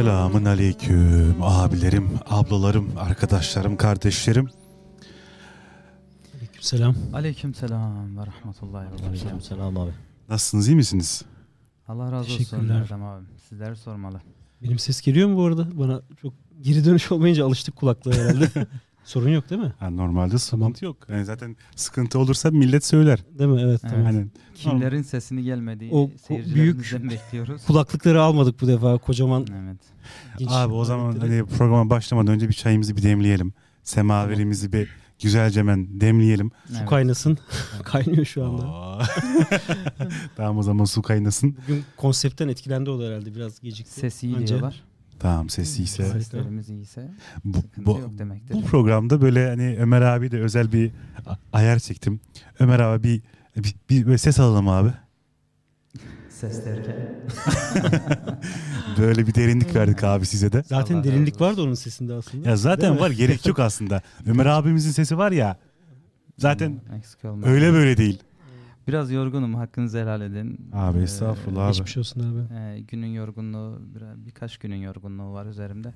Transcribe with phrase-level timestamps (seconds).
[0.00, 4.48] Selamın aleyküm abilerim, ablalarım, arkadaşlarım, kardeşlerim.
[6.60, 6.94] Selam.
[7.12, 9.16] Aleyküm selam ve rahmetullahi ve berekatuhu.
[9.16, 9.90] Selam, selam abi.
[10.28, 11.22] Nasılsınız, iyi misiniz?
[11.88, 12.80] Allah razı olsun Teşekkürler.
[12.80, 13.24] Erdem abi.
[13.48, 14.20] Sizler sormalı.
[14.62, 15.78] Benim ses geliyor mu bu arada?
[15.78, 18.50] Bana çok geri dönüş olmayınca alıştık kulaklığa herhalde.
[19.10, 19.72] Sorun yok değil mi?
[19.78, 20.96] Ha, normalde sıkıntı yok.
[21.08, 23.24] Yani zaten sıkıntı olursa millet söyler.
[23.38, 23.60] Değil mi?
[23.60, 23.92] Evet, Evet.
[23.92, 24.04] tamam.
[24.06, 27.64] Hani Kimlerin sesini gelmediği O seyircilerimizden bekliyoruz.
[27.66, 29.46] Kulaklıkları almadık bu defa kocaman.
[29.64, 29.76] Evet.
[30.38, 33.52] genç abi o zaman hani programa başlamadan önce bir çayımızı bir demleyelim.
[33.82, 34.88] Semaverimizi bir
[35.22, 36.50] güzelce hemen demleyelim.
[36.66, 36.88] Su evet.
[36.88, 37.38] kaynasın.
[37.84, 38.66] Kaynıyor şu anda.
[40.36, 41.56] Tamam o zaman su kaynasın.
[41.62, 43.92] Bugün konseptten etkilendi o da herhalde biraz gecikti.
[43.92, 44.82] Ses iyi Önce- diyorlar.
[45.20, 46.02] Tamam sesi.
[46.02, 46.18] Harika.
[46.18, 47.10] Seslerimiz iyiyse
[47.44, 48.54] Bu, bu, yok demektir.
[48.54, 50.90] bu programda böyle hani Ömer abi de özel bir
[51.52, 52.20] ayar çektim.
[52.58, 53.22] Ömer abi
[53.56, 54.92] bir, bir, bir ses alalım abi.
[56.28, 56.96] Ses derken.
[58.98, 60.62] Böyle bir derinlik verdik abi size de.
[60.66, 62.48] Zaten Allah derinlik vardı onun sesinde aslında.
[62.48, 64.02] Ya zaten var gerek yok aslında.
[64.26, 65.56] Ömer abimizin sesi var ya.
[66.38, 66.80] Zaten
[67.44, 68.22] öyle böyle değil.
[68.88, 70.70] Biraz yorgunum hakkınızı helal edin.
[70.72, 71.72] Abi Ee, estağfurullah abi.
[71.72, 72.54] Geçmiş olsun abi.
[72.54, 75.94] e, günün yorgunluğu biraz, birkaç günün yorgunluğu var üzerimde.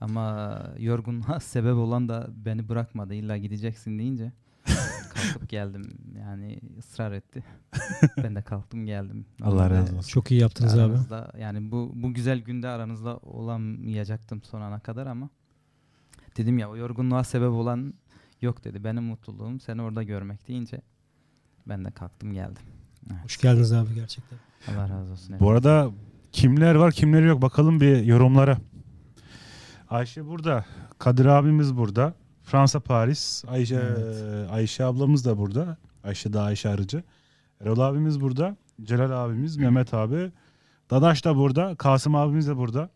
[0.00, 3.14] Ama yorgunluğa sebep olan da beni bırakmadı.
[3.14, 4.32] İlla gideceksin deyince
[5.14, 5.82] kalkıp geldim.
[6.18, 7.44] Yani ısrar etti.
[8.22, 9.26] ben de kalktım geldim.
[9.42, 10.08] Allah razı olsun.
[10.08, 10.80] Çok iyi yaptınız abi.
[10.92, 15.28] aranızda, Yani bu bu güzel günde aranızda olamayacaktım son ana kadar ama
[16.36, 17.94] dedim ya o yorgunluğa sebep olan
[18.40, 18.84] yok dedi.
[18.84, 20.80] Benim mutluluğum seni orada görmek deyince
[21.66, 22.62] ben de kalktım geldim.
[23.12, 23.24] Evet.
[23.24, 24.38] Hoş geldiniz abi gerçekten.
[24.68, 25.36] Allah razı olsun.
[25.40, 25.90] Bu arada
[26.32, 28.58] kimler var kimler yok bakalım bir yorumlara.
[29.90, 30.64] Ayşe burada.
[30.98, 32.14] Kadir abimiz burada.
[32.42, 33.44] Fransa Paris.
[33.48, 34.50] Ayşe Evet.
[34.50, 35.76] Ayşe ablamız da burada.
[36.04, 37.02] Ayşe da Ayşe Arıcı.
[37.60, 38.56] Erol abimiz burada.
[38.82, 40.32] Celal abimiz, Mehmet abi.
[40.90, 41.74] Dadaş da burada.
[41.74, 42.90] Kasım abimiz de burada.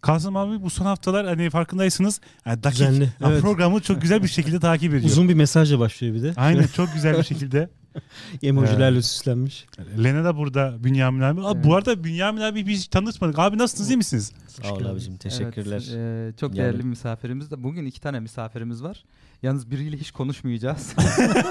[0.00, 2.20] Kasım abi bu son haftalar hani farkındaysınız.
[2.46, 3.42] Yani dakik, Düzenli, ha, evet.
[3.42, 5.10] Programı çok güzel bir şekilde takip ediyor.
[5.10, 6.32] Uzun bir mesajla başlıyor bir de.
[6.36, 7.70] Aynen çok güzel bir şekilde.
[8.42, 9.66] Emojilerle süslenmiş.
[10.04, 11.40] Lena da burada Bünyamin abi.
[11.54, 11.64] Evet.
[11.64, 13.38] Bu arada Bünyamin abi biz hiç tanışmadık.
[13.38, 14.32] Abi nasılsınız iyi misiniz?
[14.48, 15.16] Sağ ol abicim.
[15.16, 15.84] Teşekkürler.
[15.92, 17.62] Evet, e, çok değerli misafirimiz de.
[17.62, 19.04] Bugün iki tane misafirimiz var.
[19.42, 20.94] Yalnız biriyle hiç konuşmayacağız.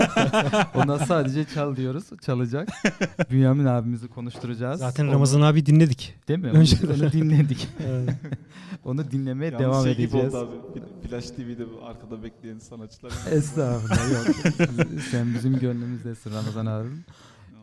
[0.75, 2.03] Ona sadece çal diyoruz.
[2.21, 2.69] Çalacak.
[3.31, 4.79] Bünyamin abimizi konuşturacağız.
[4.79, 6.15] Zaten Onu- Ramazan abi dinledik.
[6.27, 6.47] Değil mi?
[6.51, 7.67] Önce- Onu, dinledik.
[7.87, 8.09] Evet.
[8.85, 10.35] Onu dinlemeye Yalnız devam şey gibi edeceğiz.
[10.35, 10.79] oldu abi.
[10.79, 13.11] Fl- Flash TV'de arkada bekleyen sanatçılar.
[13.31, 14.35] Estağfurullah yok.
[15.11, 17.05] Sen bizim gönlümüzdesin Ramazan abim.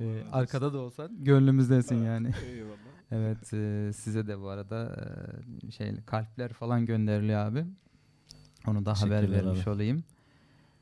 [0.00, 2.30] Ee, arkada da olsan gönlümüzdesin yani.
[2.52, 2.74] Eyvallah.
[3.10, 4.96] Evet e, size de bu arada
[5.68, 7.64] e, şey kalpler falan gönderiliyor abi.
[8.66, 9.70] Onu da haber vermiş abi.
[9.70, 10.04] olayım.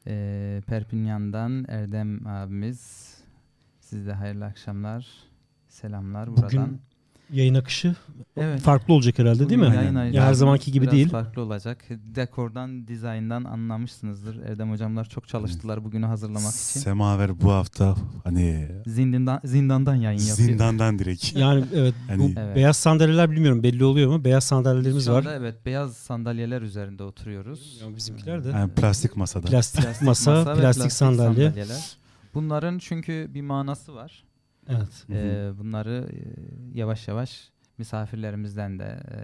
[0.07, 3.15] E, Perpignan'dan Erdem abimiz
[3.81, 5.07] sizde hayırlı akşamlar.
[5.69, 6.79] Selamlar Bugün buradan.
[7.33, 7.95] Yayın akışı
[8.37, 8.61] Evet.
[8.61, 9.67] farklı olacak herhalde değil mi?
[9.67, 9.95] Yayın Aynen.
[9.95, 11.09] ayarı Ya her zamanki gibi biraz değil.
[11.09, 11.85] farklı olacak.
[11.91, 14.43] Dekordan, dizayndan anlamışsınızdır.
[14.43, 16.81] Erdem hocamlar çok çalıştılar bugünü hazırlamak için.
[16.81, 20.49] Semaver bu hafta hani Zindandan zindandan yayın yapıyor.
[20.49, 21.37] zindandan direkt.
[21.37, 22.57] Yani evet bu Hani- Evet.
[22.57, 24.25] beyaz sandalyeler bilmiyorum belli oluyor mu?
[24.25, 25.27] Beyaz sandalyelerimiz var.
[25.37, 27.81] evet beyaz sandalyeler üzerinde oturuyoruz.
[27.83, 28.49] Ya bizimkiler de.
[28.49, 29.47] Yani plastik masada.
[29.47, 31.45] Plastik, Plastik masa, ve plastik, sandalye.
[31.51, 31.97] sandalyeler.
[32.35, 34.25] Bunların çünkü bir manası var.
[34.69, 35.07] Evet.
[35.11, 36.19] Ee, bunları e,
[36.79, 39.19] yavaş yavaş misafirlerimizden de e,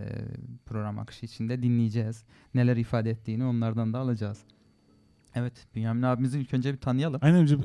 [0.66, 2.24] program akışı içinde dinleyeceğiz.
[2.54, 4.44] Neler ifade ettiğini onlardan da alacağız.
[5.34, 7.20] Evet, Bünyamin abimizi ilk önce bir tanıyalım.
[7.22, 7.56] Aynen önce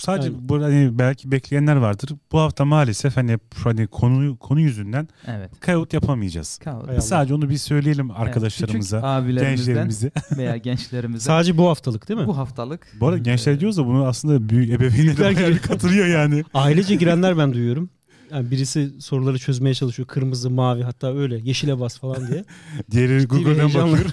[0.00, 0.48] sadece Aynen.
[0.48, 2.10] bu hani belki bekleyenler vardır.
[2.32, 5.50] Bu hafta maalesef hani hani konu konu yüzünden Evet.
[5.60, 6.60] kayıt yapamayacağız.
[6.66, 7.00] Allah.
[7.00, 10.10] Sadece onu bir söyleyelim Evet, arkadaşlarımıza, abilerimizden gençlerimize.
[10.36, 12.26] veya gençlerimizden Sadece bu haftalık değil mi?
[12.26, 16.06] bu haftalık Bu arada gençler e, diyoruz da bunu aslında büyük ebeveynler bayağı bir katılıyor
[16.06, 16.44] yani.
[16.54, 17.90] Ailece girenler ben duyuyorum.
[18.32, 20.08] Yani birisi soruları çözmeye çalışıyor.
[20.08, 21.38] Kırmızı, mavi hatta öyle.
[21.38, 22.44] Yeşile bas falan diye.
[22.90, 24.06] Diğeri Google'dan bakıyor.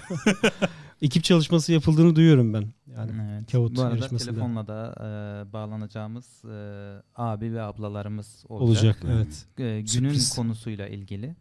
[1.01, 2.63] Ekip çalışması yapıldığını duyuyorum ben.
[2.95, 3.51] Yani Evet.
[3.51, 8.97] Kağıt Bu arada telefonla da e, bağlanacağımız e, abi ve ablalarımız olacak.
[9.03, 9.15] olacak.
[9.15, 9.45] Evet.
[9.57, 10.35] E, günün Sürpriz.
[10.35, 11.35] konusuyla ilgili.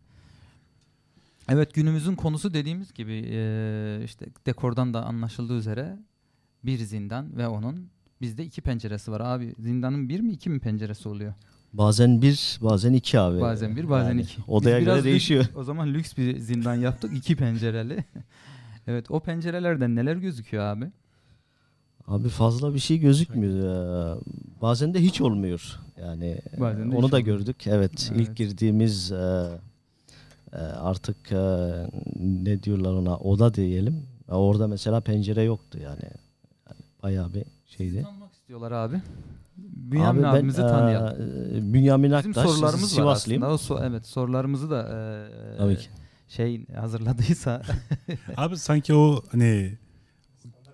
[1.49, 5.99] Evet günümüzün konusu dediğimiz gibi e, işte dekordan da anlaşıldığı üzere
[6.65, 7.89] bir zindan ve onun
[8.21, 9.21] bizde iki penceresi var.
[9.21, 11.35] Abi zindanın bir mi iki mi penceresi oluyor?
[11.73, 13.41] Bazen bir, bazen iki abi.
[13.41, 14.37] Bazen bir bazen Yani iki.
[14.39, 15.45] Biz Odaya biraz göre lüks- değişiyor.
[15.55, 18.05] o zaman lüks bir zindan yaptık iki pencereli.
[18.89, 20.91] Evet o pencerelerden neler gözüküyor abi?
[22.07, 23.65] Abi fazla bir şey gözükmüyor.
[24.17, 24.21] Ee,
[24.63, 25.79] Bazen de hiç olmuyor.
[26.01, 27.39] Yani Bazen de onu hiç da olmuyor.
[27.39, 27.67] gördük.
[27.67, 28.21] Evet, Evet.
[28.29, 29.49] ilk girdiğimiz e,
[30.53, 31.37] e, artık e,
[32.21, 34.03] ne diyorlar ona oda diyelim.
[34.29, 36.03] E, Orada mesela pencere yoktu yani.
[36.69, 38.03] yani bayağı bir şeydi.
[38.03, 39.01] Tanımak istiyorlar abi.
[39.57, 41.23] Bünyamin Abi ben, abimizi tanıyalım.
[41.71, 43.43] e, Bünyamin Bizim Aktaş, sorularımız var Sivaslıyım.
[43.43, 43.75] aslında.
[43.77, 45.89] O so- evet sorularımızı da e, Tabii ki.
[46.29, 47.63] Şey hazırladıysa
[48.37, 49.79] Abi sanki o hani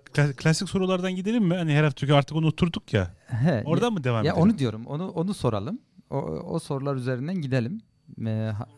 [0.04, 1.54] kla- klasik sorulardan gidelim mi?
[1.54, 3.14] Hani her hafta çünkü artık onu oturduk ya.
[3.26, 4.42] he, Oradan mı devam ya edelim?
[4.48, 4.86] onu diyorum.
[4.86, 5.78] Onu onu soralım.
[6.10, 7.80] O, o sorular üzerinden gidelim.
[8.26, 8.68] Ee, ha-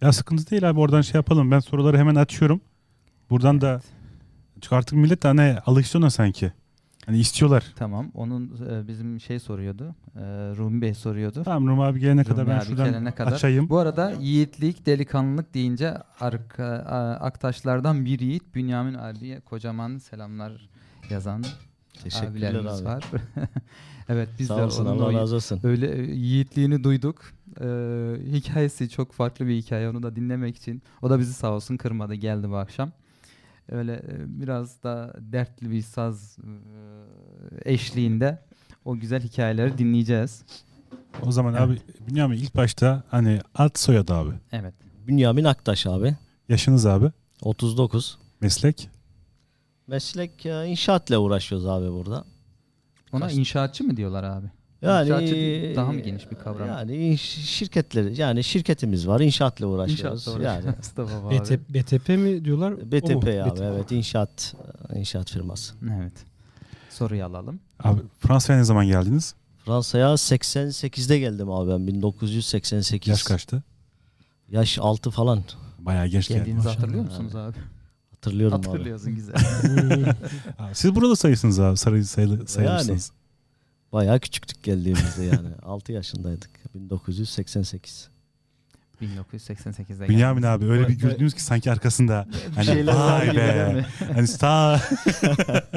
[0.00, 1.50] Ya sıkıntı değil abi oradan şey yapalım.
[1.50, 2.60] Ben soruları hemen açıyorum.
[3.30, 3.80] Buradan da
[4.60, 6.52] çünkü artık millet de hani alıştı ona sanki.
[7.08, 7.64] Hani istiyorlar.
[7.76, 8.10] tamam.
[8.14, 9.94] Onun e, bizim şey soruyordu.
[10.16, 10.20] E,
[10.56, 11.42] Rumi Bey soruyordu.
[11.44, 13.32] Tamam Rum abi gelene kadar Rumi ben abi şuradan kadar.
[13.32, 13.68] açayım.
[13.68, 20.68] Bu arada yiğitlik, delikanlılık deyince arka, a- aktaşlardan bir yiğit Bünyamin abiye kocaman selamlar
[21.10, 21.44] yazan
[22.22, 22.84] abilerimiz abi.
[22.84, 23.04] var.
[24.08, 25.60] evet biz Sağ de olsun onun Allah razı olsun.
[25.62, 27.24] öyle e, yiğitliğini duyduk.
[27.60, 27.64] Ee,
[28.32, 30.82] hikayesi çok farklı bir hikaye onu da dinlemek için.
[31.02, 32.92] O da bizi sağ olsun kırmadı geldi bu akşam.
[33.68, 38.42] Öyle e, biraz da dertli bir saz e, eşliğinde
[38.84, 40.44] o güzel hikayeleri dinleyeceğiz.
[41.22, 41.78] O zaman abi
[42.08, 44.34] Bünyamin ilk başta hani ad soyad abi.
[44.52, 44.74] Evet.
[45.06, 46.16] Bünyamin Aktaş abi.
[46.48, 47.10] Yaşınız abi.
[47.42, 48.18] 39.
[48.40, 48.90] Meslek.
[49.86, 52.24] Meslek e, inşaatla uğraşıyoruz abi burada.
[53.12, 54.46] Ona Kaç- inşaatçı mı diyorlar abi?
[54.82, 56.68] Yani İnşaatçı daha mı geniş bir kavram?
[56.68, 60.26] Yani şirketleri yani şirketimiz var inşaatla uğraşıyoruz.
[60.28, 60.66] İnşaatla yani.
[61.40, 62.76] BTP, BTP mi diyorlar?
[62.92, 63.60] BTP abi BTP.
[63.60, 64.54] evet inşaat
[64.94, 65.74] inşaat firması.
[65.96, 66.12] Evet.
[66.90, 67.60] Soruyu alalım.
[67.80, 69.34] Abi Fransa'ya ne zaman geldiniz?
[69.64, 73.08] Fransa'ya 88'de geldim abi ben 1988.
[73.08, 73.62] Yaş kaçtı?
[74.48, 75.42] Yaş 6 falan
[75.78, 76.46] Bayağı genç geldiniz.
[76.46, 77.56] Geldiğinizi hatırlıyor musunuz abi?
[78.10, 78.66] hatırlıyorum abi.
[78.66, 79.34] Hatırlıyorsun güzel.
[80.72, 81.76] Siz burada sayısınız abi.
[81.76, 83.12] Sarı sayılı, sayılırsınız.
[83.92, 88.08] Bayağı küçüktük geldiğimizde yani 6 yaşındaydık 1988.
[89.02, 92.26] 1988'de Bünyamin abi öyle bir güldünüz ki sanki arkasında.
[92.54, 93.84] Hani vay be.
[94.14, 94.74] Hani sağ.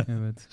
[0.07, 0.47] evet.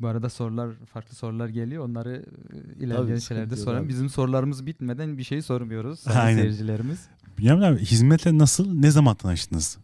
[0.00, 1.84] Bu arada sorular, farklı sorular geliyor.
[1.84, 3.88] Onları e, ilerleyen Tabii, şeylerde soralım.
[3.88, 6.40] Bizim sorularımız bitmeden bir şey sormuyoruz sayın Aynen.
[6.40, 7.08] seyircilerimiz.
[7.38, 9.78] Bünyamin abi hizmetle nasıl, ne zaman tanıştınız?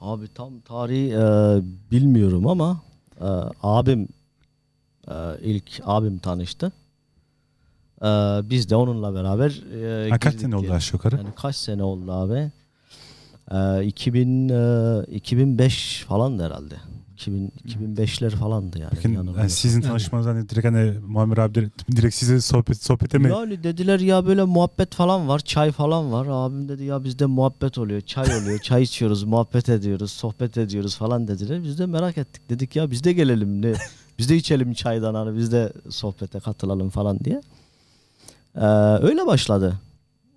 [0.00, 1.20] Abi tam tarihi e,
[1.90, 2.82] bilmiyorum ama
[3.20, 3.26] e,
[3.62, 4.08] abim
[5.08, 6.72] e, ilk abim tanıştı.
[8.02, 8.06] E,
[8.50, 9.62] biz de onunla beraber
[10.06, 10.74] e, Ha, kaç sene oldu yani.
[10.74, 11.16] aşağı yukarı?
[11.16, 12.50] Yani kaç sene oldu abi?
[13.50, 16.74] E, 2000 e, 2005 falan herhalde.
[17.14, 18.92] 2000 2005'ler falandı yani.
[19.04, 19.40] Yanılmıyorsam.
[19.40, 23.28] yani sizin tanışmanız hani direkt hani Muammer abi direkt, direkt size sohbet sohbete mi?
[23.30, 26.26] Yani dediler ya böyle muhabbet falan var, çay falan var.
[26.30, 31.28] Abim dedi ya bizde muhabbet oluyor, çay oluyor, çay içiyoruz, muhabbet ediyoruz, sohbet ediyoruz falan
[31.28, 31.62] dediler.
[31.64, 32.50] Biz de merak ettik.
[32.50, 33.74] Dedik ya biz de gelelim ne
[34.18, 37.40] biz de içelim çaydan hani biz de sohbete katılalım falan diye.
[38.56, 38.60] Ee,
[39.02, 39.74] öyle başladı.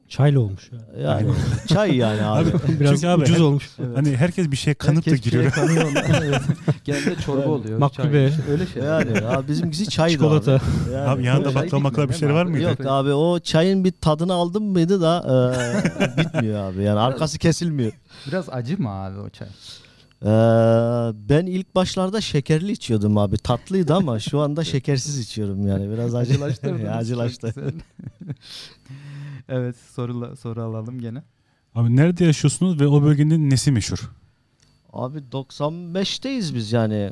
[0.10, 0.72] Çaylı olmuş.
[0.72, 1.02] ya.
[1.02, 1.30] Yani
[1.68, 2.50] çay yani abi.
[2.80, 3.70] Biraz Çünkü abi ucuz her- olmuş.
[3.96, 5.44] Hani herkes bir şeye kanıp da Herkes giriyor.
[5.44, 5.92] şeye kanıyor.
[6.24, 6.42] Evet.
[6.84, 7.80] Genelde çorba oluyor.
[7.80, 8.32] Makbule.
[8.32, 8.84] çay, öyle şey.
[8.84, 10.52] yani abi bizimkisi çaydı Çikolata.
[10.54, 10.62] abi.
[10.94, 11.10] Yani.
[11.10, 12.64] Abi yanında baklava makla bir değil var mıydı?
[12.64, 15.24] Yok abi o çayın bir tadını aldın mıydı da
[16.04, 16.84] e, bitmiyor abi.
[16.84, 17.92] Yani arkası kesilmiyor.
[18.28, 19.48] Biraz acı mı abi o çay?
[20.22, 20.28] Ee,
[21.30, 23.38] ben ilk başlarda şekerli içiyordum abi.
[23.38, 25.92] Tatlıydı ama şu anda şekersiz içiyorum yani.
[25.92, 26.72] Biraz acılaştı.
[26.72, 26.98] Güzel.
[29.50, 31.24] evet soru, soru alalım gene.
[31.76, 34.12] Abi nerede yaşıyorsunuz ve o bölgenin nesi meşhur?
[34.94, 37.12] Abi 95'teyiz biz yani.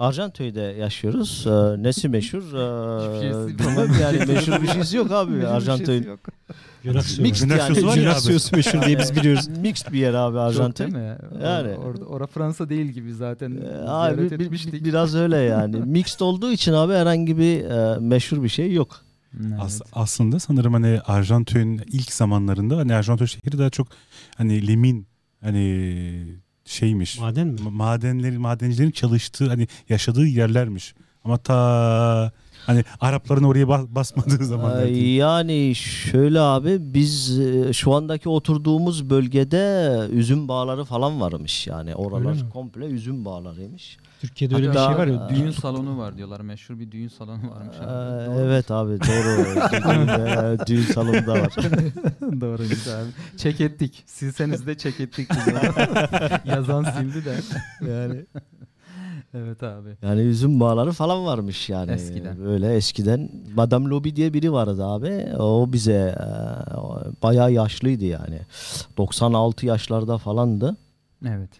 [0.00, 1.44] Arjantoy'da yaşıyoruz.
[1.46, 2.42] Ee, nesi meşhur?
[2.42, 5.32] Ee, bilmem yani meşhur bir şeysi yok abi.
[6.84, 7.22] Yunasyo.
[7.22, 8.56] Mixed Yunasyosu var ya abi.
[8.56, 9.48] Meşhur diye biz biliyoruz.
[9.48, 10.86] Mixed bir yer abi Çok Arjantoy.
[10.86, 11.16] değil mi?
[11.44, 11.68] Yani.
[11.68, 13.50] Or- orada, ora Fransa değil gibi zaten.
[13.56, 15.76] Ee, abi bir- biraz öyle yani.
[15.86, 19.00] Mixed olduğu için abi herhangi bir e, meşhur bir şey yok.
[19.40, 19.60] Evet.
[19.60, 23.88] As- aslında sanırım hani Arjantin'in ilk zamanlarında hani Arjantin şehri daha çok
[24.36, 25.06] hani limin
[25.42, 27.18] hani şeymiş.
[27.18, 27.60] Maden mi?
[27.60, 30.94] Ma- madenleri madencilerin çalıştığı hani yaşadığı yerlermiş.
[31.24, 32.32] Ama ta
[32.66, 34.86] hani Arapların oraya bas- basmadığı zaman.
[34.86, 42.36] Yani şöyle abi biz e, şu andaki oturduğumuz bölgede üzüm bağları falan varmış yani oralar
[42.52, 43.96] komple üzüm bağlarıymış.
[44.20, 45.28] Türkiye'de öyle bir Hatta- şey var ya.
[45.36, 46.40] Düğün salonu var diyorlar.
[46.40, 47.76] Meşhur bir düğün salonu varmış.
[47.80, 48.26] Ee, abi.
[48.26, 49.46] Doğru evet abi doğru.
[49.82, 51.54] düğün, e, düğün salonunda var.
[52.40, 53.08] Doğru güzel abi.
[53.36, 54.02] Çek ettik.
[54.06, 55.28] Silseniz de çek ettik.
[56.44, 57.34] Yazan sildi de.
[57.92, 58.26] Yani
[59.34, 59.88] Evet abi.
[60.02, 61.92] yani üzüm bağları falan varmış yani.
[61.92, 62.38] Eskiden.
[62.44, 65.26] Böyle eskiden Madame Lobby diye biri vardı abi.
[65.38, 66.24] O bize e,
[67.22, 68.40] bayağı yaşlıydı yani.
[68.96, 70.76] 96 yaşlarda falandı.
[71.26, 71.50] Evet.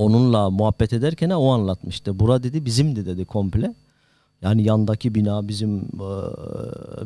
[0.00, 2.18] Onunla muhabbet ederken o anlatmıştı.
[2.18, 3.74] Bura dedi bizimdi dedi komple.
[4.42, 6.10] Yani yandaki bina bizim e,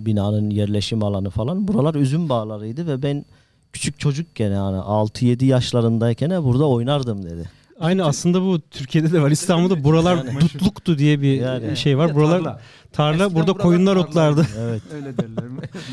[0.06, 1.68] binanın yerleşim alanı falan.
[1.68, 3.24] Buralar üzüm bağlarıydı ve ben
[3.72, 7.50] küçük çocukken yani 6-7 yaşlarındayken burada oynardım dedi.
[7.80, 9.30] Aynı aslında bu Türkiye'de de var.
[9.30, 10.40] İstanbul'da buralar Yani.
[10.40, 11.76] dutluktu diye bir Yani.
[11.76, 12.14] şey var.
[12.14, 12.60] Buralar
[12.92, 14.06] tarla, Eskiden burada buralar koyunlar tarla.
[14.08, 14.46] otlardı.
[14.58, 14.82] Evet.
[14.94, 15.44] Öyle derler.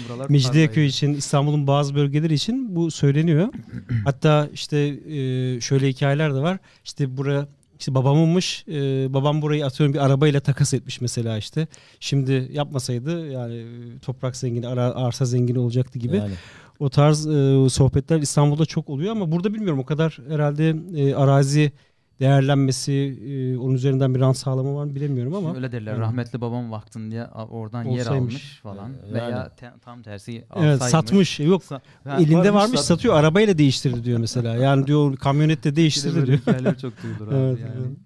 [0.09, 3.47] Buralar Mecidiyeköy için, İstanbul'un bazı bölgeleri için bu söyleniyor.
[4.05, 6.57] Hatta işte e, şöyle hikayeler de var.
[6.85, 7.47] İşte bura
[7.79, 8.65] işte babamınmış.
[8.67, 8.73] e,
[9.13, 11.67] babam burayı atıyorum bir arabayla takas etmiş mesela işte.
[11.99, 13.63] Şimdi yapmasaydı yani
[14.01, 16.17] toprak zengini, ara, arsa zengini olacaktı gibi.
[16.17, 16.33] Yani.
[16.81, 21.71] O tarz e, sohbetler İstanbul'da çok oluyor ama burada bilmiyorum o kadar herhalde e, arazi
[22.19, 22.91] değerlenmesi,
[23.25, 25.55] e, onun üzerinden bir rant sağlama var mı bilemiyorum ama.
[25.55, 25.91] Öyle derler.
[25.91, 26.01] Evet.
[26.01, 28.33] Rahmetli babam vaktinde oradan yer Olsaymış.
[28.33, 28.89] almış falan.
[29.05, 29.13] Yani.
[29.13, 31.39] Veya te- tam tersi Evet satmış.
[31.39, 33.15] Yok Sa- Ha, elinde varmış sat- satıyor.
[33.15, 34.55] Arabayla değiştirdi diyor mesela.
[34.55, 36.75] Yani diyor kamyonette değiştirdi diyor.
[36.75, 37.71] çok duyulur abi Evet, yani.
[37.79, 37.97] evet.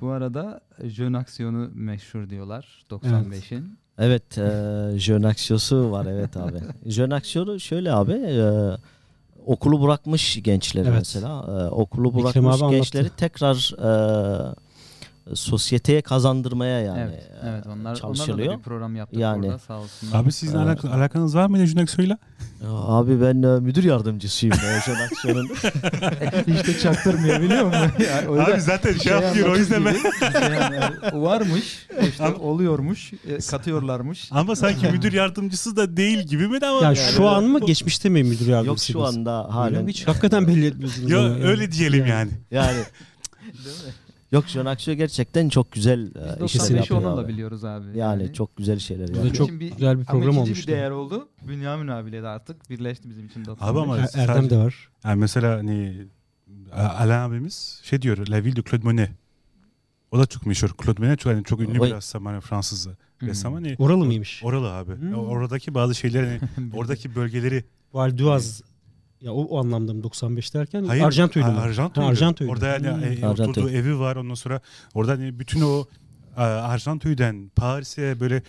[0.00, 3.56] Bu arada jön aksiyonu meşhur diyorlar 95'in.
[3.56, 3.64] Evet,
[4.38, 6.58] e, jön aksiyosu var evet abi.
[6.86, 8.70] jön aksiyonu şöyle abi, e,
[9.46, 10.98] okulu bırakmış gençleri Evet.
[10.98, 11.28] mesela.
[11.48, 12.70] E, okulu bırakmış anlattı.
[12.70, 14.54] gençleri tekrar e,
[15.34, 18.52] sosyeteye kazandırmaya yani evet, e, evet onlar, onlarla çalışılıyor.
[18.52, 19.46] da bir program yaptık Yani.
[19.46, 20.18] orada sağ olsunlar.
[20.20, 22.18] Abi sizin Ee, alak- alakanız var mı Necun Aksoy'la?
[22.68, 25.48] Abi ben e, müdür yardımcısıyım e, jön aksiyonun.
[26.58, 27.80] işte çaktırmıyor biliyor musun?
[28.10, 29.96] Yani o yüzden zaten şey yapıyor, o yüzden ben-
[31.22, 34.28] varmış, işte oluyormuş, e, katıyorlarmış.
[34.32, 36.86] Ama sanki müdür yardımcısı da değil gibi mi de ama.
[36.86, 38.92] Ya şu an mı geçmişte mi müdür Yok yardımcısı?
[38.92, 39.88] şu anda halen.
[39.88, 41.10] Hiç hakikaten belli etmiyorsunuz.
[41.10, 41.44] Yani.
[41.44, 42.30] öyle diyelim yani.
[42.50, 42.78] Yani
[44.34, 47.28] Yok jön aksiyon gerçekten çok güzel e, Biz işler 95'i yapıyor onunla abi.
[47.32, 47.98] biliyoruz abi.
[47.98, 49.34] Yani çok güzel şeyler Burada yapıyor.
[49.34, 50.68] çok Şimdi güzel bir ama program ikinci olmuştu.
[50.68, 51.28] bir değer oldu.
[51.48, 53.70] Bünyamin abiyle de artık birleşti bizim için 95.
[53.70, 54.88] Abi ama- Er- Erdem de var.
[55.04, 56.06] Yani mesela hani
[56.72, 59.10] Alain abimiz şey diyor La Ville de Claude Monet.
[60.10, 60.70] O da çok meşhur.
[60.84, 61.88] Claude Monet çok, hani çok ünlü Oy.
[61.90, 62.88] bir ressam hani Fransız
[63.18, 63.28] Hmm.
[63.28, 64.42] ressam hani Oralı mıymış?
[64.44, 64.92] oralı abi.
[64.96, 65.14] Hmm.
[65.14, 66.40] Oradaki bazı şeyler hani
[66.76, 68.64] oradaki bölgeleri Val d'Oise.
[69.24, 71.58] Ya o, o anlamda mı 95 derken Hayır, Arjantoydu mu?
[71.58, 72.06] Ar- Arjantoydu.
[72.06, 72.50] Ha, Arjantoydu.
[72.52, 73.24] Orada yani Hmm.
[73.24, 74.60] e, oturduğu evi var ondan sonra
[74.94, 75.84] orada hani bütün o
[76.36, 78.42] e, Arjantoy'den Paris'e böyle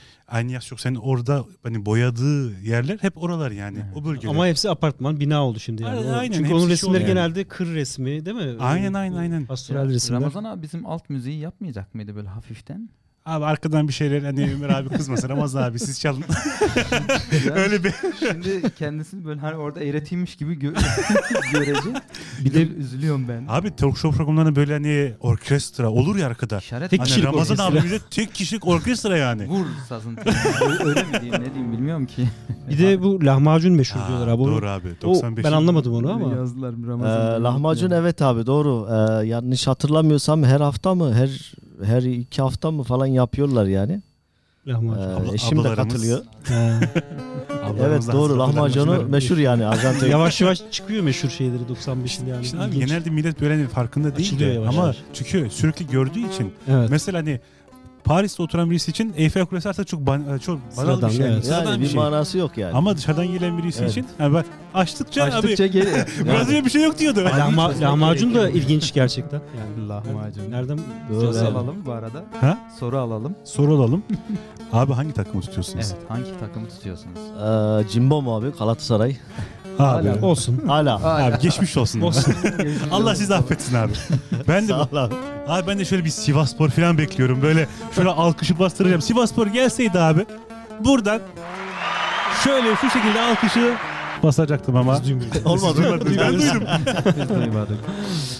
[0.77, 3.77] senin orada hani boyadığı yerler hep oralar yani.
[3.85, 3.97] Evet.
[3.97, 4.29] O bölgeler.
[4.31, 6.09] Ama hepsi apartman bina oldu şimdi yani.
[6.11, 7.07] Aynen, Çünkü hepsi onun resimleri yani.
[7.07, 8.55] genelde kır resmi değil mi?
[8.59, 9.45] Aynen, aynen, aynen.
[9.45, 10.21] Pastoral resimler.
[10.21, 12.89] Ramazan abi bizim alt müziği yapmayacak mıydı böyle hafiften?
[13.25, 16.23] Abi arkadan bir şeyler hani Ömer abi kızmasın Ramazan abi siz çalın.
[17.55, 20.73] Öyle bir Şimdi kendisini böyle hani orada eğretiymiş gibi gö
[21.53, 21.79] görece.
[22.45, 23.45] Bir de üzülüyorum ben.
[23.49, 26.57] Abi talk show programlarında böyle hani orkestra olur ya arkada.
[26.57, 27.79] İşaret Tek Hani kişilik Ramazan orkestra.
[27.79, 29.47] abimize tek kişilik orkestra yani.
[29.47, 30.17] Vur sazın
[30.85, 32.27] Öyle mi diyeyim ne diyeyim bilmiyorum ki.
[32.69, 34.41] bir de bu lahmacun meşhur Ha, diyorlar abi.
[34.41, 34.87] O- Doğru abi.
[35.03, 35.45] O, 95.
[35.45, 36.35] ben anlamadım onu ama.
[36.35, 37.43] Yazdılar Ee, Ramazan.
[37.43, 38.87] lahmacun evet abi doğru.
[38.89, 41.53] Ee, yanlış hatırlamıyorsam her hafta mı her
[41.83, 44.01] her iki hafta mı falan yapıyorlar yani.
[44.67, 45.01] Lahmacun.
[45.01, 45.93] Ee, Abla- eşim de ablalarımız.
[45.93, 46.21] katılıyor.
[47.79, 50.07] Evet doğru lahmacunu meşhur yani Arjantin.
[50.09, 52.43] yavaş yavaş çıkıyor meşhur şeyleri 95'in yani.
[52.45, 52.87] İşte abi İlginç.
[52.89, 54.97] genelde millet böyle hani farkında değil Açılıyor de yavaş ama yavaş.
[55.13, 56.89] çünkü sürekli gördüğü için Evet.
[56.89, 57.39] mesela hani
[58.05, 61.25] Paris'te oturan birisi için Eiffel Kulesi artık çok ban- çok banal Sıradan, bir şey.
[61.25, 61.45] evet.
[61.45, 61.99] Sıradan yani bir bir şey.
[61.99, 62.73] manası yok yani.
[62.73, 63.91] Ama dışarıdan gelen birisi Evet.
[63.91, 66.07] için yani bak açtıkça, Açtıkça abi geliyor.
[66.25, 67.19] biraz önce bir şey yok diyordu.
[67.25, 69.41] Lahma, lahmacun da ilginç gerçekten.
[69.77, 70.51] Yani Lahmacun.
[70.51, 70.79] nereden
[71.11, 71.33] Doğru.
[71.33, 72.23] Soru alalım bu arada.
[72.41, 72.57] Ha?
[72.79, 73.35] Soru alalım.
[73.43, 74.03] Soru alalım.
[74.73, 75.85] abi hangi takımı tutuyorsunuz?
[75.91, 75.97] Evet.
[76.07, 77.19] Hangi takımı tutuyorsunuz?
[77.85, 79.15] Ee, Jimbo mu abi Galatasaray?
[79.79, 80.09] Abi.
[80.09, 80.21] Hala.
[80.25, 80.61] olsun.
[80.67, 81.25] Hala.
[81.25, 82.01] Abi geçmiş olsun.
[82.01, 82.33] Olsun.
[82.91, 83.91] Allah sizi affetsin abi.
[84.47, 85.13] Ben de Sağ ol abi.
[85.47, 87.41] abi ben de şöyle bir Sivasspor falan bekliyorum.
[87.41, 89.01] Böyle şöyle alkışı bastıracağım.
[89.01, 90.25] Sivasspor gelseydi abi
[90.79, 91.19] buradan
[92.43, 93.73] şöyle şu şekilde alkışı
[94.23, 94.99] basacaktım ama.
[95.45, 95.77] Olmadı.
[95.77, 96.15] Duymadım.
[96.19, 96.63] Ben duydum.
[97.19, 97.77] Biz duymadık.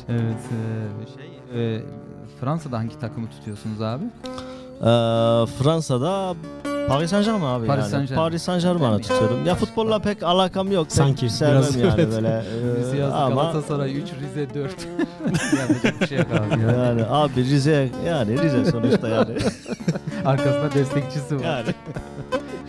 [0.10, 0.22] Evet.
[0.52, 1.18] e,
[1.54, 1.82] şey, e,
[2.42, 4.04] Fransa'da hangi takımı tutuyorsunuz abi?
[4.82, 4.86] Ee,
[5.46, 6.36] Fransa'da
[6.88, 7.90] Paris Saint Germain abi Paris yani.
[7.92, 8.30] Saint-Germain.
[8.30, 9.46] Paris Saint de- tutuyorum.
[9.46, 10.88] Ya futbolla pek alakam yok.
[10.90, 12.12] Sanki, sevmem biraz yani evet.
[12.12, 12.44] böyle.
[12.96, 14.76] Ee, ama Galatasaray 3, Rize 4.
[15.60, 16.62] Yapacak bir şey yok abi.
[16.62, 16.80] Yani.
[16.80, 19.30] yani abi Rize yani Rize sonuçta yani.
[20.26, 21.44] Arkasında destekçisi var.
[21.44, 21.68] yani.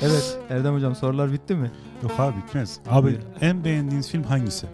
[0.03, 1.71] Evet Erdem hocam sorular bitti mi?
[2.03, 2.79] Yok abi bitmez.
[2.91, 4.67] Abi en beğendiğiniz film hangisi?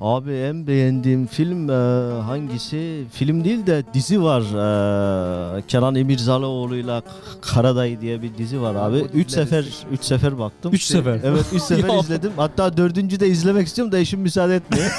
[0.00, 1.72] Abi en beğendiğim film e,
[2.22, 3.04] hangisi?
[3.12, 4.40] Film değil de dizi var.
[5.58, 7.02] E, Kenan İmirzalıoğlu'yla
[7.40, 8.96] Karadayı diye bir dizi var abi.
[8.96, 10.72] o Üç dizileri sefer siz- üç sefer baktım.
[10.74, 11.20] Üç sefer.
[11.24, 11.98] Evet üç sefer Ya.
[12.00, 12.32] izledim.
[12.36, 14.86] Hatta dördüncü de izlemek istiyorum da eşim müsaade etmiyor.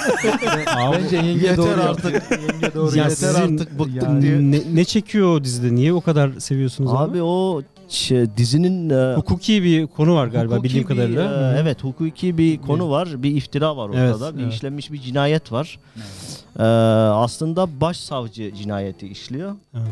[0.77, 2.13] Abi, Bence yenge Yeter doğru artık.
[2.31, 3.03] Yenge doğru Ya.
[3.03, 4.37] Yeter sizin- artık bıktım Yani- diye.
[4.61, 5.75] ne, ne çekiyor o dizide?
[5.75, 6.97] Niye o kadar seviyorsunuz abi?
[7.11, 7.61] Abi o
[7.91, 11.23] şey, dizinin e, Hukuki bir konu var galiba hukuki bildiğim bir, kadarıyla.
[11.23, 11.57] e, Hı hı.
[11.61, 13.23] evet hukuki bir konu var.
[13.23, 14.37] Bir iftira var Evet, ortada.
[14.37, 14.53] bir evet.
[14.53, 15.79] işlenmiş bir cinayet var.
[15.95, 16.43] Evet.
[16.59, 19.55] E, aslında başsavcı cinayeti işliyor.
[19.73, 19.83] Evet.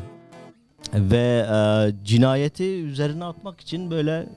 [1.12, 1.58] Ve e,
[2.06, 4.29] cinayeti üzerine atmak için böyle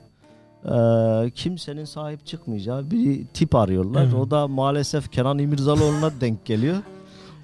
[0.65, 4.03] e, kimsenin sahip çıkmayacağı bir tip arıyorlar.
[4.03, 4.13] Evet.
[4.13, 6.77] O da maalesef Kenan İmirzalıoğlu'na denk geliyor.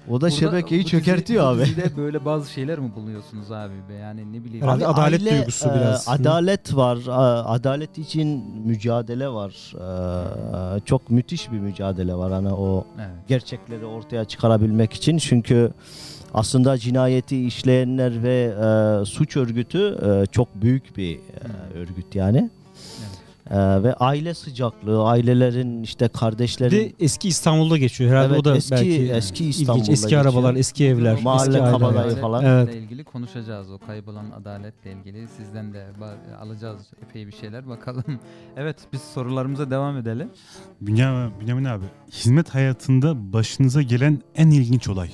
[0.08, 1.60] O da Burada şebekeyi bu dizi- çökertiyor bu abi.
[1.60, 3.94] dizide böyle bazı şeyler mi buluyorsunuz abi be?
[3.94, 4.62] Yani ne bileyim.
[4.64, 6.08] Herhalde Abi adalet aile, duygusu e, biraz.
[6.08, 6.98] Adalet var.
[7.08, 9.74] a- Adalet için mücadele var.
[10.76, 12.32] E, çok müthiş bir mücadele var.
[12.32, 13.08] Hani o Evet.
[13.28, 15.18] gerçekleri ortaya çıkarabilmek için.
[15.18, 15.70] Çünkü
[16.34, 18.54] aslında cinayeti işleyenler ve
[19.02, 22.50] e, suç örgütü e, çok büyük bir e, örgüt yani.
[23.50, 28.10] E, ve aile sıcaklığı, ailelerin işte kardeşlerin de eski İstanbul'da geçiyor.
[28.10, 29.58] Herhalde Evet, o da eski- belki eski ilginç.
[29.60, 30.56] İstanbul'da Eski arabalar, geçiyor.
[30.56, 32.44] eski evler, Mahalle eski Adaletle falan.
[32.44, 32.74] Evet.
[32.74, 33.70] ilgili konuşacağız.
[33.70, 35.28] O kaybolan adaletle ilgili.
[35.28, 35.86] Sizden de
[36.40, 37.68] alacağız epey bir şeyler.
[37.68, 38.04] Bakalım.
[38.56, 40.30] evet biz sorularımıza devam edelim.
[40.80, 45.10] Bünyamin, Bünyamin abi, hizmet hayatında başınıza gelen en ilginç olay.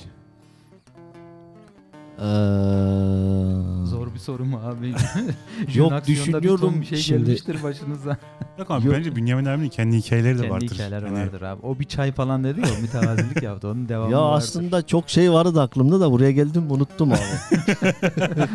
[2.17, 2.27] E,
[3.85, 4.93] Zor bir soru mu abi?
[5.75, 6.81] Yok, düşünüyorum.
[6.81, 8.17] bir şey Şimdi- gelmiştir başınıza.
[8.59, 8.95] Yok ama Yok.
[8.97, 10.67] bence Bünyamin abinin kendi hikayeleri de Kendi vardır.
[10.67, 11.65] hikayeleri Hani vardır abi.
[11.65, 13.67] O bir çay falan dedi ya o mütevazilik yaptı.
[13.67, 14.37] Onun devamı ya vardır.
[14.37, 17.19] aslında çok şey vardı aklımda da buraya geldim unuttum abi.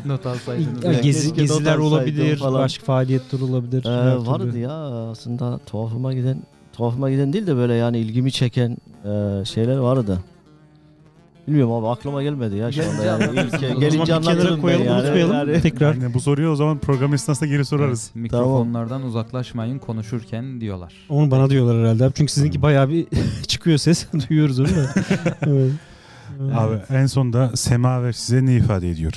[0.06, 0.84] not alsaydınız.
[0.84, 2.54] Yani gezi, geziler olabilir, falan.
[2.60, 3.84] başka faaliyetler olabilir.
[3.86, 4.26] Ee, her türlü.
[4.30, 4.72] vardı ya
[5.10, 6.42] aslında tuhafıma giden
[6.72, 10.18] tuhafıma giden değil de böyle yani ilgimi çeken e, şeyler vardı.
[11.48, 13.24] Bilmiyorum abi aklıma gelmedi ya şu anda yani.
[13.24, 15.00] İlk- O zaman bir gelince kenara anlatırım koyalım, yani.
[15.02, 15.34] unutmayalım.
[15.36, 15.94] Yani- Tekrar.
[15.94, 18.10] Yani bu soruyu o zaman program esnasında geri sorarız.
[18.14, 20.92] Evet, mikrofonlardan uzaklaşmayın konuşurken diyorlar.
[21.08, 22.04] Onu bana diyorlar herhalde.
[22.04, 22.12] abi.
[22.14, 23.06] Çünkü sizinki bayağı bir
[23.48, 24.06] çıkıyor ses.
[24.28, 24.90] Duyuyoruz onu da.
[25.46, 25.72] evet.
[26.54, 29.12] Abi en sonda Semaver size ne ifade ediyor?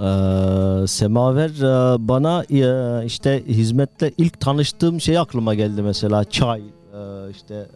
[0.00, 7.30] Ee, Semaver e, bana e, işte hizmetle ilk tanıştığım şey aklıma geldi mesela çay e,
[7.30, 7.66] işte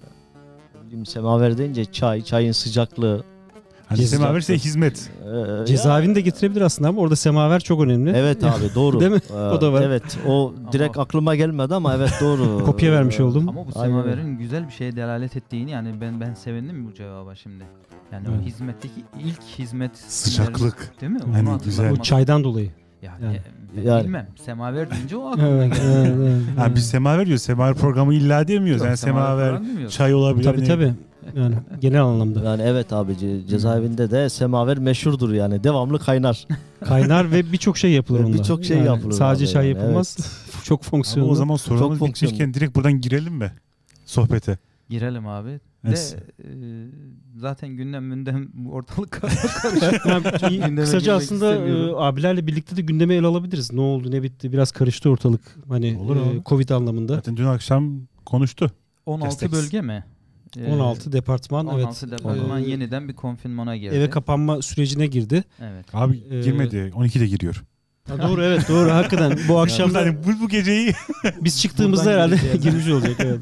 [0.94, 3.24] bileyim Semaver deyince çay çayın sıcaklığı
[3.86, 5.10] Hani Ceza- Semaver size hizmet.
[5.62, 8.10] e, Cezaevini de getirebilir aslında ama orada semaver çok önemli.
[8.16, 9.00] Evet abi doğru.
[9.00, 9.20] Değil mi?
[9.30, 9.82] Ee, O da var.
[9.82, 12.64] Evet o direkt aklıma gelmedi ama evet doğru.
[12.64, 13.48] Kopya vermiş Ee, oldum.
[13.48, 17.34] Ama bu Aynen semaverin güzel bir şeye delalet ettiğini yani ben ben sevindim bu cevaba
[17.34, 17.64] şimdi.
[18.12, 18.40] Yani Evet.
[18.42, 20.92] o hizmetteki ilk hizmet Sıcaklık.
[21.00, 21.20] değil mi?
[21.34, 21.84] Yani Onu güzel.
[21.86, 22.70] hatırlamak- O çaydan dolayı.
[23.02, 23.40] Yani, Yani.
[23.82, 24.04] Yani.
[24.04, 24.26] bilmem.
[24.44, 25.82] Semaver deyince o aklıma Evet, geldi.
[25.96, 26.58] evet, evet.
[26.58, 27.42] Ha, biz Semaver diyoruz.
[27.42, 28.80] Semaver programı illa demiyoruz.
[28.80, 29.94] Yok, Yani Semaver, demiyoruz.
[29.94, 30.44] çay olabilir.
[30.44, 30.92] Tabii hani- tabii.
[31.36, 32.40] Yani genel anlamda.
[32.44, 36.46] Yani evet abi ce- cezaevinde de semaver meşhurdur yani devamlı kaynar.
[36.84, 38.38] Kaynar ve birçok şey yapılır onda.
[38.38, 40.16] birçok şey yapılır Sadece çay yani, yapılmaz.
[40.64, 41.30] Çok Ama fonksiyonlu.
[41.30, 43.52] o zaman sorumuz Çok bitmişken direkt buradan girelim mi?
[44.06, 44.58] Sohbete.
[44.88, 45.60] Girelim abi.
[45.84, 46.16] Evet.
[46.38, 46.56] De e,
[47.36, 50.52] zaten gündem mündem ortalık karışık.
[50.52, 53.72] Yani kısaca aslında e, abilerle birlikte de gündeme ele alabiliriz.
[53.72, 55.40] Ne oldu ne bitti biraz karıştı ortalık.
[55.68, 56.42] Hani Olur e.
[56.46, 57.14] Covid anlamında.
[57.14, 58.70] Zaten dün akşam konuştu.
[59.06, 59.52] 16 Destek.
[59.52, 60.04] bölge mi?
[60.58, 62.18] Ee, 16 departman 16 evet.
[62.18, 63.94] departman Ee, yeniden bir konfinmana girdi.
[63.94, 65.44] eve kapanma sürecine girdi.
[65.60, 65.86] Evet.
[65.92, 66.92] Abi Ee, girmedi.
[66.94, 67.64] 12'de giriyor.
[68.08, 70.94] Ha, doğru evet doğru hakikaten bu akşam Yani bu, bu geceyi
[71.40, 73.40] biz çıktığımızda herhalde girmiş olacak evet.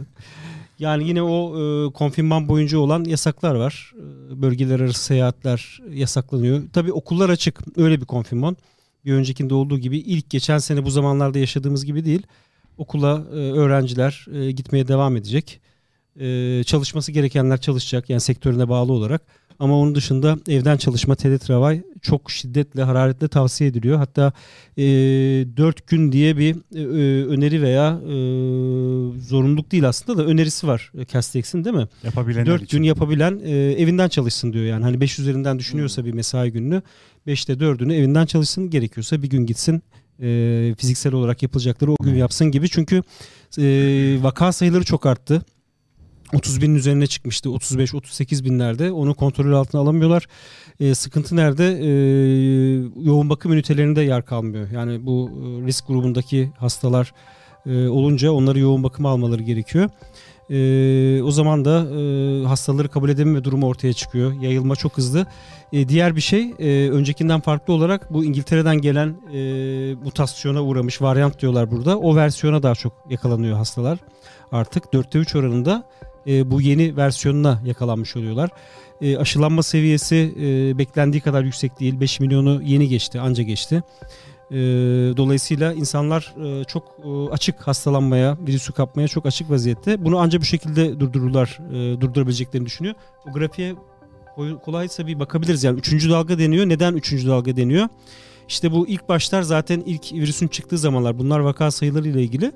[0.83, 3.93] Yani yine o e, konfinman boyunca olan yasaklar var.
[3.97, 6.63] E, bölgeler arası seyahatler yasaklanıyor.
[6.73, 7.61] Tabii okullar açık.
[7.77, 8.57] Öyle bir konfinman.
[9.05, 12.23] Bir öncekinde olduğu gibi ilk geçen sene bu zamanlarda yaşadığımız gibi değil.
[12.79, 15.61] Okula e, öğrenciler e, gitmeye devam edecek.
[16.21, 19.23] E, çalışması gerekenler çalışacak yani sektörüne bağlı olarak.
[19.63, 23.99] Ama onun dışında evden çalışma, teletravay çok şiddetle, hararetle tavsiye ediliyor.
[23.99, 24.33] Hatta
[24.77, 24.83] e,
[25.57, 28.15] 4 gün diye bir e, e, öneri veya e,
[29.21, 31.89] zorunluluk değil aslında da önerisi var Castex'in değil mi?
[32.05, 32.79] yapabilenler 4 için.
[32.79, 34.83] gün yapabilen e, evinden çalışsın diyor yani.
[34.83, 36.83] Hani 5 üzerinden düşünüyorsa bir mesai gününü
[37.27, 39.83] 5'te 4'ünü evinden çalışsın gerekiyorsa bir gün gitsin
[40.23, 42.69] e, fiziksel olarak yapılacakları o gün yapsın gibi.
[42.69, 43.03] Çünkü
[43.59, 43.63] e,
[44.23, 45.43] vaka sayıları çok arttı.
[46.33, 50.27] 30 binin üzerine çıkmıştı 35-38 binlerde onu kontrol altına alamıyorlar.
[50.81, 51.65] E, sıkıntı nerede?
[51.65, 51.91] E,
[53.05, 54.71] yoğun bakım ünitelerinde yer kalmıyor.
[54.71, 57.15] Yani bu e, risk grubundaki hastalar
[57.67, 59.91] e, olunca onları yoğun bakıma almaları gerekiyor.
[60.51, 64.33] E, o zaman da e, hastaları kabul edememe durumu ortaya çıkıyor.
[64.41, 65.27] Yayılma çok hızlı.
[65.73, 71.41] E, diğer bir şey e, öncekinden farklı olarak bu İngiltere'den gelen e, mutasyona uğramış varyant
[71.41, 71.99] diyorlar burada.
[71.99, 73.99] O versiyona daha çok yakalanıyor hastalar.
[74.53, 75.85] Artık 4'te 3 oranında
[76.27, 78.51] e, bu yeni versiyonuna yakalanmış oluyorlar.
[79.01, 82.01] E, aşılanma seviyesi e, beklendiği kadar yüksek değil.
[82.01, 83.83] 5 milyonu yeni geçti, anca geçti.
[84.51, 84.57] E,
[85.17, 90.05] dolayısıyla insanlar e, çok e, açık hastalanmaya, virüsü kapmaya çok açık vaziyette.
[90.05, 92.95] Bunu anca bu şekilde durdururlar, e, durdurabileceklerini düşünüyor.
[93.29, 93.75] O grafiğe
[94.65, 95.65] kolaysa bir bakabiliriz.
[95.65, 96.69] Yani üçüncü dalga deniyor.
[96.69, 97.89] Neden üçüncü dalga deniyor?
[98.49, 101.19] İşte bu ilk başlar zaten ilk virüsün çıktığı zamanlar.
[101.19, 102.53] Bunlar vaka sayıları ile ilgili.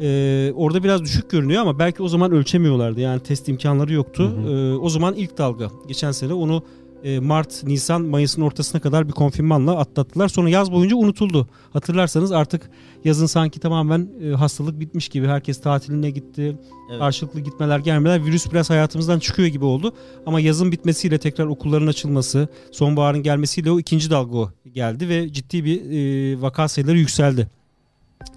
[0.00, 3.00] Ee, orada biraz düşük görünüyor ama belki o zaman ölçemiyorlardı.
[3.00, 4.32] Yani test imkanları yoktu.
[4.36, 4.50] Hı hı.
[4.50, 5.70] Ee, o zaman ilk dalga.
[5.88, 6.62] Geçen sene onu
[7.04, 10.28] e, Mart, Nisan, Mayıs'ın ortasına kadar bir konfirmanla atlattılar.
[10.28, 11.48] Sonra yaz boyunca unutuldu.
[11.72, 12.70] Hatırlarsanız artık
[13.04, 15.26] yazın sanki tamamen e, hastalık bitmiş gibi.
[15.26, 16.58] Herkes tatiline gitti.
[16.90, 16.98] Evet.
[16.98, 18.24] Karşılıklı gitmeler gelmeler.
[18.24, 19.92] Virüs biraz hayatımızdan çıkıyor gibi oldu.
[20.26, 25.64] Ama yazın bitmesiyle tekrar okulların açılması, sonbaharın gelmesiyle o ikinci dalga o geldi ve ciddi
[25.64, 27.48] bir e, vaka sayıları yükseldi.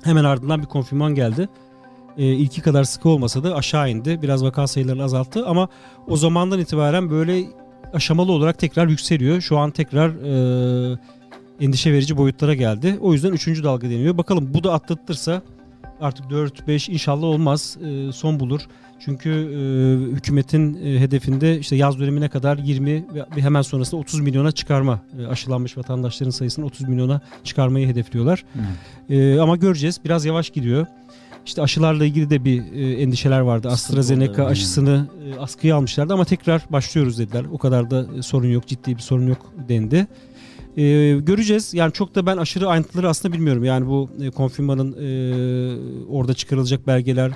[0.04, 1.50] Hemen ardından bir konfirman geldi.
[2.18, 4.22] E, ilki kadar sıkı olmasa da aşağı indi.
[4.22, 5.70] Biraz vaka sayılarını azalttı ama
[6.08, 7.46] o zamandan itibaren böyle
[7.94, 9.42] aşamalı olarak tekrar yükseliyor.
[9.42, 11.00] Şu an tekrar e,
[11.60, 12.98] endişe verici boyutlara geldi.
[13.02, 14.18] O yüzden üçüncü dalga deniyor.
[14.18, 15.42] Bakalım bu da atlatılırsa
[16.02, 18.62] artık 4-5 inşallah olmaz e, son bulur.
[19.00, 24.52] Çünkü e, hükümetin e, hedefinde işte yaz dönemine kadar 20 ve hemen sonrasında 30 milyona
[24.52, 28.46] çıkarma e, aşılanmış vatandaşların sayısını 30 milyona çıkarmayı hedefliyorlar.
[29.10, 30.86] E, ama göreceğiz biraz yavaş gidiyor.
[31.46, 33.70] İşte aşılarla ilgili de bir e, endişeler vardı.
[33.70, 37.46] AstraZeneca aşısını e, askıya almışlardı ama tekrar başlıyoruz dediler.
[37.52, 40.08] O kadar da e, sorun yok, ciddi bir sorun yok dendi.
[40.78, 40.84] E,
[41.20, 41.74] göreceğiz.
[41.74, 43.64] Yani çok da ben aşırı ayrıntıları aslında bilmiyorum.
[43.64, 45.08] Yani bu e, konfirmanın e,
[46.10, 47.32] orada çıkarılacak belgeler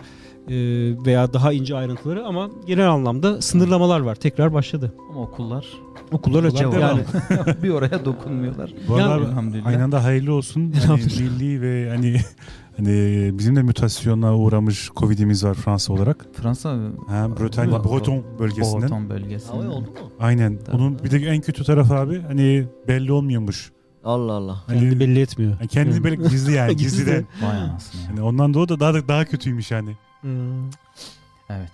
[1.06, 4.15] veya daha ince ayrıntıları ama genel anlamda sınırlamalar var.
[4.15, 4.93] Tekrar başladı.
[5.12, 5.65] Ama okullar
[6.12, 6.73] Okullar açık.
[6.73, 7.01] Yani
[7.63, 8.73] bir oraya dokunmuyorlar.
[8.88, 10.73] Bu Yani- aynı anda hayırlı olsun.
[10.88, 12.17] Hani milli ve hani
[12.77, 16.25] hani bizim de mutasyona uğramış Covid'imiz var Fransa olarak.
[16.34, 16.69] Fransa
[17.08, 18.82] Ha, Bretagne, Breton bölgesinden.
[18.82, 19.47] Breton bölgesi.
[19.47, 20.12] Hava oldu mu?
[20.19, 20.58] Aynen.
[20.65, 20.75] Tabii.
[20.75, 23.71] Onun bir de en kötü tarafı abi hani belli olmuyormuş.
[24.03, 24.63] Allah Allah.
[24.67, 25.51] Hani kendini belli etmiyor.
[25.60, 27.25] yani kendini böyle gizli yani Gizli de.
[27.43, 28.10] Vay anasını ya.
[28.10, 29.97] Hani ondan da o da daha da daha kötüymüş yani.
[30.23, 30.69] Hmm.
[31.49, 31.71] Evet.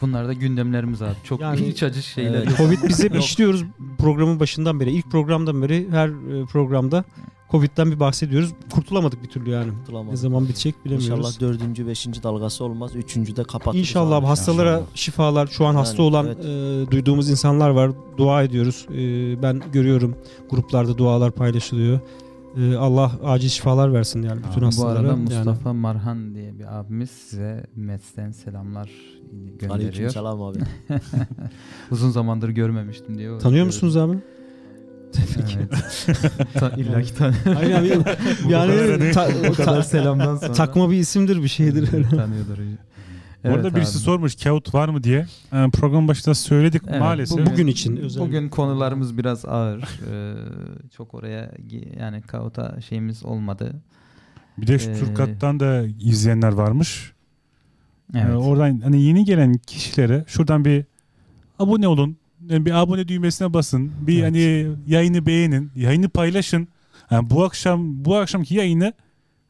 [0.00, 1.14] Bunlar da gündemlerimiz abi.
[1.24, 2.42] Çok Yani- iç acı şeyler.
[2.42, 2.56] Evet.
[2.56, 3.64] Covid biz hep işliyoruz
[3.98, 4.90] programın başından beri.
[4.90, 7.04] İlk programdan beri her e, programda
[7.50, 8.52] Covid'den bir bahsediyoruz.
[8.70, 9.72] Kurtulamadık bir türlü yani.
[9.78, 10.10] Kurtulamadık.
[10.10, 11.18] Ne zaman bitecek bilemiyoruz.
[11.18, 12.96] İnşallah dördüncü, beşinci dalgası olmaz.
[12.96, 13.80] Üçüncü de kapatırız.
[13.80, 14.26] İnşallah abi.
[14.26, 14.86] hastalara İnşallah.
[14.94, 16.44] şifalar şu an hasta Yani, olan evet.
[16.88, 17.90] e, duyduğumuz insanlar var.
[18.18, 18.86] Dua ediyoruz.
[18.90, 18.96] E,
[19.42, 20.16] ben görüyorum
[20.50, 22.00] gruplarda dualar paylaşılıyor.
[22.58, 24.62] E, Allah acil şifalar versin yani bütün Amin.
[24.62, 24.98] Bu hastalara.
[24.98, 28.90] arada Yani Mustafa Marhan diye bir abimiz size Metz'ten selamlar
[29.32, 29.74] gönderiyor.
[29.74, 30.58] Aleykümselam abi.
[31.90, 33.40] Uzun zamandır görmemiştim diyor.
[33.40, 34.18] tanıyor musunuz abi?
[35.56, 36.06] Evet.
[36.54, 38.18] Ta, illa ki tan- Hayır abi, kadar
[38.50, 40.52] yani hani- ta- Bu kadar ta- selamdan sonra.
[40.52, 41.88] takma bir isimdir bir şeydir.
[43.44, 43.54] Evet.
[43.56, 45.26] Bu arada birisi sormuş kağıt var mı diye.
[45.52, 47.46] Ee, program başında söyledik Evet, maalesef.
[47.46, 48.22] Bugün için özel.
[48.22, 49.80] Bugün konularımız biraz ağır.
[50.10, 50.34] Ee,
[50.96, 51.50] çok oraya
[52.00, 53.82] yani kauta şeyimiz olmadı.
[54.58, 57.12] Bir de şu Ee, Turkat'tan da izleyenler varmış.
[58.14, 58.24] Evet.
[58.30, 60.84] Ee, oradan hani yeni gelen kişilere şuradan bir
[61.58, 62.16] abone olun.
[62.48, 63.92] Yani bir abone düğmesine basın.
[64.00, 64.24] Bir Evet.
[64.24, 66.68] hani yayını beğenin, yayını paylaşın.
[67.10, 68.92] Yani bu akşam bu akşamki yayını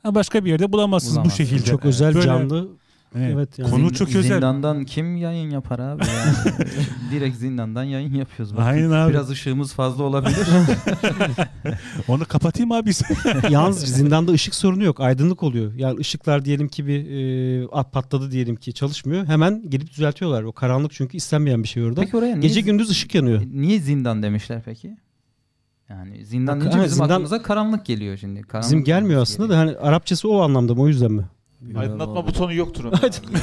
[0.04, 1.48] başka bir yerde bulamazsınız bu Bulamazsınız.
[1.50, 1.70] şekilde.
[1.70, 2.68] çok özel Böyle- canlı.
[3.12, 3.70] Hani Evet yani.
[3.70, 4.22] Konu Zind- çok özel.
[4.22, 6.02] Zindandan kim yayın yapar abi?
[6.06, 6.56] Yani
[7.12, 8.56] direkt zindandan yayın yapıyoruz.
[8.56, 9.10] Bakın, Aynen abi.
[9.12, 10.46] Biraz ışığımız fazla olabilir.
[12.08, 12.90] Onu kapatayım abi.
[13.50, 15.00] Yalnız zindanda ışık sorunu yok.
[15.00, 15.74] Aydınlık oluyor.
[15.74, 19.26] Yani ışıklar diyelim ki bir e, at patladı diyelim ki çalışmıyor.
[19.26, 20.42] Hemen gelip düzeltiyorlar.
[20.42, 22.00] O karanlık çünkü istenmeyen bir şey orada.
[22.00, 23.42] peki oraya niye, Gece gündüz ışık yanıyor.
[23.52, 24.96] niye zindan demişler peki?
[25.88, 28.42] Yani zindan Bak, deyince bizim zindan- aklımıza karanlık geliyor şimdi.
[28.42, 31.22] Karanlık Bizim gelmiyor aslında da hani Arapçası o anlamda mı o yüzden mi?
[31.76, 32.96] Aydınlatma butonu yoktur onun.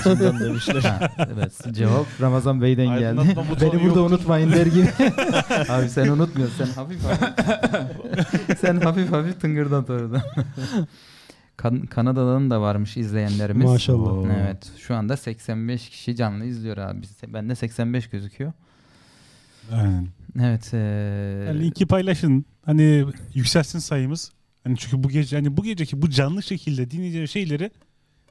[0.04, 1.12] Zindan demişler.
[1.34, 3.06] evet cevap Ramazan Bey'den geldi.
[3.06, 4.02] Aydınlatma Beni burada yoktur.
[4.02, 4.88] unutmayın der gibi.
[5.70, 6.66] Abi sen unutmuyorsun.
[6.66, 8.60] Sen hafif hafif.
[8.60, 10.24] sen hafif hafif tıngırdat orada.
[11.58, 13.66] Kan- Kanada'dan da varmış izleyenlerimiz.
[13.66, 14.30] Maşallah.
[14.40, 14.72] Evet.
[14.78, 17.02] Şu anda 85 kişi canlı izliyor abi.
[17.28, 18.54] Bende 85 gözüküyor.
[19.72, 20.08] Aynen.
[20.42, 20.74] Evet.
[20.74, 20.80] eee,
[21.48, 22.46] Yani linki paylaşın.
[22.66, 24.32] Hani yükselsin sayımız.
[24.64, 27.72] Hani çünkü bu gece hani bu geceki bu canlı şekilde dinleyeceğiniz şeyleri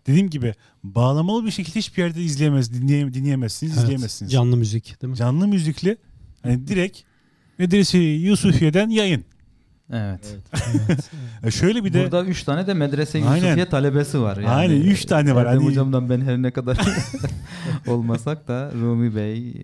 [0.06, 4.32] dediğim gibi bağlamalı bir şekilde hiçbir yerde izleyemez, dinleye, dinleyemezsiniz, Evet, izleyemezsiniz.
[4.32, 5.16] Canlı müzik değil mi?
[5.16, 5.96] Canlı müzikli
[6.42, 6.98] hani direkt
[7.58, 9.24] Medrese Yusufiye'den yayın.
[9.92, 10.36] Evet.
[10.88, 11.10] Evet.
[11.42, 13.34] E şöyle bir de Burada 3 tane de medrese Aynen.
[13.36, 14.36] Yusufiye talebesi var.
[14.36, 14.48] Yani.
[14.48, 15.46] Aynen, üç tane var.
[15.46, 16.78] Erdem Hani- hocamdan ben her ne kadar
[17.86, 19.62] olmasak da Rumi Bey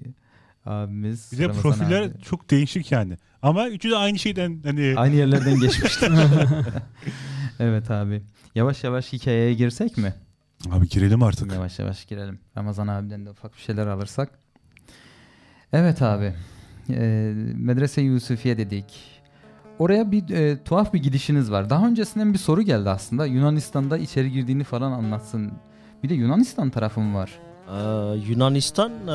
[0.67, 1.33] abimiz.
[1.33, 2.23] bir de Ramazan profiller abi.
[2.23, 3.19] çok değişik yani.
[3.43, 6.11] Ama üçü de aynı şeyden hani Aynı yerlerden geçmişler.
[7.61, 8.23] evet abi.
[8.55, 10.15] Yavaş yavaş hikayeye girsek mi?
[10.71, 11.53] Abi girelim artık.
[11.53, 12.39] Yavaş yavaş girelim.
[12.57, 14.31] Ramazan abiden de ufak bir şeyler alırsak.
[15.73, 16.35] Evet abi.
[16.91, 18.85] Ee, Medrese Yusufiye dedik.
[19.79, 21.71] Oraya bir e, tuhaf bir gidişiniz var.
[21.71, 23.27] Daha öncesinden bir soru geldi aslında.
[23.27, 25.53] Yunanistan'da içeri girdiğini falan anlatsın.
[26.03, 27.31] Bir de Yunanistan tarafı mı var?
[27.69, 29.13] Ee, Yunanistan e,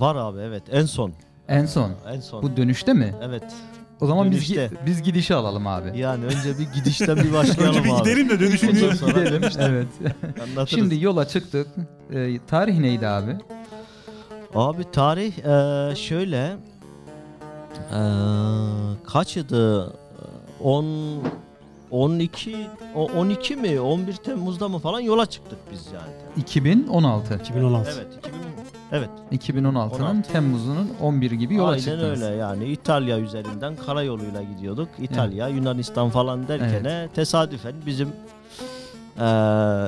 [0.00, 1.12] var abi evet en son.
[1.48, 1.92] En son.
[2.12, 2.42] En son.
[2.42, 3.14] Bu dönüşte mi?
[3.22, 3.54] Evet.
[4.00, 4.64] O zaman biz Dönüşte.
[4.66, 5.98] gi- biz gidişi alalım abi.
[5.98, 7.98] Yani önce bir gidişten bir başlayalım Önce bir abi.
[8.02, 9.42] gidelim de dönüşünü Ondan sonra Gidelim.
[9.58, 9.86] evet.
[10.42, 10.68] anlatırız.
[10.70, 11.68] Şimdi yola çıktık.
[12.12, 13.36] Ee, tarih neydi abi?
[14.54, 16.56] Abi tarih e, şöyle
[17.92, 17.98] Ee,
[19.06, 19.92] kaçıdı?
[20.64, 20.86] 10
[21.90, 22.56] 12
[22.94, 26.12] o- 12 mi 11 Temmuz'da mı falan yola çıktık biz yani.
[26.36, 27.34] 2016.
[27.34, 27.90] 2016.
[27.96, 28.34] Evet 2000
[28.92, 30.22] Evet 2016'nın 16.
[30.32, 32.22] Temmuz'unun 11 gibi yola aynen çıktınız.
[32.22, 34.88] öyle yani İtalya üzerinden karayoluyla gidiyorduk.
[34.98, 38.08] İtalya, Yunanistan falan derken tesadüfen bizim
[39.18, 39.24] eee,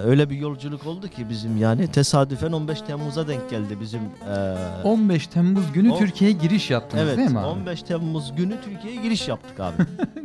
[0.04, 5.26] öyle bir yolculuk oldu ki bizim yani tesadüfen 15 Temmuz'a denk geldi bizim eee, 15
[5.26, 7.46] Temmuz günü Türkiye'ye giriş yaptınız Evet değil mi abi?
[7.46, 9.74] 15 Temmuz günü Türkiye'ye giriş yaptık abi.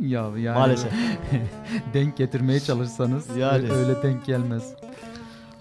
[0.08, 0.92] ya yani Maalesef.
[1.94, 3.72] denk getirmeye çalışsanız Yani.
[3.72, 4.72] öyle denk gelmez.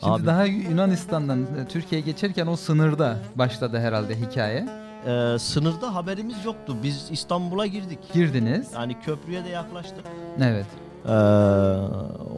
[0.06, 0.26] Şimdi Abi.
[0.26, 4.66] daha Yunanistan'dan e, Türkiye'ye geçerken o sınırda başladı herhalde hikaye.
[5.08, 6.76] Eee, sınırda haberimiz yoktu.
[6.84, 8.00] Biz İstanbul'a girdik.
[8.14, 8.68] Girdiniz.
[8.74, 10.06] Yani köprüye de yaklaştık.
[10.42, 10.66] Evet.
[11.06, 11.12] Eee,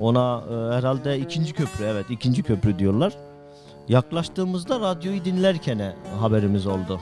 [0.01, 3.13] ona eee, herhalde ikinci köprü evet ikinci köprü diyorlar.
[3.87, 6.99] Yaklaştığımızda radyoyu dinlerken haberimiz oldu.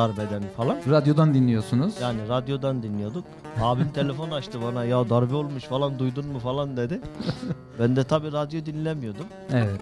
[0.00, 0.76] Darbeden falan.
[0.90, 1.94] Radyodan dinliyorsunuz.
[2.02, 3.24] Yani radyodan dinliyorduk.
[3.62, 7.00] Abim telefon açtı bana ya darbe olmuş falan duydun mu falan dedi.
[7.78, 9.26] Ben de tabii radyo dinlemiyordum.
[9.52, 9.80] Evet.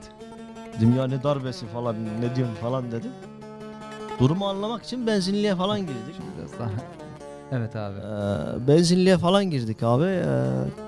[0.76, 3.10] Dedim ya ne darbesi falan ne diyorsun falan dedim.
[4.20, 6.14] Durumu anlamak için benzinliğe falan girdik.
[6.38, 6.70] Biraz daha.
[7.52, 7.96] Evet abi.
[7.98, 10.04] Ee, benzinliğe falan girdik abi.
[10.04, 10.24] Ee,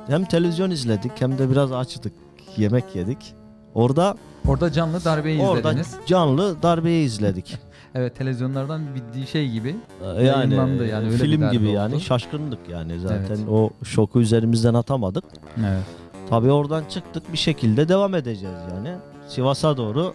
[0.07, 2.13] hem televizyon izledik hem de biraz açtık.
[2.57, 3.35] Yemek yedik.
[3.75, 4.15] Orada
[4.49, 5.95] Orada canlı darbeyi orada izlediniz.
[6.07, 7.59] canlı darbeyi izledik.
[7.95, 9.77] Evet televizyonlardan bildiği şey gibi.
[10.03, 11.75] Ee, yani, Yayınlandı yani, öyle bir film gibi oldu.
[11.75, 13.49] yani şaşkındık yani zaten Evet.
[13.51, 15.25] o şoku üzerimizden atamadık.
[15.59, 15.83] Evet.
[16.31, 18.89] Tabii oradan çıktık bir şekilde devam edeceğiz yani.
[19.29, 20.15] Sivas'a doğru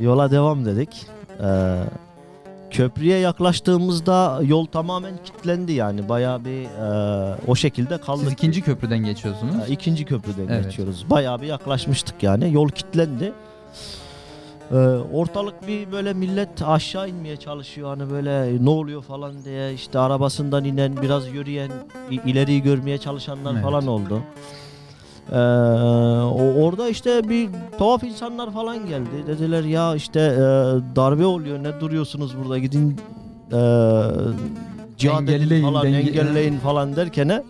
[0.00, 1.06] yola devam dedik.
[1.42, 1.78] Ee,
[2.70, 8.24] köprüye yaklaştığımızda yol tamamen kilitlendi yani bayağı bir e, o şekilde kaldık.
[8.24, 9.54] Siz ikinci köprüden geçiyorsunuz.
[9.54, 10.64] Ha, ikinci köprüden Evet.
[10.64, 11.06] geçiyoruz.
[11.10, 12.52] Bayağı bir yaklaşmıştık yani.
[12.52, 13.32] Yol kilitlendi.
[14.72, 14.74] Ee,
[15.14, 20.64] ortalık bir böyle millet aşağı inmeye çalışıyor hani böyle ne oluyor falan diye işte arabasından
[20.64, 21.70] inen biraz yürüyen
[22.10, 23.62] ileriyi görmeye çalışanlar Evet.
[23.62, 24.20] falan oldu.
[25.32, 25.34] Ee,
[26.62, 29.26] orada işte bir tuhaf insanlar falan geldi.
[29.26, 30.38] Dediler ya işte e,
[30.96, 33.00] darbe oluyor ne duruyorsunuz burada gidin
[33.52, 33.60] e,
[34.98, 37.42] cihad Engelleyin, falan denge- engelleyin falan derken e,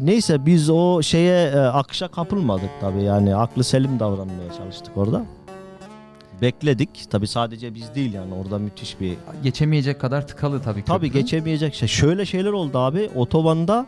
[0.00, 5.22] neyse biz o şeye e, akışa kapılmadık tabii yani aklı selim davranmaya çalıştık orada.
[6.42, 6.88] Bekledik.
[7.10, 11.20] Tabii sadece biz değil yani orada müthiş bir Geçemeyecek kadar tıkalı tabii Tabii köprü.
[11.20, 11.88] geçemeyecek şey.
[11.88, 13.10] Şöyle şeyler oldu abi.
[13.14, 13.86] Otobanda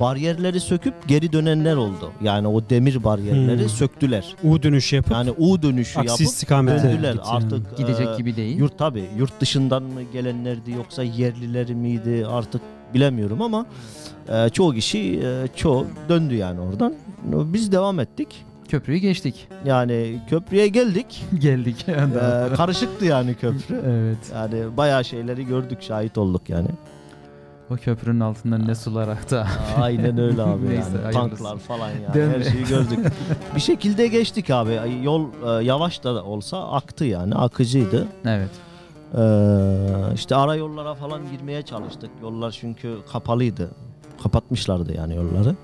[0.00, 2.12] bariyerleri söküp geri dönenler oldu.
[2.22, 3.68] Yani o demir bariyerleri Hmm.
[3.68, 4.34] söktüler.
[4.44, 7.12] U dönüşü yapıp Yani U dönüşü aksi yapıp istikamete döndüler.
[7.12, 7.24] gitti.
[7.26, 8.56] Artık Gidecek e, gibi değil.
[8.58, 12.60] Yurt tabi yurt dışından mı gelenlerdi yoksa yerlileri miydi artık
[12.94, 13.66] bilemiyorum ama
[14.28, 16.94] e, çoğu kişi e, çoğu döndü yani oradan.
[17.24, 18.44] Biz devam ettik.
[18.68, 19.48] Köprüyü geçtik.
[19.64, 21.24] Yani köprüye geldik.
[21.38, 21.88] Geldik.
[21.88, 23.74] E, karışıktı yani köprü.
[23.86, 24.32] evet.
[24.34, 26.68] Yani bayağı şeyleri gördük, şahit olduk yani.
[27.70, 29.46] O köprünün altından ne sular aktı.
[29.80, 31.12] Aynen öyle abi Neyse, yani.
[31.12, 32.44] Tanklar falan yani Değil her mi?
[32.44, 32.98] şeyi gördük.
[33.54, 34.80] bir şekilde geçtik abi.
[35.02, 38.06] Yol e, yavaş da olsa aktı yani akıcıydı.
[38.24, 38.50] evet.
[39.14, 42.10] Ee, işte ara yollara falan girmeye çalıştık.
[42.22, 43.70] Yollar çünkü kapalıydı.
[44.22, 45.56] Kapatmışlardı yani yolları.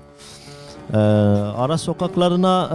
[0.93, 2.69] Ee, ara sokaklarına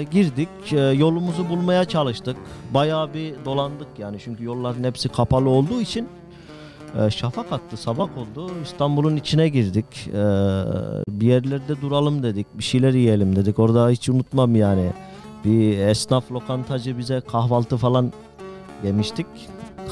[0.00, 0.72] e, girdik.
[0.72, 2.36] E, yolumuzu bulmaya çalıştık.
[2.74, 6.08] Bayağı bir dolandık yani çünkü yolların hepsi kapalı olduğu için
[7.00, 8.50] e, şafak attı, sabah oldu.
[8.64, 10.08] İstanbul'un içine girdik.
[10.08, 10.22] E,
[11.08, 12.46] bir yerlerde duralım dedik.
[12.58, 13.58] Bir şeyler yiyelim dedik.
[13.58, 14.92] Orada hiç unutmam yani.
[15.44, 18.12] Bir esnaf lokantacı bize kahvaltı falan
[18.84, 19.26] yemiştik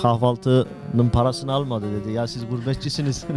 [0.03, 2.13] kahvaltının parasını almadı dedi.
[2.13, 3.25] Ya siz gurbetçisiniz.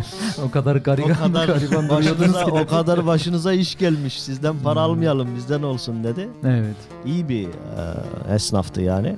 [0.48, 4.22] O kadar o gariban, kadar gariban başınıza, o kadar başınıza iş gelmiş.
[4.22, 4.92] Sizden para Hmm.
[4.92, 6.30] almayalım bizden olsun dedi.
[6.44, 6.76] Evet.
[7.06, 9.16] İyi bir e, esnaftı yani.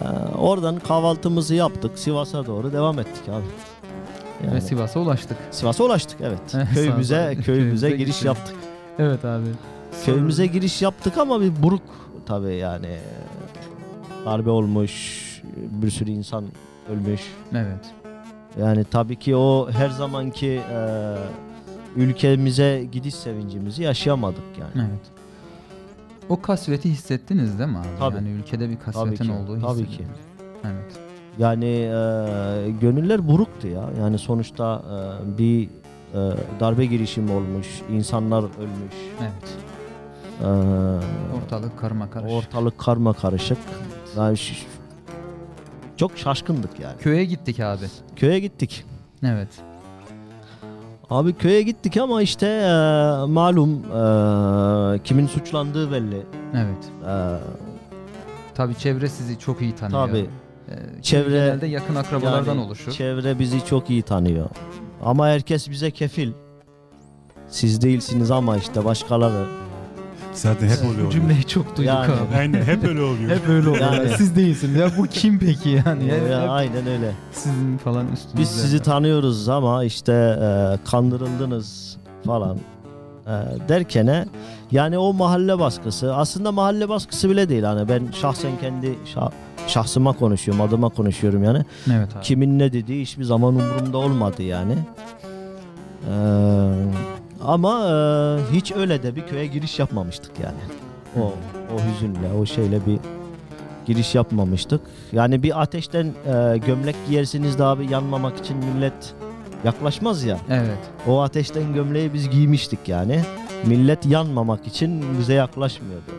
[0.00, 0.04] E,
[0.38, 1.98] oradan kahvaltımızı yaptık.
[1.98, 3.44] Sivas'a doğru devam ettik abi.
[4.44, 5.36] Yani Ve Sivas'a ulaştık.
[5.50, 6.40] Sivas'a ulaştık evet.
[6.74, 8.56] Köyümüze köyümüze giriş yaptık.
[8.98, 9.46] Evet abi.
[10.04, 11.82] Köyümüze giriş yaptık ama bir buruk
[12.26, 12.98] tabii yani.
[14.26, 15.22] Darbe olmuş,
[15.56, 16.44] bir sürü insan
[16.92, 17.20] ölmüş.
[17.54, 17.94] Evet.
[18.60, 21.16] Yani tabii ki o her zamanki e,
[21.96, 24.88] ülkemize gidiş sevincimizi yaşayamadık yani.
[24.90, 25.00] Evet.
[26.28, 27.86] O kasveti hissettiniz değil mi abi?
[27.98, 28.16] Tabii.
[28.16, 30.04] Yani ülkede bir kasvetin ki, olduğu tabii ki.
[30.64, 30.98] Evet.
[31.38, 33.90] Yani e, gönüller buruktu ya.
[34.00, 34.82] Yani sonuçta
[35.24, 35.70] e, bir e,
[36.60, 38.94] darbe girişimi olmuş, insanlar ölmüş.
[39.20, 39.56] Evet.
[40.40, 40.46] E,
[41.36, 42.38] Ortalık karma karışık.
[42.38, 43.58] ortalık karma karışık.
[44.16, 44.36] Yani
[46.00, 46.98] çok şaşkındık yani.
[46.98, 47.84] Köye gittik abi.
[48.16, 48.84] Köye gittik.
[49.24, 49.48] Evet.
[51.10, 52.70] Abi köye gittik ama işte e,
[53.26, 56.26] malum e, kimin suçlandığı belli.
[56.54, 56.84] Evet.
[57.06, 57.14] E,
[58.54, 60.06] Tabii çevre sizi çok iyi tanıyor.
[60.08, 60.28] tabii
[60.68, 62.92] Ee, Çevre- genelde yakın akrabalardan Yani oluşur.
[62.92, 64.48] Çevre bizi çok iyi tanıyor.
[65.04, 66.32] Ama herkes bize kefil.
[67.48, 69.46] Siz değilsiniz ama işte başkaları.
[70.34, 71.10] Zaten hep öyle Bu oluyor.
[71.12, 72.12] cümleyi çok duyduk Yani.
[72.12, 72.36] abi.
[72.38, 73.30] Aynen hep öyle oluyor.
[73.30, 73.92] Hep öyle oluyor.
[73.92, 74.08] Yani.
[74.16, 74.76] Siz değilsiniz.
[74.76, 76.06] Ya bu kim peki yani?
[76.06, 77.12] Ya, Hep- hep aynen öyle.
[77.32, 78.38] sizin falan üstünüzde.
[78.40, 82.58] Biz sizi tanıyoruz ama işte e, kandırıldınız falan
[83.26, 83.30] e,
[83.68, 84.24] derkene
[84.70, 89.30] yani o mahalle baskısı aslında mahalle baskısı bile değil hani ben şahsen kendi şah-
[89.66, 92.22] şahsıma konuşuyorum adıma konuşuyorum yani Evet abi.
[92.22, 94.72] kimin ne dediği hiçbir zaman umurumda olmadı yani
[96.08, 96.10] Ee,
[97.42, 100.58] ama e, hiç öyle de bir köye giriş yapmamıştık yani
[101.18, 101.32] o
[101.74, 102.98] o hüzünle o şeyle bir
[103.86, 104.80] giriş yapmamıştık.
[105.12, 109.14] Yani bir ateşten e, gömlek giyersiniz de abi yanmamak için millet
[109.64, 110.38] yaklaşmaz ya.
[110.50, 110.78] Evet.
[111.08, 113.20] O ateşten gömleği biz giymiştik yani.
[113.66, 116.10] Millet yanmamak için bize yaklaşmıyordu.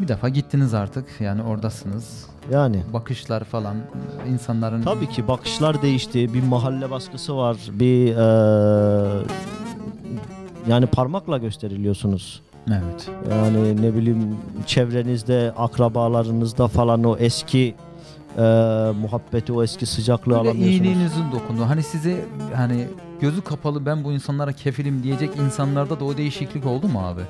[0.00, 1.04] Bir defa gittiniz artık.
[1.20, 2.26] Yani oradasınız.
[2.52, 3.76] Yani Bakışlar falan
[4.28, 6.34] insanların tabii ki bakışlar değişti.
[6.34, 7.56] Bir mahalle baskısı var.
[7.72, 9.24] Bir e,
[10.68, 12.40] yani parmakla gösteriliyorsunuz.
[12.68, 13.10] Evet.
[13.30, 17.74] Yani ne bileyim çevrenizde, akrabalarınızda falan o eski
[18.38, 18.40] e,
[19.00, 20.70] muhabbeti, o eski sıcaklığı Böyle alamıyorsunuz.
[20.70, 21.62] iyiliğinizin dokunduğu.
[21.68, 22.24] Hani size
[22.54, 22.86] hani
[23.20, 27.20] gözü kapalı ben bu insanlara kefilim diyecek insanlarda da o değişiklik oldu mu abi?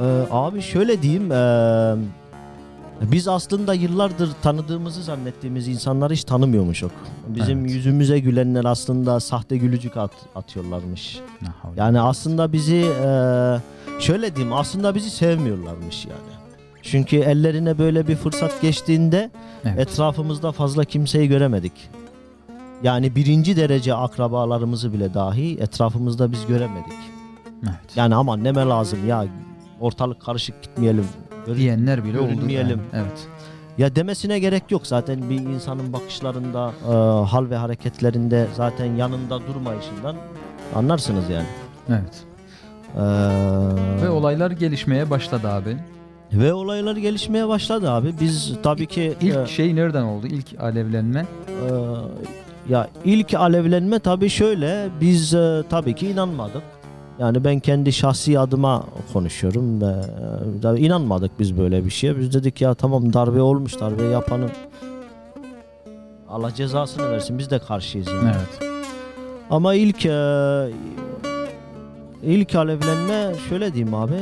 [0.00, 1.30] Ee, abi şöyle diyeyim.
[1.30, 1.94] eee,
[3.02, 6.90] biz aslında yıllardır tanıdığımızı zannettiğimiz insanları hiç tanımıyormuşuk.
[7.28, 7.70] Bizim Evet.
[7.70, 11.20] yüzümüze gülenler aslında sahte gülücük at, atıyorlarmış.
[11.76, 13.60] Yani aslında bizi eee,
[14.00, 16.36] şöyle diyeyim aslında bizi sevmiyorlarmış yani.
[16.82, 19.30] Çünkü ellerine böyle bir fırsat geçtiğinde
[19.64, 19.78] Evet.
[19.78, 21.72] etrafımızda fazla kimseyi göremedik.
[22.82, 26.92] Yani birinci derece akrabalarımızı bile dahi etrafımızda biz göremedik.
[27.62, 27.96] Evet.
[27.96, 29.26] Yani aman neme lazım ya
[29.80, 31.04] ortalık karışık gitmeyelim.
[31.56, 32.48] Diyenler bile oldu.
[32.48, 32.74] yani.
[32.94, 33.26] Evet.
[33.78, 36.92] Ya demesine gerek yok zaten bir insanın bakışlarında, e,
[37.28, 40.16] hal ve hareketlerinde zaten yanında durmayışından
[40.74, 41.46] anlarsınız yani.
[41.88, 42.24] Evet.
[42.96, 43.00] Ee,
[44.02, 45.76] Ve olaylar gelişmeye başladı abi.
[46.32, 48.14] ve olaylar gelişmeye başladı abi.
[48.20, 50.26] Biz tabii ki İlk e, şey nereden oldu?
[50.26, 51.20] İlk alevlenme.
[51.20, 51.68] e,
[52.72, 56.62] ya ilk alevlenme tabii şöyle biz e, tabii ki inanmadık.
[57.18, 59.94] Yani ben kendi şahsi adıma konuşuyorum ve
[60.64, 62.18] e, inanmadık biz böyle bir şeye.
[62.18, 64.50] Biz dedik ya tamam darbe olmuş darbe yapanın
[66.28, 68.32] Allah cezasını versin biz de karşıyız yani.
[68.36, 68.70] Evet.
[69.50, 70.68] Ama ilk e,
[72.22, 74.14] ilk alevlenme şöyle diyeyim abi.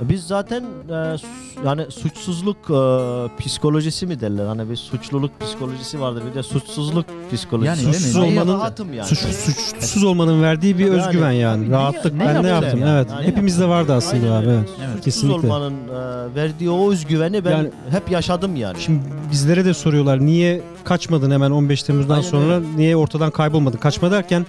[0.00, 1.26] Biz zaten e, su-
[1.66, 4.46] yani suçsuzluk e, psikolojisi mi derler?
[4.46, 7.68] Hani bir suçluluk psikolojisi vardır bir de suçsuzluk psikolojisi.
[7.68, 7.94] Yani değil mi?
[7.94, 9.08] Suçsuz olmanın rahatım yani.
[9.08, 11.62] Suç, suçsuz olmanın verdiği bir Yani, özgüven yani.
[11.64, 12.14] tabii, Rahatlık.
[12.14, 12.80] ne- ne ben ne yaptım?
[12.80, 12.90] yani?
[12.90, 13.08] Evet.
[13.12, 14.46] Yani Hepimizde vardı aslında Aynen abi.
[14.46, 14.56] öyle.
[14.58, 14.68] Evet.
[14.78, 14.88] Evet.
[14.88, 15.46] Suçsuz Kesinlikle.
[15.48, 18.80] olmanın e, verdiği o özgüveni ben Yani- hep yaşadım yani.
[18.80, 19.00] Şimdi
[19.32, 23.78] bizlere de soruyorlar niye kaçmadın hemen 15 Temmuz'dan Aynen sonra niye ortadan kaybolmadın?
[23.78, 24.46] Kaçma derken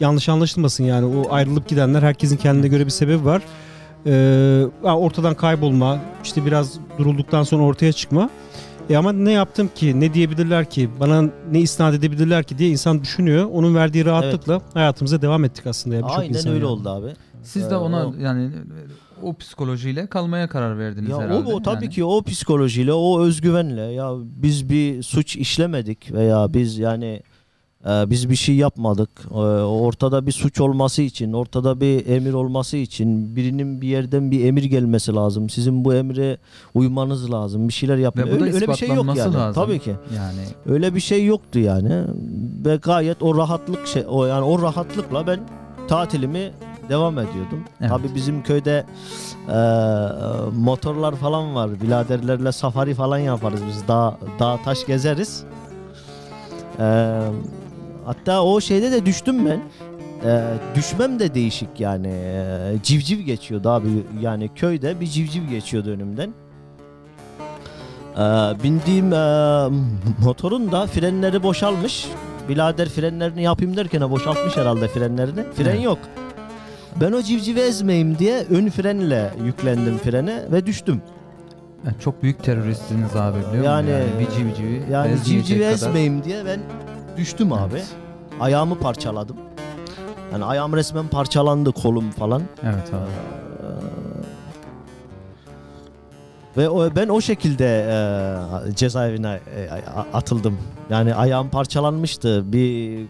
[0.00, 3.42] yanlış anlaşılmasın yani o ayrılıp gidenler herkesin kendine göre bir sebebi var.
[4.82, 8.30] Ha, ortadan kaybolma işte biraz durulduktan sonra ortaya çıkma.
[8.90, 13.00] E ama ne yaptım ki ne diyebilirler ki bana ne isnat edebilirler ki diye insan
[13.02, 13.48] düşünüyor.
[13.52, 15.96] Onun verdiği rahatlıkla hayatımıza devam ettik aslında.
[15.96, 16.72] Ya, Aynen insan öyle yani.
[16.72, 17.08] oldu abi.
[17.42, 18.50] Siz de Ee, ona o- yani
[19.22, 21.48] o psikolojiyle kalmaya karar verdiniz Ya herhalde.
[21.48, 21.94] o, o tabii yani.
[21.94, 27.22] ki o psikolojiyle, o özgüvenle ya biz bir suç işlemedik veya biz yani e,
[27.86, 29.10] biz bir şey yapmadık.
[29.30, 34.44] E, ortada bir suç olması için, ortada bir emir olması için birinin bir yerden bir
[34.44, 35.50] emir gelmesi lazım.
[35.50, 36.38] Sizin bu emre
[36.74, 37.68] uymanız lazım.
[37.68, 39.34] Bir şeyler da Öyle, öyle bir şey yok yani.
[39.34, 39.52] lazım.
[39.54, 39.96] Tabii ki.
[40.16, 42.04] Yani Öyle bir şey yoktu yani.
[42.64, 45.40] Ve gayet o rahatlık şey o yani o rahatlıkla ben
[45.88, 46.52] tatilimi
[46.88, 47.60] devam ediyordum.
[47.80, 47.90] Evet.
[47.90, 48.84] Tabii bizim köyde
[49.48, 49.58] e,
[50.58, 51.80] motorlar falan var.
[51.80, 53.88] Biladerlerle safari falan yaparız biz.
[53.88, 55.44] Dağ, dağ taş gezeriz.
[56.78, 57.18] E,
[58.06, 59.60] hatta o şeyde de düştüm ben.
[60.28, 60.44] E,
[60.74, 62.08] düşmem de değişik yani.
[62.08, 63.88] E, civciv geçiyordu abi.
[64.20, 66.30] Yani köyde bir civciv geçiyordu önümden.
[68.16, 68.20] Ee,
[68.62, 69.16] bindiğim e,
[70.24, 72.06] motorun da frenleri boşalmış.
[72.48, 75.40] Bilader frenlerini yapayım derken boşaltmış herhalde frenlerini.
[75.54, 75.98] Fren yok.
[77.00, 81.02] Ben o civcivi ezmeyeyim diye ön frenle yüklendim frene ve düştüm.
[81.86, 83.98] yani çok büyük teröristsiniz abi biliyor Yani- musun?
[84.00, 85.72] Yani bir civcivi Yani ezmeyecek civcivi kadar.
[85.72, 86.60] ezmeyeyim diye ben
[87.16, 87.74] düştüm abi.
[87.74, 87.94] Evet.
[88.40, 89.36] Ayağımı parçaladım.
[90.32, 92.42] Yani ayağım resmen parçalandı kolum falan.
[92.62, 93.10] Evet abi.
[96.56, 97.66] Ve o, ben o şekilde
[98.68, 99.70] e, cezaevine e,
[100.12, 100.58] atıldım.
[100.90, 102.52] Yani ayağım parçalanmıştı.
[102.52, 103.00] Bir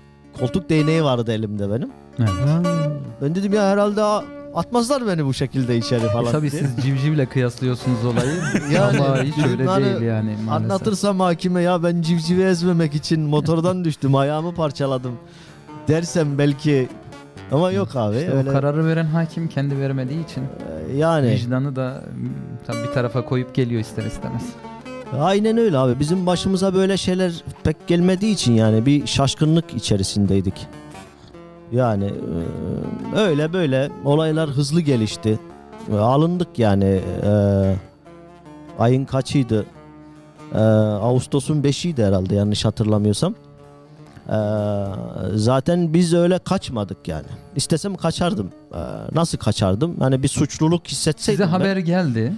[0.41, 1.91] koltuk değneği vardı elimde benim.
[2.19, 2.31] Evet.
[3.23, 4.03] Ben dedim ya herhalde
[4.57, 6.63] atmazlar beni bu şekilde içeri falan E tabii diye.
[6.63, 8.35] siz civcivle kıyaslıyorsunuz olayı.
[8.73, 10.71] Yani Ama hiç öyle hani değil yani maalesef.
[10.73, 15.13] Anlatırsam hakime ya ben civcivi ezmemek için motordan düştüm ayağımı parçaladım
[15.89, 16.89] dersem belki
[17.53, 20.43] ama yok abi İşte öyle O kararı veren hakim kendi veremediği için
[20.91, 22.05] e, yani vicdanı da
[22.67, 24.43] tabii bir tarafa koyup geliyor ister istemez.
[25.19, 27.33] aynen öyle abi bizim başımıza böyle şeyler
[27.65, 30.67] pek gelmediği için yani bir şaşkınlık içerisindeydik.
[31.73, 32.13] Yani
[33.15, 35.39] e, öyle böyle olaylar hızlı gelişti.
[35.93, 37.31] E, Alındık yani e,
[38.79, 39.67] ayın kaçıydı?
[40.55, 43.35] E, Ağustos'un 5'iydi herhalde yanlış hatırlamıyorsam.
[44.29, 44.39] E,
[45.35, 47.27] zaten biz öyle kaçmadık yani.
[47.57, 48.51] İstesem kaçardım.
[48.75, 48.81] E,
[49.15, 49.97] nasıl kaçardım?
[49.99, 51.45] Hani bir suçluluk hissetseydim.
[51.45, 52.33] Size ben- haber geldi.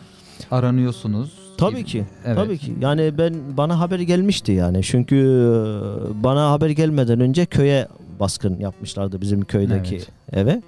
[0.51, 1.33] Aranıyorsunuz.
[1.59, 1.85] Tabii gibi.
[1.85, 2.05] ki.
[2.25, 2.37] Evet.
[2.37, 2.75] Tabii ki.
[2.81, 4.83] Yani ben bana haber gelmişti yani.
[4.83, 7.89] Çünkü e, bana haber gelmeden önce köye
[8.21, 10.09] baskın yapmışlardı bizim köydeki Evet.
[10.33, 10.63] eve.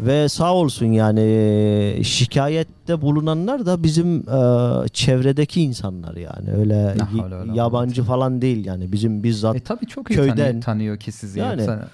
[0.00, 6.52] Ve sağ olsun yani şikayette bulunanlar da bizim e, çevredeki insanlar yani.
[6.58, 6.74] Öyle
[7.14, 8.92] y- yabancı falan değil yani.
[8.92, 11.38] Bizim bizzat E tabii çok iyi Köyden- tanıyor, tanıyor ki sizi.
[11.38, 11.88] Yani- Yoksa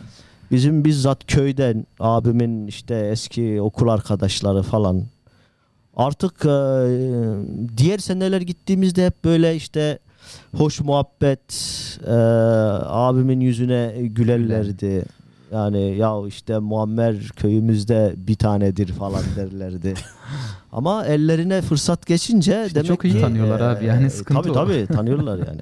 [0.51, 5.03] bizim bizzat köyden abimin işte eski okul arkadaşları falan
[5.97, 6.49] artık e,
[7.77, 9.99] diğer seneler gittiğimizde hep böyle işte
[10.57, 11.55] hoş muhabbet
[12.07, 12.13] e,
[12.87, 15.05] abimin yüzüne gülerlerdi.
[15.53, 19.95] Yani ya işte Muammer köyümüzde bir tanedir falan derlerdi.
[20.73, 24.55] Ama ellerine fırsat geçince İşte demek çok iyi ki, tanıyorlar abi, yani sıkıntı tabii o.
[24.55, 25.61] tabii tanıyorlar yani.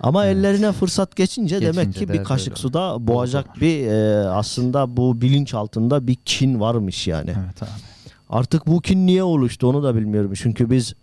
[0.00, 0.36] Ama Evet.
[0.36, 5.20] ellerine fırsat geçince, demek Geçince ki de bir kaşık suda boğacak bir e, aslında bu
[5.20, 7.30] bilinç altında bir kin varmış yani.
[7.44, 7.70] evet abi.
[8.30, 10.32] Artık bu kin niye oluştu onu da bilmiyorum.
[10.34, 10.94] Çünkü biz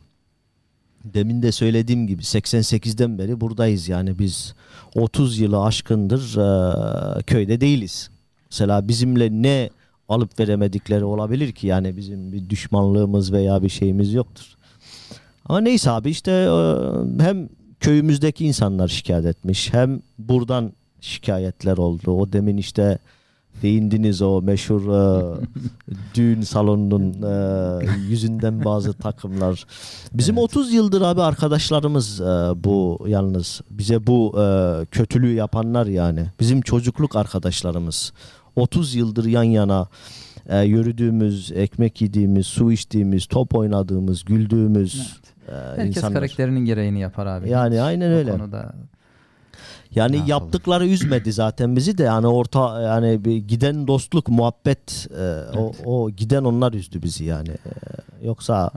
[1.04, 4.54] demin de söylediğim gibi 88'den beri buradayız yani biz
[4.96, 8.10] 30 yılı aşkındır e, köyde değiliz.
[8.52, 9.70] Mesela bizimle ne
[10.10, 14.46] alıp veremedikleri olabilir ki yani bizim bir düşmanlığımız veya bir şeyimiz yoktur.
[15.46, 22.12] Ama neyse abi işte e, hem köyümüzdeki insanlar şikayet etmiş hem buradan şikayetler oldu.
[22.12, 23.00] O demin işte
[23.62, 25.24] değindiniz o meşhur e,
[26.16, 29.66] düğün salonunun e, yüzünden bazı takımlar.
[30.14, 30.44] Bizim Evet.
[30.44, 32.24] 30 yıldır abi arkadaşlarımız e,
[32.64, 36.26] bu yalnız bize bu e, kötülüğü yapanlar yani.
[36.40, 38.14] Bizim çocukluk arkadaşlarımız.
[38.56, 39.88] 30 yıldır yan yana
[40.50, 46.14] e, yürüdüğümüz, ekmek yediğimiz, su içtiğimiz, top oynadığımız, güldüğümüz e, Herkes insanlar.
[46.14, 47.50] karakterinin gereğini yapar abi.
[47.50, 48.32] Yani Hiç aynen öyle.
[48.32, 48.74] konuda
[49.96, 50.30] Yani yapalım?
[50.30, 56.10] yaptıkları üzmedi zaten bizi de yani orta yani bir giden dostluk muhabbet e, o, o
[56.10, 57.50] giden onlar üzdü bizi yani.
[57.50, 57.72] E,
[58.28, 58.72] yoksa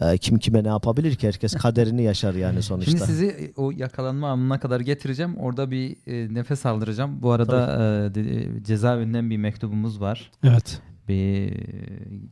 [0.00, 2.90] e, kim kime ne yapabilir ki herkes kaderini yaşar yani sonuçta.
[2.90, 5.36] Şimdi sizi e, o yakalanma anına kadar getireceğim.
[5.36, 7.22] Orada bir e, nefes aldıracağım.
[7.22, 7.72] Bu arada
[8.06, 10.30] e, de- cezaevinden bir mektubumuz var.
[10.44, 10.80] Evet.
[11.08, 11.58] Bir e,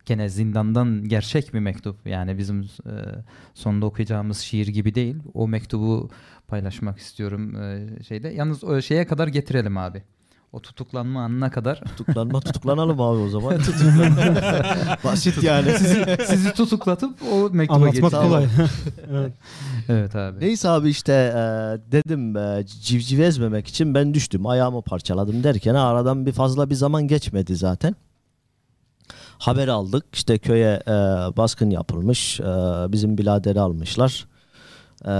[0.06, 2.06] gene zindandan gerçek bir mektup.
[2.06, 2.94] Yani bizim e,
[3.54, 5.16] sonunda okuyacağımız şiir gibi değil.
[5.34, 6.10] O mektubu
[6.52, 8.28] paylaşmak istiyorum e, şeyde.
[8.28, 10.02] Yalnız o şeye kadar getirelim abi.
[10.52, 11.80] O tutuklanma anına kadar.
[11.80, 13.54] Tutuklanma tutuklanalım abi o zaman.
[15.04, 15.70] Basit yani.
[15.78, 18.46] sizi, sizi tutuklatıp o mektuba Anlatmak kolay.
[19.10, 19.32] evet.
[19.88, 20.40] Evet abi.
[20.40, 21.42] Neyse abi işte e,
[21.92, 27.08] dedim e, civciv ezmemek için ben düştüm ayağımı parçaladım derken aradan bir fazla bir zaman
[27.08, 27.96] geçmedi zaten.
[29.38, 30.90] Haber aldık işte köye e,
[31.36, 32.44] baskın yapılmış e,
[32.92, 34.31] bizim biladeri almışlar.
[35.04, 35.12] E,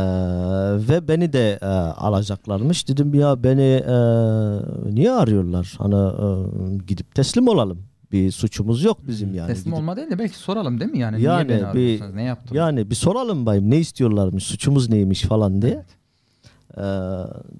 [0.89, 3.95] ve beni de e, alacaklarmış dedim ya beni e,
[4.95, 7.79] niye arıyorlar hani e, gidip teslim olalım
[8.13, 9.47] bir suçumuz yok bizim yani.
[9.47, 11.23] Teslim Gidip- olma değil de belki soralım değil mi yani?
[11.23, 12.15] Yani Niye beni bir- arıyorsunuz?
[12.15, 12.57] Ne yaptım?
[12.57, 15.85] yani bir soralım bayım ne istiyorlarmış suçumuz neymiş falan diye.
[16.79, 16.83] Ee,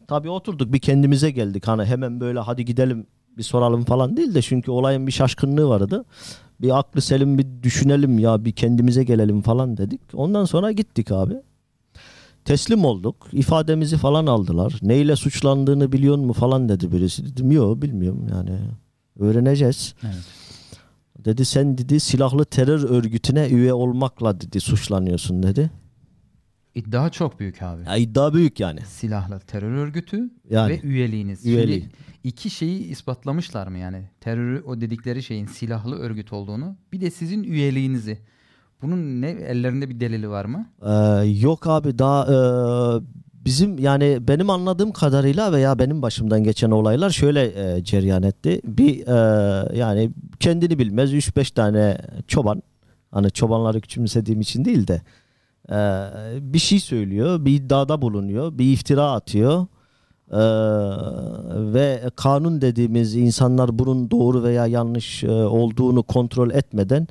[0.09, 3.07] tabii oturduk bir kendimize geldik hani hemen böyle hadi gidelim
[3.39, 6.05] bir soralım falan değil de çünkü olayın bir şaşkınlığı vardı.
[6.61, 10.01] Bir aklı selim bir düşünelim ya bir kendimize gelelim falan dedik.
[10.15, 11.35] Ondan sonra gittik abi.
[12.45, 13.29] Teslim olduk.
[13.33, 14.79] ifademizi falan aldılar.
[14.83, 17.25] Neyle suçlandığını biliyor mu falan dedi birisi.
[17.25, 18.59] Dedim yok bilmiyorum yani.
[19.19, 19.95] Öğreneceğiz.
[20.05, 20.25] Evet.
[21.25, 25.71] Dedi sen dedi silahlı terör örgütüne üye olmakla dedi suçlanıyorsun dedi.
[26.75, 27.83] İddia çok büyük abi.
[27.87, 28.81] Ya iddia büyük yani.
[28.81, 31.47] Silahlı terör örgütü Yani ve üyeliğiniz.
[31.47, 31.81] Üyeliği.
[31.81, 31.93] Şimdi
[32.25, 34.09] iki şeyi ispatlamışlar mı yani?
[34.21, 36.77] Terörü o dedikleri şeyin silahlı örgüt olduğunu.
[36.93, 38.19] Bir de sizin üyeliğinizi.
[38.83, 40.67] Bunun ne ellerinde bir delili var mı?
[40.83, 42.37] Ee, yok abi daha e,
[43.45, 48.61] bizim yani benim anladığım kadarıyla veya benim başımdan geçen olaylar şöyle e, cereyan etti.
[48.65, 50.11] Bir e, yani
[50.41, 52.63] kendini bilmez 3-5 tane çoban
[53.11, 55.03] hani çobanları küçümsediğim için değil de
[55.71, 55.77] e,
[56.53, 59.67] bir şey söylüyor, bir iddiada bulunuyor, bir iftira atıyor.
[60.33, 60.37] Ee,
[61.75, 67.09] ve kanun dediğimiz insanlar bunun doğru veya yanlış e, olduğunu kontrol etmeden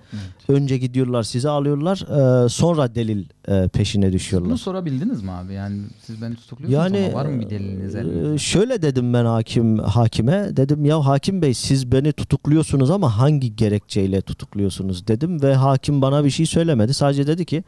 [0.47, 1.97] önce gidiyorlar sizi alıyorlar
[2.45, 4.55] e, sonra delil e, peşine Bunu düşüyorlar.
[4.57, 5.53] sorabildiniz mi abi?
[5.53, 9.77] Yani siz beni tutukluyorsunuz Yani ama var mı bir deliliniz e, şöyle dedim ben hakim
[9.79, 10.57] hakime.
[10.57, 15.07] Dedim ya hakim bey siz beni tutukluyorsunuz ama hangi gerekçeyle tutukluyorsunuz?
[15.07, 16.93] dedim ve hakim bana bir şey söylemedi.
[16.93, 17.63] Sadece dedi ki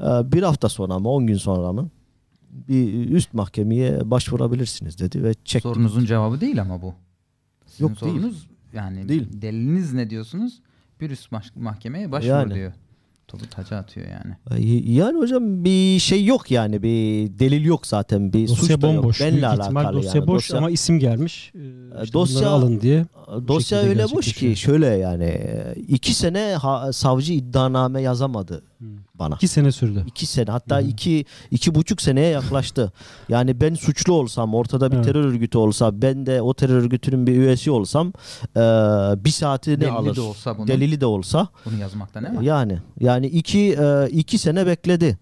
[0.00, 1.88] e, bir hafta sonra mı 10 gün sonra mı
[2.50, 5.70] bir üst mahkemeye başvurabilirsiniz dedi ve çektim.
[5.72, 6.94] Sorunuzun cevabı değil ama bu.
[7.66, 8.12] Sizin Yok, değil.
[8.14, 9.26] sorunuz yani Değil.
[9.32, 10.60] deliliniz ne diyorsunuz?
[11.00, 12.54] Bir üst mah- mahkemeye başvur Yani.
[12.54, 12.72] diyor.
[13.28, 14.60] Topu taca atıyor yani.
[14.94, 16.88] Yani hocam bir şey yok yani bir
[17.38, 18.96] delil yok zaten bir suç Dosya da yok.
[18.96, 19.20] bomboş.
[19.20, 20.26] Büyük Benle alakalı dosya yani.
[20.26, 21.52] boş Dosya- ama isim gelmiş.
[21.54, 21.58] Ee,
[22.02, 23.06] işte dosya- alın diye.
[23.48, 28.88] Dosya şekilde öyle boş ki şöyle yani e, iki sene ha- savcı iddianame yazamadı Hmm.
[29.18, 29.34] Bana.
[29.34, 30.04] İki sene sürdü.
[30.06, 30.82] İki sene hatta Hı.
[30.82, 32.92] iki iki buçuk seneye yaklaştı.
[33.28, 35.04] Yani ben suçlu olsam ortada bir Evet.
[35.04, 38.12] terör örgütü olsa ben de o terör örgütünün bir üyesi olsam
[38.56, 38.60] e,
[39.24, 40.16] bir saatini Delili alır.
[40.16, 42.42] de olsa bunun, Delili de olsa bunu yazmakta ne var?
[42.42, 45.18] yani yani iki e, iki sene bekledi.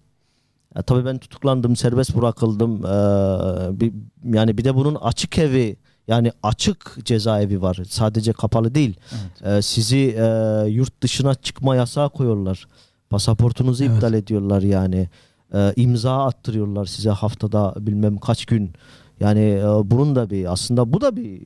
[0.75, 2.85] Ya, tabii ben tutuklandım, serbest bırakıldım.
[2.85, 3.93] E, bir,
[4.23, 5.77] yani bir de bunun açık evi
[6.07, 7.79] yani açık cezaevi var.
[7.89, 8.95] Sadece kapalı değil.
[9.41, 9.57] Evet.
[9.57, 10.25] E, sizi e,
[10.69, 12.67] yurt dışına çıkma yasağı koyuyorlar.
[13.15, 13.95] Pasaportunuzu Evet.
[13.95, 15.09] iptal ediyorlar yani.
[15.53, 18.73] E, imza attırıyorlar size haftada bilmem kaç gün.
[19.19, 21.41] Yani e, bunun da bir aslında bu da bir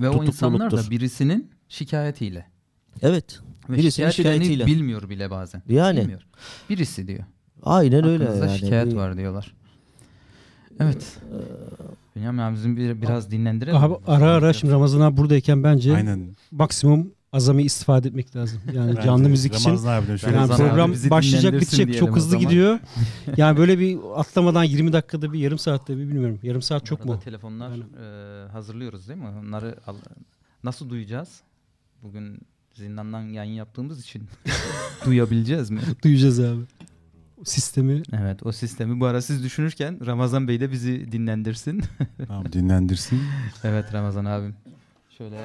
[0.00, 2.46] Ve o insanlar da birisinin şikayetiyle.
[3.02, 3.40] evet.
[3.68, 4.66] Ve Birisinin şikayetiyle.
[4.66, 5.62] bilmiyor bile bazen.
[5.68, 6.26] Yani Bilmiyor.
[6.70, 7.24] Birisi diyor.
[7.62, 8.58] aynen öyle Hakkınızda yani.
[8.58, 9.54] şikayet Bir- var diyorlar.
[10.80, 11.18] Evet.
[12.16, 13.76] Bünyamin abi bizim bir, biraz dinlendirelim.
[13.76, 16.36] Abi ara ara şimdi Ramazan abi buradayken bence Aynen.
[16.50, 18.60] maksimum azami istifade etmek lazım.
[18.72, 19.68] Yani Bence canlı müzik için.
[19.70, 22.78] Ramazan şöyle Yani Ramazan abi program başlayacak bitecek çok o hızlı gidiyor.
[23.36, 26.38] yani böyle bir atlamadan 20 dakikada bir yarım saatte bir bilmiyorum.
[26.42, 27.20] Yarım saat çok mu?
[27.24, 27.82] Telefonlar Yani-
[28.46, 29.28] e, hazırlıyoruz değil mi?
[29.42, 29.96] Onları al-
[30.64, 31.40] nasıl duyacağız?
[32.02, 32.38] Bugün
[32.74, 34.22] zindandan yayın yaptığımız için
[35.04, 35.80] duyabileceğiz mi?
[36.04, 36.60] Duyacağız abi.
[37.44, 41.82] Sistemi Evet o sistemi bu ara siz düşünürken Ramazan Bey de bizi dinlendirsin.
[42.26, 43.20] Tamam dinlendirsin.
[43.64, 44.54] evet Ramazan abim.
[45.18, 45.36] Şöyle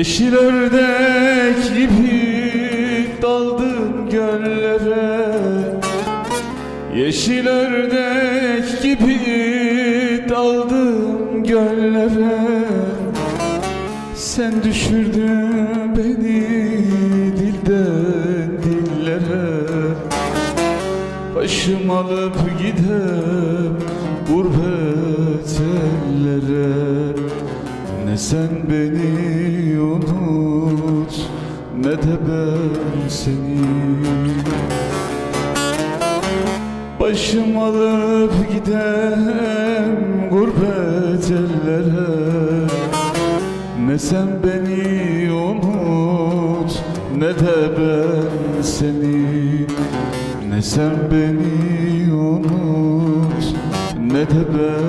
[0.00, 5.38] Yeşil ördek gibi daldım göllere.
[6.96, 9.18] Yeşil ördek gibi
[10.28, 12.38] daldım göllere.
[14.14, 16.46] Sen düşürdün beni
[17.36, 19.64] dilden dillere.
[21.34, 23.76] Başım alıp gidem
[24.28, 25.60] gurbet
[26.10, 27.12] ellere.
[28.06, 29.39] Ne sen beni
[31.90, 33.60] ne de ben seni.
[37.00, 39.96] Başım alıp gidem
[40.30, 42.66] gurbet ellere
[43.86, 46.82] Ne sen beni unut
[47.18, 49.66] ne de ben seni.
[50.50, 53.54] Ne sen beni unut
[54.12, 54.79] ne de ben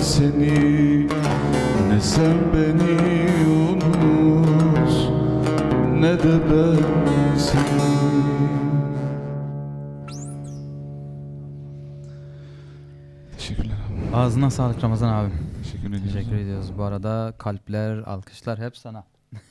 [0.00, 1.06] seni
[1.88, 2.96] Ne sen beni
[3.46, 4.92] unut
[6.00, 7.92] ne de ben seni
[13.36, 14.16] Teşekkürler abi.
[14.16, 15.32] Ağzına sağlık Ramazan abim.
[15.62, 16.06] Teşekkür ediyorum.
[16.12, 16.78] Teşekkür ediyoruz.
[16.78, 19.04] Bu arada kalpler, alkışlar hep sana.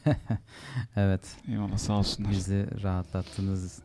[0.95, 2.31] evet, Eyvallah sağ olsunlar.
[2.31, 3.79] bizi rahatlattınız.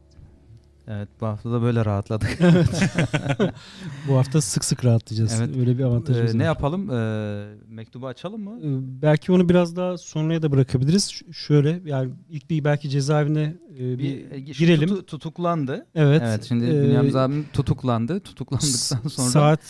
[0.88, 2.38] Evet, bu hafta da böyle rahatladık.
[4.08, 5.40] Bu hafta sık sık rahatlayacağız.
[5.40, 5.56] Evet.
[5.56, 6.46] Öyle bir avantajımız Ee, ne var.
[6.46, 6.90] yapalım?
[6.90, 8.58] Ee, mektubu açalım mı?
[8.62, 11.10] Ee, Belki onu biraz daha sonraya da bırakabiliriz.
[11.10, 13.98] Ş- şöyle yani ilk bir belki cezaevine e, bir,
[14.30, 14.88] Bir, şu girelim.
[14.88, 15.86] tutu- tutuklandı.
[15.94, 16.22] evet.
[16.24, 18.20] Evet, şimdi Ee, Bünyamin abim tutuklandı.
[18.20, 19.60] Tutuklandıktan sonra saat,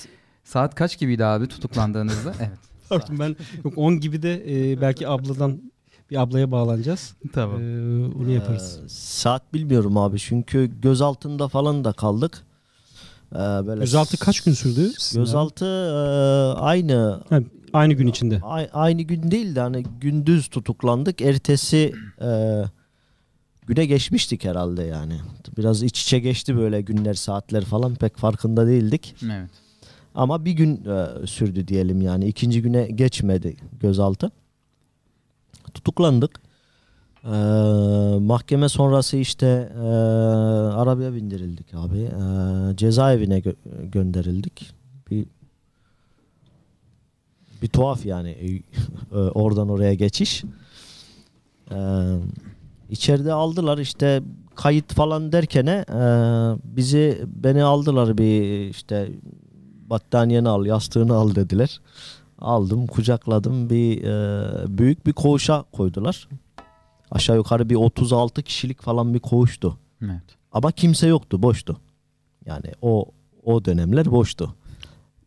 [0.45, 2.35] saat kaç gibiydi abi tutuklandığınızda?
[2.41, 2.59] evet.
[2.89, 5.61] pardon ben yok 10 gibi de e, belki abladan
[6.11, 7.15] bir ablaya bağlanacağız.
[7.33, 7.61] Tamam.
[7.61, 8.81] Ee, onu yaparız.
[8.85, 12.43] Ee, saat bilmiyorum abi çünkü gözaltında falan da kaldık.
[13.33, 14.93] Ee, böyle Gözaltı kaç gün sürdü?
[15.15, 15.99] Gözaltı e,
[16.61, 17.21] aynı?
[17.31, 17.41] Ha,
[17.73, 18.41] aynı gün içinde.
[18.43, 21.21] a- aynı gün değil de hani gündüz tutuklandık.
[21.21, 21.93] Ertesi
[22.23, 22.63] e,
[23.67, 25.21] güne geçmiştik herhalde yani.
[25.59, 29.15] Biraz iç içe geçti böyle günler saatler falan pek farkında değildik.
[29.25, 29.51] Evet.
[30.15, 32.27] Ama bir gün e, sürdü diyelim yani.
[32.27, 34.31] ikinci güne geçmedi gözaltı.
[35.77, 36.41] Tutuklandık.
[37.25, 37.29] Ee,
[38.21, 39.81] mahkeme sonrası işte e,
[40.77, 41.99] arabaya bindirildik abi.
[41.99, 44.71] Ee, cezaevine gö- gönderildik.
[45.11, 45.27] Bir
[47.63, 48.63] bir tuhaf yani
[49.13, 50.45] e, oradan oraya geçiş.
[51.71, 51.77] Ee,
[52.91, 54.23] içeride aldılar işte
[54.55, 56.01] kayıt falan derkene e,
[56.77, 59.09] bizi beni aldılar bir işte
[59.91, 61.81] battaniyeni al, yastığını al dediler.
[62.39, 63.71] Aldım, kucakladım.
[63.71, 66.29] Bir e, büyük bir koğuşa koydular.
[67.11, 69.79] Aşağı yukarı bir 36 kişilik falan bir koğuştu.
[70.03, 70.23] Evet.
[70.53, 71.77] Ama kimse yoktu, boştu.
[72.47, 73.05] Yani o
[73.45, 74.55] o dönemler boştu.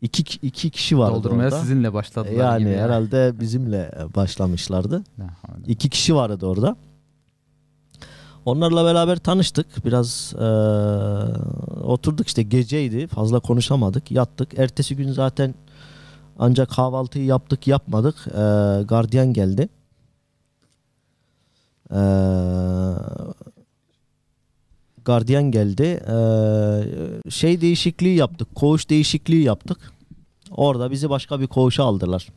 [0.00, 1.58] İki, iki kişi vardı Doldurmaya orada.
[1.60, 5.04] sizinle başladılar Yani gibi herhalde bizimle başlamışlardı.
[5.18, 5.64] La havle.
[5.66, 6.76] İki kişi vardı orada.
[8.44, 9.84] Onlarla beraber tanıştık.
[9.84, 10.46] Biraz eee,
[11.82, 13.06] oturduk işte geceydi.
[13.06, 14.10] Fazla konuşamadık.
[14.10, 14.58] Yattık.
[14.58, 15.54] Ertesi gün zaten
[16.40, 18.16] ancak kahvaltıyı yaptık yapmadık.
[18.26, 19.68] Eee, gardiyan geldi.
[21.92, 21.98] Eee,
[25.04, 25.82] gardiyan geldi.
[26.08, 28.54] Eee, şey değişikliği yaptık.
[28.54, 29.92] Koğuş değişikliği yaptık.
[30.50, 32.28] Orada bizi başka bir koğuşa aldılar.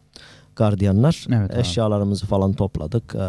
[0.56, 1.26] Gardiyanlar.
[1.30, 1.60] Evet abi.
[1.60, 3.16] Eşyalarımızı falan topladık.
[3.16, 3.22] Eee,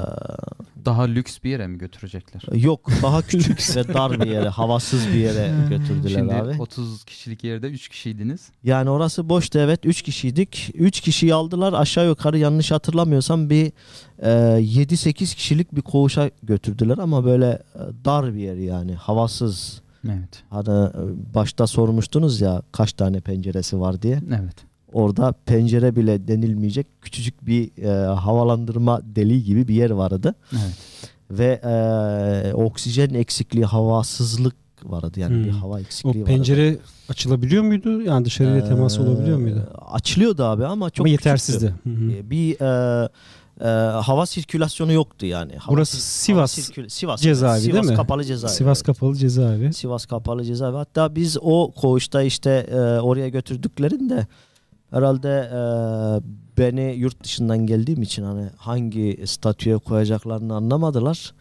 [0.85, 2.43] Daha lüks bir yere mi götürecekler?
[2.57, 6.63] Yok daha küçük ve dar bir yere, havasız bir yere götürdüler Şimdi abi.
[6.63, 8.49] 30 kişilik yerde 3 kişiydiniz.
[8.65, 10.71] Yani orası boştu evet 3 kişiydik.
[10.75, 13.73] 3 kişiyi aldılar aşağı yukarı yanlış hatırlamıyorsam bir
[14.19, 19.85] e, 7-8 kişilik bir koğuşa götürdüler ama böyle e, dar bir yer yani havasız.
[20.09, 20.43] Evet.
[20.51, 24.23] Hani e, başta sormuştunuz ya kaç tane penceresi var diye.
[24.29, 24.55] Evet.
[24.95, 30.35] Orada pencere bile denilmeyecek küçücük bir e, havalandırma deliği gibi bir yer vardı.
[30.53, 30.75] Evet.
[31.31, 35.45] Ve e, oksijen eksikliği, havasızlık vardı yani Hmm.
[35.45, 36.35] bir hava O eksikliği vardı.
[36.37, 36.79] pencere
[37.09, 38.03] açılabiliyor muydu?
[38.03, 39.69] Yani dışarıyla temas Ee, olabiliyor muydu?
[39.93, 41.75] Açılıyordu abi ama çok Ama yetersizdi.
[41.85, 42.11] Hı hı.
[42.13, 43.09] Ee, Bir e,
[43.61, 43.67] e,
[44.01, 45.57] hava sirkülasyonu yoktu yani.
[45.57, 47.97] Hava Burası Sivas hava sirkül- Sivas cezaevi Sivas değil mi?
[47.97, 48.55] kapalı cezaevi.
[48.55, 48.87] Sivas evet.
[48.87, 49.73] kapalı cezaevi.
[49.73, 50.77] Sivas kapalı cezaevi.
[50.77, 54.27] Hatta biz o koğuşta işte e, oraya götürdüklerinde
[54.91, 55.61] herhalde e,
[56.59, 61.35] beni yurt dışından geldiğim için hani hangi statüye koyacaklarını anlamadılar.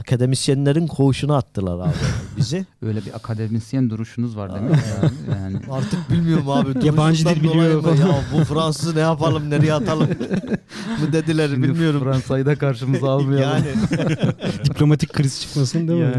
[0.00, 1.92] Akademisyenlerin koğuşuna attılar abi
[2.36, 2.66] bizi.
[2.82, 5.40] Öyle bir akademisyen duruşunuz var demek yani.
[5.40, 5.56] yani.
[5.70, 6.86] Artık bilmiyorum abi.
[6.86, 7.88] Yabancı dil biliyor mı?
[8.00, 10.08] Ya bu Fransız ne yapalım nereye atalım
[11.00, 12.00] mı dediler Şimdi bilmiyorum.
[12.04, 13.64] Fransa'yı da karşımıza almayalım.
[13.64, 13.64] Yani
[14.64, 16.12] Diplomatik kriz çıkmasın değil mi?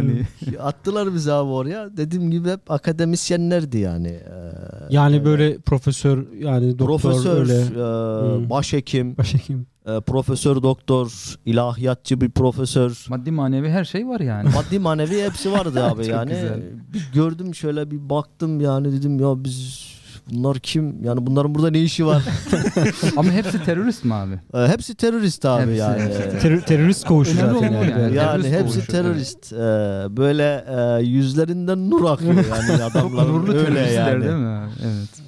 [0.46, 0.58] yani.
[0.60, 1.98] attılar bizi abi oraya.
[1.98, 4.08] Dediğim gibi hep akademisyenlerdi yani.
[4.08, 4.52] Ee,
[4.90, 7.62] Yani böyle profesör yani doktor profesör, öyle.
[7.62, 8.50] e, Hmm.
[8.50, 9.66] başhekim, Başhekim.
[9.86, 13.06] E, profesör doktor, ilahiyatçı bir profesör.
[13.10, 14.50] Maddi manevi her şey var yani.
[14.56, 16.30] Maddi manevi hepsi vardı abi yani.
[16.30, 16.60] güzel.
[16.94, 19.92] Bir gördüm şöyle bir baktım yani dedim ya biz
[20.32, 21.04] bunlar kim?
[21.04, 22.24] Yani bunların burada ne işi var?
[23.18, 24.40] Ama hepsi terörist mi abi?
[24.54, 26.02] Ee, hepsi terörist abi Hepsi, yani.
[26.02, 26.40] hepsi.
[26.48, 27.92] Ter- terörist koğuşu zaten yani.
[27.92, 28.16] yani.
[28.16, 29.54] Yani Terörist hepsi oluşu, terörist.
[29.54, 29.58] Ee,
[30.18, 30.66] böyle
[31.00, 34.24] e, yüzlerinden nur akıyor yani Çok adamların öyle yani.
[34.24, 34.60] değil mi?
[34.86, 35.21] Evet.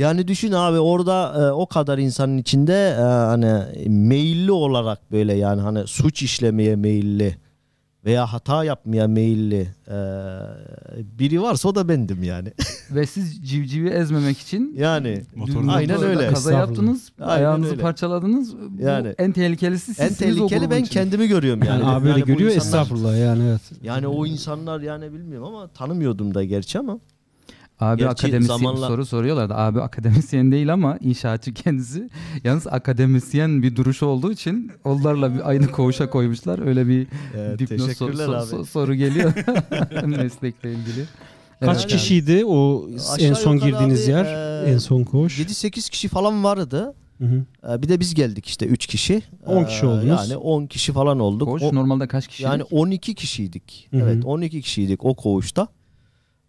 [0.00, 5.60] Yani düşün abi orada e, o kadar insanın içinde e, hani meyilli olarak böyle yani
[5.60, 7.36] hani suç işlemeye meyilli
[8.04, 9.96] veya hata yapmaya meyilli e,
[11.18, 12.52] biri varsa o da bendim yani.
[12.90, 16.28] Ve siz civcivi ezmemek için yani Motorun- dün Aynen öyle.
[16.28, 17.82] Kaza yaptınız, Aynen ayağınızı öyle.
[17.82, 18.56] parçaladınız.
[18.56, 19.14] Bu Yani.
[19.18, 21.00] en tehlikelisi sizsiniz en tehlikeli ben içinde.
[21.00, 21.80] kendimi görüyorum yani.
[21.82, 23.60] Yani abi Yani bu görüyor insanlar- estağfurullah yani evet.
[23.82, 26.98] Yani o insanlar yani bilmiyorum ama tanımıyordum da gerçi ama.
[27.80, 29.54] Abi Gerçi akademisyen zamanla- soru soruyorlardı.
[29.54, 32.10] Abi akademisyen değil ama inşaatçı kendisi.
[32.44, 36.66] Yalnız akademisyen bir duruşu olduğu için onlarla bir aynı koğuşa koymuşlar.
[36.66, 37.06] Öyle bir
[37.36, 38.50] Evet, dipnot soru, teşekkürler so- abi.
[38.62, 39.32] so- soru geliyor
[40.06, 41.04] meslekle ilgili.
[41.60, 41.86] Kaç Evet.
[41.92, 44.24] kişiydi o Aşağı en son girdiğiniz abi, yer?
[44.64, 45.38] e, en son koğuş.
[45.38, 46.94] 7-8 kişi falan vardı.
[47.18, 47.44] Hı hı.
[47.74, 49.22] Ee, Bir de biz geldik işte 3 kişi.
[49.46, 50.06] 10 kişi Ee, oldunuz.
[50.30, 51.48] Yani 10 kişi falan olduk.
[51.48, 52.42] Koğuş O- normalde kaç kişi?
[52.42, 53.88] yani 12 kişiydik.
[53.90, 54.00] Hı hı.
[54.02, 55.68] Evet 12 kişiydik o koğuşta.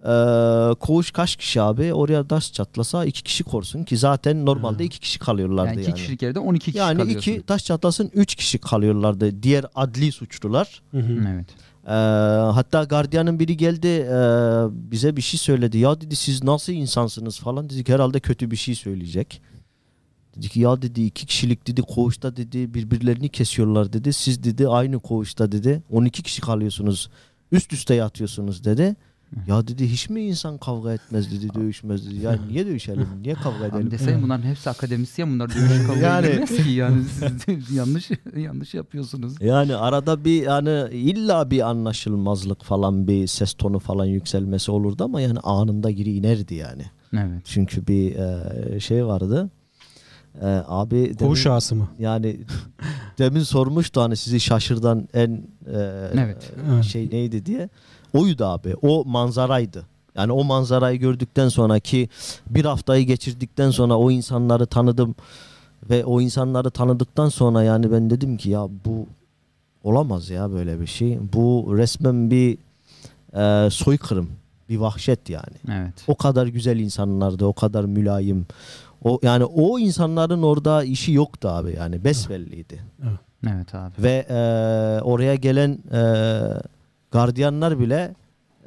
[0.06, 1.94] Ee, koğuş kaç kişi abi?
[1.94, 4.86] Oraya taş çatlasa 2 kişi korsun ki zaten normalde.
[4.86, 5.90] 2 kişi kalıyorlardı yani yani.
[5.90, 7.32] iki kişilik yerde 12 kişi yani kalıyorsun.
[7.32, 9.44] 2 taş çatlasın 3 kişi kalıyorlardı.
[9.44, 10.82] Diğer adli suçlular.
[10.92, 11.28] Hı hı.
[11.34, 11.46] Evet.
[11.88, 11.92] Ee,
[12.54, 14.16] hatta gardiyanın biri geldi e,
[14.92, 15.78] bize bir şey söyledi.
[15.78, 19.42] Ya dedi siz nasıl insansınız falan dedik herhalde kötü bir şey söyleyecek.
[20.36, 24.14] Dedik ya dedi iki kişilik dedi koğuşta dedi birbirlerini kesiyorlar dedi.
[24.14, 27.10] Siz dedi aynı koğuşta dedi 12 kişi kalıyorsunuz
[27.52, 28.96] üst üste yatıyorsunuz dedi.
[29.48, 32.24] Ya dedi hiç mi insan kavga etmez dedi dövüşmez dedi.
[32.26, 33.82] Ya niye dövüşelim niye kavga edelim?
[33.88, 37.04] Abi deseyim bunların hepsi akademisyen bunlar dövüş kabul Yani- edilmez ki yani
[37.46, 39.34] siz yanlış yanlış yapıyorsunuz.
[39.42, 45.22] Yani arada bir yani illa bir anlaşılmazlık falan bir ses tonu falan yükselmesi olurdu ama
[45.22, 46.84] yani anında geri inerdi yani.
[47.14, 47.42] Evet.
[47.46, 49.50] Çünkü bir e, şey vardı.
[50.42, 51.88] E, abi demin, Koğuş ağası mı?
[52.00, 52.40] yani
[53.18, 55.78] demin sormuştu hani sizi şaşırdan en e,
[56.14, 56.52] Evet.
[56.74, 56.84] Evet.
[56.84, 57.70] şey neydi diye.
[58.14, 58.76] Oydu abi.
[58.82, 59.86] O manzaraydı.
[60.16, 62.10] Yani o manzarayı gördükten sonraki
[62.50, 65.16] bir haftayı geçirdikten sonra o insanları tanıdım
[65.90, 69.06] ve o insanları tanıdıktan sonra yani ben dedim ki ya bu
[69.84, 71.20] olamaz ya böyle bir şey.
[71.34, 72.58] Bu resmen bir
[73.34, 74.30] e, soykırım,
[74.70, 75.58] bir vahşet yani.
[75.72, 75.94] Evet.
[76.08, 78.46] O kadar güzel insanlardı, o kadar mülayim.
[79.04, 82.82] O yani o insanların orada işi yoktu abi yani besbelliydi.
[83.48, 83.92] Evet abi.
[84.00, 84.36] Ve e,
[85.02, 86.02] oraya gelen e,
[87.12, 88.16] gardiyanlar bile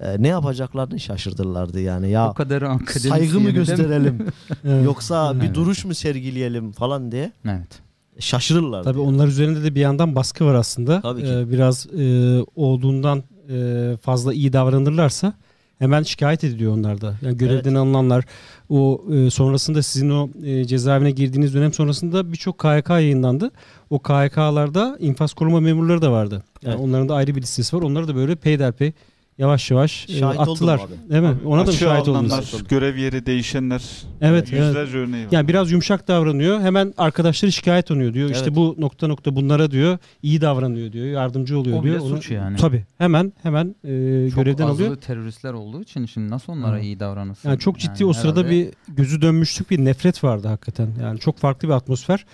[0.01, 2.11] e, ne yapacaklarını şaşırdılardı yani.
[2.11, 4.26] Ya o kadar saygı mı gösterelim
[4.64, 4.84] Evet.
[4.84, 5.55] yoksa bir Evet.
[5.55, 7.80] duruş mu sergileyelim falan diye Evet.
[8.18, 8.84] şaşırırlardı.
[8.84, 11.01] Tabii onlar üzerinde de bir yandan baskı var aslında.
[11.01, 11.30] Tabii ki.
[11.32, 15.32] Ee, biraz e, olduğundan e, fazla iyi davranırlarsa
[15.78, 17.14] hemen şikayet ediliyor onlar da.
[17.22, 18.24] Yani görevden alınanlar
[18.68, 23.51] o e, sonrasında sizin o e, cezaevine girdiğiniz dönem sonrasında birçok KHK yayınlandı.
[23.95, 26.42] O KHK'larda infaz koruma memurları da vardı.
[26.62, 26.84] Yani Evet.
[26.84, 27.82] onların da ayrı bir listesi var.
[27.82, 28.92] Onları da böyle peyderpey
[29.38, 30.80] yavaş yavaş e, Şahit attılar.
[31.11, 31.34] Değil mi?
[31.45, 32.64] Ona da mı Açığa şahit oldunuz?
[32.68, 33.82] görev yeri değişenler.
[34.20, 34.66] Evet, evet.
[34.66, 35.32] Yüzlerce örneği var.
[35.32, 36.61] Yani biraz yumuşak davranıyor.
[36.61, 38.26] Hemen arkadaşları şikayet oluyor diyor.
[38.26, 38.36] Evet.
[38.36, 41.07] İşte bu nokta nokta bunlara diyor iyi davranıyor diyor.
[41.07, 42.01] Yardımcı oluyor O diyor.
[42.01, 42.57] Onu- suç yani.
[42.57, 42.84] Tabii.
[42.99, 44.97] Hemen hemen e, Çok görevden alıyor.
[44.97, 46.84] teröristler olduğu için şimdi nasıl onlara Evet.
[46.84, 47.49] iyi davranırsın?
[47.49, 50.88] Yani çok ciddi Yani o sırada herhalde- bir gözü dönmüşlük bir nefret vardı hakikaten.
[51.03, 52.24] Yani çok farklı bir atmosfer.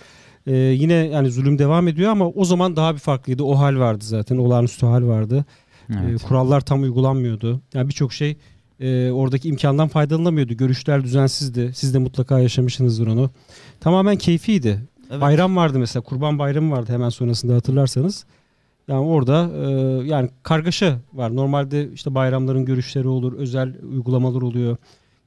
[0.47, 3.43] E, yine yani zulüm devam ediyor ama o zaman daha bir farklıydı.
[3.43, 4.37] O hal vardı zaten.
[4.37, 5.45] Olağanüstü hal vardı.
[5.89, 6.23] E, Evet.
[6.23, 7.61] kurallar tam uygulanmıyordu.
[7.73, 8.37] Yani birçok şey
[8.79, 10.53] e, oradaki imkandan faydalanamıyordu.
[10.53, 11.71] Görüşler düzensizdi.
[11.75, 13.29] Siz de mutlaka yaşamışsınızdır onu.
[13.79, 14.79] Tamamen keyfiydi.
[15.11, 15.21] Evet.
[15.21, 16.03] Bayram vardı mesela.
[16.03, 18.25] Kurban bayramı vardı hemen sonrasında hatırlarsanız.
[18.87, 19.69] Yani orada e,
[20.07, 21.35] yani kargaşa var.
[21.35, 24.77] Normalde işte bayramların görüşleri olur, özel uygulamalar oluyor.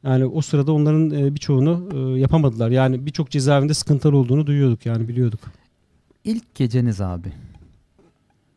[0.05, 2.70] Yani o sırada onların e, birçoğunu e, yapamadılar.
[2.70, 5.40] Yani birçok cezaevinde sıkıntılar olduğunu duyuyorduk yani biliyorduk.
[6.24, 7.32] İlk geceniz abi.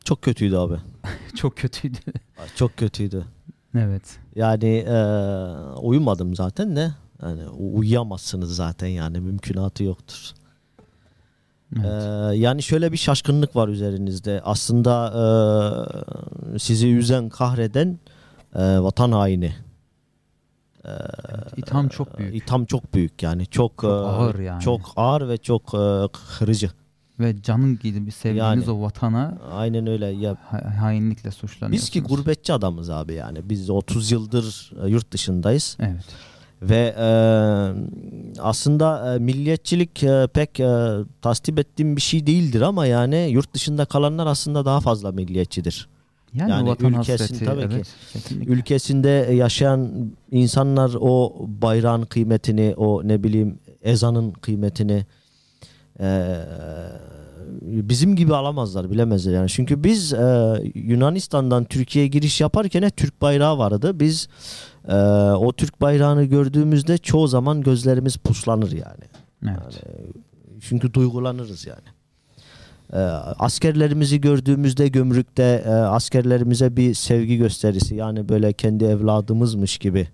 [0.04, 0.76] Çok kötüydü abi.
[1.36, 1.98] çok kötüydü.
[2.56, 3.26] Çok kötüydü.
[3.78, 4.20] evet.
[4.36, 4.98] Yani e,
[5.82, 6.92] uyumadım zaten de.
[7.22, 10.32] Yani uyuyamazsınız zaten yani mümkünatı yoktur.
[11.76, 11.86] evet.
[11.86, 14.42] Ee, yani şöyle bir şaşkınlık var üzerinizde.
[14.44, 15.14] Aslında
[16.56, 18.00] e, sizi üzen, kahreden
[18.56, 19.67] e, vatan haini.
[20.88, 20.92] Ee,
[21.58, 22.36] İtham çok büyük.
[22.36, 23.46] İtham çok büyük yani.
[23.46, 24.62] Çok, Çok e, ağır yani.
[24.64, 26.08] Çok ağır ve çok e,
[26.40, 26.72] kırıcı.
[27.20, 28.72] Ve canın gibi sevdiğiniz Yani.
[28.72, 30.06] o vatana Aynen öyle.
[30.06, 31.82] Ya ha- hainlikle suçlanıyorsunuz.
[31.84, 33.50] biz ki gurbetçi adamız abi yani.
[33.50, 35.78] Biz 30 yıldır e, yurt dışındayız.
[35.80, 36.06] Evet.
[36.62, 37.08] Ve e,
[38.42, 43.86] aslında e, milliyetçilik e, pek e, tasdip ettiğim bir şey değildir ama yani yurt dışında
[43.86, 45.90] kalanlar aslında daha fazla milliyetçidir.
[46.38, 47.68] Yani, Yani vatan ülkesin hasreti, tabii ki.
[47.76, 48.54] evet, kesinlikle.
[48.54, 55.06] ülkesinde yaşayan insanlar o bayrağın kıymetini, o ne bileyim ezanın kıymetini
[56.00, 56.38] eee,
[57.62, 59.50] bizim gibi alamazlar, bilemezler yani.
[59.50, 64.00] Çünkü biz eee, Yunanistan'dan Türkiye'ye giriş yaparken hep Türk bayrağı vardı.
[64.00, 64.28] Biz
[64.90, 64.96] eee,
[65.32, 69.04] o Türk bayrağını gördüğümüzde çoğu zaman gözlerimiz puslanır yani.
[69.44, 69.84] Evet.
[70.62, 71.88] Çünkü duygulanırız yani.
[72.94, 72.98] Ee,
[73.40, 80.08] askerlerimizi gördüğümüzde gümrükte e, askerlerimize bir sevgi gösterisi yani böyle kendi evladımızmış gibi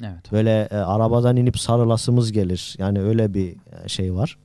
[0.00, 0.32] Evet.
[0.32, 2.74] böyle e, arabadan inip sarılasımız gelir.
[2.78, 3.48] Yani öyle bir
[3.84, 4.38] e, şey var.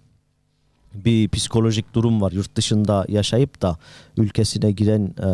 [0.94, 3.78] Bir psikolojik durum var yurt dışında yaşayıp da
[4.18, 5.30] ülkesine giren e,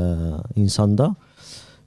[0.56, 1.16] insanda.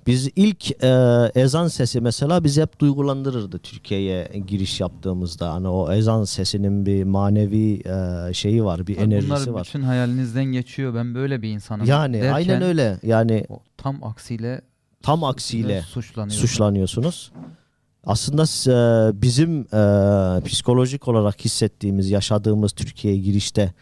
[0.07, 0.89] Biz ilk e,
[1.35, 5.53] ezan sesi mesela bizi hep duygulandırırdı Türkiye'ye giriş yaptığımızda.
[5.53, 7.83] Hani o ezan sesinin bir manevi
[8.29, 9.65] e, şeyi var, bir Tabii enerjisi Bunlar var.
[9.67, 10.95] bütün hayalinizden geçiyor.
[10.95, 11.87] Ben böyle bir insanım.
[11.87, 12.99] Yani derken, aynen öyle.
[13.03, 13.47] Yani
[13.77, 14.61] tam aksiyle
[15.03, 16.41] tam aksiyle suçlanıyor.
[16.41, 17.33] suçlanıyorsunuz.
[18.07, 23.73] Aslında e, bizim e, psikolojik olarak hissettiğimiz, yaşadığımız Türkiye'ye girişte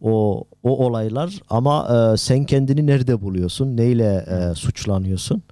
[0.00, 3.76] o o olaylar ama e, sen kendini nerede buluyorsun?
[3.76, 5.42] Neyle e, suçlanıyorsun?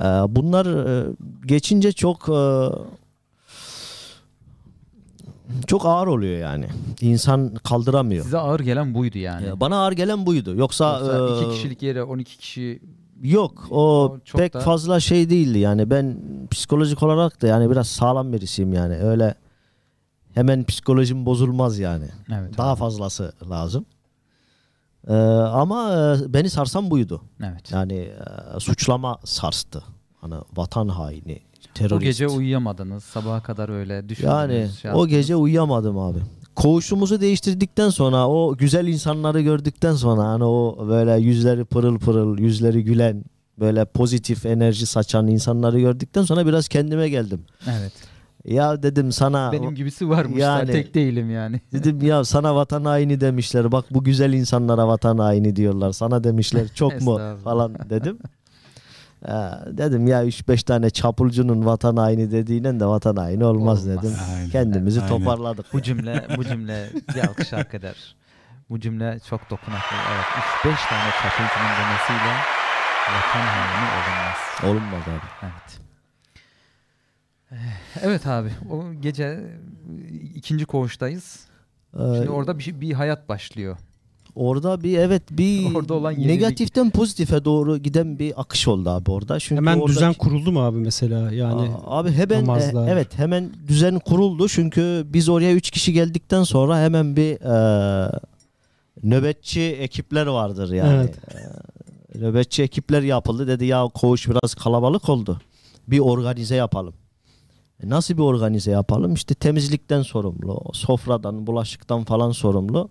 [0.00, 1.06] E, bunlar e,
[1.46, 2.68] geçince çok e,
[5.66, 6.66] çok ağır oluyor yani.
[7.00, 8.24] İnsan kaldıramıyor.
[8.24, 9.46] Size ağır gelen buydu yani.
[9.46, 10.54] Ya Bana ağır gelen buydu.
[10.56, 12.80] Yoksa, Yoksa iki e, kişilik yere 12 kişi
[13.22, 16.18] Yok o O çok pek da- fazla şey değildi yani ben
[16.50, 19.34] psikolojik olarak da yani biraz sağlam birisiyim yani öyle
[20.34, 22.58] hemen psikolojim bozulmaz yani evet.
[22.58, 23.86] daha fazlası lazım
[25.08, 27.72] Ee, ama e, beni sarsan buydu Evet.
[27.72, 27.94] yani
[28.56, 29.82] e, suçlama sarstı
[30.20, 31.40] hani vatan haini
[31.74, 33.04] terörist o gece uyuyamadınız.
[33.04, 34.32] Sabaha kadar öyle düşündünüz.
[34.32, 36.18] yani şey o gece uyuyamadım abi
[36.56, 42.84] koğuşumuzu değiştirdikten sonra o güzel insanları gördükten sonra hani o böyle yüzleri pırıl pırıl yüzleri
[42.84, 43.24] gülen
[43.58, 47.44] böyle pozitif enerji saçan insanları gördükten sonra biraz kendime geldim.
[47.78, 47.92] Evet.
[48.44, 50.38] Ya dedim sana Benim gibisi varmış.
[50.42, 51.60] Yani- tek değilim yani.
[51.72, 53.72] dedim ya sana vatan haini demişler.
[53.72, 55.92] Bak bu güzel insanlara vatan haini diyorlar.
[55.92, 58.18] Sana demişler çok mu falan dedim.
[59.28, 59.32] Ee,
[59.66, 64.02] dedim ya 3-5 tane çapulcunun vatan haini dediğiyle de vatan haini olmaz, Olmaz.
[64.02, 64.16] dedim.
[64.34, 65.18] Aynen, Kendimizi aynen.
[65.18, 65.66] toparladık.
[65.72, 68.16] Bu cümle bu cümle bir alkış hak eder.
[68.70, 69.96] Bu cümle çok dokunaklı.
[70.14, 70.24] Evet
[70.76, 72.32] 3-5 tane çapulcunun demesiyle
[73.14, 74.38] vatan haini olunmaz.
[74.64, 75.28] Olmaz abi.
[75.42, 75.83] Evet.
[77.54, 79.40] Eh, Evet abi o gece e,
[80.34, 81.40] ikinci koğuştayız.
[81.94, 83.76] Ee, Şimdi orada bir, şey- bir hayat başlıyor.
[84.34, 86.28] Orada bir evet bir Orada olan yenilik.
[86.30, 89.38] negatiften pozitife doğru giden bir akış oldu abi orada.
[89.40, 91.32] Çünkü Hemen oradaki- düzen kuruldu mu abi mesela?
[91.32, 92.88] Yani Aa, abi hemen e, namazlar.
[92.88, 98.20] evet hemen düzen kuruldu çünkü biz oraya 3 kişi geldikten sonra hemen bir e,
[99.02, 100.94] nöbetçi ekipler vardır yani.
[100.96, 101.14] Evet.
[102.14, 105.40] E, nöbetçi ekipler yapıldı dedi ya koğuş biraz kalabalık oldu.
[105.88, 106.94] Bir organize yapalım.
[107.82, 109.14] E, Nasıl bir organize yapalım?
[109.14, 112.88] İşte temizlikten sorumlu, sofradan, bulaşıktan falan sorumlu.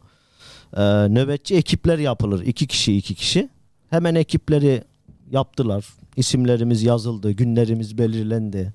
[0.77, 2.45] E, nöbetçi ekipler yapılır.
[2.45, 3.49] iki kişi iki kişi.
[3.89, 4.83] Hemen ekipleri
[5.31, 5.85] yaptılar.
[6.17, 8.73] İsimlerimiz yazıldı, günlerimiz belirlendi.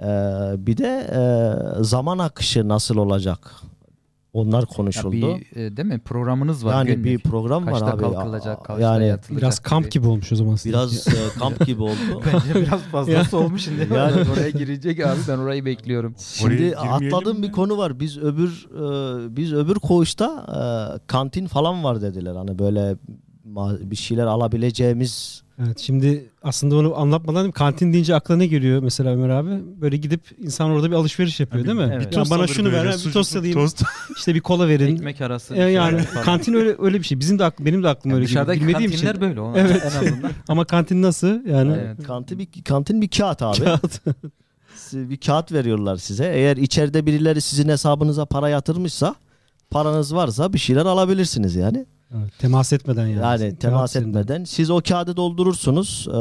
[0.00, 0.06] Ee,
[0.66, 1.06] bir de
[1.80, 3.54] e, zaman akışı nasıl olacak?
[4.32, 5.12] Onlar Ya konuşuldu.
[5.12, 7.04] bir e, değil mi programınız var yani günlük.
[7.04, 8.00] bir program Kaçta var abi.
[8.02, 10.56] kalkılacak, kaçta yani yatılacak biraz kamp gibi olmuş o zaman.
[10.64, 11.94] biraz e, kamp gibi oldu.
[12.26, 13.88] Bence biraz fazlası olmuş şimdi.
[13.94, 16.14] Yani- oraya girecek abi ben orayı bekliyorum.
[16.18, 18.00] Şimdi atladığım bir konu var.
[18.00, 20.62] Biz öbür e, biz öbür koğuşta e,
[21.06, 22.34] kantin falan var dediler.
[22.36, 22.96] Hani böyle
[23.90, 29.28] bir şeyler alabileceğimiz Evet, şimdi aslında onu anlatmadan kantin deyince aklına ne geliyor mesela Ömer
[29.28, 29.50] abi?
[29.80, 31.90] Böyle gidip insan orada bir alışveriş yapıyor değil mi?
[31.94, 32.04] Evet.
[32.04, 33.82] Ya tost bana alır şunu ver, bir tost alayım, tost.
[34.16, 34.94] işte bir kola verin.
[34.96, 35.54] Ekmek arası.
[35.54, 37.20] E, bir yani kantin öyle öyle bir şey.
[37.20, 38.78] Bizim de aklı- benim de aklım Yani öyle dışarıdaki geliyor.
[38.80, 39.28] Bilmediğim kantinler için.
[39.28, 39.82] böyle o Evet.
[39.84, 40.30] en azından.
[40.48, 41.46] Ama kantin nasıl?
[41.46, 42.02] Yani Evet.
[42.06, 43.58] kantin bir kantin bir kağıt abi.
[43.64, 44.00] Kağıt.
[44.74, 46.24] Size bir kağıt veriyorlar size.
[46.34, 49.14] Eğer içeride birileri sizin hesabınıza para yatırmışsa
[49.70, 51.86] paranız varsa bir şeyler alabilirsiniz yani.
[52.16, 53.42] Evet, temas etmeden yani.
[53.42, 54.44] Yani temas etmeden.
[54.44, 56.06] Siz o kağıdı doldurursunuz.
[56.08, 56.12] Ee,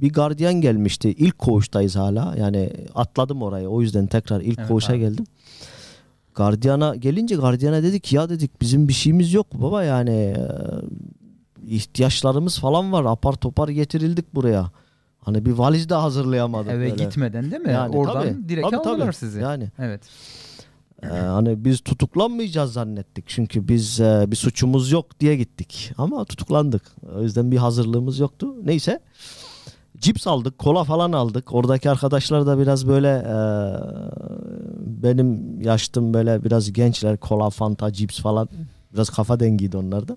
[0.00, 1.08] bir gardiyan gelmişti.
[1.10, 2.34] İlk koğuştayız hala.
[2.38, 3.68] Yani atladım orayı.
[3.68, 5.00] O yüzden tekrar ilk Evet koğuşa abi.
[5.00, 5.24] geldim.
[6.34, 10.36] Gardiyana gelince gardiyana dedik ya dedik bizim bir şeyimiz yok baba yani e,
[11.66, 13.04] ihtiyaçlarımız falan var.
[13.04, 14.70] Apar topar getirildik buraya.
[15.20, 16.72] Hani bir valiz de hazırlayamadık.
[16.72, 17.04] Eve böyle.
[17.04, 17.72] gitmeden değil mi?
[17.72, 19.12] Yani Oradan tabii, direkt tabii, aldılar tabii.
[19.14, 19.40] sizi.
[19.40, 20.00] Yani Evet.
[21.02, 23.24] Ee, hani biz tutuklanmayacağız zannettik.
[23.28, 25.92] Çünkü biz e, bir suçumuz yok diye gittik.
[25.98, 26.82] Ama tutuklandık.
[27.16, 28.54] O yüzden bir hazırlığımız yoktu.
[28.64, 29.00] Neyse.
[29.98, 31.54] Cips aldık, kola falan aldık.
[31.54, 33.36] Oradaki arkadaşlar da biraz böyle e,
[35.02, 38.48] benim yaştım böyle biraz gençler kola, fanta, cips falan.
[38.94, 40.16] Biraz kafa dengiydi onlarda.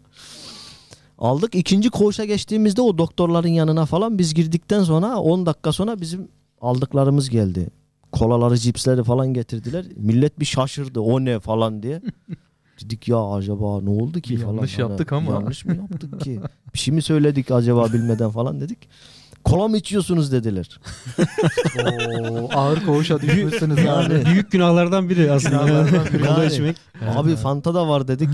[1.17, 1.55] Aldık.
[1.55, 6.27] İkinci koğuşa geçtiğimizde o doktorların yanına falan biz girdikten sonra 10 dakika sonra bizim
[6.61, 7.69] aldıklarımız geldi.
[8.13, 9.85] Kolaları, cipsleri falan getirdiler.
[9.95, 10.99] Millet bir şaşırdı.
[10.99, 12.01] O ne falan diye.
[12.83, 14.53] Dedik ya acaba ne oldu ki falan.
[14.55, 15.31] Yanlış Hani yaptık ama.
[15.31, 16.39] Yanlış mı yaptık ki?
[16.73, 18.77] Bir şey mi söyledik acaba bilmeden falan dedik.
[19.43, 20.79] Kola mı içiyorsunuz dediler.
[21.79, 24.13] Oo, ağır koğuşa düşmüşsünüz yani.
[24.13, 25.63] Yani Büyük günahlardan biri aslında.
[25.63, 26.21] Günahlardan biri.
[26.25, 26.53] Kola Yani.
[26.53, 26.77] içmek.
[27.15, 28.29] Abi Fanta da var dedik.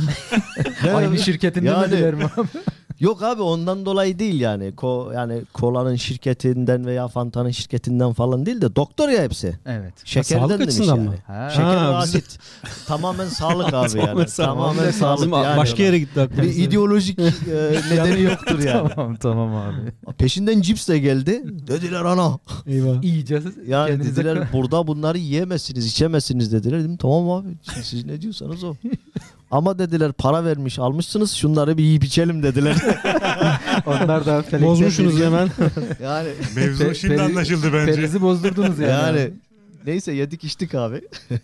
[0.96, 1.20] Aynı abi?
[1.20, 2.48] şirketin Yani- demediler mi abi?
[3.00, 4.76] Yok abi ondan dolayı değil yani.
[4.76, 9.60] Ko yani kolanın şirketinden veya Fanta'nın şirketinden falan değil de doktor ya hepsi.
[9.66, 9.94] Evet.
[10.06, 11.08] Şekerden sağlık demiş açısından yani.
[11.10, 11.16] mı?
[11.28, 11.50] Ha.
[11.50, 12.40] Şeker Ha, ve asit.
[12.88, 14.08] Tamamen sağlık abi yani.
[14.08, 14.36] Tamamen sağlık.
[14.36, 15.58] Tamamen sağlık Bizim yani.
[15.58, 16.58] başka yere gitti bir aklımız.
[16.58, 17.24] ideolojik e,
[17.92, 18.90] nedeni yoktur yani.
[18.96, 20.14] tamam tamam abi.
[20.18, 21.44] Peşinden cips de geldi.
[21.68, 22.40] Dediler ana.
[22.68, 23.04] Eyvah.
[23.04, 26.80] İyice Yani kendinize dediler burada bunları yiyemezsiniz, içemezsiniz dediler.
[26.80, 28.76] Dedim tamam abi siz, siz ne diyorsanız o.
[29.52, 32.76] Ama dediler para vermiş almışsınız şunları bir yiyip içelim dediler.
[33.86, 35.50] Onlar da felekten Bozmuşsunuz hemen.
[36.04, 37.94] yani Mevzu şimdi peri- anlaşıldı bence.
[37.96, 38.92] Perizi bozdurdunuz yani.
[39.20, 39.32] yani
[39.86, 41.02] neyse yedik içtik abi.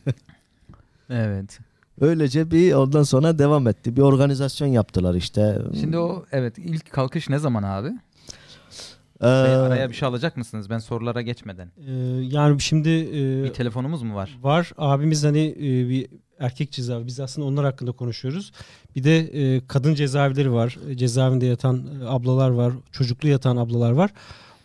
[1.09, 1.59] Evet.
[2.01, 3.95] Öylece bir ondan sonra devam etti.
[3.95, 5.57] Bir organizasyon yaptılar işte.
[5.79, 7.87] Şimdi o evet ilk kalkış ne zaman abi?
[7.87, 10.69] Ee, Şey, araya bir şey alacak mısınız?
[10.69, 11.71] Ben sorulara geçmeden.
[11.87, 11.91] Ee,
[12.21, 14.37] yani şimdi e, Bir telefonumuz mu var?
[14.41, 16.07] var abimiz hani e, bir
[16.39, 17.07] erkek cezaevi.
[17.07, 18.51] Biz aslında onlar hakkında konuşuyoruz.
[18.95, 20.77] Bir de e, kadın cezaevleri var.
[20.89, 22.73] E, Cezaevinde yatan e, ablalar var.
[22.91, 24.11] Çocuklu yatan ablalar var.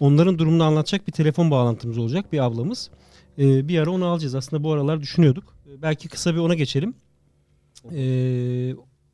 [0.00, 2.90] Onların durumunu anlatacak bir telefon bağlantımız olacak bir ablamız.
[3.38, 4.34] E, bir ara onu alacağız.
[4.34, 5.54] Aslında bu aralar düşünüyorduk.
[5.72, 6.94] E, belki kısa bir ona geçelim.
[7.92, 8.00] E,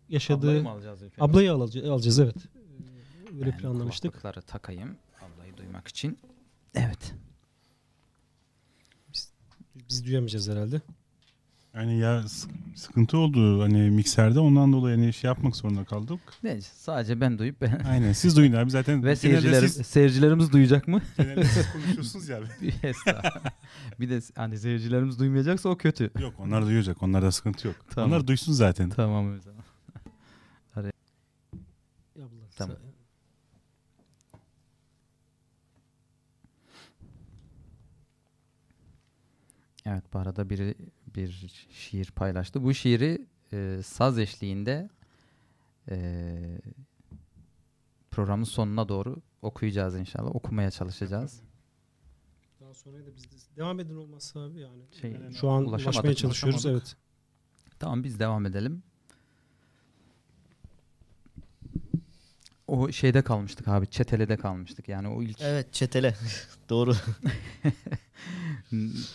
[0.09, 1.15] yaşadığı Ablayı mı alacağız önce?
[1.21, 2.37] ablayı alacağız, alacağız evet.
[3.39, 4.13] Öyle Ben planlamıştık.
[4.13, 6.19] Kulaklıkları takayım ablayı duymak için.
[6.75, 7.15] Evet.
[9.89, 10.81] Biz duyamayacağız herhalde.
[11.77, 12.23] Yani ya
[12.75, 16.21] sıkıntı oldu hani mikserde ondan dolayı hani şey yapmak zorunda kaldık.
[16.43, 19.03] Neyse sadece ben duyup ben Aynen siz duyun abi zaten.
[19.05, 21.03] ve seyircilerim, siz, seyircilerimiz duyacak mı?
[21.17, 22.41] genelde siz konuşuyorsunuz ya.
[22.63, 23.45] Bir estağfurullah.
[24.01, 26.11] bir de hani seyircilerimiz duymayacaksa o kötü.
[26.21, 27.77] Yok onlar duyacak onlarda sıkıntı yok.
[27.91, 28.11] Tamam.
[28.11, 28.91] Onlar duysun zaten.
[28.91, 29.65] Tamam o zaman.
[32.17, 32.77] Abla, Tamam.
[39.87, 40.75] Evet bu arada biri
[41.17, 42.63] bir şiir paylaştı.
[42.63, 44.89] Bu şiiri e, saz eşliğinde
[45.91, 45.99] e,
[48.11, 50.35] programın sonuna doğru okuyacağız inşallah.
[50.37, 51.41] Okumaya çalışacağız.
[52.61, 54.83] Daha sonra da biz de devam edin olmazsa abi yani.
[55.01, 56.87] Şey, Şu an ulaşmaya çalışıyoruz ulaşamadık.
[56.89, 56.97] evet.
[57.79, 58.83] Tamam biz devam edelim.
[62.67, 63.87] O şeyde kalmıştık abi.
[63.87, 64.89] Çetele'de kalmıştık.
[64.89, 66.15] Yani o ilk Evet çetele.
[66.69, 66.95] Doğru.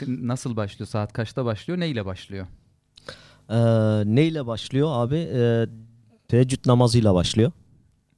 [0.07, 0.87] Nasıl başlıyor?
[0.87, 1.79] Saat kaçta başlıyor?
[1.79, 2.47] Neyle başlıyor?
[3.49, 3.55] Ee,
[4.05, 5.15] neyle başlıyor abi?
[5.33, 5.67] Ee,
[6.27, 7.51] teheccüd namazıyla başlıyor.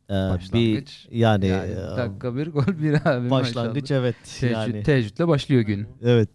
[0.10, 1.08] Ee, Başlangıç.
[1.12, 4.16] Bir, yani, Yani e, dakika bir gol bir abi başlangıç evet.
[4.40, 5.88] Teheccüd, yani teheccüdle başlıyor gün.
[6.04, 6.30] evet.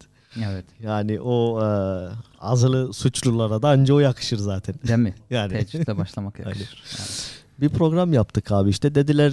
[0.45, 0.65] Evet.
[0.79, 1.67] Yani o e,
[2.39, 4.75] azılı suçlulara da anca o yakışır zaten.
[4.87, 5.15] Değil mi?
[5.29, 6.83] Yani Teheccüdle başlamak yakışır.
[7.61, 9.31] Bir program yaptık abi işte dediler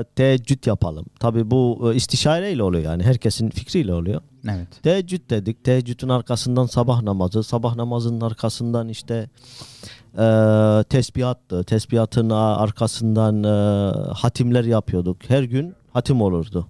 [0.00, 1.06] e, teheccüd yapalım.
[1.20, 4.20] Tabii bu e, istişareyle oluyor yani herkesin fikriyle oluyor.
[4.48, 4.82] Evet.
[4.82, 5.64] Teheccüd dedik.
[5.64, 7.42] Teheccüdün arkasından sabah namazı.
[7.42, 9.28] Sabah namazının arkasından işte
[10.18, 10.24] e,
[10.88, 11.64] tesbihattı.
[11.64, 13.48] Tesbihatın arkasından e,
[14.12, 15.16] hatimler yapıyorduk.
[15.28, 16.66] Her gün hatim olurdu.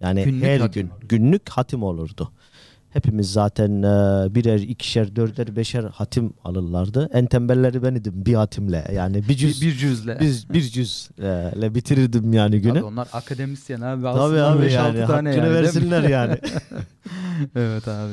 [0.00, 0.82] Yani Günlük her hatim.
[0.82, 2.30] gün günlük hatim olurdu.
[2.92, 7.08] Hepimiz zaten e, birer, ikişer, dörder, beşer hatim alırlardı.
[7.12, 8.84] En tembelleri ben idim bir hatimle.
[8.94, 10.18] Yani bir Bir, cüz, bir cüzle.
[10.20, 12.78] biz bir cüzle bitirirdim yani günü.
[12.78, 14.02] Abi onlar akademisyen abi.
[14.02, 16.36] Tabii abi 5-6 yani tane hakkını yani, versinler yani.
[17.56, 18.12] evet abi.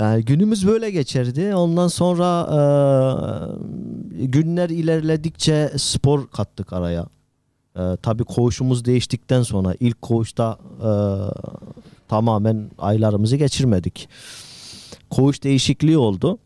[0.00, 1.54] Yani günümüz böyle geçerdi.
[1.54, 2.46] Ondan sonra
[4.20, 7.06] e, günler ilerledikçe spor kattık araya.
[7.76, 10.90] E, tabii koğuşumuz değiştikten sonra ilk koğuşta e,
[12.08, 14.08] tamamen aylarımızı geçirmedik.
[15.10, 16.38] Koğuş değişikliği oldu.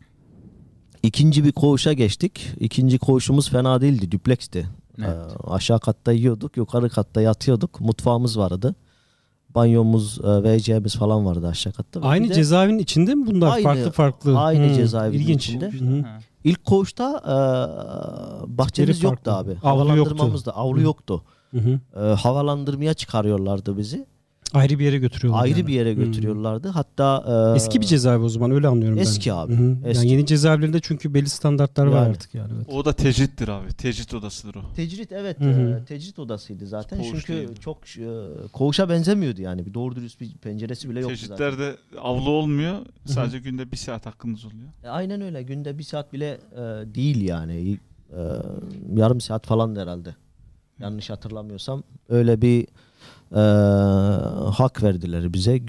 [1.03, 2.47] İkinci bir koğuşa geçtik.
[2.59, 4.67] İkinci koğuşumuz fena değildi, düpleksti.
[4.97, 5.09] Evet.
[5.09, 7.81] E, aşağı katta yiyorduk, yukarı katta yatıyorduk.
[7.81, 8.75] Mutfağımız vardı.
[9.55, 12.01] Banyomuz, e, WC'miz falan vardı aşağı katta.
[12.01, 13.51] Aynı de- cezaevinin içinde mi bunlar?
[13.51, 14.39] Aynı- farklı farklı.
[14.39, 15.43] aynı cezaevinin ilginç.
[15.49, 16.01] içinde.
[16.01, 16.19] Ha.
[16.43, 17.33] İlk koğuşta e,
[18.57, 19.51] bahçemiz yoktu farklı.
[19.51, 19.51] abi.
[19.51, 20.45] Avlu Havalandırmamız yoktu.
[20.45, 20.81] da avlu Hı.
[20.83, 21.23] yoktu.
[21.51, 21.79] Hı hı.
[21.95, 24.05] E, havalandırmaya çıkarıyorlardı bizi.
[24.53, 25.43] Ayrı bir yere götürüyorlar.
[25.43, 25.67] Ayrı yani.
[25.67, 25.93] bir yere Hı.
[25.93, 26.67] götürüyorlardı.
[26.67, 27.23] Hatta
[27.53, 29.01] e, Eski bir cezaevi o zaman öyle anlıyorum ben.
[29.01, 29.77] Eski abi, Hı hı.
[29.85, 30.07] eski.
[30.07, 32.09] Yani yeni cezaevlerinde çünkü belli standartlar var Yani.
[32.09, 32.51] artık yani.
[32.57, 32.67] Evet.
[32.69, 33.73] O da tecrittir abi.
[33.73, 34.61] Tecrit odasıdır o.
[34.75, 35.79] Tecrit evet Hı hı.
[35.81, 36.99] e, tecrit odasıydı zaten.
[36.99, 37.59] Koğuş Çünkü değildi.
[37.59, 38.07] çok e,
[38.53, 39.65] koğuşa benzemiyordu yani.
[39.65, 41.37] Bir doğru dürüst bir penceresi bile yoktu zaten.
[41.51, 42.77] Tecritlerde avlu olmuyor.
[43.05, 44.67] Sadece günde bir saat hakkınız oluyor.
[44.83, 45.43] E, Aynen öyle.
[45.43, 46.59] Günde bir saat bile e,
[46.95, 47.77] değil yani.
[48.13, 48.19] E,
[48.95, 50.15] yarım saat falan herhalde.
[50.79, 52.67] Yanlış hatırlamıyorsam öyle bir
[53.31, 53.39] e,
[54.51, 55.59] hak verdiler bize.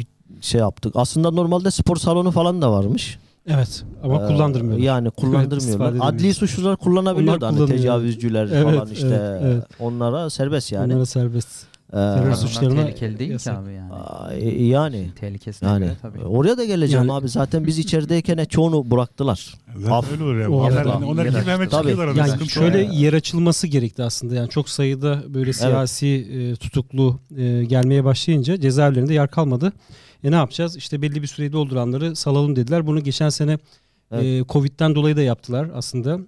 [0.40, 0.92] Şey yaptık.
[0.96, 3.18] Aslında normalde spor salonu falan da varmış.
[3.46, 4.84] Evet ama Ee, kullandırmıyorlar.
[4.84, 5.94] Yani kullandırmıyorlar.
[6.00, 7.46] Adli suçlular kullanabiliyordu.
[7.46, 9.06] Onlar Hani tecavüzcüler Evet, falan işte.
[9.06, 9.64] evet, evet.
[9.80, 10.92] Onlara serbest yani.
[10.94, 11.48] Onlara serbest.
[11.92, 13.54] Ee, terör suçlarına tehlikeli değil yasak.
[13.54, 13.92] ki abi yani.
[13.92, 16.18] Aa, e- yani Tehlikesine yani göre tabii.
[16.24, 17.28] oraya da geleceğim Yani- abi.
[17.28, 19.54] Zaten biz içerideyken çoğunu bıraktılar.
[19.76, 20.12] Zaten Af.
[20.12, 20.50] öyle olur ya.
[20.50, 21.40] O Onlar, onlar Tabii.
[21.40, 21.88] gibi hemen Tabii.
[21.88, 22.14] çıkıyorlar.
[22.14, 22.94] Yani sıkıntı şöyle yok.
[22.94, 24.34] yer açılması gerekti aslında.
[24.34, 29.72] Yani çok sayıda böyle siyasi e, tutuklu e, gelmeye başlayınca cezaevlerinde yer kalmadı.
[30.24, 30.76] E ne yapacağız?
[30.76, 32.86] İşte belli bir süreyi dolduranları salalım dediler.
[32.86, 33.58] Bunu geçen sene
[34.12, 36.18] e, Covid'den dolayı da yaptılar aslında.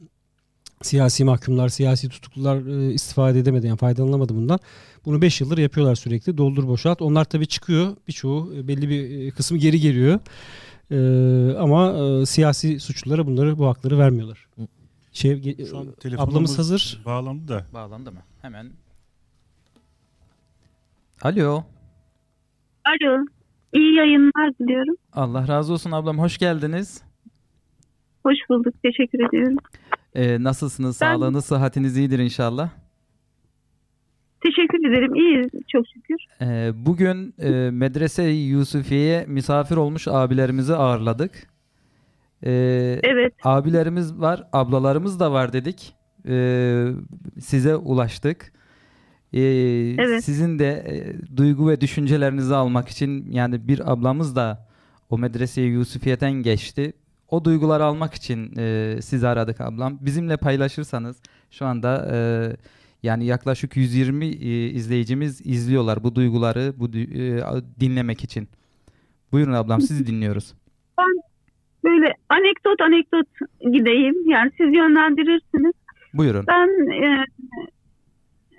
[0.82, 2.56] Siyasi mahkumlar, siyasi tutuklular
[2.88, 4.58] e, istifade edemedi yani faydalanamadı bundan.
[5.04, 6.38] Bunu 5 yıldır yapıyorlar sürekli.
[6.38, 7.02] Doldur boşalt.
[7.02, 7.96] Onlar tabii çıkıyor.
[8.08, 10.20] Birçoğu e, belli bir e, kısmı geri geliyor.
[10.90, 10.96] E,
[11.58, 14.46] ama e, siyasi suçlulara bunları bu hakları vermiyorlar.
[15.12, 17.02] Şey, Şu an ablamız telefonumuz hazır.
[17.04, 17.66] Bağlandı da.
[17.74, 18.20] Bağlandı mı?
[18.42, 18.70] Hemen.
[21.22, 21.64] Alo.
[22.84, 23.24] Alo.
[23.74, 24.94] İyi yayınlar diliyorum.
[25.12, 26.18] Allah razı olsun ablam.
[26.18, 27.02] Hoş geldiniz.
[28.26, 28.74] Hoş bulduk.
[28.82, 29.56] Teşekkür ediyorum.
[30.14, 31.00] Ee, nasılsınız?
[31.00, 32.70] Ben- Sağlığınız, sıhhatiniz iyidir inşallah.
[34.42, 35.14] Teşekkür ederim.
[35.14, 36.16] İyiyiz çok şükür.
[36.40, 41.30] Ee, bugün e, Medrese Yusufiye'ye misafir olmuş abilerimizi ağırladık.
[42.42, 43.32] Ee, Evet.
[43.44, 45.94] abilerimiz var, ablalarımız da var dedik.
[46.28, 46.86] Ee,
[47.40, 48.52] size ulaştık.
[49.32, 49.40] Ee,
[49.98, 50.24] Evet.
[50.24, 50.96] Sizin de e,
[51.36, 54.68] duygu ve düşüncelerinizi almak için yani bir ablamız da
[55.10, 56.92] o medrese Yusufiye'den geçti.
[57.28, 59.98] O duyguları almak için e, sizi aradık ablam.
[60.00, 61.16] Bizimle paylaşırsanız
[61.50, 62.16] şu anda e,
[63.02, 67.40] yani yaklaşık 120 e, izleyicimiz izliyorlar bu duyguları bu e,
[67.80, 68.48] dinlemek için.
[69.32, 70.54] Buyurun ablam sizi dinliyoruz.
[71.84, 73.26] Böyle anekdot anekdot
[73.60, 74.30] gideyim.
[74.30, 75.72] Yani siz yönlendirirsiniz.
[76.14, 76.44] Buyurun.
[76.48, 77.24] Ben e,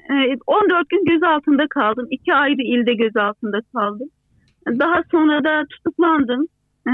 [0.09, 2.07] e, 14 gün gözaltında kaldım.
[2.11, 4.09] İki ayrı ilde gözaltında kaldım.
[4.67, 6.47] Daha sonra da tutuklandım.
[6.87, 6.91] E,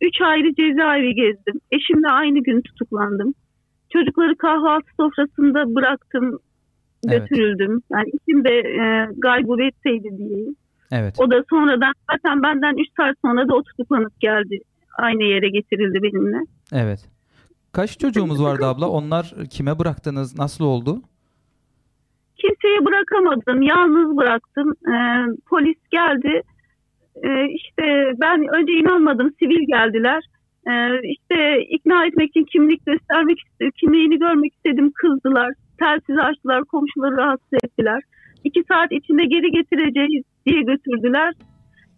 [0.00, 1.60] üç ayrı cezaevi gezdim.
[1.70, 3.34] Eşimle aynı gün tutuklandım.
[3.92, 6.38] Çocukları kahvaltı sofrasında bıraktım,
[7.08, 7.28] Evet.
[7.28, 7.82] götürüldüm.
[7.92, 10.56] Yani eşim de e, gaybubetteydi diyeyim.
[10.92, 11.14] Evet.
[11.18, 14.58] O da sonradan zaten benden 3 saat sonra da tutuklanıp geldi.
[14.98, 16.38] Aynı yere getirildi benimle.
[16.72, 17.08] Evet.
[17.72, 18.88] Kaç çocuğumuz vardı abla?
[18.88, 20.38] Onlar kime bıraktınız?
[20.38, 21.02] Nasıl oldu?
[22.36, 23.62] Kimseye bırakamadım.
[23.62, 24.74] Yalnız bıraktım.
[24.88, 26.42] Ee, polis geldi.
[27.24, 29.34] Ee, işte ben önce inanmadım.
[29.38, 30.24] Sivil geldiler.
[30.68, 33.72] Ee, işte ikna etmek için kimlik göstermek istedim.
[33.76, 34.92] Kimliğini görmek istedim.
[34.94, 35.52] Kızdılar.
[35.82, 36.64] Telsizi açtılar.
[36.64, 38.02] Komşuları rahatsız ettiler.
[38.44, 41.34] İki saat içinde geri getireceğiz diye götürdüler.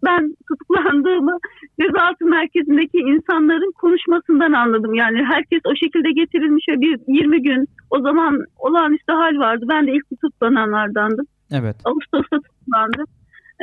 [0.05, 1.37] Ben tutuklandığımı
[1.77, 4.93] gözaltı merkezindeki insanların konuşmasından anladım.
[4.93, 9.65] Yani herkes o şekilde getirilmiş ve bir 20 gün o zaman olağanüstü hal vardı.
[9.69, 11.25] Ben de ilk tutuklananlardandım.
[11.51, 11.75] Evet.
[11.85, 13.05] Ağustos'ta tutuklandım.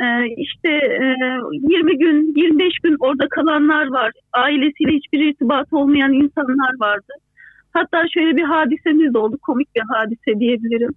[0.03, 1.05] Ee, işte e,
[1.51, 4.11] 20 gün, 25 gün orada kalanlar var.
[4.33, 7.13] Ailesiyle hiçbir irtibat olmayan insanlar vardı.
[7.73, 9.37] Hatta şöyle bir hadisemiz de oldu.
[9.41, 10.91] Komik bir hadise diyebilirim.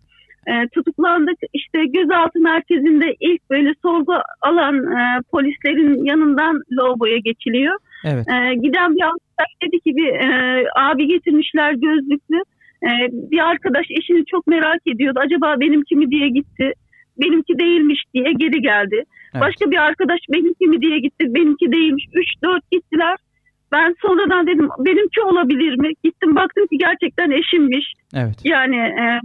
[0.47, 1.39] Ee, tutuklandık.
[1.53, 4.13] İşte gözaltı merkezinde ilk böyle sorgu
[4.43, 7.75] alan e, polislerin yanından lavaboya geçiliyor.
[8.05, 8.27] Evet.
[8.29, 12.43] Ee, giden bir arkadaş dedi ki bir e, abi getirmişler gözlüklü.
[12.83, 15.21] Ee, bir arkadaş eşini çok merak ediyordu.
[15.23, 16.73] Acaba benimki mi diye gitti.
[17.21, 19.05] Benimki değilmiş diye geri geldi.
[19.35, 19.41] Evet.
[19.41, 21.35] Başka bir arkadaş benimki mi diye gitti.
[21.35, 22.05] Benimki değilmiş.
[22.43, 23.17] 3-4 gittiler.
[23.75, 25.89] Ben sonradan dedim benimki olabilir mi?
[26.05, 27.87] Gittim baktım ki gerçekten eşimmiş.
[28.15, 28.39] Evet.
[28.45, 29.21] Yani e,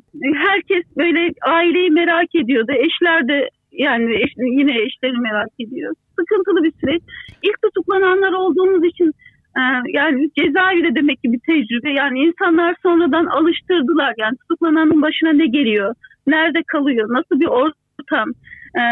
[0.47, 2.71] herkes böyle aileyi merak ediyordu.
[2.71, 5.93] Eşler de yani eş- yine eşleri merak ediyor.
[6.19, 7.01] Sıkıntılı bir süreç.
[7.43, 9.11] İlk tutuklananlar olduğumuz için
[9.57, 9.61] e,
[9.99, 11.91] yani cezaevi de demek ki bir tecrübe.
[11.91, 14.13] Yani insanlar sonradan alıştırdılar.
[14.17, 15.95] Yani tutuklananın başına ne geliyor?
[16.27, 17.07] Nerede kalıyor?
[17.09, 18.30] Nasıl bir ortam?
[18.76, 18.84] E,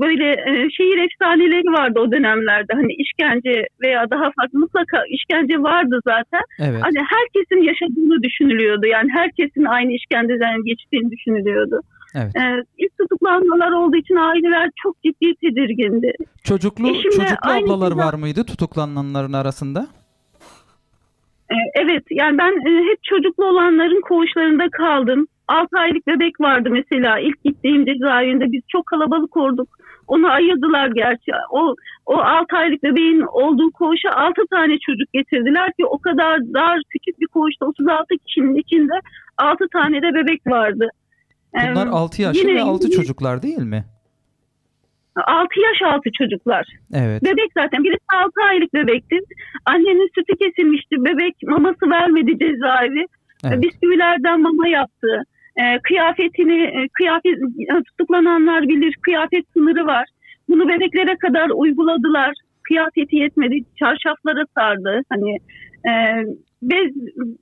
[0.00, 2.72] böyle e, şehir efsaneleri vardı o dönemlerde.
[2.72, 6.42] Hani işkence veya daha farklı mutlaka işkence vardı zaten.
[6.58, 6.80] Evet.
[6.82, 8.86] Hani herkesin yaşadığını düşünülüyordu.
[8.86, 11.80] Yani herkesin aynı işkenceden geçtiğini düşünülüyordu.
[12.14, 12.36] Evet.
[12.36, 16.12] Ee, ilk tutuklanmalar olduğu için aileler çok ciddi tedirgindi.
[16.44, 19.86] Çocuklu eşimle çocuklu ablalar ceza- var mıydı tutuklananların arasında?
[21.50, 25.26] Ee, evet yani ben e, hep çocuklu olanların koğuşlarında kaldım.
[25.48, 27.18] 6 aylık bebek vardı mesela.
[27.18, 29.68] İlk gittiğim cezaevinde biz çok kalabalık olduk.
[30.06, 31.32] Onu ayırdılar gerçi.
[31.50, 31.74] O
[32.06, 37.20] o 6 aylık bebeğin olduğu koğuşa 6 tane çocuk getirdiler ki o kadar dar küçük
[37.20, 38.92] bir koğuşta 36 kişinin içinde
[39.38, 40.88] 6 tane de bebek vardı.
[41.54, 43.84] Bunlar 6 yaşlı yine- ve 6 çocuklar değil mi?
[45.16, 46.66] 6 yaş altı çocuklar.
[46.94, 47.24] Evet.
[47.24, 49.18] Bebek zaten birisi 6 aylık bebekti.
[49.64, 50.96] Annenin sütü kesilmişti.
[51.04, 53.06] Bebek maması vermedi cezaevi.
[53.44, 53.62] Evet.
[53.62, 55.22] Bisküvilerden mama yaptı.
[55.56, 57.38] E, kıyafetini e, kıyafet
[57.86, 60.04] tutuklananlar bilir kıyafet sınırı var.
[60.48, 62.34] Bunu bebeklere kadar uyguladılar.
[62.62, 65.02] Kıyafeti yetmedi, çarşaflara sardı.
[65.08, 65.30] Hani
[65.88, 65.92] e,
[66.62, 66.92] bez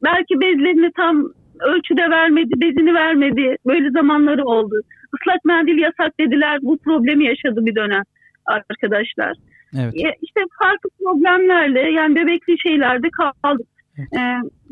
[0.05, 1.25] belki bezlerini tam
[1.61, 3.57] ölçüde vermedi, bezini vermedi.
[3.67, 4.75] Böyle zamanları oldu.
[5.21, 6.59] Islak mendil yasak dediler.
[6.63, 8.03] Bu problemi yaşadı bir dönem
[8.47, 9.33] arkadaşlar.
[9.81, 9.93] Evet.
[9.95, 13.09] Ya işte farklı problemlerle yani bebekli şeylerde
[13.43, 13.67] kaldık.
[13.99, 14.21] Ee,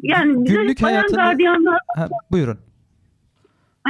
[0.03, 2.59] yani bize Günlük bayan hayatını- gardiyanlar Ha, buyurun.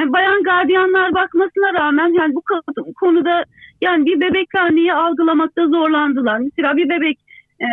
[0.00, 3.44] Yani bayan gardiyanlar bakmasına rağmen yani bu ko- konuda
[3.80, 6.38] yani bir bebekli anneyi algılamakta zorlandılar.
[6.38, 7.18] Mesela bir bebek
[7.60, 7.68] e,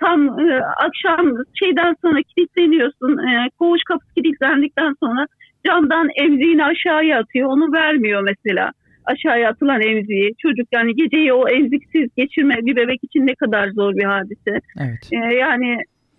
[0.00, 3.18] tam e, akşam şeyden sonra kilitleniyorsun.
[3.18, 5.26] E, koğuş kapısı kilitlendikten sonra
[5.66, 7.48] camdan emziğini aşağıya atıyor.
[7.48, 8.70] Onu vermiyor mesela.
[9.04, 10.34] Aşağıya atılan emziği.
[10.38, 14.60] Çocuk yani geceyi o emziksiz geçirme bir bebek için ne kadar zor bir hadise.
[14.80, 15.10] Evet.
[15.12, 15.78] Ee, yani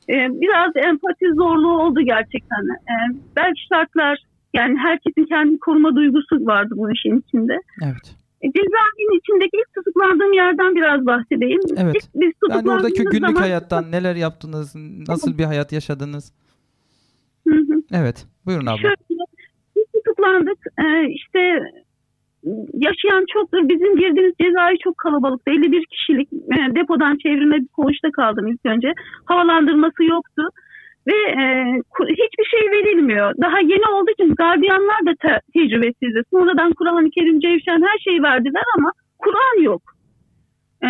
[0.10, 2.62] e, biraz empati zorluğu oldu gerçekten.
[2.90, 4.18] Ee, belki şartlar
[4.54, 7.54] yani herkesin kendi koruma duygusu vardı bu işin içinde.
[7.84, 8.16] Evet.
[8.42, 11.60] E, cezaevinin içindeki ilk tutuklandığım yerden biraz bahsedeyim.
[11.78, 11.96] Evet.
[11.96, 14.76] İlk biz Yani oradaki günlük zaman- hayattan neler yaptınız?
[15.08, 16.34] Nasıl bir hayat yaşadınız?
[17.48, 17.82] Hı hı.
[17.92, 18.26] Evet.
[18.46, 18.78] Buyurun abla.
[18.78, 18.96] Şöyle
[19.76, 20.58] biz tutuklandık.
[20.80, 21.40] Ee, işte
[22.74, 23.70] yaşayan çoktur.
[23.70, 25.52] Bizim girdiğimiz cezaevi çok kalabalıktı.
[25.52, 28.94] 51 kişilik e, depodan çevrilme bir koğuşta kaldım ilk önce.
[29.26, 30.42] Havalandırması yoktu.
[31.08, 31.44] Ve e,
[32.10, 33.34] hiçbir şey verilmiyor.
[33.42, 36.22] Daha yeni olduğu için gardiyanlar da te- tecrübesizdi.
[36.32, 39.82] Sonradan Kur'an-ı Kerim, Cevşen her şeyi verdiler ama Kur'an yok.
[40.84, 40.88] E,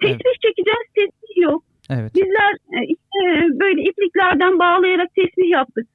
[0.00, 1.62] tesbih çekeceğiz, tesbih yok.
[1.90, 2.14] Evet.
[2.14, 5.86] Bizler e, işte böyle ipliklerden bağlayarak tesbih yaptık.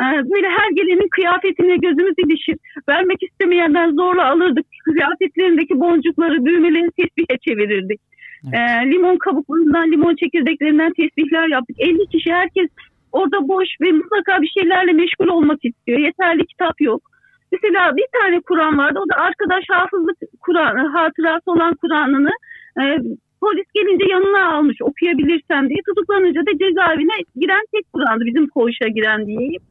[0.00, 2.56] E, Böyle her gelenin kıyafetine gözümüz ilişir.
[2.88, 4.66] Vermek istemeyenler zorla alırdık.
[4.84, 8.00] Kıyafetlerindeki boncukları, düğmeleri tesbihe çevirirdik.
[8.44, 8.54] Evet.
[8.54, 11.76] E, limon kabuklarından, limon çekirdeklerinden tesbihler yaptık.
[11.78, 12.68] 50 kişi herkes
[13.18, 15.98] orada boş ve mutlaka bir şeylerle meşgul olmak istiyor.
[15.98, 17.02] Yeterli kitap yok.
[17.52, 18.98] Mesela bir tane Kur'an vardı.
[19.04, 22.34] O da arkadaş hafızlık Kur'an, hatırası olan Kur'an'ını
[22.80, 22.82] e,
[23.40, 29.26] polis gelince yanına almış okuyabilirsen diye tutuklanınca da cezaevine giren tek Kur'an'dı bizim koğuşa giren
[29.26, 29.62] diyeyim.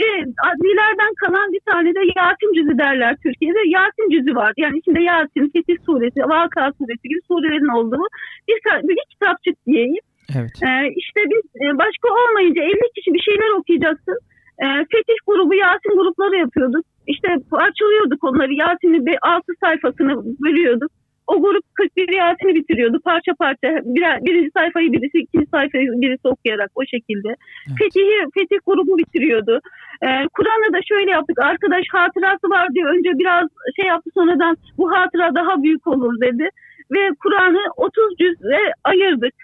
[0.00, 0.10] Ve
[0.48, 3.58] adlilerden kalan bir tane de Yasin cüzü derler Türkiye'de.
[3.66, 4.52] Yasin cüzü var.
[4.56, 8.04] Yani içinde Yasin, Fetih suresi, Vaka suresi gibi surelerin olduğu
[8.48, 8.58] bir,
[8.88, 10.04] bir kitapçık diyeyim.
[10.38, 10.54] Evet.
[10.62, 14.18] Ee, işte biz e, başka olmayınca 50 kişi bir şeyler okuyacaksın.
[14.62, 16.84] Ee, Fetih grubu, Yasin grupları yapıyorduk.
[17.06, 18.52] İşte parçalıyorduk onları.
[18.52, 20.12] Yasin'i 6 sayfasını
[20.44, 20.90] bölüyorduk.
[21.26, 23.68] O grup 41 Yasin'i bitiriyordu parça parça.
[23.84, 27.28] Birer, birinci sayfayı birisi, ikinci sayfayı birisi okuyarak o şekilde.
[27.28, 27.78] Evet.
[27.78, 29.60] Fetih'i, Fetih grubu bitiriyordu.
[30.02, 31.38] Ee, Kur'an'da da şöyle yaptık.
[31.38, 36.48] Arkadaş hatırası var diye önce biraz şey yaptı sonradan bu hatıra daha büyük olur dedi.
[36.94, 39.34] Ve Kur'an'ı 30 cüzle ayırdık.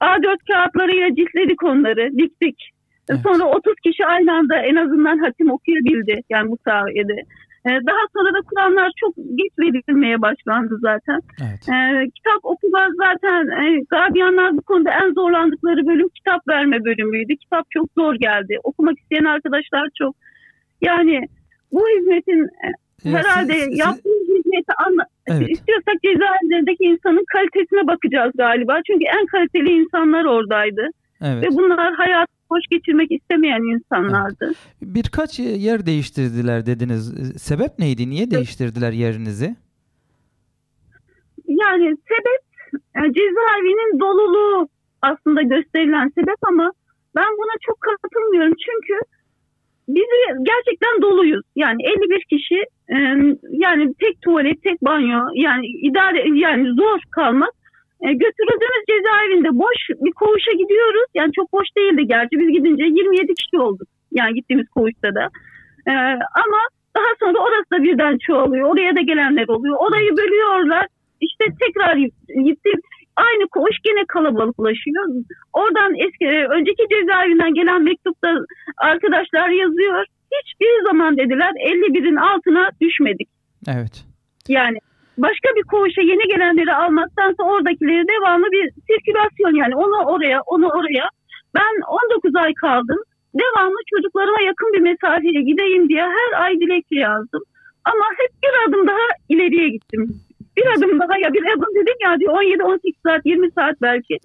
[0.00, 2.70] A4 kağıtlarıyla ciltledik onları, diktik.
[3.10, 3.20] Evet.
[3.22, 7.16] Sonra 30 kişi aynı anda en azından hatim okuyabildi yani bu sayede.
[7.66, 11.20] Ee, Daha sonra da Kur'anlar çok geç verilmeye başlandı zaten.
[11.42, 11.68] Evet.
[11.68, 17.36] Ee, kitap okuma zaten e, gardiyanlar bu konuda en zorlandıkları bölüm kitap verme bölümüydü.
[17.36, 18.58] Kitap çok zor geldi.
[18.64, 20.16] Okumak isteyen arkadaşlar çok.
[20.82, 21.26] Yani
[21.72, 22.68] bu hizmetin e,
[23.10, 24.25] herhalde siz- siz-
[24.56, 25.50] hizmeti anla Evet.
[25.50, 28.80] istiyorsak cezaevlerindeki insanın kalitesine bakacağız galiba.
[28.86, 30.88] Çünkü en kaliteli insanlar oradaydı.
[31.22, 31.44] Evet.
[31.44, 34.52] Ve bunlar hayat hoş geçirmek istemeyen insanlardı.
[34.82, 37.14] Birkaç yer değiştirdiler dediniz.
[37.42, 38.10] Sebep neydi?
[38.10, 39.56] Niye değiştirdiler yerinizi?
[41.48, 42.42] Yani sebep
[42.96, 44.68] e, cezaevinin doluluğu
[45.02, 46.72] aslında gösterilen sebep ama
[47.16, 48.52] ben buna çok katılmıyorum.
[48.66, 48.94] Çünkü
[49.88, 50.04] biz
[50.42, 51.44] gerçekten doluyuz.
[51.56, 52.58] Yani 51 kişi
[52.88, 52.96] e,
[53.50, 57.50] yani tek tuvalet, tek banyo yani idare yani zor kalmak.
[58.00, 61.06] E, götürüldüğümüz cezaevinde boş bir koğuşa gidiyoruz.
[61.14, 62.38] Yani çok boş değildi gerçi.
[62.38, 63.88] Biz gidince 27 kişi olduk.
[64.12, 65.28] Yani gittiğimiz koğuşta da.
[65.86, 65.92] E,
[66.42, 66.60] ama
[66.96, 68.70] daha sonra orası da birden çoğalıyor.
[68.70, 69.76] Oraya da gelenler oluyor.
[69.78, 70.86] Orayı bölüyorlar.
[71.20, 71.96] İşte tekrar
[72.44, 72.80] gittim.
[73.16, 75.04] Aynı koğuş gene kalabalıklaşıyor.
[75.52, 78.28] Oradan eski e, önceki cezaevinden gelen mektupta
[78.76, 80.04] arkadaşlar yazıyor.
[80.36, 83.28] Hiçbir zaman dediler 51'in altına düşmedik.
[83.68, 84.04] Evet.
[84.48, 84.78] Yani
[85.18, 91.08] başka bir koğuşa yeni gelenleri almaktansa oradakileri devamlı bir sirkülasyon yani onu oraya onu oraya.
[91.54, 91.74] Ben
[92.14, 92.98] 19 ay kaldım.
[93.34, 97.42] Devamlı çocuklarıma yakın bir mesafeye gideyim diye her ay dilekçe yazdım.
[97.84, 100.20] Ama hep bir adım daha ileriye gittim.
[100.56, 104.18] Bir adım daha ya bir adım dedim ya diyor 17-18 saat 20 saat belki.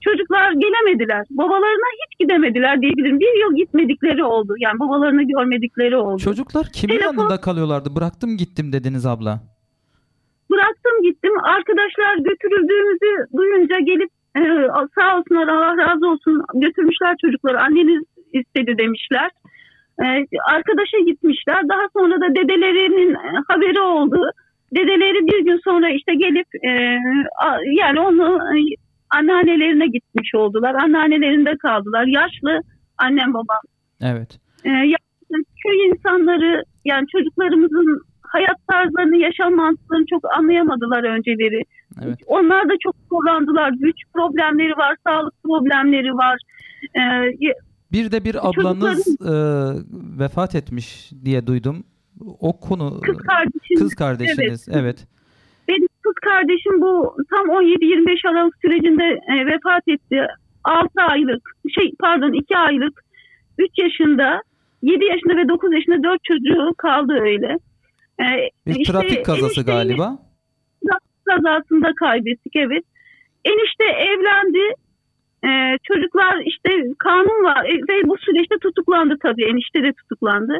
[0.00, 1.26] Çocuklar gelemediler.
[1.30, 3.20] Babalarına hiç gidemediler diyebilirim.
[3.20, 4.54] Bir yıl gitmedikleri oldu.
[4.58, 6.18] Yani babalarını görmedikleri oldu.
[6.22, 7.96] Çocuklar kimin Telefon- yanında kalıyorlardı?
[7.96, 9.40] Bıraktım gittim dediniz abla.
[10.50, 11.32] bıraktım gittim.
[11.42, 14.40] Arkadaşlar götürüldüğümüzü duyunca gelip e,
[14.94, 17.60] sağ olsunlar Allah razı olsun götürmüşler çocukları.
[17.60, 19.30] Anneniz istedi demişler.
[20.02, 20.06] E,
[20.52, 21.68] arkadaşa gitmişler.
[21.68, 24.20] Daha sonra da dedelerinin e, haberi oldu.
[24.74, 26.70] Dedeleri bir gün sonra işte gelip e,
[27.80, 28.58] yani onu e,
[29.10, 30.74] anneannelerine gitmiş oldular.
[30.74, 32.04] Anneannelerinde kaldılar.
[32.06, 32.60] Yaşlı
[32.98, 33.60] annem babam.
[34.00, 34.38] Evet.
[34.64, 41.62] E, yaşlı köy insanları yani çocuklarımızın hayat tarzlarını, yaşam mantıklarını çok anlayamadılar önceleri.
[42.04, 42.18] Evet.
[42.26, 43.70] Onlar da çok zorlandılar.
[43.80, 46.38] Güç problemleri var, sağlık problemleri var.
[46.94, 47.00] E,
[47.40, 47.54] y-
[47.92, 49.34] Bir de bir ablanız e,
[50.18, 51.84] vefat etmiş diye duydum.
[52.20, 54.68] O konu kız kardeşim kız kardeşiniz.
[54.72, 55.06] Evet.
[55.68, 60.26] Benim kız kardeşim bu tam 17-25 Aralık sürecinde e, vefat etti.
[60.64, 63.04] 6 aylık, şey pardon 2 aylık,
[63.58, 64.42] 3 yaşında,
[64.82, 67.58] 7 yaşında ve 9 yaşında 4 çocuğu kaldı öyle.
[68.20, 68.26] E,
[68.66, 70.18] Bir işte trafik kazası galiba.
[71.24, 72.84] kazasında kaybettik evet.
[73.44, 74.74] Enişte evlendi.
[75.46, 80.58] E, çocuklar işte kanun var E, ve bu süreçte tutuklandı tabii enişte de tutuklandı.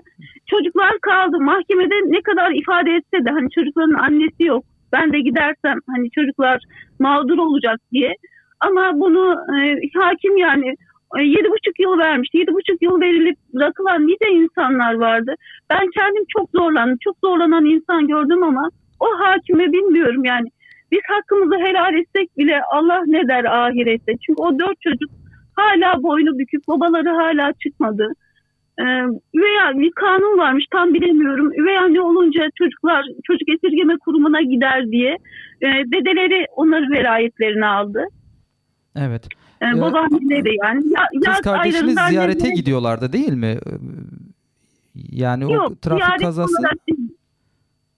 [0.50, 4.64] Çocuklar kaldı mahkemede ne kadar ifade etse de hani çocukların annesi yok.
[4.92, 6.62] Ben de gidersem hani çocuklar
[7.00, 8.14] mağdur olacak diye.
[8.60, 10.74] Ama bunu e, hakim yani
[11.18, 12.38] e, yedi buçuk yıl vermişti.
[12.38, 15.34] Yedi buçuk yıl verilip bırakılan nice insanlar vardı.
[15.70, 16.98] Ben kendim çok zorlandım.
[17.00, 20.48] Çok zorlanan insan gördüm ama o hakime bilmiyorum yani.
[20.92, 24.12] Biz hakkımızı helal etsek bile Allah ne der ahirette.
[24.26, 25.10] Çünkü o dört çocuk
[25.54, 26.68] hala boynu bükük.
[26.68, 28.08] Babaları hala çıkmadı.
[28.78, 28.82] Ee,
[29.34, 31.52] üvey bir kanun varmış tam bilemiyorum.
[31.52, 35.16] Üvey anne olunca çocuklar çocuk esirgeme kurumuna gider diye
[35.60, 38.04] e, dedeleri onların velayetlerini aldı.
[38.96, 39.28] Evet.
[39.60, 40.82] E, Ya- babaanneleri yani.
[40.92, 43.58] Ya, Kız kardeşiniz ziyarete annemler- gidiyorlardı değil mi?
[44.94, 46.76] Yani o Yok, trafik ziyaret kazası olarak.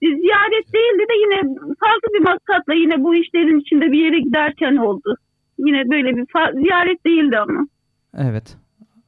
[0.02, 5.16] Ziyaret değildi de yine farklı bir maksatla yine bu işlerin içinde bir yere giderken oldu.
[5.58, 6.26] Yine böyle bir
[6.62, 7.66] ziyaret değildi ama.
[8.18, 8.56] Evet.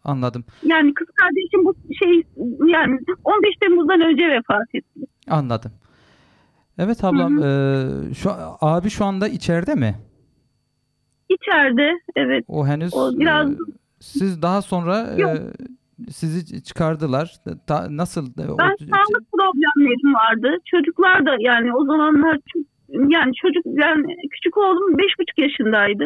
[0.04, 0.44] Anladım.
[0.62, 2.22] Yani kız kardeşim bu şey
[2.72, 5.00] yani 15 Temmuz'dan önce vefat etti.
[5.28, 5.72] Anladım.
[6.78, 8.30] Evet ablam, eee, şu
[8.60, 9.94] abi şu anda içeride mi?
[11.28, 12.44] İçeride evet.
[12.48, 13.56] O henüz O biraz- eee,
[14.00, 15.30] siz daha sonra Yok.
[15.36, 15.66] eee,
[16.10, 17.34] sizi çıkardılar.
[17.66, 18.26] Ta- nasıl?
[18.38, 20.56] Ben sağlık problemlerim vardı.
[20.64, 22.38] Çocuklar da yani o zamanlar
[22.88, 26.04] yani çocuk yani küçük oğlum beş buçuk yaşındaydı.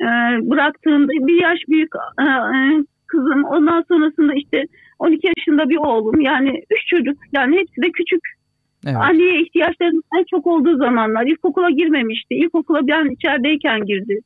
[0.00, 0.04] Ee,
[0.50, 3.44] bıraktığımda bir yaş büyük e, e, kızım.
[3.44, 4.64] Ondan sonrasında işte
[4.98, 6.20] 12 yaşında bir oğlum.
[6.20, 7.18] Yani üç çocuk.
[7.32, 8.20] Yani hepsi de küçük.
[8.86, 8.96] Evet.
[8.96, 11.26] Anneye ihtiyaçlarının en çok olduğu zamanlar.
[11.26, 12.34] İlkokula girmemişti.
[12.34, 14.18] İlkokula ben içerideyken girdi.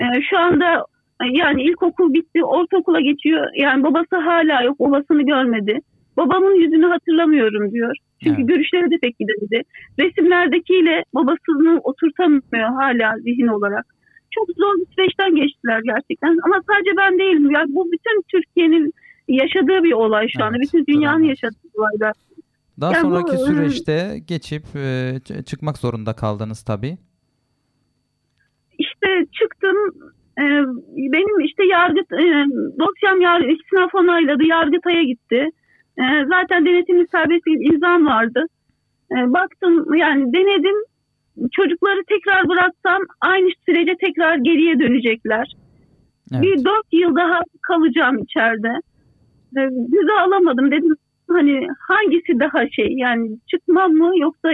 [0.00, 0.84] Ee, şu anda
[1.32, 3.46] yani ilkokul bitti, ortaokula geçiyor.
[3.56, 5.78] Yani babası hala yok, babasını görmedi.
[6.16, 7.96] Babamın yüzünü hatırlamıyorum diyor.
[8.22, 8.48] Çünkü Evet.
[8.48, 9.62] görüşleri de pek gidemedi.
[10.00, 13.86] Resimlerdekiyle babasını oturtamıyor hala zihin olarak.
[14.30, 16.36] Çok zor bir süreçten geçtiler gerçekten.
[16.44, 17.50] Ama sadece ben değilim.
[17.50, 18.92] Yani bu bütün Türkiye'nin
[19.28, 20.56] yaşadığı bir olay şu anda.
[20.56, 21.28] Evet, bütün dünyanın drama.
[21.28, 22.12] yaşadığı olaylar.
[22.80, 26.98] Daha yani bu, sonraki eee, süreçte geçip ç- çıkmak zorunda kaldınız tabii.
[28.78, 29.76] İşte çıktım.
[30.38, 30.44] E,
[30.96, 32.26] benim işte yargı e,
[32.78, 34.44] dosyam yargı istinaf onayladı.
[34.44, 35.48] Yargıtay'a gitti.
[35.98, 38.46] E, zaten denetimli serbestlik imzam vardı.
[39.12, 40.76] E, baktım yani denedim.
[41.52, 45.52] Çocukları tekrar bıraksam aynı sürece tekrar geriye dönecekler.
[46.32, 46.42] Evet.
[46.42, 48.72] Bir dört yıl daha kalacağım içeride.
[49.56, 50.94] E, Göze alamadım dedim
[51.28, 54.48] hani hangisi daha şey yani çıkmam mı yoksa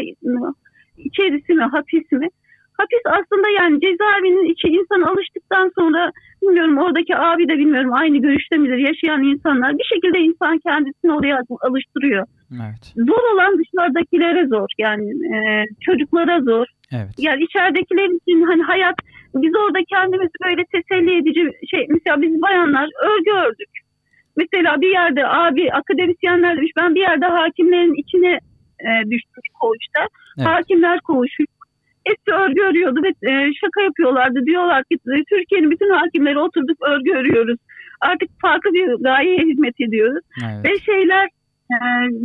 [0.97, 2.28] içerisi mi hapis mi?
[2.81, 6.12] Hapis aslında yani cezaevinin içi insan alıştıktan sonra
[6.43, 11.43] bilmiyorum oradaki abi de bilmiyorum aynı görüşte midir yaşayan insanlar bir şekilde insan kendisini oraya
[11.61, 12.27] alıştırıyor.
[12.52, 12.85] Evet.
[12.97, 15.36] Zor olan dışarıdakilere zor yani e,
[15.81, 16.66] çocuklara zor.
[16.93, 17.15] Evet.
[17.19, 18.97] Yani içeridekiler için hani hayat
[19.35, 23.73] biz orada kendimizi böyle teselli edici şey mesela biz bayanlar örgü ördük.
[24.36, 28.32] Mesela bir yerde abi akademisyenler demiş ben bir yerde hakimlerin içine
[28.86, 30.02] e, düştüm koğuşta.
[30.39, 30.48] Evet.
[30.48, 31.44] Hakimler koğuşu.
[32.10, 34.46] Hepsi örgü örüyordu ve e, şaka yapıyorlardı.
[34.46, 37.58] Diyorlar ki e, Türkiye'nin bütün hakimleri oturduk örgü örüyoruz.
[38.00, 40.24] Artık farklı bir gayeye hizmet ediyoruz.
[40.44, 40.64] Evet.
[40.64, 41.28] Ve şeyler
[41.74, 41.76] e,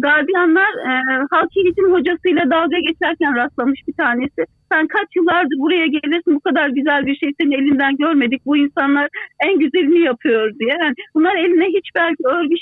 [0.06, 0.92] gardiyanlar e,
[1.32, 4.42] halk eğitim hocasıyla dalga geçerken rastlamış bir tanesi.
[4.72, 8.46] Sen kaç yıllardır buraya gelirsin bu kadar güzel bir şey senin elinden görmedik.
[8.46, 9.08] Bu insanlar
[9.48, 10.76] en güzelini yapıyor diye.
[10.82, 12.56] Yani bunlar eline hiç belki örgü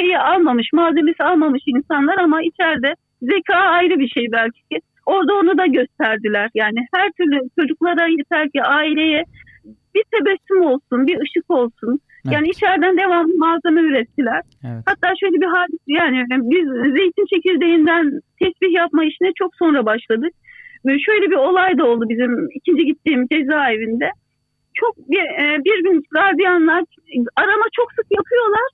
[0.00, 4.60] şeyi almamış, malzemesi almamış insanlar ama içeride zeka ayrı bir şey belki.
[5.12, 6.50] Orada onu da gösterdiler.
[6.54, 9.24] Yani her türlü çocuklara yeter ki aileye
[9.94, 12.00] bir tebessüm olsun, bir ışık olsun.
[12.24, 12.56] Yani Evet.
[12.56, 14.42] içeriden devamlı malzeme ürettiler.
[14.64, 14.82] Evet.
[14.86, 16.66] Hatta şöyle bir hadis yani biz
[16.96, 20.32] zeytin çekirdeğinden tesbih yapma işine çok sonra başladık.
[21.06, 24.10] Şöyle bir olay da oldu bizim ikinci gittiğim cezaevinde.
[24.74, 26.84] Çok bir, e, bir gün gardiyanlar
[27.36, 28.68] arama çok sık yapıyorlar.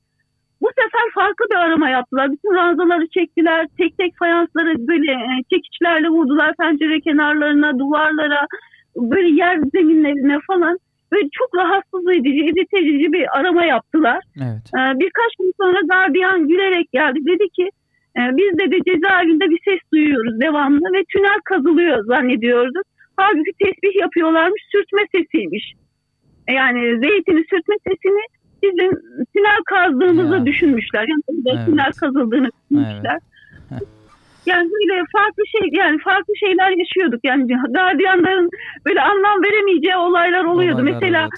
[0.64, 2.32] Bu sefer farklı bir arama yaptılar.
[2.32, 3.66] Bütün ranzaları çektiler.
[3.78, 8.46] Tek tek fayansları böyle e, çekiçlerle vurdular pencere kenarlarına, duvarlara,
[8.96, 10.78] böyle yer zeminlerine falan.
[11.12, 14.20] Böyle çok rahatsız edici, irite edici bir arama yaptılar.
[14.36, 14.64] Evet.
[14.76, 17.18] Ee, birkaç gün sonra gardiyan gülerek geldi.
[17.26, 17.68] Dedi ki
[18.18, 22.86] e, biz dedi cezaevinde bir ses duyuyoruz devamlı ve tünel kazılıyor zannediyorduk.
[23.16, 25.72] Halbuki tesbih yapıyorlarmış sürtme sesiymiş.
[26.48, 28.22] E, Yani zeytini sürtme sesini
[28.72, 28.90] bizim
[29.36, 30.46] tünel kazdığımızı Ya.
[30.46, 31.04] düşünmüşler.
[31.08, 31.22] Yani
[31.56, 31.66] Evet.
[31.66, 33.18] tünel kazıldığını düşünmüşler.
[34.46, 37.20] Yani böyle farklı şey yani farklı şeyler yaşıyorduk.
[37.24, 38.50] Yani gardiyanların
[38.86, 40.82] böyle anlam veremeyeceği olaylar oluyordu.
[40.82, 41.36] Olaylar Mesela oluyordu.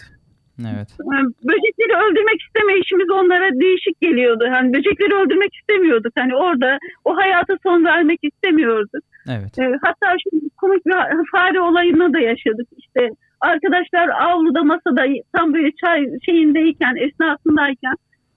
[0.60, 0.88] Evet.
[1.00, 1.16] e,
[1.48, 4.44] böcekleri öldürmek istemeyişimiz onlara değişik geliyordu.
[4.50, 6.12] Hani böcekleri öldürmek istemiyorduk.
[6.18, 9.04] Hani orada o hayata son vermek istemiyorduk.
[9.28, 9.58] Evet.
[9.58, 10.92] E, hatta şu komik bir
[11.32, 12.68] fare olayını da yaşadık.
[12.78, 13.08] İşte
[13.40, 15.06] arkadaşlar avluda masada
[15.36, 17.94] tam böyle çay şeyindeyken esnasındayken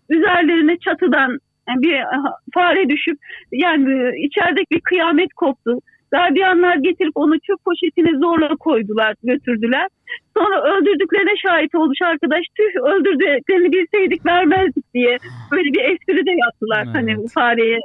[0.09, 1.39] üzerlerine çatıdan
[1.77, 2.01] bir
[2.53, 3.17] fare düşüp
[3.51, 5.79] yani içerideki bir kıyamet koptu.
[6.11, 9.87] Gardiyanlar getirip onu çöp poşetine zorla koydular, götürdüler.
[10.37, 12.43] Sonra öldürdüklerine şahit olmuş arkadaş.
[12.57, 15.17] Tüh öldürdüklerini bilseydik vermezdik diye
[15.51, 17.31] böyle bir espri de yaptılar hani Evet.
[17.33, 17.79] fareye.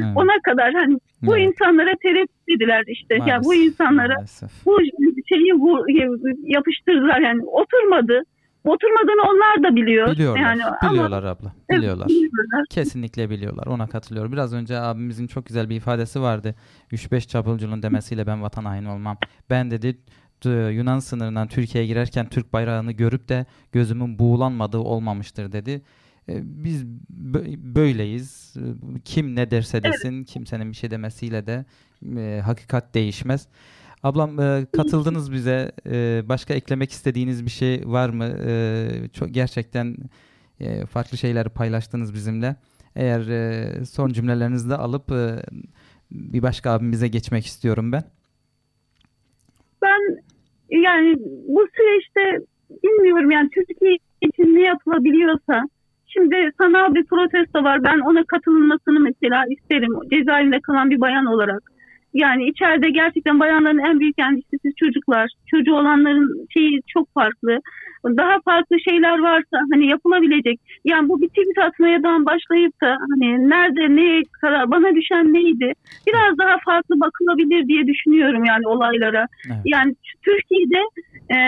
[0.00, 0.12] evet.
[0.16, 1.48] Ona kadar hani bu Evet.
[1.48, 3.14] insanlara tereddüt dediler işte.
[3.26, 4.50] Yani bu Maalesef, insanlara maalesef.
[4.66, 4.78] bu
[5.28, 5.84] şeyi bu,
[6.44, 8.22] yapıştırdılar yani oturmadı.
[8.64, 10.10] Oturmadığını onlar da biliyor.
[10.12, 10.40] Biliyorlar.
[10.40, 11.52] Yani ama- biliyorlar abla.
[11.68, 12.08] Evet, Biliyorlar.
[12.08, 12.64] biliyorlar.
[12.70, 13.66] Kesinlikle biliyorlar.
[13.66, 14.32] Ona katılıyorum.
[14.32, 16.54] Biraz önce abimizin çok güzel bir ifadesi vardı.
[16.92, 19.18] 3-5 çapulcunun demesiyle ben vatan haini olmam.
[19.50, 19.98] Ben dedi
[20.72, 25.82] Yunan sınırından Türkiye'ye girerken Türk bayrağını görüp de gözümün buğulanmadığı olmamıştır dedi.
[26.28, 26.34] E,
[26.64, 26.84] Biz
[27.32, 28.54] bö- böyleyiz.
[29.04, 31.64] Kim ne derse desin, kimsenin bir şey demesiyle de
[32.16, 33.48] e, hakikat değişmez.
[34.02, 35.72] Ablam e, katıldınız bize.
[35.86, 38.24] E, başka eklemek istediğiniz bir şey var mı?
[38.24, 39.96] E, çok gerçekten
[40.60, 42.56] e, farklı şeyleri paylaştınız bizimle.
[42.96, 45.42] Eğer e, son cümlelerinizi de alıp e,
[46.10, 48.02] bir başka abimize geçmek istiyorum ben.
[49.82, 50.00] Ben
[50.70, 51.16] yani
[51.48, 52.44] bu süreçte
[52.82, 55.62] bilmiyorum yani Türkiye için ne yapılabiliyorsa
[56.06, 57.84] şimdi sanal bir protesto var.
[57.84, 59.92] Ben ona katılınmasını mesela isterim.
[60.10, 61.72] Cezaevinde kalan bir bayan olarak.
[62.14, 65.30] Yani içeride gerçekten bayanların en büyük endişesi çocuklar.
[65.46, 67.58] Çocuğu olanların şeyi çok farklı.
[68.04, 70.60] Daha farklı şeyler varsa hani yapılabilecek.
[70.84, 75.72] Yani bu bir tweet atmayadan başlayıp da hani nerede ne karar bana düşen neydi?
[76.06, 79.26] Biraz daha farklı bakılabilir diye düşünüyorum yani olaylara.
[79.46, 79.58] Evet.
[79.64, 80.82] Yani Türkiye'de
[81.34, 81.38] e,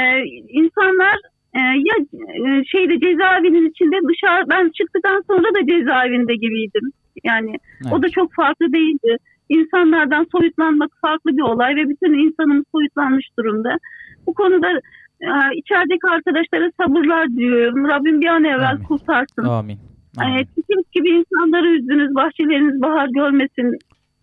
[0.49, 1.17] insanlar
[1.55, 6.91] e, ya e, şeyde cezaevinin içinde dışarı ben çıktıktan sonra da cezaevinde gibiydim.
[7.25, 7.57] Yani
[7.91, 8.13] o da Evet.
[8.13, 9.17] çok farklı değildi.
[9.59, 13.77] İnsanlardan soyutlanmak farklı bir olay ve bütün insanımız soyutlanmış durumda.
[14.27, 14.69] Bu konuda
[15.21, 15.29] e,
[15.61, 17.89] içerideki arkadaşlara sabırlar diliyorum.
[17.89, 18.85] Rabbim bir an evvel Amin.
[18.85, 19.45] kurtarsın.
[19.45, 19.79] Amin.
[20.17, 20.33] Amin.
[20.35, 23.79] Yani sizin gibi insanları üzdünüz, bahçeleriniz bahar görmesin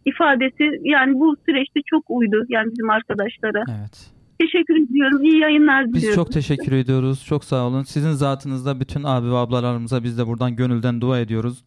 [0.06, 3.64] ifadesi yani bu süreçte çok uydu yani bizim arkadaşlara.
[3.80, 4.12] Evet.
[4.40, 5.24] Teşekkür ediyorum.
[5.24, 6.16] İyi yayınlar Biz diliyorum.
[6.24, 7.26] çok teşekkür ediyoruz.
[7.26, 7.84] Çok sağ olun.
[7.84, 11.64] Sizin zatınızda bütün abi ve ablalarımıza biz de buradan gönülden dua ediyoruz.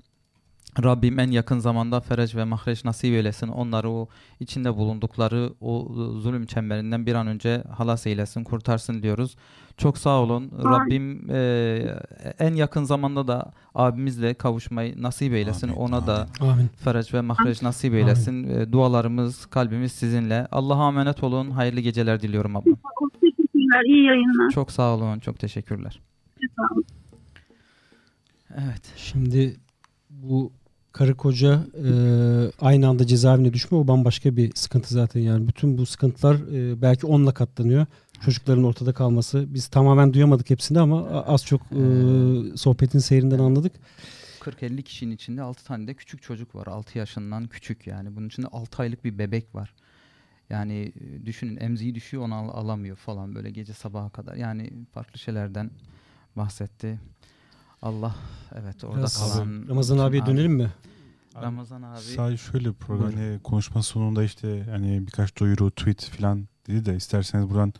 [0.83, 3.49] Rabbim en yakın zamanda fereç ve mahreç nasip eylesin.
[3.49, 4.09] Onları o
[4.41, 9.37] içinde bulundukları o zulüm çemberinden bir an önce halas eylesin, kurtarsın diyoruz.
[9.77, 10.51] Çok sağ olun.
[10.65, 11.79] Rabbim e,
[12.39, 15.69] en yakın zamanda da abimizle kavuşmayı nasip eylesin.
[15.69, 16.71] Amin, Ona da Amin.
[16.85, 18.45] fereç ve mahreç nasip eylesin.
[18.45, 20.47] E, dualarımız, kalbimiz sizinle.
[20.53, 21.51] Allah'a emanet olun.
[21.51, 22.73] Hayırlı geceler diliyorum abla.
[23.21, 23.83] Teşekkürler.
[23.87, 24.51] İyi yayınlar.
[24.51, 25.19] Çok sağ olun.
[25.19, 26.01] Çok teşekkürler.
[26.57, 26.85] Sağ olun.
[28.55, 28.93] Evet.
[28.97, 29.57] Şimdi
[30.11, 30.53] bu
[30.93, 31.91] karı koca e,
[32.61, 37.07] aynı anda cezaevine düşme o bambaşka bir sıkıntı zaten yani bütün bu sıkıntılar e, belki
[37.07, 37.87] onunla katlanıyor.
[38.25, 39.55] Çocukların ortada kalması.
[39.55, 41.77] Biz tamamen duyamadık hepsini ama az çok e,
[42.57, 43.73] sohbetin seyrinden anladık.
[44.41, 46.67] 40-50 kişinin içinde 6 tane de küçük çocuk var.
[46.67, 48.17] 6 yaşından küçük yani.
[48.17, 49.75] Bunun içinde 6 aylık bir bebek var.
[50.51, 54.35] Yani e, düşünün emziği düşüyor onu al- alamıyor falan böyle gece sabaha kadar.
[54.37, 55.71] Yani farklı şeylerden
[56.37, 57.01] bahsetti.
[57.83, 58.15] Allah
[58.55, 60.71] evet orada Biraz kalan Ramazan abiye abi- dönelim mi?
[61.43, 66.49] Ramazan abi Sadece şöyle bir program hani konuşma sonunda işte hani birkaç duyuru, tweet falan
[66.67, 67.73] dedi de isterseniz buradan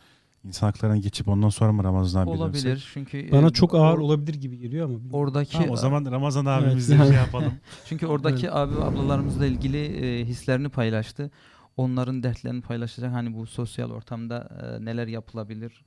[0.43, 4.01] insan haklarına geçip ondan sonra mı Ramazan abi olabilir çünkü Bana e, çok ağır or-
[4.01, 4.99] olabilir gibi geliyor ama.
[5.11, 7.07] oradaki Tamam, o zaman Ramazan abimizle yani.
[7.07, 7.53] şey yapalım.
[7.85, 11.31] Çünkü oradaki abi ve ablalarımızla ilgili e, hislerini paylaştı.
[11.77, 13.13] Onların dertlerini paylaşacak.
[13.13, 14.49] Hani bu sosyal ortamda
[14.81, 15.81] e, neler yapılabilir?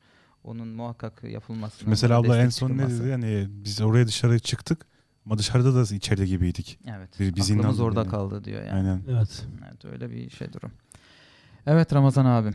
[0.46, 1.88] Onun muhakkak yapılması.
[1.88, 3.00] Mesela abla en son ne çıkılması.
[3.00, 3.08] dedi?
[3.08, 4.86] Yani biz oraya dışarı çıktık
[5.26, 6.78] ama dışarıda da içeride gibiydik.
[6.86, 7.10] Evet.
[7.20, 8.10] Biz- biz aklımız orada yani.
[8.10, 8.72] kaldı diyor yani.
[8.72, 9.02] Aynen.
[9.08, 9.46] Evet.
[9.68, 10.70] Evet öyle bir şey durum.
[11.66, 12.52] Evet Ramazan abi.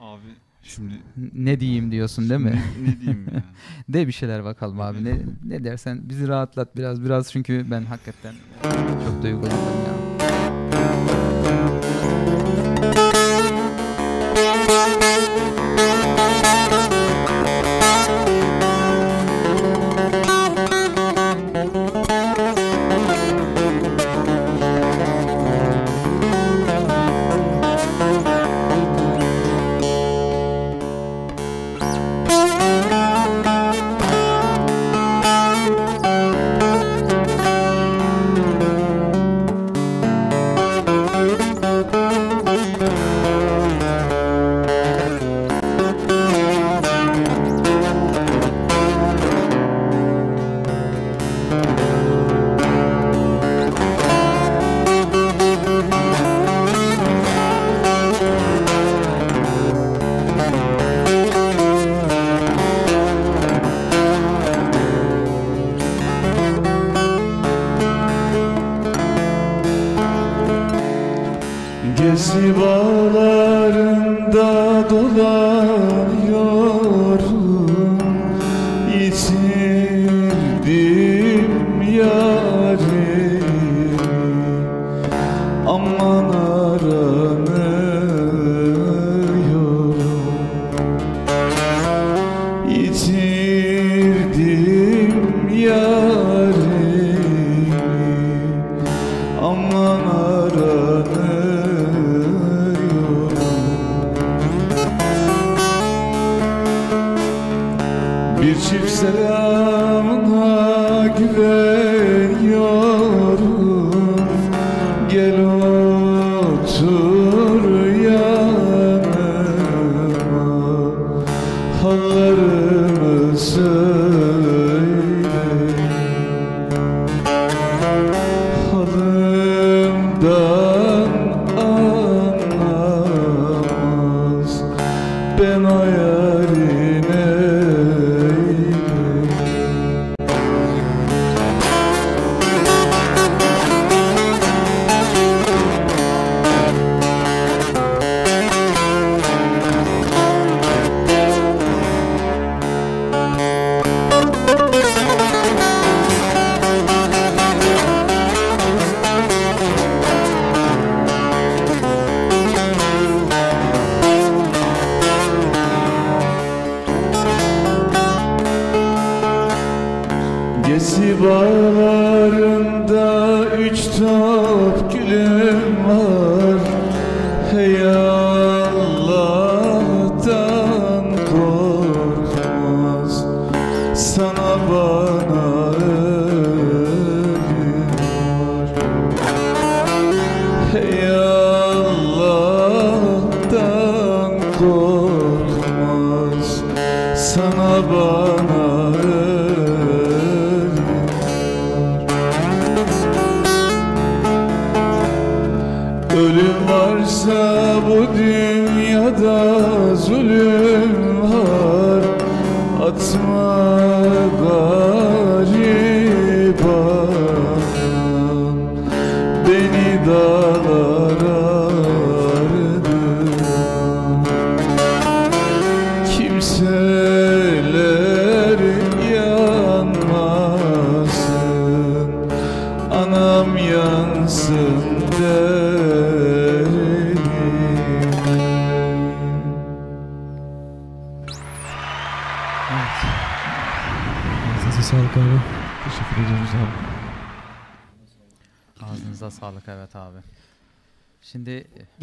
[0.00, 0.26] Abi
[0.62, 0.94] Şimdi
[1.34, 2.60] Ne diyeyim diyorsun değil mi?
[2.82, 3.42] Ne, ne diyeyim ya?
[3.88, 5.04] De bir şeyler bakalım abi.
[5.04, 7.04] Ne, ne dersen bizi rahatlat biraz.
[7.04, 8.34] Biraz çünkü ben hakikaten
[9.04, 10.09] çok duygulandım ya.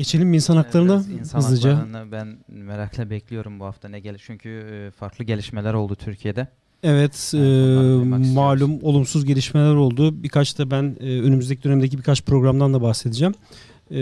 [0.08, 1.78] Geçelim mi insan haklarına biraz insan hızlıca.
[1.78, 4.22] haklarını ben merakla bekliyorum bu hafta ne gelir.
[4.26, 6.48] Çünkü e, farklı gelişmeler oldu Türkiye'de.
[6.84, 8.36] Evet, e, duymak istiyoruz.
[8.36, 10.24] malum olumsuz gelişmeler oldu.
[10.24, 13.34] Birkaç da ben e, önümüzdeki dönemdeki birkaç programdan da bahsedeceğim.
[13.92, 14.02] E,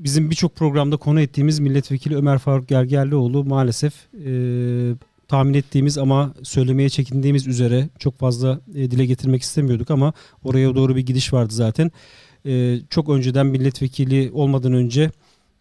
[0.00, 3.94] bizim birçok programda konu ettiğimiz milletvekili Ömer Faruk Gergerlioğlu maalesef
[4.26, 4.32] e,
[5.28, 10.12] tahmin ettiğimiz ama söylemeye çekindiğimiz üzere çok fazla e, dile getirmek istemiyorduk ama
[10.44, 11.90] oraya doğru bir gidiş vardı zaten.
[12.46, 15.10] E, çok önceden milletvekili olmadan önce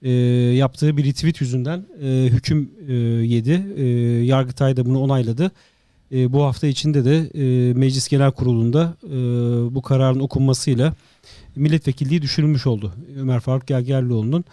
[0.02, 0.12] e,
[0.56, 2.94] yaptığı bir retweet yüzünden e, hüküm e,
[3.26, 3.66] yedi.
[3.78, 3.86] E,
[4.26, 5.52] Yargıtay da bunu onayladı.
[6.12, 9.16] E, bu hafta içinde de e, Meclis Genel Kurulu'nda e,
[9.76, 10.94] bu kararın okunmasıyla
[11.56, 14.46] milletvekilliği düşürülmüş oldu Ömer Faruk Gergerlioğlu'nun.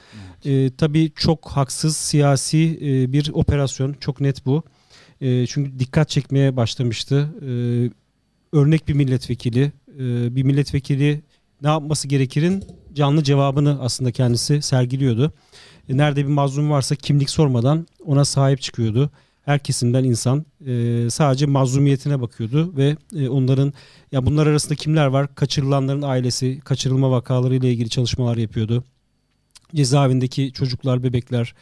[0.45, 3.97] E, tabii çok haksız siyasi e, bir operasyon.
[4.01, 4.63] Çok net bu.
[5.21, 7.29] E, çünkü dikkat çekmeye başlamıştı.
[7.43, 7.51] E,
[8.57, 9.73] örnek bir milletvekili.
[9.99, 11.21] E, bir milletvekili
[11.65, 12.65] ne yapması gerekirin
[12.95, 15.32] canlı cevabını aslında kendisi sergiliyordu.
[15.89, 19.11] E, nerede bir mazlum varsa kimlik sormadan ona sahip çıkıyordu.
[19.45, 23.73] Her kesimden insan e, sadece mazlumiyetine bakıyordu ve e, onların
[24.12, 25.35] ya bunlar arasında kimler var?
[25.35, 28.85] Kaçırılanların ailesi, kaçırılma vakaları ile ilgili çalışmalar yapıyordu.
[29.74, 31.55] Cezaevindeki çocuklar, bebekler,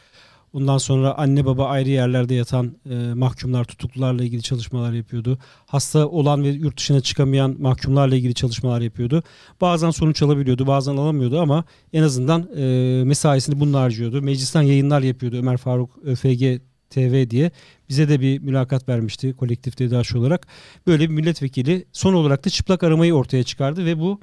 [0.53, 5.39] ondan sonra anne baba ayrı yerlerde yatan e, mahkumlar, tutuklularla ilgili çalışmalar yapıyordu.
[5.67, 9.23] Hasta olan ve yurt dışına çıkamayan mahkumlarla ilgili çalışmalar yapıyordu.
[9.61, 12.65] Bazen sonuç alabiliyordu, bazen alamıyordu ama en azından e,
[13.05, 14.23] mesaisini bununla harcıyordu.
[14.23, 16.61] Meclisten yayınlar yapıyordu Ömer Faruk ÖFG
[16.91, 17.51] TV diye.
[17.89, 20.47] Bize de bir mülakat vermişti kolektif TEDAŞ olarak.
[20.87, 24.21] Böyle bir milletvekili son olarak da çıplak aramayı ortaya çıkardı ve bu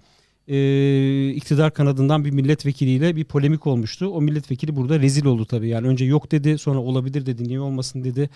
[0.50, 4.08] e, iktidar kanadından bir milletvekiliyle bir polemik olmuştu.
[4.08, 5.70] O milletvekili burada rezil oldu tabii.
[5.70, 8.30] Yani önce yok dedi sonra olabilir dedi niye olmasın dedi.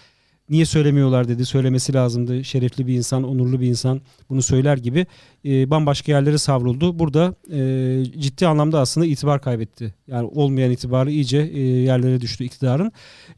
[0.50, 1.46] Niye söylemiyorlar dedi.
[1.46, 2.44] Söylemesi lazımdı.
[2.44, 5.06] Şerefli bir insan, onurlu bir insan bunu söyler gibi
[5.46, 7.00] e, bambaşka yerlere savruldu.
[7.00, 9.94] Burada e, ciddi anlamda aslında itibar kaybetti.
[10.08, 12.92] Yani olmayan itibarı iyice e, yerlere düştü iktidarın.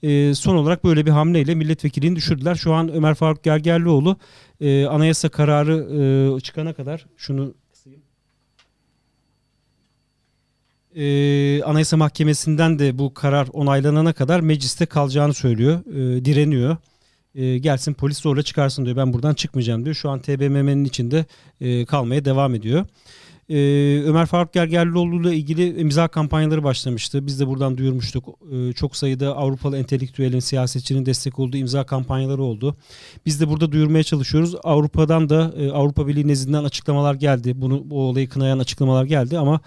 [0.03, 2.55] E, son olarak böyle bir hamleyle milletvekilini düşürdüler.
[2.55, 4.17] Şu an Ömer Faruk Gergerlioğlu
[4.61, 5.87] e, anayasa kararı
[6.37, 7.53] e, çıkana kadar şunu
[10.95, 15.79] E, Anayasa Mahkemesi'nden de bu karar onaylanana kadar mecliste kalacağını söylüyor.
[15.79, 16.77] E, direniyor.
[17.35, 18.97] E, gelsin polis zorla çıkarsın diyor.
[18.97, 19.95] Ben buradan çıkmayacağım diyor.
[19.95, 21.25] Şu an TBMM'nin içinde
[21.61, 22.85] e, kalmaya devam ediyor.
[23.49, 23.57] E,
[24.05, 27.25] Ömer Faruk Gergerlioğlu ile ilgili imza kampanyaları başlamıştı.
[27.25, 28.39] Biz de buradan duyurmuştuk.
[28.51, 32.77] E, çok sayıda Avrupalı entelektüelin, siyasetçinin destek olduğu imza kampanyaları oldu.
[33.25, 34.55] Biz de burada duyurmaya çalışıyoruz.
[34.63, 37.61] Avrupa'dan da e, Avrupa Birliği nezdinden açıklamalar geldi.
[37.61, 39.59] Bunu bu olayı kınayan açıklamalar geldi ama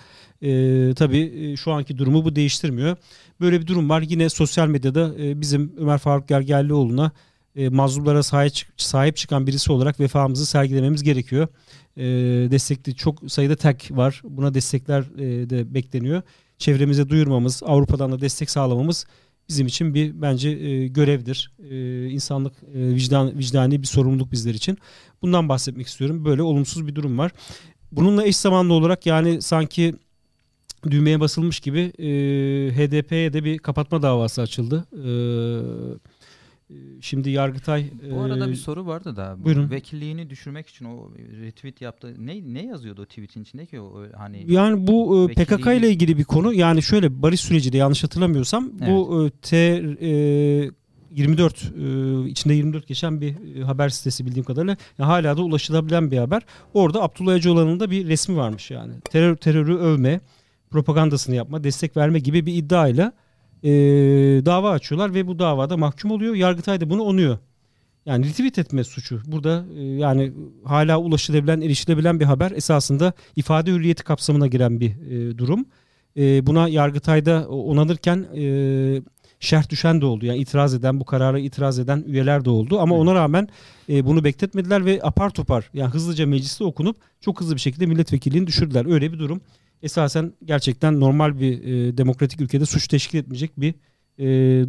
[0.43, 2.97] e, tabii e, şu anki durumu bu değiştirmiyor.
[3.41, 4.03] Böyle bir durum var.
[4.03, 7.13] Yine sosyal medyada e, bizim Ömer Faruk Gergerlioğlu'na
[7.59, 11.48] e, mazlumlara sahip, sahip çıkan birisi olarak vefamızı sergilememiz gerekiyor.
[11.97, 12.05] E,
[12.51, 14.22] destekli çok sayıda tag var.
[14.24, 16.22] Buna destekler e, de bekleniyor.
[16.59, 19.06] Çevremize duyurmamız, Avrupa'dan da destek sağlamamız
[19.48, 21.52] bizim için bir bence e, görevdir.
[21.70, 24.78] E, insanlık e, vicdan vicdani bir sorumluluk bizler için.
[25.22, 26.24] Bundan bahsetmek istiyorum.
[26.24, 27.32] Böyle olumsuz bir durum var.
[27.93, 29.94] Bununla eş zamanlı olarak yani sanki
[30.90, 32.06] düğmeye basılmış gibi e,
[32.76, 34.85] HDP'ye de bir kapatma davası açıldı.
[34.93, 35.10] E,
[37.01, 39.36] şimdi Yargıtay Bu arada e, bir soru vardı da.
[39.40, 39.70] bu buyurun.
[39.70, 42.15] Vekilliğini düşürmek için o retweet yaptı.
[42.19, 45.90] Ne ne yazıyordu o tweetin içinde ki o hani Yani bu e, PKK Vekilliği- ile
[45.90, 46.55] ilgili bir konu.
[46.55, 49.57] Yani şöyle barış süreci de yanlış hatırlamıyorsam bu e, T
[50.01, 50.70] e,
[51.15, 56.11] 24 e, içinde 24 geçen bir e, haber sitesi bildiğim kadarıyla yani hala da ulaşılabilen
[56.11, 56.43] bir haber.
[56.74, 58.93] Orada Abdullah Öcalan'ın da bir resmi varmış yani.
[59.01, 60.20] Terör terörü övme,
[60.70, 63.12] propagandasını yapma, destek verme gibi bir iddiayla
[63.64, 63.70] e,
[64.47, 66.35] dava açıyorlar ve bu davada mahkum oluyor.
[66.35, 67.39] Yargıtay da bunu onuyor.
[68.06, 69.20] Yani retweet etme suçu.
[69.26, 70.32] Burada e, yani
[70.64, 75.66] hala ulaşılabilen, erişilebilen bir haber esasında ifade hürriyeti kapsamına giren bir e, durum.
[76.16, 78.43] E, buna Yargıtay'da onanırken e,
[79.40, 80.26] şerh düşen de oldu.
[80.26, 82.80] Yani itiraz eden, bu karara itiraz eden üyeler de oldu.
[82.80, 83.48] Ama ona rağmen
[83.89, 88.47] e, bunu bekletmediler ve apar topar yani hızlıca mecliste okunup çok hızlı bir şekilde milletvekilliğini
[88.47, 88.86] düşürdüler.
[88.93, 89.40] Öyle bir durum.
[89.83, 93.75] Esasen gerçekten normal bir e, demokratik ülkede suç teşkil etmeyecek bir
[94.19, 94.67] e,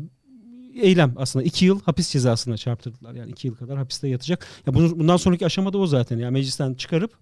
[0.81, 1.45] eylem aslında.
[1.45, 3.14] iki yıl hapis cezasına çarptırdılar.
[3.14, 4.45] Yani iki yıl kadar hapiste yatacak.
[4.68, 6.18] Ya bunu, bundan sonraki aşamada o zaten.
[6.18, 7.14] Yani meclisten çıkarıp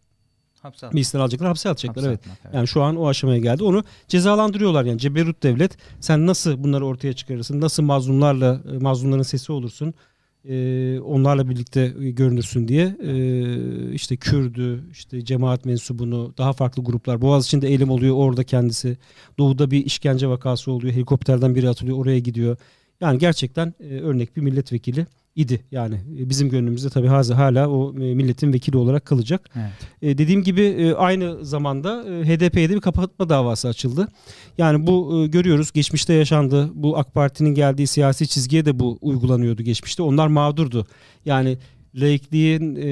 [0.62, 2.04] hapse meclisten alacaklar, hapse atacaklar.
[2.04, 2.20] Hapse Evet.
[2.20, 2.56] atmak, evet.
[2.56, 3.64] Yani şu an o aşamaya geldi.
[3.64, 5.78] Onu cezalandırıyorlar yani ceberut devlet.
[6.00, 7.62] Sen nasıl bunları ortaya çıkarırsın?
[7.62, 9.94] Nasıl mazlumlarla e, mazlumların sesi olursun?
[10.49, 17.22] E, onlarla birlikte görünürsün diye e, işte Kürdü, işte cemaat mensubunu, daha farklı gruplar.
[17.22, 18.98] Boğaziçi'nde eylem oluyor orada kendisi.
[19.38, 20.94] Doğu'da bir işkence vakası oluyor.
[20.94, 22.57] Helikopterden biri atılıyor oraya gidiyor.
[23.02, 25.06] Yani gerçekten e, örnek bir milletvekili
[25.38, 25.60] idi.
[25.72, 29.50] Yani e, bizim gönlümüzde tabii hala, hala o e, milletin vekili olarak kalacak.
[29.56, 29.72] Evet.
[30.02, 34.08] E, dediğim gibi e, aynı zamanda e, HDP'ye de bir kapatma davası açıldı.
[34.58, 36.70] Yani bu e, görüyoruz geçmişte yaşandı.
[36.74, 40.04] Bu AK Parti'nin geldiği siyasi çizgiye de bu uygulanıyordu geçmişte.
[40.04, 40.88] Onlar mağdurdu.
[41.26, 41.58] Yani
[41.98, 42.88] laikliğin e,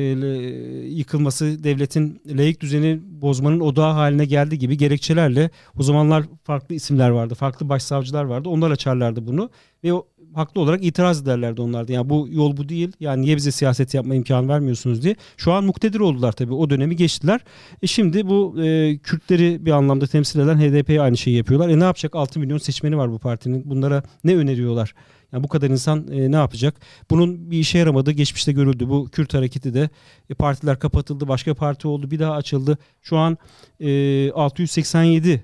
[0.87, 5.49] yıkılması, devletin laik düzeni bozmanın odağı haline geldiği gibi gerekçelerle
[5.79, 8.49] o zamanlar farklı isimler vardı, farklı başsavcılar vardı.
[8.49, 9.49] Onlar açarlardı bunu
[9.83, 11.93] ve o, haklı olarak itiraz ederlerdi onlar da.
[11.93, 12.91] Yani bu yol bu değil.
[12.99, 15.15] Yani niye bize siyaset yapma imkanı vermiyorsunuz diye.
[15.37, 16.53] Şu an muktedir oldular tabii.
[16.53, 17.41] O dönemi geçtiler.
[17.81, 21.69] E şimdi bu e, Kürtleri bir anlamda temsil eden HDP'ye aynı şeyi yapıyorlar.
[21.69, 22.15] E ne yapacak?
[22.15, 23.69] 6 milyon seçmeni var bu partinin.
[23.69, 24.93] Bunlara ne öneriyorlar?
[25.35, 26.75] Yani bu kadar insan e, ne yapacak?
[27.09, 28.89] Bunun bir işe yaramadığı geçmişte görüldü.
[28.89, 29.89] Bu Kürt hareketi de
[30.29, 32.77] e, partiler kapatıldı, başka parti oldu, bir daha açıldı.
[33.01, 33.37] Şu an
[33.79, 35.37] e, 687 e,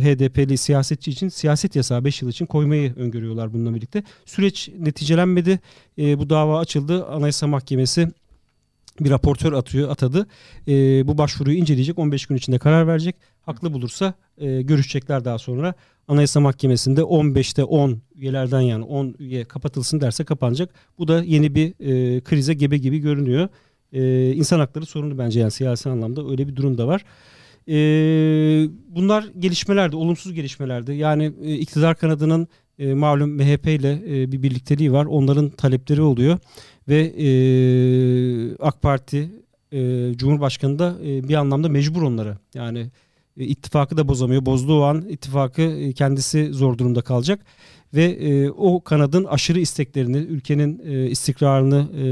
[0.00, 4.02] HDP'li siyasetçi için siyaset yasağı 5 yıl için koymayı öngörüyorlar bununla birlikte.
[4.26, 5.60] Süreç neticelenmedi.
[5.98, 7.06] E, bu dava açıldı.
[7.06, 8.08] Anayasa Mahkemesi
[9.00, 10.26] bir raportör atıyor, atadı.
[10.68, 10.72] E,
[11.08, 11.98] bu başvuruyu inceleyecek.
[11.98, 13.16] 15 gün içinde karar verecek.
[13.42, 15.74] Haklı bulursa e, görüşecekler daha sonra.
[16.08, 20.74] Anayasa Mahkemesi'nde 15'te 10 üyelerden yani 10 üye kapatılsın derse kapanacak.
[20.98, 23.48] Bu da yeni bir e, krize gebe gibi görünüyor.
[23.92, 27.04] E, insan hakları sorunu bence yani siyasi anlamda öyle bir durum da var.
[27.68, 27.74] E,
[28.88, 30.92] bunlar gelişmelerdi, olumsuz gelişmelerdi.
[30.92, 32.48] Yani e, iktidar kanadının
[32.78, 35.04] e, malum MHP ile e, bir birlikteliği var.
[35.04, 36.38] Onların talepleri oluyor
[36.88, 37.28] ve e,
[38.56, 39.30] AK Parti
[39.72, 42.38] e, Cumhurbaşkanı da e, bir anlamda mecbur onlara.
[42.54, 42.90] Yani
[43.36, 44.46] ittifakı da bozamıyor.
[44.46, 47.40] Bozduğu an ittifakı e, kendisi zor durumda kalacak
[47.94, 52.02] ve e, o kanadın aşırı isteklerini, ülkenin e, istikrarını e,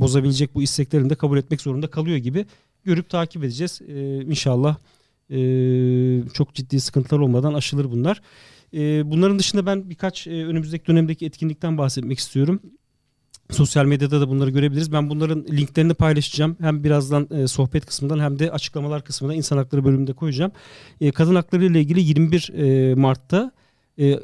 [0.00, 2.46] bozabilecek bu isteklerini de kabul etmek zorunda kalıyor gibi
[2.84, 3.80] görüp takip edeceğiz.
[3.88, 4.76] E, inşallah
[5.30, 5.38] e,
[6.32, 8.20] çok ciddi sıkıntılar olmadan aşılır bunlar.
[8.74, 12.60] E, bunların dışında ben birkaç e, önümüzdeki dönemdeki etkinlikten bahsetmek istiyorum.
[13.50, 14.92] Sosyal medyada da bunları görebiliriz.
[14.92, 16.56] Ben bunların linklerini paylaşacağım.
[16.60, 20.52] Hem birazdan e, sohbet kısmından hem de açıklamalar kısmında insan hakları bölümünde koyacağım.
[21.00, 23.52] E, kadın hakları ile ilgili 21 e, Mart'ta
[23.98, 24.20] e,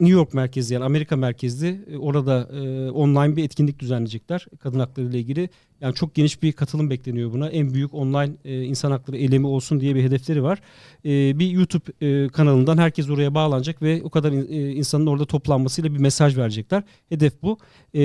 [0.00, 5.06] New York merkezli yani Amerika merkezli e, orada e, online bir etkinlik düzenleyecekler kadın hakları
[5.06, 5.48] ile ilgili.
[5.80, 7.48] Yani çok geniş bir katılım bekleniyor buna.
[7.48, 10.58] En büyük online e, insan hakları eylemi olsun diye bir hedefleri var.
[11.04, 15.24] E, bir YouTube e, kanalından herkes oraya bağlanacak ve o kadar in- e, insanın orada
[15.24, 16.82] toplanmasıyla bir mesaj verecekler.
[17.08, 17.58] Hedef bu.
[17.94, 18.02] E,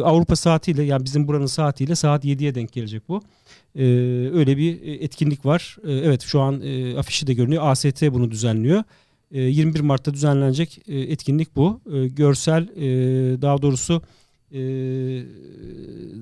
[0.00, 3.22] Avrupa saatiyle yani bizim buranın saatiyle saat 7'ye denk gelecek bu.
[3.74, 3.84] E,
[4.34, 5.76] öyle bir e, etkinlik var.
[5.84, 7.62] E, evet şu an e, afişi de görünüyor.
[7.66, 8.82] AST bunu düzenliyor.
[9.30, 11.80] E, 21 Mart'ta düzenlenecek e, etkinlik bu.
[11.92, 14.02] E, görsel e, daha doğrusu
[14.52, 14.60] e,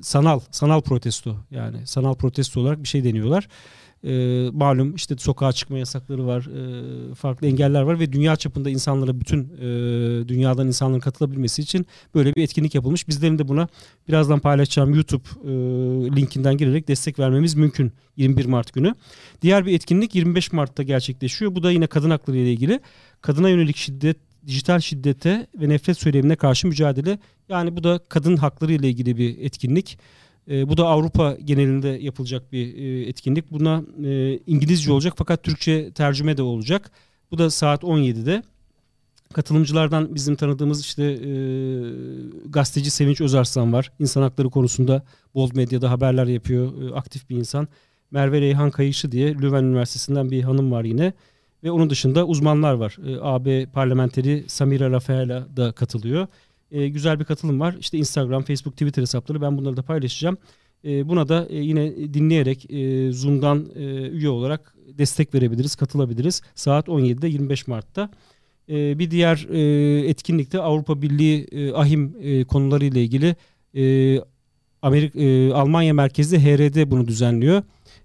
[0.03, 3.49] sanal sanal protesto yani sanal protesto olarak bir şey deniyorlar.
[4.07, 6.49] E, malum işte sokağa çıkma yasakları var,
[7.11, 9.69] e, farklı engeller var ve dünya çapında insanlara bütün e,
[10.29, 13.09] dünyadan insanların katılabilmesi için böyle bir etkinlik yapılmış.
[13.09, 13.69] Bizlerin de buna
[14.09, 15.51] birazdan paylaşacağım YouTube e,
[16.17, 18.95] linkinden girerek destek vermemiz mümkün 21 Mart günü.
[19.43, 21.55] Diğer bir etkinlik 25 Mart'ta gerçekleşiyor.
[21.55, 22.81] Bu da yine kadın hakları ile ilgili.
[23.21, 24.17] Kadına yönelik şiddet,
[24.47, 27.19] dijital şiddete ve nefret söylemine karşı mücadele.
[27.49, 29.99] Yani bu da kadın hakları ile ilgili bir etkinlik.
[30.51, 33.51] E, bu da Avrupa genelinde yapılacak bir e, etkinlik.
[33.51, 36.91] Buna e, İngilizce olacak fakat Türkçe tercüme de olacak.
[37.31, 38.43] Bu da saat 17'de.
[39.33, 41.31] Katılımcılardan bizim tanıdığımız işte e,
[42.49, 43.93] gazeteci Sevinç Özarslan var.
[43.99, 45.03] İnsan hakları konusunda
[45.35, 46.83] Bold Medya'da haberler yapıyor.
[46.83, 47.69] E, aktif bir insan.
[48.11, 51.13] Merve Reyhan Kayışı diye Leuven Üniversitesi'nden bir hanım var yine.
[51.65, 52.97] Ve onun dışında uzmanlar var.
[53.07, 56.27] E, AB parlamenteri Samira Rafaela da katılıyor.
[56.71, 57.77] E, güzel bir katılım var.
[57.81, 60.39] İşte Instagram, Facebook, Twitter hesapları ben bunları da paylaşacağım.
[60.85, 66.43] E, buna da e, yine dinleyerek e, Zoom'dan e, üye olarak destek verebiliriz, katılabiliriz.
[66.55, 68.11] Saat 17'de 25 Mart'ta.
[68.69, 73.37] E, bir diğer e, etkinlikte Avrupa Birliği e, ahim e, konuları ile ilgili
[73.75, 74.21] e,
[74.83, 77.63] Amerika e, Almanya merkezli HRD bunu düzenliyor.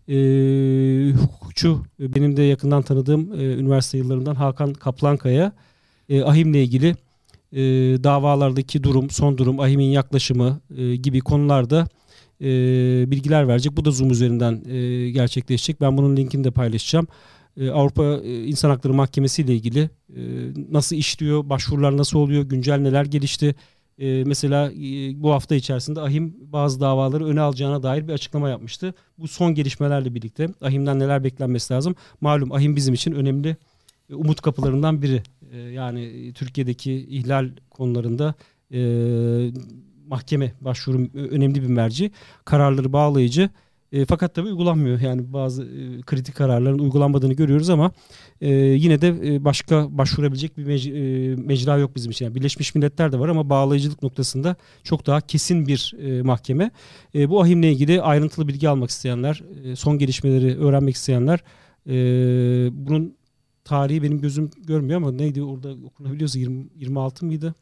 [0.10, 5.52] E, hukukçu benim de yakından tanıdığım e, üniversite yıllarından Hakan Kaplankaya
[6.10, 6.96] e, ahimle ilgili
[7.52, 7.60] e,
[8.04, 11.88] davalardaki durum, son durum, ahimin yaklaşımı e, gibi konularda
[12.42, 12.48] e,
[13.12, 13.78] bilgiler verecek.
[13.78, 15.82] Bu da Zoom üzerinden e, gerçekleşecek.
[15.82, 17.08] Ben bunun linkini de paylaşacağım.
[17.58, 20.22] E, Avrupa e, İnsan Hakları Mahkemesi ile ilgili e,
[20.72, 23.56] nasıl işliyor, başvurular nasıl oluyor, güncel neler gelişti.
[24.00, 24.78] E, mesela e,
[25.24, 28.94] bu hafta içerisinde AHİM bazı davaları öne alacağına dair bir açıklama yapmıştı.
[29.18, 31.96] Bu son gelişmelerle birlikte AHİM'den neler beklenmesi lazım?
[32.22, 33.56] Malum AHİM bizim için önemli e,
[34.16, 35.24] umut kapılarından biri.
[35.52, 38.34] E, yani Türkiye'deki ihlal konularında
[38.74, 38.82] e,
[40.08, 42.12] mahkeme başvuru önemli bir merci.
[42.46, 43.50] Kararları bağlayıcı.
[43.92, 45.00] E, fakat tabii uygulanmıyor.
[45.00, 47.92] Yani bazı e, kritik kararların uygulanmadığını görüyoruz ama
[48.42, 52.26] e, yine de e, başka başvurabilecek bir mec- e, mecra yok bizim için.
[52.26, 56.72] Yani Birleşmiş Milletler de var ama bağlayıcılık noktasında çok daha kesin bir e, mahkeme.
[57.16, 61.40] E, bu ahimle ilgili ayrıntılı bilgi almak isteyenler, e, son gelişmeleri öğrenmek isteyenler
[61.88, 61.94] e,
[62.72, 63.16] bunun
[63.64, 67.56] tarihi benim gözüm görmüyor ama neydi orada okunabiliyorsa 20, 26 mıydı?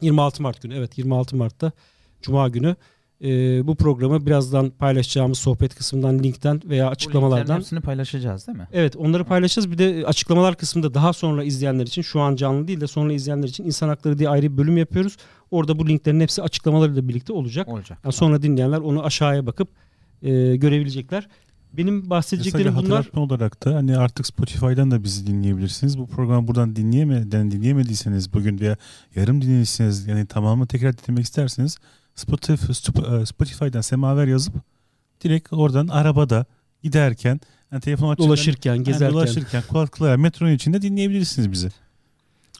[0.00, 1.72] 26 Mart günü evet 26 Mart'ta
[2.22, 2.76] Cuma günü
[3.24, 3.28] e,
[3.66, 8.68] bu programı birazdan paylaşacağımız sohbet kısmından linkten veya açıklamalardan hepsini paylaşacağız değil mi?
[8.72, 9.70] Evet onları paylaşacağız.
[9.70, 13.48] Bir de açıklamalar kısmında daha sonra izleyenler için şu an canlı değil de sonra izleyenler
[13.48, 15.16] için insan hakları diye ayrı bir bölüm yapıyoruz.
[15.50, 17.68] Orada bu linklerin hepsi açıklamalarıyla birlikte olacak.
[17.68, 17.98] Olacak.
[18.04, 19.68] Yani sonra dinleyenler onu aşağıya bakıp
[20.22, 21.28] e, görebilecekler.
[21.76, 22.82] Benim bahsedeceklerim bunlar.
[22.82, 25.98] hatırlatma olarak da hani artık Spotify'dan da bizi dinleyebilirsiniz.
[25.98, 28.76] Bu programı buradan dinleyemeden dinleyemediyseniz bugün veya
[29.14, 31.78] yarım dinlediyseniz yani tamamı tekrar dinlemek isterseniz
[32.14, 34.54] Spotify, e, Spotify'dan semaver yazıp
[35.24, 36.44] direkt oradan arabada
[36.82, 37.40] giderken
[37.72, 39.14] yani telefon açıkken Dolaşırken, yani gezerken.
[39.14, 41.68] dolaşırken kulaklığa metronun içinde dinleyebilirsiniz bizi.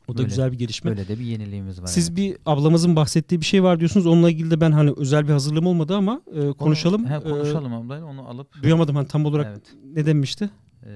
[0.09, 0.91] O da Böyle- güzel bir gelişme.
[0.91, 1.87] Böyle de bir yeniliğimiz var.
[1.87, 2.17] Siz evet.
[2.17, 4.07] bir ablamızın bahsettiği bir şey var diyorsunuz.
[4.07, 7.07] Onunla ilgili de ben hani özel bir hazırlığım olmadı ama e, Onu- konuşalım.
[7.07, 8.63] He, E, konuşalım ablayla onu alıp.
[8.63, 9.75] duyamadım hani tam olarak Evet.
[9.95, 10.51] ne demişti?
[10.87, 10.91] Ee,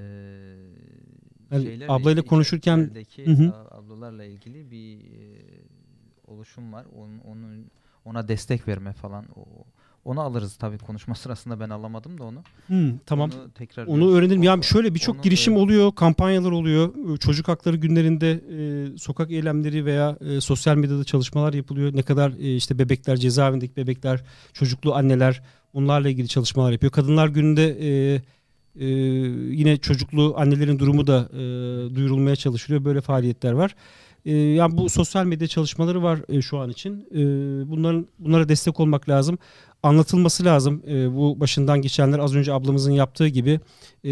[1.50, 2.90] Yani ablayla konuşurken-
[3.24, 3.54] Hı hı.
[3.70, 5.38] ablalarla ilgili bir e,
[6.26, 6.86] oluşum var.
[6.96, 7.66] Onun, onun
[8.04, 9.24] ona destek verme falan.
[9.36, 9.44] O,
[10.08, 12.38] onu alırız tabii konuşma sırasında ben alamadım da onu.
[12.68, 13.30] Hı, tamam.
[13.34, 14.42] Onu tekrar Onu öğrenelim.
[14.42, 15.62] Yani şöyle birçok girişim evet.
[15.62, 17.18] oluyor, kampanyalar oluyor.
[17.18, 21.96] Çocuk hakları günlerinde e, sokak eylemleri veya e, sosyal medyada çalışmalar yapılıyor.
[21.96, 25.42] Ne kadar e, işte bebekler, cezaevindeki bebekler, çocuklu anneler
[25.74, 26.92] onlarla ilgili çalışmalar yapıyor.
[26.92, 28.20] Kadınlar gününde e,
[28.80, 28.86] e,
[29.54, 31.38] yine çocuklu annelerin durumu da e,
[31.94, 32.84] duyurulmaya çalışılıyor.
[32.84, 33.74] Böyle faaliyetler var.
[34.24, 37.06] E, yani bu sosyal medya çalışmaları var e, şu an için.
[37.10, 37.20] E,
[37.70, 39.38] bunların bunlara destek olmak lazım.
[39.82, 40.82] Anlatılması lazım.
[40.88, 43.60] E, bu başından geçenler az önce ablamızın yaptığı gibi
[44.04, 44.10] e,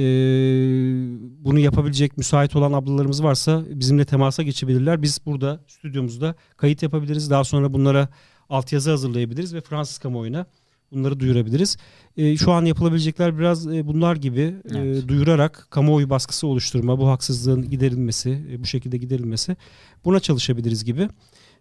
[1.45, 5.03] bunu yapabilecek müsait olan ablalarımız varsa bizimle temasa geçebilirler.
[5.03, 7.31] Biz burada stüdyomuzda kayıt yapabiliriz.
[7.31, 8.09] Daha sonra bunlara
[8.49, 10.47] altyazı hazırlayabiliriz ve Fransız kamuoyuna
[10.93, 11.77] bunları duyurabiliriz.
[12.17, 15.09] E, şu an yapılabilecekler biraz e, bunlar gibi e, Evet.
[15.09, 19.57] duyurarak kamuoyu baskısı oluşturma, bu haksızlığın giderilmesi, e, bu şekilde giderilmesi
[20.05, 21.03] buna çalışabiliriz gibi.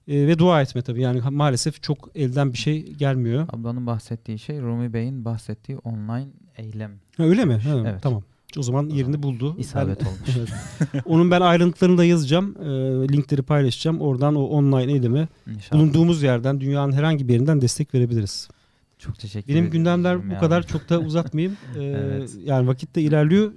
[0.07, 3.47] E, ve dua etme tabii yani maalesef çok elden bir şey gelmiyor.
[3.49, 6.27] Ablanın bahsettiği şey Rumi Bey'in bahsettiği online
[6.57, 6.91] eylem.
[7.17, 7.53] Ha, öyle mi?
[7.53, 8.01] Ha, Evet.
[8.01, 8.23] Tamam.
[8.57, 9.55] O zaman yerini buldu.
[9.59, 10.19] İsabet Ben- olmuş.
[10.37, 11.03] Evet.
[11.05, 12.55] Onun ben ayrıntılarını da yazacağım.
[12.61, 12.67] E,
[13.13, 14.01] linkleri paylaşacağım.
[14.01, 15.81] Oradan o online eyleme İnşallah.
[15.81, 18.47] bulunduğumuz yerden dünyanın herhangi bir yerinden destek verebiliriz.
[19.05, 19.71] Çok teşekkür Benim ederim.
[19.71, 20.39] gündemler bu abi.
[20.39, 21.57] kadar çok da uzatmayayım.
[21.79, 22.31] E, Evet.
[22.43, 23.53] Yani vakit de ilerliyor.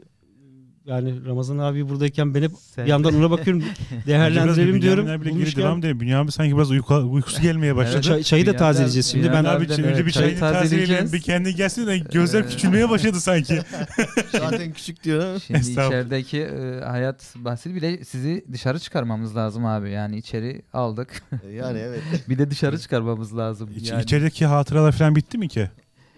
[0.89, 3.65] Yani Ramazan abi buradayken ben hep Sen- bir yandan ona bakıyorum.
[4.06, 5.06] Değerlendirelim diyorum.
[5.06, 6.01] Geri Bulmuşken- devam edelim.
[6.01, 7.94] Bünyamin abi sanki biraz uyku, uykusu gelmeye başladı.
[7.94, 8.05] Evet.
[8.05, 9.24] Çay- çayı da tazeleyeceğiz şimdi.
[9.28, 10.62] Bünyamin Ben abi için evet, önce bir çayı çayını tazeleyelim.
[10.62, 11.12] tazeleyeceğiz.
[11.12, 13.59] Bir kendi gelsin de gözler küçülmeye başladı sanki.
[14.32, 15.40] Zaten küçük diyor.
[15.47, 19.90] Şimdi içerideki e, hayat bahsi bir de sizi dışarı çıkarmamız lazım abi.
[19.90, 21.23] Yani içeri aldık.
[21.56, 22.02] Yani evet.
[22.28, 23.70] bir de dışarı çıkarmamız lazım.
[23.77, 24.02] İç, yani.
[24.02, 25.70] İçerideki hatıralar falan bitti mi ki?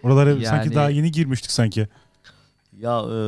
[0.02, 1.88] Oralara sanki Yani- daha yeni girmiştik sanki.
[2.82, 3.18] Ya e,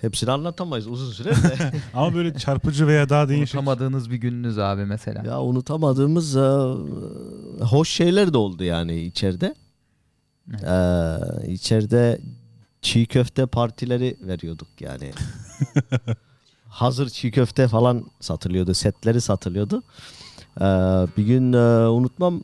[0.00, 1.72] hepsini anlatamayız uzun süre de.
[1.94, 3.54] Ama böyle çarpıcı veya daha değişik.
[3.54, 5.22] Unutamadığınız bir gününüz abi mesela.
[5.26, 6.48] ya unutamadığımız e,
[7.64, 9.54] hoş şeyler de oldu yani içeride.
[10.50, 10.64] Evet.
[10.64, 12.20] Ee, içeride
[12.82, 15.12] çiğ köfte partileri veriyorduk yani.
[16.68, 18.74] Hazır çiğ köfte falan satılıyordu.
[18.74, 19.82] Setleri satılıyordu.
[20.60, 20.64] Ee,
[21.16, 22.42] bir gün e, unutmam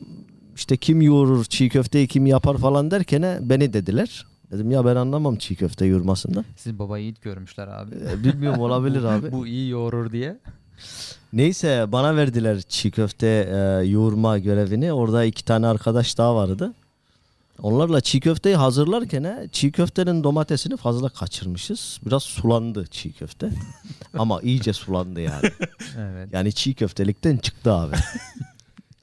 [0.55, 4.25] işte kim yoğurur çiğ köfteyi kim yapar falan derken e, beni dediler.
[4.51, 6.45] Dedim ya ben anlamam çiğ köfte yoğurmasından.
[6.55, 7.95] Siz baba yiğit görmüşler abi.
[7.95, 9.31] Ee, bilmiyorum olabilir abi.
[9.31, 10.37] Bu iyi yoğurur diye.
[11.33, 14.93] Neyse bana verdiler çiğ köfte e, yoğurma görevini.
[14.93, 16.73] Orada iki tane arkadaş daha vardı.
[17.61, 21.99] Onlarla çiğ köfteyi hazırlarken he, çiğ köftenin domatesini fazla kaçırmışız.
[22.05, 23.49] Biraz sulandı çiğ köfte.
[24.17, 25.51] Ama iyice sulandı yani.
[25.97, 26.29] Evet.
[26.31, 27.95] Yani çiğ köftelikten çıktı abi.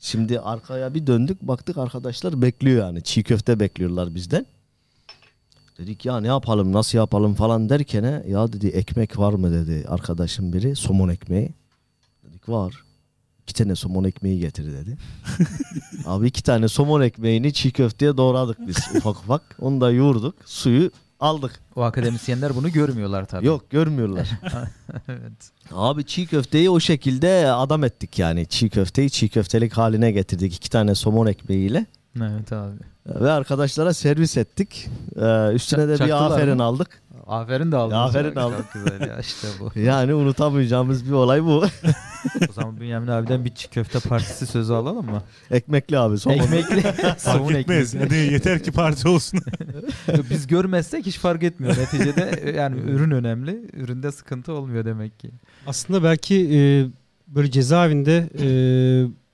[0.00, 3.02] Şimdi arkaya bir döndük baktık arkadaşlar bekliyor yani.
[3.02, 4.46] Çiğ köfte bekliyorlar bizden.
[5.78, 10.52] Dedik ya ne yapalım nasıl yapalım falan derken ya dedi ekmek var mı dedi arkadaşım
[10.52, 11.50] biri somon ekmeği.
[12.24, 12.84] Dedik var.
[13.42, 14.96] İki tane somon ekmeği getir dedi.
[16.06, 19.56] Abi iki tane somon ekmeğini çiğ köfteye doğradık biz ufak ufak.
[19.60, 20.34] Onu da yoğurduk.
[20.44, 20.90] Suyu
[21.20, 21.60] aldık.
[21.76, 23.46] O akademisyenler bunu görmüyorlar tabii.
[23.46, 24.30] Yok görmüyorlar.
[25.08, 25.50] evet.
[25.72, 28.46] Abi çiğ köfteyi o şekilde adam ettik yani.
[28.46, 30.56] Çiğ köfteyi çiğ köftelik haline getirdik.
[30.56, 31.86] iki tane somon ekmeğiyle.
[32.20, 32.76] Evet abi.
[33.06, 34.88] Ve arkadaşlara servis ettik.
[35.16, 36.62] Ee, üstüne de bir Çaktılar aferin mı?
[36.62, 37.02] aldık.
[37.26, 38.00] Aferin de aldınız.
[38.00, 38.64] Aferin Çok aldım.
[38.74, 39.70] güzel ya işte bu.
[39.80, 41.64] Yani unutamayacağımız bir olay bu.
[42.50, 45.22] o zaman Bünyamin abiden bir çiğ köfte partisi sözü alalım mı?
[45.50, 46.36] Ekmekli abi somon.
[46.36, 46.80] Ekmekli.
[47.02, 47.94] Fark Savun etmez.
[47.94, 48.16] ekmekli.
[48.24, 49.40] Hadi yeter ki parti olsun.
[50.30, 51.76] Biz görmezsek hiç fark etmiyor.
[51.78, 53.70] Neticede yani ürün önemli.
[53.72, 55.30] Üründe sıkıntı olmuyor demek ki.
[55.66, 56.60] Aslında belki e,
[57.34, 58.46] böyle cezaevinde e,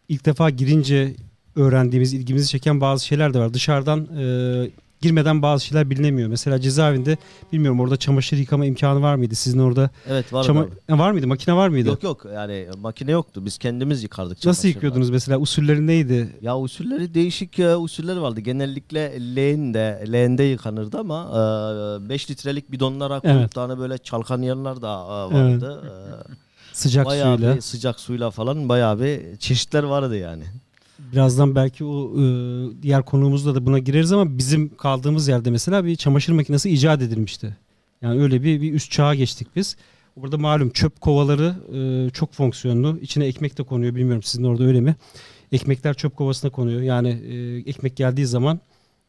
[0.09, 1.15] ilk defa girince
[1.59, 3.55] öğrendiğimiz, ilgimizi çeken bazı şeyler de var.
[3.55, 4.71] Dışarıdan e,
[5.01, 6.29] girmeden bazı şeyler bilinemiyor.
[6.29, 7.17] Mesela cezaevinde
[7.53, 9.35] bilmiyorum orada çamaşır yıkama imkanı var mıydı?
[9.35, 10.99] Sizin orada Evet var çama- abi.
[10.99, 11.27] Var mıydı?
[11.27, 11.89] Makine var mıydı?
[11.89, 13.45] Yok yok yani makine yoktu.
[13.45, 14.31] Biz kendimiz yıkardık.
[14.33, 14.69] Nasıl çamaşırları.
[14.75, 15.39] yıkıyordunuz mesela?
[15.39, 16.29] Usulleri neydi?
[16.43, 18.41] Ya usulleri değişik e, usuller vardı.
[18.41, 21.29] Genellikle leğende, leğende yıkanırdı ama
[22.09, 23.53] 5 litrelik bidonlara koyup Evet.
[23.55, 25.83] tane böyle çalkanıyanlar da e, vardı.
[25.85, 25.93] E,
[26.73, 27.57] Sıcak bayağı suyla.
[27.57, 30.45] bir sıcak suyla falan bayağı bir çeşitler vardı yani.
[31.13, 32.23] Birazdan belki o e,
[32.83, 37.57] diğer konuğumuzda da buna gireriz ama bizim kaldığımız yerde mesela bir çamaşır makinesi icat edilmişti.
[38.03, 39.77] Yani öyle bir, bir üst çağa geçtik biz.
[40.17, 42.99] Burada malum çöp kovaları e, çok fonksiyonlu.
[43.01, 43.95] İçine ekmek de konuyor.
[43.95, 44.97] Bilmiyorum sizin orada öyle mi?
[45.53, 46.81] Ekmekler çöp kovasına konuyor.
[46.81, 48.61] Yani e, ekmek geldiği zaman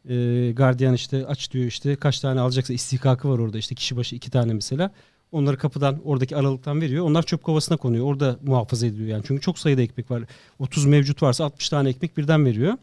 [0.10, 4.16] e, gardiyan işte aç diyor işte kaç tane alacaksa istihkakı var orada işte kişi başı
[4.16, 4.92] iki tane mesela.
[5.31, 7.06] Onları kapıdan oradaki aralıktan veriyor.
[7.06, 8.06] Onlar çöp kovasına konuyor.
[8.06, 9.23] Orada muhafaza ediliyor yani.
[9.27, 10.23] Çünkü çok sayıda ekmek var.
[10.60, 12.73] 30 mevcut varsa 60 tane ekmek birden veriyor.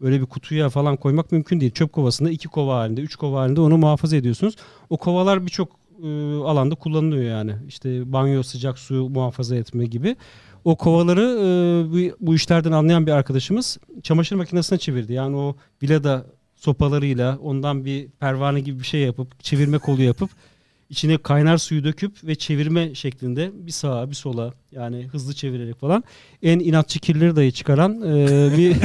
[0.00, 1.72] Öyle bir kutuya falan koymak mümkün değil.
[1.72, 4.56] Çöp kovasında iki kova halinde, üç kova halinde onu muhafaza ediyorsunuz.
[4.90, 5.68] O kovalar birçok
[6.02, 7.54] e, alanda kullanılıyor yani.
[7.68, 10.16] İşte banyo, sıcak su muhafaza etme gibi.
[10.64, 15.12] O kovaları e, bu, bu işlerden anlayan bir arkadaşımız çamaşır makinesine çevirdi.
[15.12, 20.30] Yani o vilada sopalarıyla ondan bir pervane gibi bir şey yapıp çevirme kolu yapıp
[20.90, 26.04] içine kaynar suyu döküp ve çevirme şeklinde bir sağa bir sola yani hızlı çevirerek falan
[26.42, 28.76] en inatçı kirleri dahi çıkaran e, bir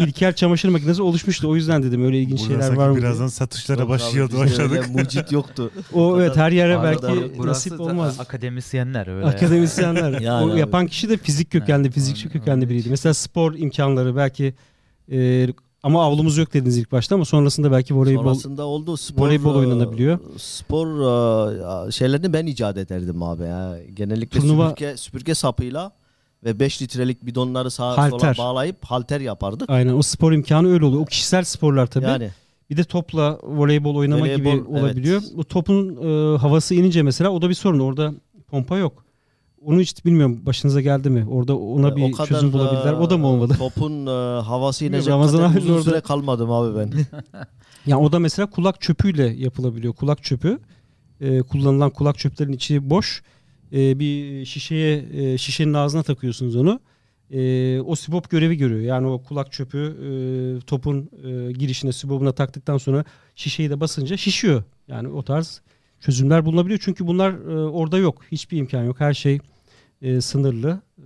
[0.06, 1.48] İlkel çamaşır makinesi oluşmuştu.
[1.48, 2.94] O yüzden dedim öyle ilginç Burada şeyler var mı?
[2.94, 3.02] diye.
[3.04, 4.88] birazdan satışlara Yok abi, başlıyordu öyle başladık.
[4.94, 5.70] mucit yoktu.
[5.92, 8.20] O evet her yere belki Burası nasip olmaz.
[8.20, 9.26] akademisyenler öyle.
[9.26, 10.20] Akademisyenler.
[10.20, 10.60] Yani o abi.
[10.60, 12.90] yapan kişi de fizik kökenli, fizikçi kökenli biriydi.
[12.90, 14.54] Mesela spor imkanları belki
[15.12, 15.48] e,
[15.82, 19.26] ama avlumuz yok dediniz ilk başta ama sonrasında belki voleybol Sonrasında oldu spor.
[19.26, 20.18] voleybol e, oynanabiliyor.
[20.36, 20.86] Spor
[21.88, 23.76] e, şeylerini ben icat ederdim abi ya.
[23.94, 25.92] Genellikle Turnuva- süpürge, süpürge sapıyla
[26.44, 28.34] ve 5 litrelik bidonları sağa Halter.
[28.34, 29.70] sola bağlayıp halter yapardık.
[29.70, 31.02] Aynen o spor imkanı öyle oluyor.
[31.02, 32.04] O kişisel sporlar tabii.
[32.04, 32.30] Yani
[32.70, 34.82] Bir de topla voleybol oynama gibi Voleybol, evet.
[34.84, 35.22] olabiliyor.
[35.36, 37.78] Bu topun e, havası inince mesela o da bir sorun.
[37.78, 38.12] Orada
[38.48, 39.04] pompa yok.
[39.64, 41.26] Onu hiç bilmiyorum başınıza geldi mi?
[41.30, 42.92] Orada ona e, bir çözüm bulabildiler.
[42.92, 43.54] O da mı olmadı?
[43.58, 44.10] Topun e,
[44.42, 46.92] havası inecek Ramazan kadar uzun orada- süre kalmadım abi ben.
[47.86, 49.94] Yani o da mesela kulak çöpüyle yapılabiliyor.
[49.94, 50.58] Kulak çöpü
[51.20, 53.22] e, kullanılan kulak çöplerin içi boş.
[53.72, 56.80] E, bir şişeye e, şişenin ağzına takıyorsunuz onu.
[57.30, 58.80] E, o sibop görevi görüyor.
[58.80, 60.10] Yani o kulak çöpü e,
[60.66, 63.04] topun e, girişine sibobuna taktıktan sonra
[63.36, 64.62] şişeyi de basınca şişiyor.
[64.88, 65.60] Yani o tarz
[66.00, 66.80] çözümler bulunabiliyor.
[66.82, 68.22] Çünkü bunlar e, orada yok.
[68.32, 69.00] Hiçbir imkan yok.
[69.00, 69.38] Her şey
[70.02, 70.80] e, sınırlı.
[70.98, 71.02] E,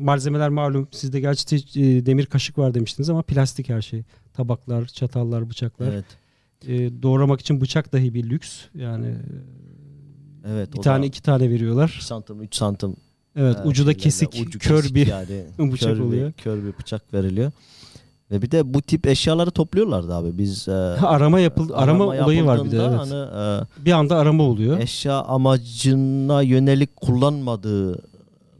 [0.00, 0.88] malzemeler malum.
[0.92, 4.02] Sizde gerçi e, demir kaşık var demiştiniz ama plastik her şey.
[4.34, 5.92] Tabaklar, çatallar, bıçaklar.
[5.92, 6.04] evet.
[6.68, 8.60] E, doğramak için bıçak dahi bir lüks.
[8.74, 9.14] Yani
[10.46, 10.72] Evet.
[10.74, 11.92] bir tane iki tane veriyorlar.
[11.96, 12.96] 2 santim 3 santim.
[13.36, 15.44] Evet e, ucu da kesik, ucu kör kesik bir yani.
[15.72, 16.28] bıçak kör oluyor.
[16.28, 17.52] Bir, kör bir bıçak veriliyor.
[18.30, 20.38] Ve bir de bu tip eşyaları topluyorlardı abi.
[20.38, 21.76] Biz e, arama yapıldı.
[21.76, 22.76] Arama, olayı var bir de.
[22.76, 22.98] Evet.
[22.98, 24.78] Hani, bir anda arama oluyor.
[24.78, 28.09] e, eşya amacına yönelik kullanmadığı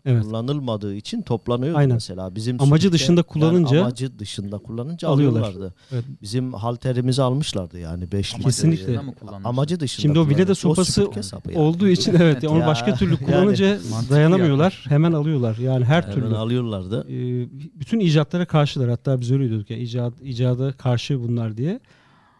[0.04, 0.22] Evet.
[0.22, 1.94] kullanılmadığı için toplanıyor Aynen.
[1.94, 2.34] mesela.
[2.34, 5.40] Bizim Amacı dışında kullanınca- yani amacı dışında kullanınca Alıyorlar.
[5.40, 5.74] alıyorlardı.
[5.92, 6.04] Evet.
[6.22, 8.42] Bizim halterimizi almışlardı yani 5 litre.
[8.44, 8.86] Kesinlikle.
[8.86, 9.40] dışında?
[9.44, 10.02] Amacı dışında.
[10.02, 10.54] Şimdi o vileda kullanıyordu.
[10.84, 11.08] sopası
[11.46, 11.58] yani.
[11.58, 14.84] Olduğu için evet onu Ya, başka türlü yani kullanınca mantıklı dayanamıyorlar.
[14.88, 15.56] Hemen alıyorlar.
[15.56, 16.36] Yani her Hemen türlü.
[16.36, 17.06] alıyorlardı.
[17.08, 17.48] E,
[17.80, 18.90] bütün icatlara karşılar.
[18.90, 21.80] Hatta biz öyle diyorduk ya icat, icada karşı bunlar diye.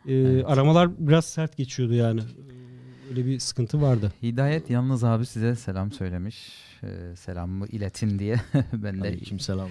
[0.09, 2.21] E, Aramalar biraz sert geçiyordu yani.
[2.21, 4.13] E, Öyle bir sıkıntı vardı.
[4.23, 6.37] Hidayet yalnız abi size selam söylemiş.
[6.83, 8.37] Ee, selamımı iletin diye.
[8.73, 9.69] ben de Aleykümselam.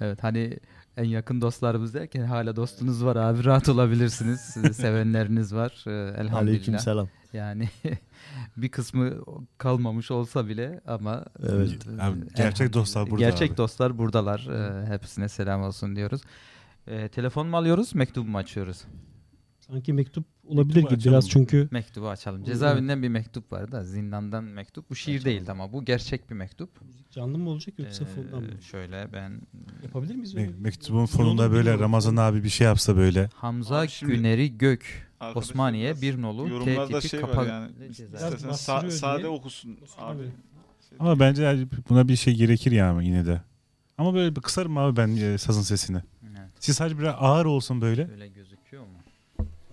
[0.00, 0.58] evet hani
[0.96, 4.40] en yakın dostlarımız derken hala dostunuz var abi rahat olabilirsiniz.
[4.40, 5.84] Sizi sevenleriniz var.
[5.86, 6.36] Ee, elhamdülillah.
[6.38, 7.08] Aleykümselam.
[7.32, 7.68] Yani
[8.56, 9.12] bir kısmı
[9.58, 11.86] kalmamış olsa bile ama Evet.
[11.98, 13.56] e, Abi, gerçek dostlar burada Gerçek abi.
[13.56, 14.48] dostlar buradalar.
[14.50, 16.20] Ee, hepsine selam olsun diyoruz.
[16.86, 18.84] Ee, telefon mu alıyoruz, mektup mu açıyoruz?
[19.60, 21.28] Sanki mektup olabilir gibi biraz açalım.
[21.28, 22.44] çünkü Mektubu açalım.
[22.44, 24.90] Cezaevinden bir mektup var da zindandan mektup.
[24.90, 26.70] Bu şiir değildi ama bu gerçek bir mektup.
[27.10, 28.62] canlı mı olacak yoksa Ee, fondan mı?
[28.62, 29.40] şöyle ben
[29.82, 30.52] Yapabilir miyiz Me- öyle?
[30.58, 31.78] mektubun fonunda böyle.
[31.78, 33.28] Ramazan abi bir şey yapsa böyle.
[33.34, 37.36] Hamza Abi şimdi- Güneri Gök Osmaniye bir nolu T Yorumlarda tipi şey kapalı.
[37.36, 37.70] var yani.
[37.90, 40.18] İstersen sa- sade okusun abi.
[40.18, 40.30] Tabii.
[40.98, 43.42] Ama bence buna bir şey gerekir yani yine de.
[43.98, 45.96] Ama böyle bir kısarım abi ben e, sazın sesini.
[46.30, 48.02] Evet, Siz sadece biraz ağır olsun böyle.
[48.10, 48.39] Öyle gözüküyor mu?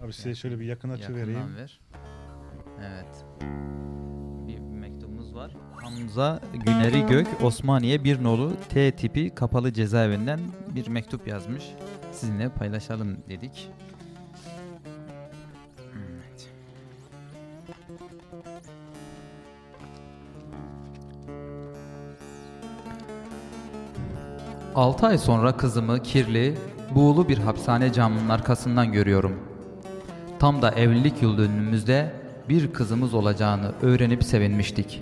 [0.03, 1.55] Abi size şöyle bir yakın açı vereyim.
[1.57, 1.79] Ver.
[2.79, 3.25] Evet.
[4.47, 5.55] Bir mektubumuz var.
[5.75, 10.39] Hamza Güneri Gök Osmaniye bir nolu T tipi kapalı cezaevinden
[10.75, 11.63] bir mektup yazmış.
[12.11, 13.69] Sizinle paylaşalım dedik.
[15.95, 16.49] Evet.
[24.75, 26.57] Altı ay sonra kızımı kirli,
[26.95, 29.46] buğulu bir hapishane camının arkasından görüyorum.
[30.39, 32.13] Tam da evlilik yıl dönümümüzde
[32.49, 35.01] bir kızımız olacağını öğrenip sevinmiştik.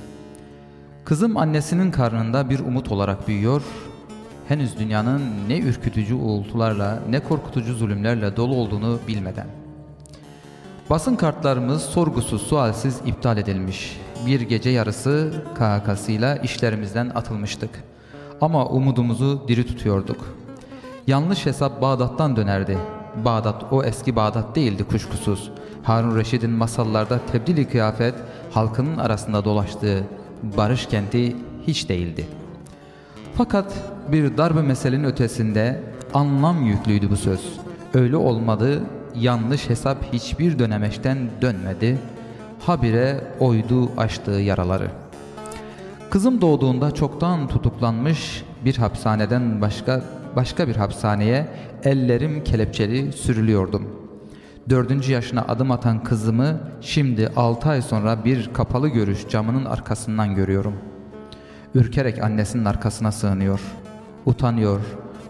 [1.06, 3.62] Kızım annesinin karnında bir umut olarak büyüyor.
[4.48, 9.48] Henüz dünyanın ne ürkütücü uğultularla ne korkutucu zulümlerle dolu olduğunu bilmeden.
[10.90, 14.00] Basın kartlarımız sorgusuz sualsiz iptal edilmiş.
[14.26, 17.70] Bir gece yarısı KHK'sıyla işlerimizden atılmıştık.
[18.42, 20.36] Ama umudumuzu diri tutuyorduk.
[21.08, 22.78] Yanlış hesap Bağdat'tan dönerdi.
[23.26, 25.52] Bağdat o eski Bağdat değildi kuşkusuz.
[25.84, 28.16] Harun Reşid'in masallarda tebdili kıyafet
[28.52, 30.04] halkının arasında dolaştığı
[30.44, 31.36] barış kenti
[31.68, 32.28] hiç değildi.
[33.36, 33.74] Fakat
[34.12, 35.84] bir darbe meselenin ötesinde
[36.14, 37.60] anlam yüklüydü bu söz.
[37.94, 38.84] Öyle olmadı,
[39.16, 41.98] yanlış hesap hiçbir dönemeçten dönmedi.
[42.66, 44.92] Habire oydu açtığı yaraları.
[46.10, 50.02] Kızım doğduğunda çoktan tutuklanmış bir hapishaneden başka
[50.36, 51.48] başka bir hapishaneye
[51.84, 53.88] ellerim kelepçeli sürülüyordum.
[54.70, 60.74] Dördüncü yaşına adım atan kızımı şimdi altı ay sonra bir kapalı görüş camının arkasından görüyorum.
[61.76, 63.60] Ürkerek annesinin arkasına sığınıyor.
[64.26, 64.80] Utanıyor.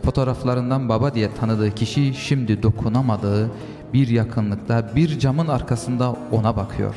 [0.04, 3.52] Fotoğraflarından baba diye tanıdığı kişi şimdi dokunamadığı
[3.94, 6.96] bir yakınlıkta bir camın arkasında ona bakıyor.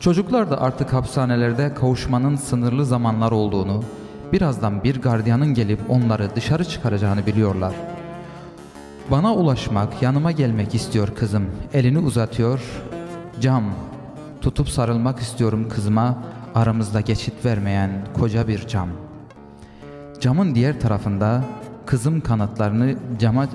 [0.00, 3.84] Çocuklar da artık hapishanelerde kavuşmanın sınırlı zamanlar olduğunu,
[4.32, 7.74] birazdan bir gardiyanın gelip onları dışarı çıkaracağını biliyorlar.
[9.10, 11.46] Bana ulaşmak, yanıma gelmek istiyor kızım.
[11.72, 12.60] Elini uzatıyor.
[13.40, 13.64] Cam.
[14.40, 16.18] Tutup sarılmak istiyorum kızıma.
[16.54, 18.88] Aramızda geçit vermeyen koca bir cam.
[20.20, 21.44] Camın diğer tarafında
[21.86, 23.46] kızım kanatlarını cama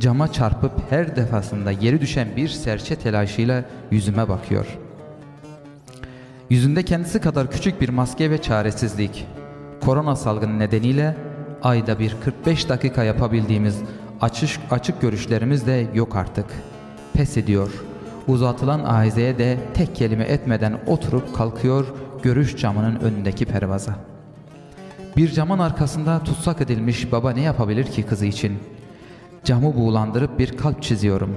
[0.00, 4.66] cama çarpıp her defasında geri düşen bir serçe telaşıyla yüzüme bakıyor.
[6.50, 9.26] Yüzünde kendisi kadar küçük bir maske ve çaresizlik.
[9.84, 11.16] Korona salgını nedeniyle
[11.62, 13.82] ayda bir 45 dakika yapabildiğimiz
[14.20, 16.46] açık, açık görüşlerimiz de yok artık.
[17.12, 17.70] Pes ediyor.
[18.28, 21.86] Uzatılan ahizeye de tek kelime etmeden oturup kalkıyor
[22.22, 23.94] görüş camının önündeki pervaza.
[25.16, 28.58] Bir camın arkasında tutsak edilmiş baba ne yapabilir ki kızı için?
[29.44, 31.34] Camı buğulandırıp bir kalp çiziyorum.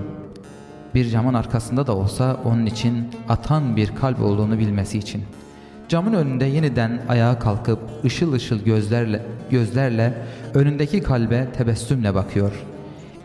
[0.95, 5.23] Bir camın arkasında da olsa onun için atan bir kalp olduğunu bilmesi için.
[5.89, 10.13] Camın önünde yeniden ayağa kalkıp ışıl ışıl gözlerle gözlerle
[10.53, 12.51] önündeki kalbe tebessümle bakıyor.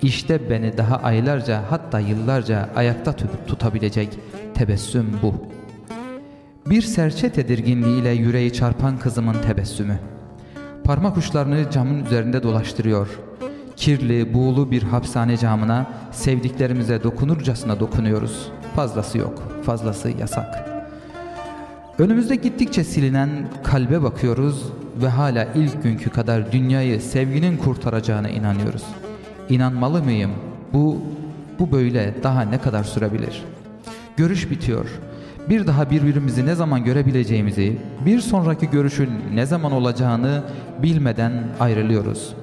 [0.03, 4.09] İşte beni daha aylarca hatta yıllarca ayakta tutup tutabilecek
[4.55, 5.35] tebessüm bu.
[6.71, 9.99] Bir serçe tedirginliğiyle yüreği çarpan kızımın tebessümü.
[10.85, 13.09] Parmak uçlarını camın üzerinde dolaştırıyor.
[13.77, 18.49] Kirli, buğulu bir hapishane camına sevdiklerimize dokunurcasına dokunuyoruz.
[18.77, 20.72] Fazlası yok, fazlası yasak.
[21.99, 23.31] Önümüzde gittikçe silinen
[23.65, 24.65] kalbe bakıyoruz
[25.03, 28.83] ve hala ilk günkü kadar dünyayı sevginin kurtaracağına inanıyoruz.
[29.49, 30.31] İnanmalı mıyım?
[30.73, 30.99] Bu
[31.59, 33.45] bu böyle daha ne kadar sürebilir?
[34.17, 34.87] Görüş bitiyor.
[35.49, 40.43] Bir daha birbirimizi ne zaman görebileceğimizi, bir sonraki görüşün ne zaman olacağını
[40.83, 42.35] bilmeden ayrılıyoruz.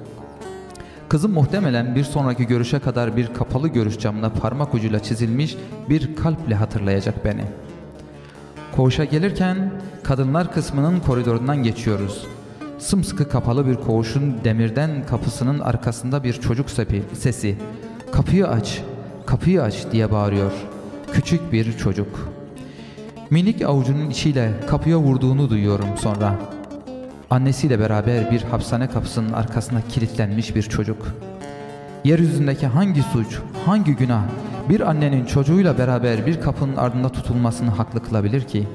[1.08, 5.56] Kızım muhtemelen bir sonraki görüşe kadar bir kapalı görüş camına parmak ucuyla çizilmiş
[5.88, 7.44] bir kalple hatırlayacak beni.
[8.76, 9.70] Koğuşa gelirken
[10.02, 12.26] kadınlar kısmının koridorundan geçiyoruz.
[12.78, 17.56] Sımsıkı kapalı bir koğuşun demirden kapısının arkasında bir çocuk sepi, sesi.
[18.12, 18.82] Kapıyı aç,
[19.26, 20.52] kapıyı aç diye bağırıyor.
[21.12, 22.32] Küçük bir çocuk.
[23.30, 26.38] Minik avucunun içiyle kapıya vurduğunu duyuyorum sonra.
[27.30, 31.06] Annesiyle beraber bir hapishane kapısının arkasına kilitlenmiş bir çocuk.
[32.04, 34.22] Yeryüzündeki hangi suç, hangi günah
[34.70, 38.68] bir annenin çocuğuyla beraber bir kapının ardında tutulmasını haklı kılabilir ki?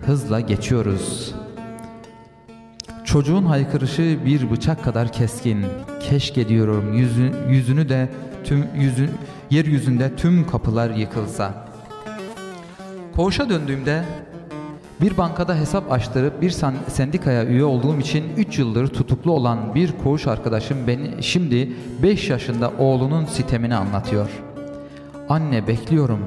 [0.00, 1.34] Hızla geçiyoruz.
[3.04, 5.64] Çocuğun haykırışı bir bıçak kadar keskin.
[6.00, 8.08] Keşke diyorum yüzü, yüzünü de
[8.44, 9.10] tüm yüzü,
[9.50, 11.66] yeryüzünde tüm kapılar yıkılsa.
[13.16, 14.04] Koğuşa döndüğümde
[15.00, 16.50] bir bankada hesap açtırıp bir
[16.88, 21.72] sendikaya üye olduğum için 3 yıldır tutuklu olan bir koğuş arkadaşım beni şimdi
[22.02, 24.45] 5 yaşında oğlunun sitemini anlatıyor.
[25.28, 26.20] Anne bekliyorum,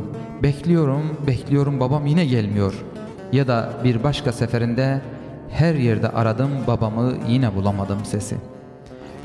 [0.44, 2.74] bekliyorum, bekliyorum babam yine gelmiyor.
[3.32, 5.02] Ya da bir başka seferinde
[5.50, 8.36] her yerde aradım babamı yine bulamadım sesi.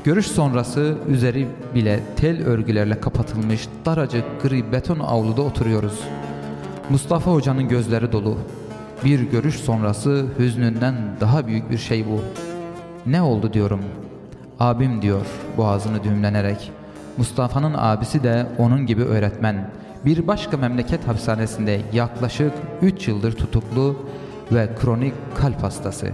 [0.03, 5.99] Görüş sonrası üzeri bile tel örgülerle kapatılmış daracık gri beton avluda oturuyoruz.
[6.89, 8.37] Mustafa Hoca'nın gözleri dolu.
[9.05, 12.19] Bir görüş sonrası hüznünden daha büyük bir şey bu.
[13.05, 13.81] Ne oldu diyorum.
[14.59, 15.25] Abim diyor
[15.57, 16.71] boğazını düğümlenerek.
[17.17, 19.69] Mustafa'nın abisi de onun gibi öğretmen.
[20.05, 22.51] Bir başka memleket hapishanesinde yaklaşık
[22.81, 23.95] 3 yıldır tutuklu
[24.51, 26.07] ve kronik kalp hastası.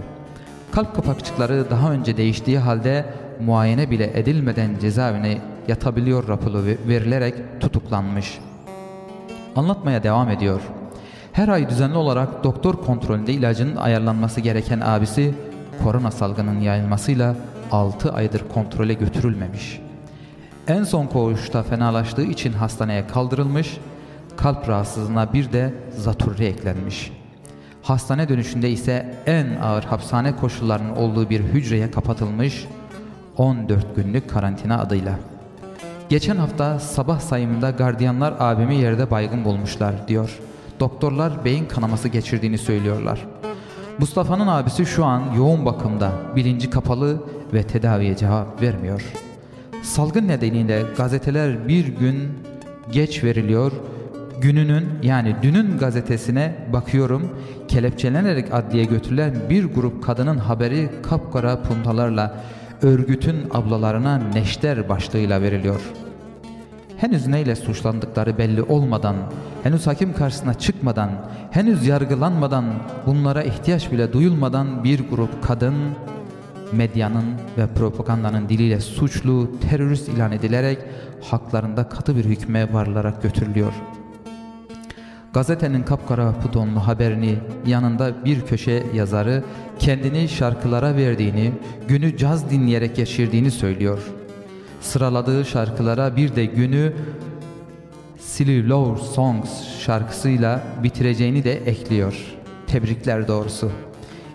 [0.72, 3.06] Kalp kapakçıkları daha önce değiştiği halde
[3.40, 5.38] muayene bile edilmeden cezaevine
[5.68, 8.38] yatabiliyor raporu verilerek tutuklanmış.
[9.56, 10.60] Anlatmaya devam ediyor.
[11.32, 15.34] Her ay düzenli olarak doktor kontrolünde ilacın ayarlanması gereken abisi
[15.84, 17.36] korona salgının yayılmasıyla
[17.70, 19.80] 6 aydır kontrole götürülmemiş.
[20.68, 23.78] En son koğuşta fenalaştığı için hastaneye kaldırılmış,
[24.36, 27.12] kalp rahatsızlığına bir de zatürre eklenmiş.
[27.82, 32.66] Hastane dönüşünde ise en ağır hapishane koşullarının olduğu bir hücreye kapatılmış
[33.36, 35.18] 14 günlük karantina adıyla.
[36.08, 40.38] Geçen hafta sabah sayımında gardiyanlar abimi yerde baygın bulmuşlar diyor.
[40.80, 43.26] Doktorlar beyin kanaması geçirdiğini söylüyorlar.
[43.98, 47.22] Mustafa'nın abisi şu an yoğun bakımda, bilinci kapalı
[47.52, 49.12] ve tedaviye cevap vermiyor.
[49.82, 52.28] Salgın nedeniyle gazeteler bir gün
[52.92, 53.72] geç veriliyor.
[54.40, 57.28] Gününün yani dünün gazetesine bakıyorum.
[57.68, 62.44] Kelepçelenerek adliye götürülen bir grup kadının haberi kapkara puntalarla
[62.82, 65.80] örgütün ablalarına neşter başlığıyla veriliyor.
[66.96, 69.16] Henüz neyle suçlandıkları belli olmadan,
[69.62, 71.10] henüz hakim karşısına çıkmadan,
[71.50, 72.64] henüz yargılanmadan,
[73.06, 75.74] bunlara ihtiyaç bile duyulmadan bir grup kadın
[76.72, 77.24] medyanın
[77.58, 80.78] ve propagandanın diliyle suçlu, terörist ilan edilerek
[81.20, 83.72] haklarında katı bir hükme varılarak götürülüyor.
[85.32, 89.44] Gazetenin kapkara putonlu haberini yanında bir köşe yazarı
[89.78, 91.52] kendini şarkılara verdiğini,
[91.88, 93.98] günü caz dinleyerek geçirdiğini söylüyor.
[94.80, 96.92] Sıraladığı şarkılara bir de günü
[98.18, 99.50] Silly Love Songs
[99.80, 102.14] şarkısıyla bitireceğini de ekliyor.
[102.66, 103.72] Tebrikler doğrusu.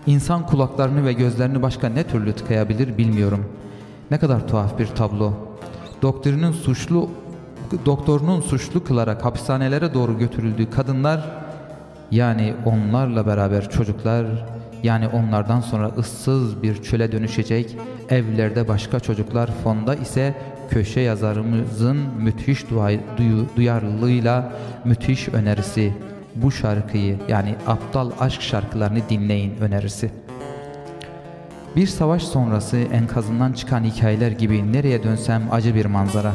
[0.06, 3.44] İnsan kulaklarını ve gözlerini başka ne türlü tıkayabilir bilmiyorum.
[4.10, 5.32] Ne kadar tuhaf bir tablo.
[6.02, 7.10] Doktorunun suçlu
[7.86, 11.30] doktorunun suçlu kılarak hapishanelere doğru götürüldüğü kadınlar
[12.10, 14.26] yani onlarla beraber çocuklar
[14.82, 17.76] yani onlardan sonra ıssız bir çöle dönüşecek
[18.10, 20.34] evlerde başka çocuklar fonda ise
[20.70, 22.64] köşe yazarımızın müthiş
[23.56, 24.52] duyarlılığıyla
[24.84, 25.92] müthiş önerisi
[26.42, 30.10] bu şarkıyı yani aptal aşk şarkılarını dinleyin önerisi.
[31.76, 36.32] Bir savaş sonrası enkazından çıkan hikayeler gibi nereye dönsem acı bir manzara.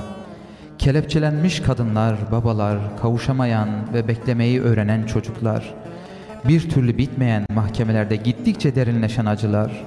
[0.77, 5.73] Kelepçelenmiş kadınlar, babalar, kavuşamayan ve beklemeyi öğrenen çocuklar,
[6.47, 9.85] bir türlü bitmeyen mahkemelerde gittikçe derinleşen acılar,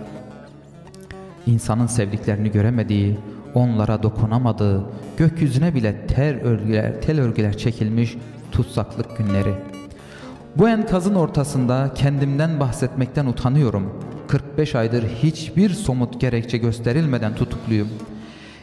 [1.46, 3.18] insanın sevdiklerini göremediği,
[3.54, 4.84] onlara dokunamadığı,
[5.16, 8.16] gökyüzüne bile ter örgüler, tel örgüler çekilmiş
[8.52, 9.54] tutsaklık günleri.
[10.58, 13.92] Bu enkazın ortasında kendimden bahsetmekten utanıyorum.
[14.28, 17.88] 45 aydır hiçbir somut gerekçe gösterilmeden tutukluyum.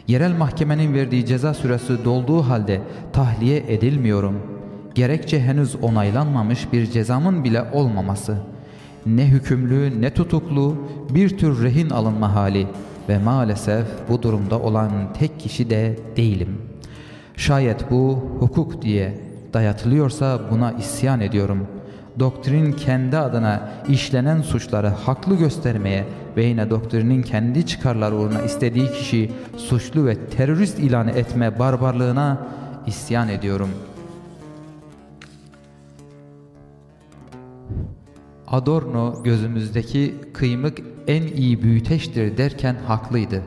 [0.07, 2.82] Yerel mahkemenin verdiği ceza süresi dolduğu halde
[3.14, 4.40] tahliye edilmiyorum.
[4.95, 8.38] Gerekçe henüz onaylanmamış bir cezamın bile olmaması.
[9.06, 10.78] Ne hükümlü ne tutuklu
[11.10, 12.68] bir tür rehin alınma hali
[13.10, 16.57] ve maalesef bu durumda olan tek kişi de değilim.
[17.38, 19.20] Şayet bu hukuk diye
[19.53, 21.68] dayatılıyorsa buna isyan ediyorum.
[22.19, 26.06] Doktrin kendi adına işlenen suçları haklı göstermeye
[26.38, 32.48] ve yine doktrinin kendi çıkarları uğruna istediği kişiyi suçlu ve terörist ilan etme barbarlığına
[32.88, 33.69] isyan ediyorum.
[38.48, 40.77] Adorno gözümüzdeki kıymık
[41.07, 43.41] en iyi büyüteçtir derken haklıydı.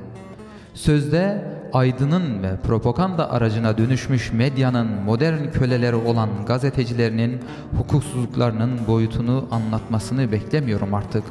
[0.75, 1.45] Sözde
[1.77, 7.41] aydının ve propaganda aracına dönüşmüş medyanın modern köleleri olan gazetecilerinin
[7.79, 11.23] hukuksuzluklarının boyutunu anlatmasını beklemiyorum artık.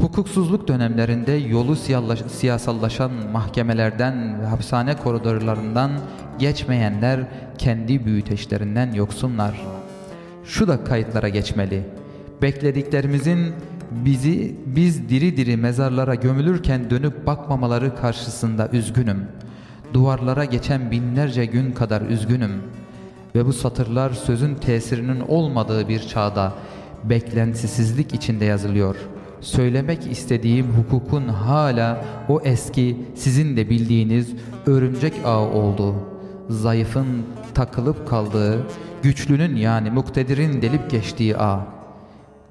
[0.00, 1.76] Hukuksuzluk dönemlerinde yolu
[2.28, 5.90] siyasallaşan mahkemelerden ve hapishane koridorlarından
[6.38, 7.20] geçmeyenler
[7.58, 9.66] kendi büyüteçlerinden yoksunlar.
[10.44, 11.82] Şu da kayıtlara geçmeli.
[12.42, 13.52] Beklediklerimizin
[13.90, 19.26] bizi biz diri diri mezarlara gömülürken dönüp bakmamaları karşısında üzgünüm.
[19.94, 22.52] Duvarlara geçen binlerce gün kadar üzgünüm.
[23.34, 26.52] Ve bu satırlar sözün tesirinin olmadığı bir çağda
[27.04, 28.96] beklentisizlik içinde yazılıyor.
[29.40, 34.32] Söylemek istediğim hukukun hala o eski sizin de bildiğiniz
[34.66, 35.94] örümcek ağı olduğu,
[36.48, 37.06] zayıfın
[37.54, 38.66] takılıp kaldığı,
[39.02, 41.60] güçlünün yani muktedirin delip geçtiği ağ.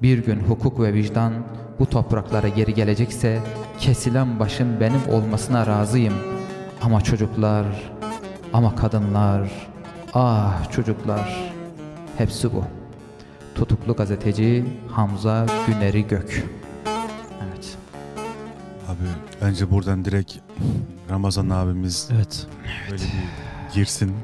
[0.02, 1.32] Bir gün hukuk ve vicdan
[1.78, 3.38] bu topraklara geri gelecekse
[3.78, 6.37] kesilen başın benim olmasına razıyım.
[6.82, 7.66] Ama çocuklar,
[8.52, 9.50] ama kadınlar,
[10.14, 11.52] ah çocuklar,
[12.18, 12.64] hepsi bu.
[13.54, 16.46] Tutuklu gazeteci Hamza Güneri Gök.
[17.48, 17.76] Evet.
[18.88, 19.08] Abi
[19.42, 20.32] bence buradan direkt
[21.10, 22.46] Ramazan abimiz Evet.
[22.90, 24.14] böyle bir girsin.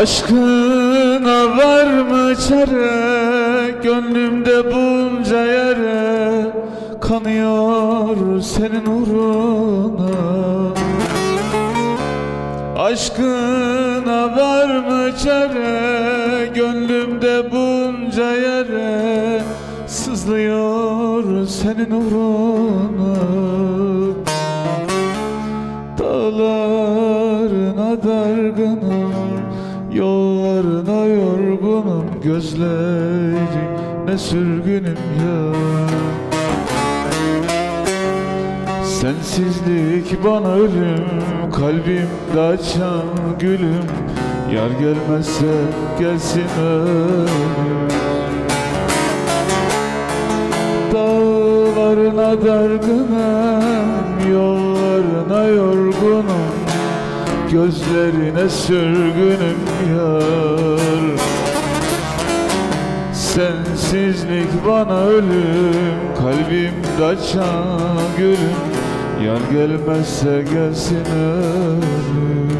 [0.00, 0.49] Aşkına
[57.52, 59.58] Gözlerine sürgünüm
[59.90, 61.18] yar
[63.12, 68.60] Sensizlik bana ölüm Kalbimde açan gülüm.
[69.24, 72.59] Yar gelmezse gelsin ölüm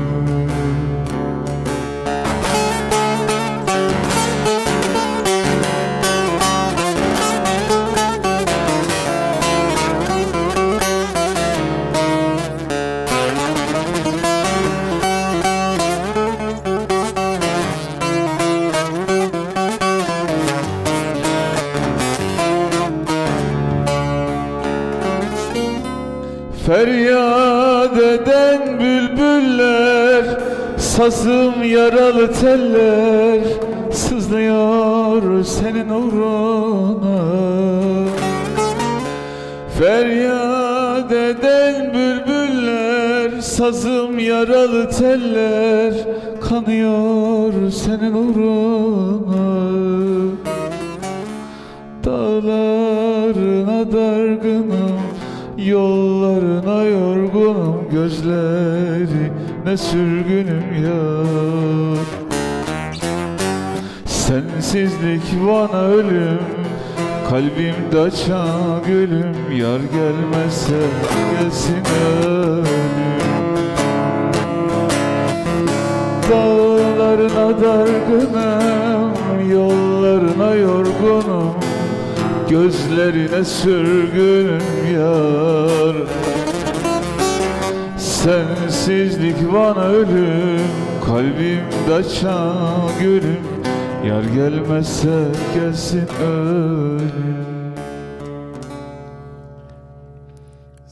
[31.01, 33.41] Sazım yaralı teller
[33.93, 37.21] Sızlıyor senin uğruna.
[39.79, 45.95] Feryat eden bülbüller Sazım yaralı teller
[46.49, 49.71] Kanıyor senin uğruna.
[52.05, 55.01] Dağlarına dargınım
[55.59, 57.89] Yollarına yorgunum
[59.65, 62.07] Gözlerine sürgünüm yar
[64.07, 66.39] Sensizlik bana ölüm
[67.31, 69.37] Kalbimde açan gülüm.
[69.57, 70.75] Yar gelmezse
[71.41, 71.77] gelsin
[72.27, 72.65] ölüm.
[76.31, 79.13] Dağlarına dargınım
[79.51, 81.55] Yollarına yorgunum.
[82.49, 84.63] Gözlerine sürgünüm
[84.95, 85.97] yar
[88.25, 90.67] Sensizlik bana ölüm
[91.05, 93.41] Kalbimde açan gülüm
[94.07, 97.11] Yar gelmezse gelsin ölüm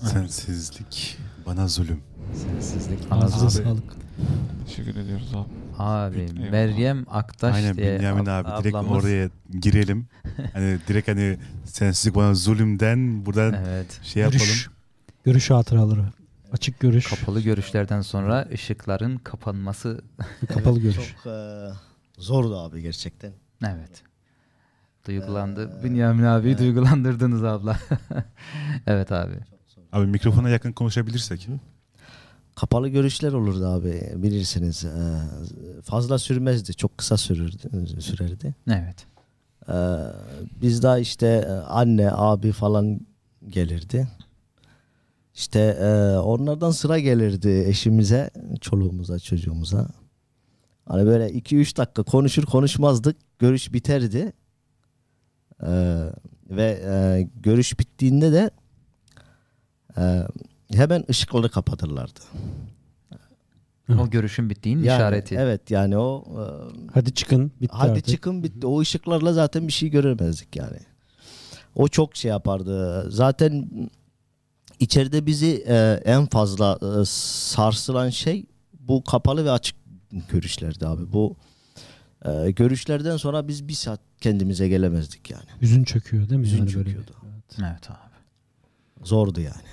[0.03, 2.01] Sensizlik bana zulüm.
[2.35, 3.83] Sensizlik Abi, sağlık.
[4.67, 5.49] Teşekkür ediyoruz abi.
[5.79, 6.51] Abi Eyvallah.
[6.51, 9.29] Meryem Aktaş Aynen diye Bünyamin ab- abi direkt ablamız- oraya
[9.61, 10.07] girelim.
[10.53, 14.01] hani direkt hani sensizlik bana zulümden buradan Evet.
[14.03, 14.39] şey yapalım.
[14.41, 14.69] Görüş,
[15.25, 16.05] görüş hatıraları.
[16.53, 20.01] Açık görüş, Kapalı görüşlerden sonra ışıkların kapanması.
[20.49, 21.15] kapalı görüş.
[21.25, 21.69] Çok e,
[22.19, 23.33] zordu abi gerçekten.
[23.67, 24.03] Evet.
[25.07, 25.83] Duygulandı.
[25.83, 27.79] Bünyamin abi duygulandırdınız abla.
[28.87, 29.35] evet abi.
[29.93, 31.49] Abi mikrofona yakın konuşabilirsek.
[32.57, 34.85] Kapalı görüşler olurdu abi bilirsiniz.
[34.85, 35.23] E,
[35.83, 36.75] fazla sürmezdi.
[36.75, 38.55] Çok kısa sürürdü, sürerdi.
[38.71, 39.07] Evet.
[39.69, 39.77] E,
[40.63, 43.01] biz daha işte e, anne, abi falan
[43.49, 44.09] gelirdi.
[45.39, 49.89] İşte e, onlardan sıra gelirdi eşimize, çoluğumuza, çocuğumuza.
[50.85, 53.17] Hani böyle 2-3 dakika konuşur konuşmazdık.
[53.39, 54.33] Görüş biterdi.
[55.63, 55.73] E,
[56.51, 58.51] ve e, görüş bittiğinde de
[59.99, 60.23] e,
[60.73, 62.21] hemen ışıkları kapatırlardı.
[64.01, 65.35] O görüşün bittiğinin Yani, işareti.
[65.35, 66.43] Evet yani o e,
[66.95, 67.53] Hadi çıkın.
[67.61, 68.07] Bitti hadi artık.
[68.07, 68.67] çıkın bitti.
[68.67, 70.79] O ışıklarla zaten bir şey göremezdik yani.
[71.75, 73.07] O çok şey yapardı.
[73.11, 73.69] Zaten
[74.81, 78.45] içeride bizi e, en fazla e, sarsılan şey
[78.81, 79.77] bu kapalı ve açık
[80.29, 81.13] görüşlerdi abi.
[81.13, 81.37] Bu
[82.25, 85.45] e, görüşlerden sonra biz bir saat kendimize gelemezdik yani.
[85.63, 86.47] Hüzün çöküyor değil mi?
[86.47, 87.11] Hüzün yani böyle bir- çöküyordu.
[87.59, 89.05] Evet abi.
[89.05, 89.69] Zordu yani.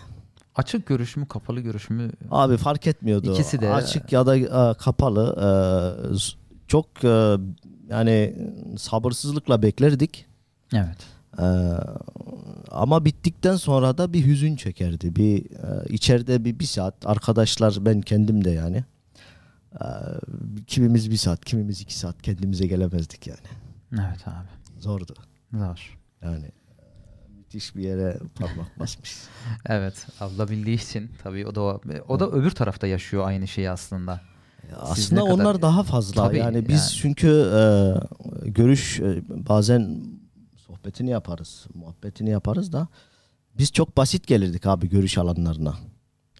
[0.55, 2.11] Açık görüş mü kapalı görüş mü?
[2.31, 3.33] Abi fark etmiyordu.
[3.33, 5.35] İkisi de- açık ya da e, kapalı.
[6.13, 6.17] e,
[6.67, 7.35] çok e,
[7.89, 8.35] yani
[8.77, 10.25] sabırsızlıkla beklerdik.
[10.73, 10.97] Evet.
[11.39, 11.43] Ee,
[12.71, 15.15] ama bittikten sonra da bir hüzün çekerdi.
[15.15, 18.83] Bir e, içeride bir bir saat arkadaşlar ben kendim de yani.
[19.73, 19.85] Ee,
[20.67, 23.39] kimimiz bir saat, kimimiz iki saat kendimize gelemezdik yani.
[23.91, 24.79] Evet abi.
[24.79, 25.13] Zordu.
[25.53, 25.97] Zor.
[26.21, 26.51] Yani e,
[27.37, 29.15] müthiş bir yere parmak basmış.
[29.65, 30.07] Evet.
[30.19, 34.21] Abla bildiği için tabii o da o, o da öbür tarafta yaşıyor aynı şeyi aslında.
[34.79, 36.27] Aslında ne kadar- onlar daha fazla.
[36.27, 36.91] Tabii, yani biz yani.
[37.01, 37.61] çünkü e,
[38.49, 40.01] görüş e, bazen
[40.85, 42.87] sohbetini yaparız, muhabbetini yaparız da
[43.57, 45.75] biz çok basit gelirdik abi görüş alanlarına.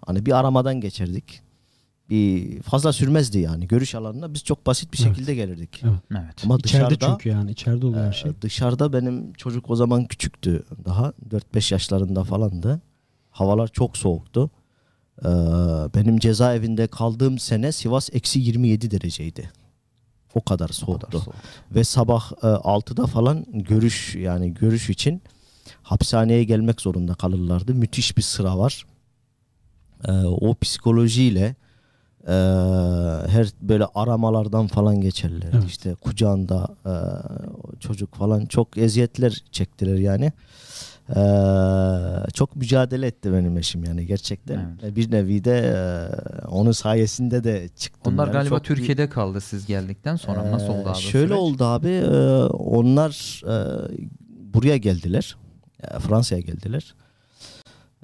[0.06, 1.42] Hani bir aramadan geçerdik.
[2.10, 5.08] Bir fazla sürmezdi yani görüş alanına biz çok basit bir Evet.
[5.08, 5.82] şekilde gelirdik.
[5.84, 6.00] Evet.
[6.12, 6.46] Evet.
[6.46, 8.32] Ama İçeride dışarıda çünkü yani içeride oluyor her şey.
[8.32, 12.82] Ee, dışarıda benim çocuk o zaman küçüktü daha 4-5 yaşlarında falandı.
[13.30, 14.50] Havalar çok soğuktu.
[15.22, 15.26] Ee,
[15.96, 19.50] benim cezaevinde kaldığım sene Sivas eksi 27 dereceydi.
[20.36, 21.20] O kadar O kadar soğuktu.
[21.20, 21.36] soğuk.
[21.72, 25.22] Ve sabah e, 6'da falan görüş yani görüş için
[25.84, 27.74] hapishaneye gelmek zorunda kalırlardı.
[27.74, 28.86] Müthiş bir sıra var.
[30.08, 31.56] Ee, o psikolojiyle
[32.28, 32.34] e,
[33.28, 35.50] her böyle aramalardan falan geçerler.
[35.54, 35.64] Evet.
[35.68, 36.94] İşte kucağında e,
[37.80, 40.32] çocuk falan çok eziyetler çektiler yani.
[41.10, 41.16] Ee,
[42.34, 44.78] çok mücadele etti benim eşim yani gerçekten.
[44.82, 44.92] Evet.
[44.92, 48.14] E, Bir nevi de e, onun sayesinde de çıktım.
[48.14, 48.34] Onlar yani.
[48.34, 50.52] galiba Çok bir- Türkiye'de kaldı siz geldikten sonra.
[50.52, 50.98] Nasıl oldu abi?
[50.98, 51.40] Şöyle süreç?
[51.40, 51.88] oldu abi.
[51.90, 52.10] e,
[52.54, 53.56] onlar e,
[54.54, 55.36] buraya geldiler.
[55.84, 56.96] E, Fransa'ya geldiler.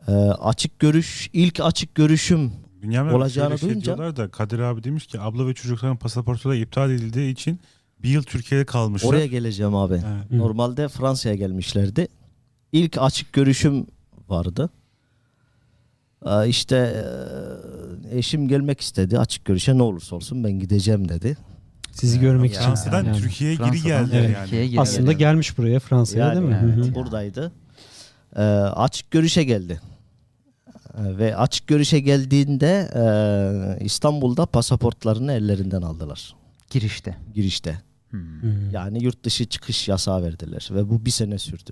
[0.08, 2.52] E, açık görüş, ilk açık görüşüm
[2.84, 6.92] Bünyamin Olacağını şey duyunca- diyorlar da Kadir abi demiş ki abla ve çocukların pasaportları iptal
[6.92, 7.60] edildiği için
[8.04, 9.10] bir yıl Türkiye'de kalmışlar.
[9.10, 9.94] oraya geleceğim abi.
[9.94, 10.32] Evet.
[10.32, 12.08] Normalde Fransa'ya gelmişlerdi.
[12.72, 13.88] İlk açık görüşüm
[14.30, 14.70] vardı.
[16.26, 17.04] E, işte
[18.12, 21.38] e, eşim gelmek istedi açık görüşe ne olursa olsun ben gideceğim dedi.
[21.92, 22.62] Sizi görmek için.
[22.62, 23.18] Fransa'dan yani.
[23.18, 24.30] Türkiye'ye geri Fransa'dan geldi Evet.
[24.36, 24.44] yani.
[24.44, 25.20] Türkiye'ye geri Aslında geldi.
[25.20, 26.86] gelmiş buraya Fransa'ya Yani, değil mi?
[26.86, 27.52] Hı buradaydı.
[28.36, 29.82] Ee, açık görüşe geldi.
[30.98, 36.36] Ee, ve açık görüşe geldiğinde e, İstanbul'da pasaportlarını ellerinden aldılar
[36.70, 37.18] girişte.
[37.34, 37.82] girişte.
[38.10, 38.42] Hmm.
[38.42, 38.48] Hı.
[38.72, 41.72] Yani yurt dışı çıkış yasağı verdiler ve bu bir sene sürdü.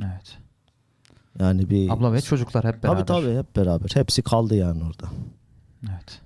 [0.00, 0.38] Evet.
[1.40, 3.06] Yani bir Abla ve çocuklar hep beraber.
[3.06, 3.90] Tabii tabii hep beraber.
[3.94, 5.08] Hepsi kaldı yani orada.
[5.82, 6.20] Evet.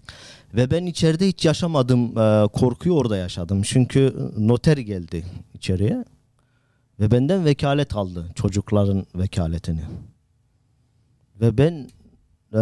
[0.54, 3.62] Ve ben içeride hiç yaşamadım e, korkuyu orada yaşadım.
[3.62, 5.24] Çünkü noter geldi
[5.54, 6.04] içeriye
[7.00, 9.82] ve benden vekalet aldı çocukların vekaletini.
[11.40, 11.72] Ve ben
[12.52, 12.58] e,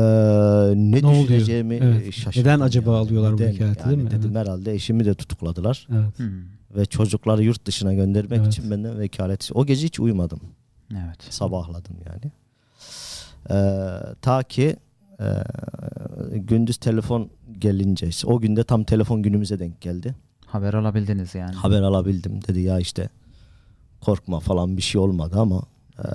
[0.77, 2.13] ne, Ne düşüneceğimi Evet.
[2.15, 2.41] şaşırdım.
[2.51, 3.55] Neden acaba alıyorlar bu Neden?
[3.55, 4.11] vekaleti, Yani değil mi?
[4.11, 4.47] Dedim Evet.
[4.47, 6.19] herhalde eşimi de tutukladılar Evet.
[6.19, 6.31] Hmm.
[6.77, 8.47] ve çocukları yurt dışına göndermek Evet.
[8.53, 9.51] için benden vekalet.
[9.55, 10.41] O gece hiç uyumadım.
[10.93, 11.23] Evet.
[11.31, 12.33] Sabahladım yani.
[13.51, 14.77] Ee, ta ki
[15.21, 15.27] e,
[16.39, 20.15] gündüz telefon gelince o günde tam telefon günümüze denk geldi.
[20.47, 21.55] Haber alabildiniz yani.
[21.55, 23.09] Haber alabildim dedi ya işte
[24.01, 25.63] korkma falan bir şey olmadı ama
[25.99, 26.07] e,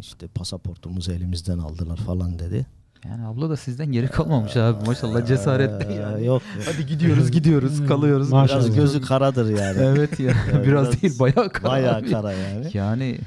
[0.00, 2.66] işte pasaportumuzu elimizden aldılar falan dedi.
[3.04, 4.86] Yani abla da sizden geri kalmamış abi.
[4.86, 6.26] Maşallah cesaretli Ee, yani.
[6.26, 6.42] Yok.
[6.64, 8.30] Hadi gidiyoruz gidiyoruz kalıyoruz.
[8.30, 8.64] Maşallah.
[8.64, 9.78] Biraz gözü karadır yani.
[9.80, 10.34] Evet ya.
[10.52, 11.72] Biraz, biraz değil bayağı kara.
[11.72, 12.10] Bayağı abi.
[12.10, 12.70] kara yani.
[12.74, 13.18] Yani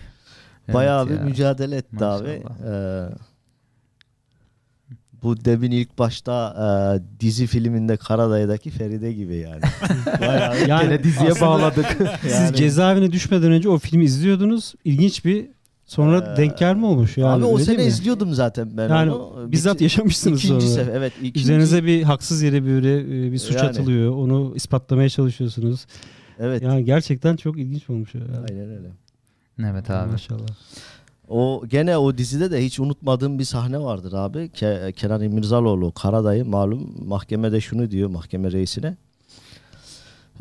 [0.73, 1.25] Bayağı evet bir ya.
[1.25, 2.41] mücadele etti abi.
[2.43, 3.09] Maşallah.
[3.09, 3.09] Ee,
[5.23, 9.61] bu demin ilk başta e, dizi filminde Karadayı'daki Feride gibi yani.
[10.21, 11.85] Bayağı Yani diziye bağladık.
[12.21, 14.73] Siz Yani- cezaevine düşmeden önce o filmi izliyordunuz.
[14.85, 15.45] İlginç bir
[15.85, 17.29] sonra Ee, denk gelme olmuş yani.
[17.31, 17.83] abi o sene mi?
[17.83, 19.51] izliyordum zaten ben Yani onu.
[19.51, 20.75] bizzat yaşamışsınız İkinci sonra.
[20.75, 21.13] sefer evet.
[21.21, 23.67] Ikinci, Üzerinize bir haksız yere böyle e, bir suç Yani.
[23.69, 24.11] atılıyor.
[24.15, 25.85] Onu ispatlamaya çalışıyorsunuz.
[26.39, 26.61] Evet.
[26.61, 28.15] Yani gerçekten çok ilginç olmuş.
[28.15, 28.21] Ya.
[28.49, 28.87] Aynen öyle.
[29.63, 30.11] Evet abi.
[30.11, 30.47] Maşallah.
[31.27, 34.37] O gene o dizide de hiç unutmadığım bir sahne vardır abi.
[34.37, 38.97] Ke- Kenan İmirzalıoğlu Karadayı malum mahkemede şunu diyor mahkeme reisine.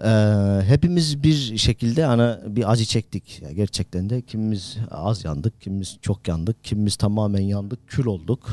[0.05, 3.43] Ee, hepimiz bir şekilde hani bir acı çektik.
[3.43, 8.51] Ya gerçekten de kimimiz az yandık, kimimiz çok yandık, kimimiz tamamen yandık, kül olduk.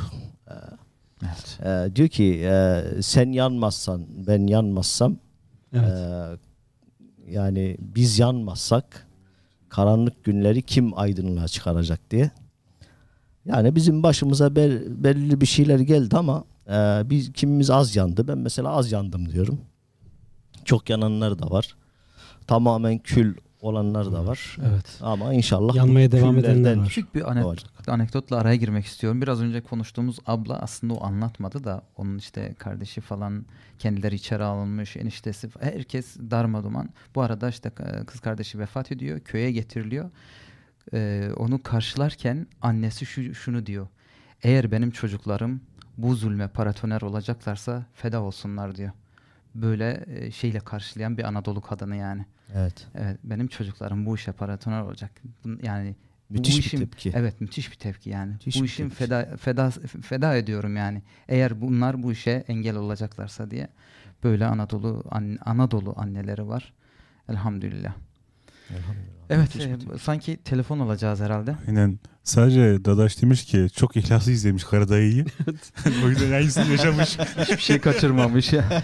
[1.26, 1.60] Evet.
[1.64, 5.18] Ee, diyor ki e, sen yanmazsan, ben yanmazsam
[5.74, 5.90] Evet.
[5.90, 9.08] ee, yani biz yanmazsak
[9.72, 12.32] karanlık günleri kim aydınlığa çıkaracak diye.
[13.46, 18.28] Yani bizim başımıza bel- belirli bir şeyler geldi ama e, biz kimimiz az yandı.
[18.28, 19.62] Ben mesela az yandım diyorum.
[20.66, 21.76] Çok yananlar da var.
[22.48, 24.58] Tamamen kül olanlar da var.
[24.70, 24.98] evet.
[25.02, 26.86] Ama inşallah Yanmaya devam edenler var.
[26.88, 27.72] Küçük bir anek- olacak.
[27.88, 29.22] anekdotla araya girmek istiyorum.
[29.22, 33.46] Biraz önce konuştuğumuz abla aslında o anlatmadı da onun işte kardeşi falan
[33.80, 36.90] kendileri içeri alınmış, eniştesi herkes darmaduman.
[37.16, 37.70] Bu arada işte
[38.08, 40.10] kız kardeşi vefat ediyor, köye getiriliyor.
[40.94, 43.88] Ee, onu karşılarken annesi şu, şunu diyor.
[44.44, 45.62] Eğer benim çocuklarım
[45.98, 48.92] bu zulme paratoner olacaklarsa feda olsunlar diyor.
[49.56, 52.26] Böyle e, şeyle karşılayan bir Anadolu kadını yani.
[52.56, 52.88] Evet.
[52.96, 55.12] Evet benim çocuklarım bu işe paratoner olacak.
[55.64, 55.96] Yani
[56.30, 57.12] Müthiş bu bir işin, tepki.
[57.16, 58.32] Evet müthiş bir tepki yani.
[58.32, 58.98] Müthiş bu bir işin tepki.
[58.98, 59.72] feda feda
[60.02, 61.02] feda ediyorum yani.
[61.28, 63.68] Eğer bunlar bu işe engel olacaklarsa diye
[64.24, 66.74] böyle Anadolu an- Anadolu anneleri var.
[67.30, 67.94] Elhamdülillah.
[69.32, 71.56] Evet e, sanki telefon alacağız herhalde.
[71.68, 72.00] Aynen.
[72.24, 75.26] Sadece Dadaş demiş ki çok ihlaslı izlemiş Karadayı'yı.
[76.06, 77.20] o yüzden aynısını yaşamış.
[77.20, 78.84] Hiçbir şey kaçırmamış ya.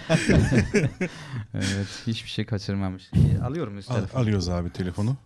[1.54, 3.10] evet hiçbir şey kaçırmamış.
[3.14, 4.22] E, Alıyorum muyuz Al- telefonu?
[4.22, 5.16] alıyoruz abi telefonu.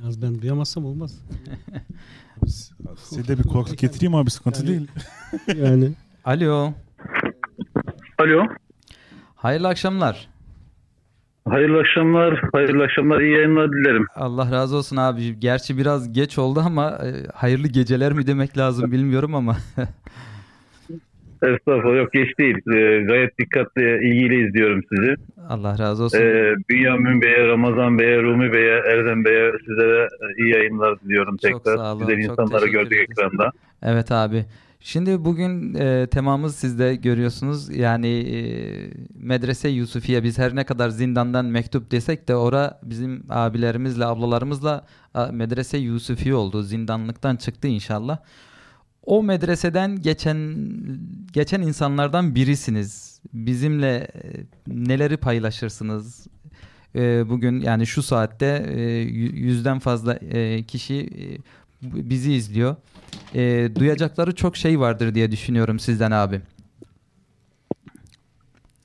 [0.00, 1.14] Yalnız ben duyamazsam olmaz.
[3.04, 4.88] Size de bir kulaklık getireyim abi sıkıntı Yani- değil.
[5.62, 5.92] Yani
[6.24, 6.72] Alo.
[8.18, 8.42] Alo.
[9.36, 10.28] Hayırlı akşamlar.
[11.50, 12.40] Hayırlı akşamlar.
[12.52, 13.20] Hayırlı akşamlar.
[13.20, 14.06] İyi yayınlar dilerim.
[14.14, 15.40] Allah razı olsun abi.
[15.40, 19.56] Gerçi biraz geç oldu ama e, hayırlı geceler mi demek lazım bilmiyorum ama.
[21.42, 21.96] Estağfurullah.
[21.98, 22.56] Yok geç değil.
[22.74, 25.14] Ee, gayet dikkatli, ilgiyle izliyorum sizi.
[25.48, 26.18] Allah razı olsun.
[26.18, 31.64] Ee, Bünyamin Bey'e, Ramazan Bey'e, Rumi Bey'e, Erdem Bey'e sizlere e, iyi yayınlar diliyorum Çok
[31.64, 31.76] tekrar.
[31.76, 33.50] sağ olun, Güzel çok insanları gördük ekranda.
[33.82, 34.44] Evet abi.
[34.80, 37.76] Şimdi bugün e, temamız sizde görüyorsunuz.
[37.76, 38.40] Yani e,
[39.14, 45.26] Medrese Yusufiye biz her ne kadar zindandan mektup desek de ora bizim abilerimizle ablalarımızla a,
[45.26, 46.62] Medrese Yusufiye oldu.
[46.62, 48.18] Zindanlıktan çıktı inşallah.
[49.02, 50.68] O medreseden geçen
[51.32, 53.20] geçen insanlardan birisiniz.
[53.32, 54.08] Bizimle e,
[54.66, 56.26] neleri paylaşırsınız?
[56.94, 61.24] E, bugün yani şu saatte e, yü- yüzden fazla e, kişi e,
[62.10, 62.76] bizi izliyor.
[63.34, 66.40] E, duyacakları çok şey vardır diye düşünüyorum sizden abi.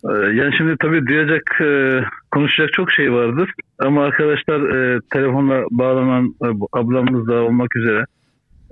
[0.10, 2.00] Ee, Yani şimdi tabii duyacak, e,
[2.32, 3.50] konuşacak çok şey vardır.
[3.80, 8.06] Ama arkadaşlar e, telefonla bağlanan e, ablamız da olmak üzere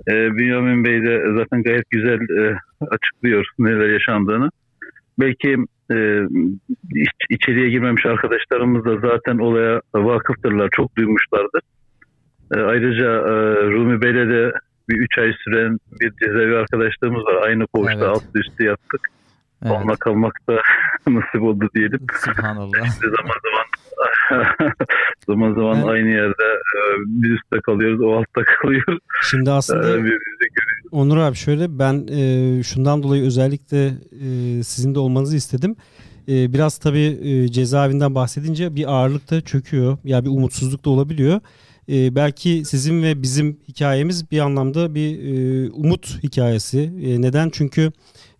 [0.08, 2.18] Bünyamin Bey de zaten gayet güzel
[2.90, 4.50] açıklıyor neler yaşandığını.
[5.20, 5.56] Belki
[6.94, 11.60] iç- içeriye girmemiş arkadaşlarımız da zaten olaya vakıftırlar, çok duymuşlardır.
[12.54, 13.22] Ayrıca
[13.72, 14.52] Rumi Bey'le de
[14.88, 17.46] bir üç ay süren bir cezaevi arkadaşlığımız var.
[17.48, 18.08] Aynı koğuşta Evet.
[18.08, 19.00] altı üstü yattık.
[19.64, 19.72] Evet.
[19.76, 20.52] Onunla kalmak da
[21.10, 22.00] nasip oldu diyelim.
[22.24, 22.86] Subhanallah.
[22.86, 23.64] İşte zaman zaman
[25.26, 25.88] zaman zaman Evet.
[25.88, 26.44] aynı yerde
[26.76, 28.98] e, biz üstte kalıyoruz, o altta kalıyor.
[29.30, 30.22] şimdi E, aslında görüyoruz.
[30.92, 35.76] Onur abi şöyle ben e, şundan dolayı özellikle e, sizin de olmanızı istedim.
[36.28, 39.98] E, biraz tabii e, cezaevinden bahsedince bir ağırlık da çöküyor.
[40.04, 41.40] Ya bir umutsuzluk da olabiliyor.
[41.88, 46.92] E, belki sizin ve bizim hikayemiz bir anlamda bir e, umut hikayesi.
[47.02, 47.50] E, neden?
[47.52, 47.92] Çünkü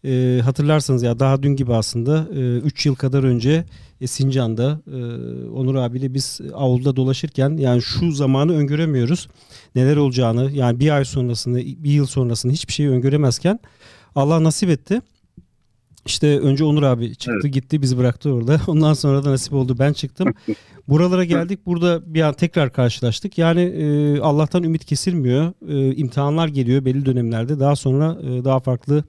[0.04, 2.28] e, hatırlarsanız ya daha dün gibi aslında
[2.64, 3.64] 3 yıl kadar önce
[4.00, 4.98] e, Sincan'da e,
[5.48, 9.28] Onur abiyle biz avluda dolaşırken yani şu zamanı öngöremiyoruz.
[9.74, 13.60] Neler olacağını yani bir ay sonrasını bir yıl sonrasını hiçbir şeyi öngöremezken
[14.14, 15.00] Allah nasip etti.
[16.06, 18.60] İşte önce Onur abi çıktı gitti bizi bıraktı orada.
[18.66, 20.34] Ondan sonra da nasip oldu ben çıktım.
[20.88, 23.38] Buralara geldik burada bir an tekrar karşılaştık.
[23.38, 25.52] Yani e, Allah'tan ümit kesilmiyor.
[25.68, 27.60] E, imtihanlar geliyor belli dönemlerde.
[27.60, 29.04] Daha sonra e, daha farklı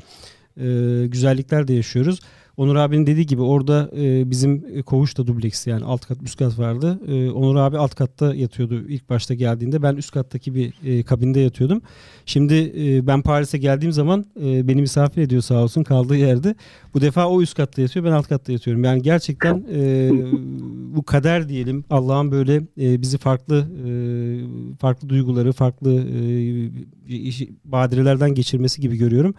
[0.58, 0.66] e,
[1.08, 2.20] güzellikler de yaşıyoruz.
[2.58, 6.40] Onur abinin dediği gibi orada e, bizim e, koğuş da dubleks yani alt kat üst
[6.40, 7.00] kat vardı.
[7.08, 9.84] E, Onur abi alt katta yatıyordu ilk başta geldiğinde.
[9.84, 11.82] Ben üst kattaki bir e, kabinde yatıyordum.
[12.26, 16.56] Şimdi e, ben Paris'e geldiğim zaman e, beni misafir ediyor sağ olsun kaldığı yerde.
[16.94, 18.84] Bu defa o üst katta yatıyor ben alt katta yatıyorum.
[18.84, 20.12] Yani gerçekten e,
[20.96, 23.92] bu kader diyelim Allah'ın böyle e, bizi farklı e,
[24.78, 26.22] farklı duyguları farklı e,
[27.66, 29.36] badirelerden geçirmesi gibi görüyorum.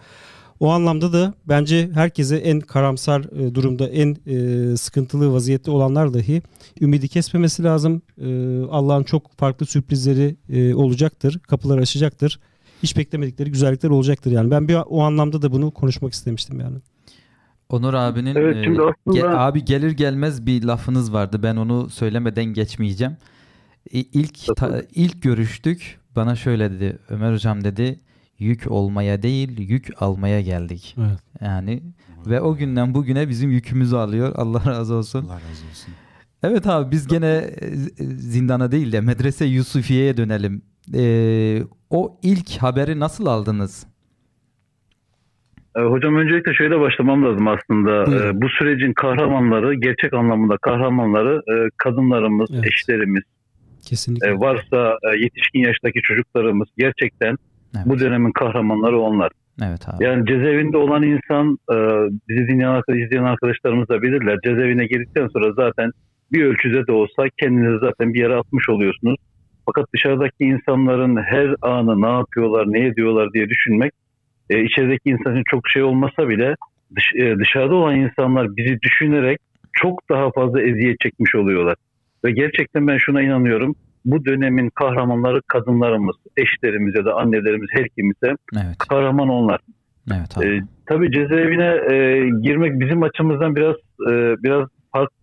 [0.59, 6.41] O anlamda da bence herkese en karamsar e, durumda, en e, sıkıntılı vaziyette olanlar dahi
[6.81, 8.01] ümidi kesmemesi lazım.
[8.17, 8.27] E,
[8.71, 10.35] Allah'ın çok farklı sürprizleri
[10.75, 12.39] olacaktır, kapılar açacaktır.
[12.83, 14.51] Hiç beklemedikleri güzellikler olacaktır yani.
[14.51, 16.77] Ben bir o anlamda da bunu konuşmak istemiştim yani.
[17.69, 21.43] Onur abinin Evet, şimdi aslında- ge- abi gelir gelmez bir lafınız vardı.
[21.43, 23.17] Ben onu söylemeden geçmeyeceğim.
[23.91, 25.99] İlk ta- ilk görüştük.
[26.15, 26.99] Bana şöyle dedi.
[27.09, 27.99] Ömer hocam dedi.
[28.39, 30.95] Yük olmaya değil, yük almaya geldik.
[30.99, 31.19] Evet.
[31.41, 31.83] Yani
[32.27, 34.31] ve o günden bugüne bizim yükümüzü alıyor.
[34.35, 35.25] Allah razı olsun.
[35.25, 35.93] Allah razı olsun.
[36.43, 37.27] Evet abi biz gene
[37.61, 37.67] e,
[38.03, 40.61] zindana değil de medrese Yusufiye'ye dönelim.
[40.95, 41.03] E,
[41.89, 43.87] o ilk haberi nasıl aldınız?
[45.77, 48.05] E, Hocam öncelikle şöyle başlamam lazım aslında.
[48.05, 48.37] Buyurun.
[48.37, 51.41] E, Bu sürecin kahramanları, gerçek anlamda kahramanları
[51.77, 52.65] kadınlarımız, Evet.
[52.67, 53.23] eşlerimiz,
[53.81, 54.39] Kesinlikle.
[54.39, 57.37] varsa yetişkin yaştaki çocuklarımız gerçekten
[57.77, 57.85] Evet.
[57.87, 59.31] bu dönemin kahramanları onlar.
[59.63, 60.03] Evet abi.
[60.03, 61.75] Yani cezaevinde olan insan, e,
[62.29, 64.37] bizi dinleyen, arkadaş- izleyen arkadaşlarımız da bilirler.
[64.43, 65.91] Cezaevine girdikten sonra zaten
[66.31, 69.15] bir ölçüde de olsa kendinizi zaten bir yere atmış oluyorsunuz.
[69.65, 73.91] Fakat dışarıdaki insanların her anı ne yapıyorlar, ne ediyorlar diye düşünmek,
[74.49, 76.55] e, içerideki insan için çok şey olmasa bile
[76.95, 79.37] dış- e, dışarıda olan insanlar bizi düşünerek
[79.73, 81.75] çok daha fazla eziyet çekmiş oluyorlar.
[82.25, 83.75] Ve gerçekten ben şuna inanıyorum.
[84.05, 88.77] Bu dönemin kahramanları kadınlarımız, eşlerimiz ya da annelerimiz her kimse Evet.
[88.89, 89.59] kahraman onlar.
[90.11, 90.47] Evet abi.
[90.47, 93.75] Ee, tabii cezaevine e, girmek bizim açımızdan biraz
[94.09, 94.11] e,
[94.43, 94.67] biraz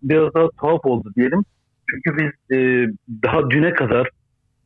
[0.03, 1.43] biraz daha tuhaf oldu diyelim.
[1.89, 2.87] Çünkü biz e,
[3.23, 4.09] daha düne kadar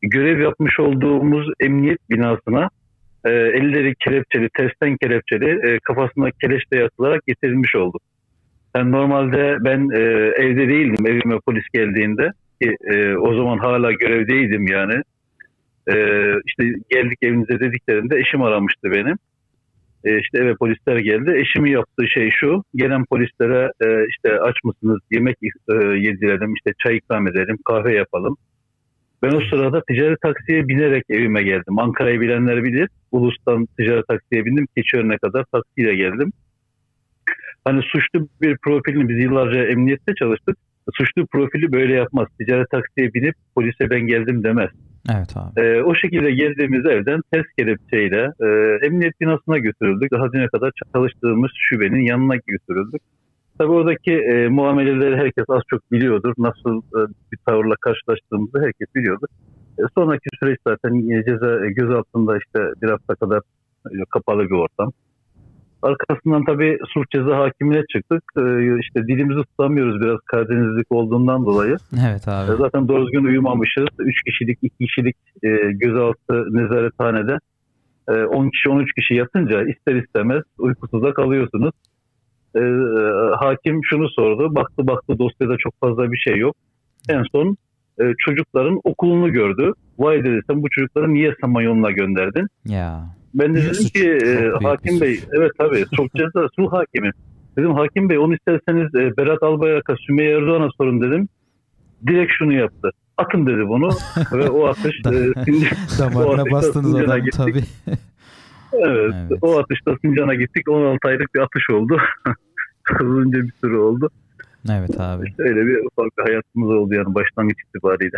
[0.02, 2.68] görev yapmış olduğumuz emniyet binasına
[3.24, 8.02] e, elleri kelepçeli, tersten kelepçeli, e, kafasına keleşle yatılarak getirilmiş olduk.
[8.76, 10.00] Yani normalde ben e,
[10.42, 12.30] evde değildim evime polis geldiğinde.
[12.62, 15.02] Ki, e, o zaman hala görevdeydim yani.
[15.88, 15.94] E,
[16.46, 19.16] işte geldik evinize dediklerinde eşim aramıştı benim.
[20.04, 21.32] E, işte eve polisler geldi.
[21.36, 22.64] Eşimin yaptığı şey şu.
[22.74, 28.36] Gelen polislere e, işte aç mısınız yemek e, yedirelim, işte çay ikram edelim, kahve yapalım.
[29.22, 31.78] Ben o sırada ticari taksiye binerek evime geldim.
[31.78, 32.88] Ankara'yı bilenler bilir.
[33.12, 34.66] Ulus'tan ticari taksiye bindim.
[34.76, 36.32] Keçiören'e kadar taksiyle geldim.
[37.64, 40.56] Hani suçlu bir profilini biz yıllarca emniyette çalıştık.
[40.94, 42.28] Suçlu profili böyle yapmaz.
[42.38, 44.70] Ticari taksiye binip polise ben geldim demez.
[45.10, 45.60] Evet abi.
[45.60, 48.46] Ee, o şekilde geldiğimiz evden ters kelepçeyle e,
[48.86, 50.12] emniyet binasına götürüldük.
[50.12, 53.02] Daha düne kadar çalıştığımız şubenin yanına götürüldük.
[53.58, 56.34] Tabii oradaki e, muameleleri herkes az çok biliyordur.
[56.38, 57.00] Nasıl e,
[57.32, 59.28] bir tavırla karşılaştığımızı herkes biliyordur.
[59.78, 63.40] E, sonraki süreç zaten e, ceza e, gözaltında işte bir hafta kadar
[63.90, 64.92] e, kapalı bir ortam.
[65.82, 68.22] Arkasından tabii suç ceza hakimine çıktık.
[68.36, 68.42] E,
[68.80, 71.76] işte dilimizi tutamıyoruz biraz Karadenizlik olduğundan dolayı.
[72.10, 72.52] Evet abi.
[72.52, 73.86] E, Zaten doğru düzgün uyumamışız.
[73.98, 77.38] 3 kişilik, 2 kişilik e, gözaltı nezarethanede
[78.08, 81.74] e, 10 kişi, 13 kişi yatınca ister istemez uykusuzda kalıyorsunuz.
[82.56, 82.60] E,
[83.36, 84.54] hakim şunu sordu.
[84.54, 86.56] Baktı baktı dosyada çok fazla bir şey yok.
[87.08, 87.56] En son
[88.00, 89.72] e, çocukların okulunu gördü.
[89.98, 92.46] Vay dedi sen bu çocukları niye Samanyolu'na gönderdin?
[92.64, 93.04] Ya.
[93.34, 97.10] Ben de dedim ki e, hakim bey, evet tabii çok ceza, sulh hakimi.
[97.56, 101.28] Dedim hakim bey onu isterseniz e, Berat Albayrak'a, Sümeyye Erdoğan'a sorun dedim.
[102.06, 102.90] Direkt şunu yaptı.
[103.16, 103.88] Atın dedi bunu
[104.32, 107.32] ve o atış e, o Damarına atışta bastınız adam gittik.
[107.36, 107.62] tabii.
[108.72, 109.38] Evet, Evet.
[109.42, 110.68] o atışta Sincan'a gittik.
[110.68, 111.98] 16 aylık bir atış oldu.
[113.00, 114.10] Uzunca bir süre oldu.
[114.70, 115.34] Evet abi.
[115.38, 118.16] Öyle bir ufak bir hayatımız oldu yani başlangıç itibariyle.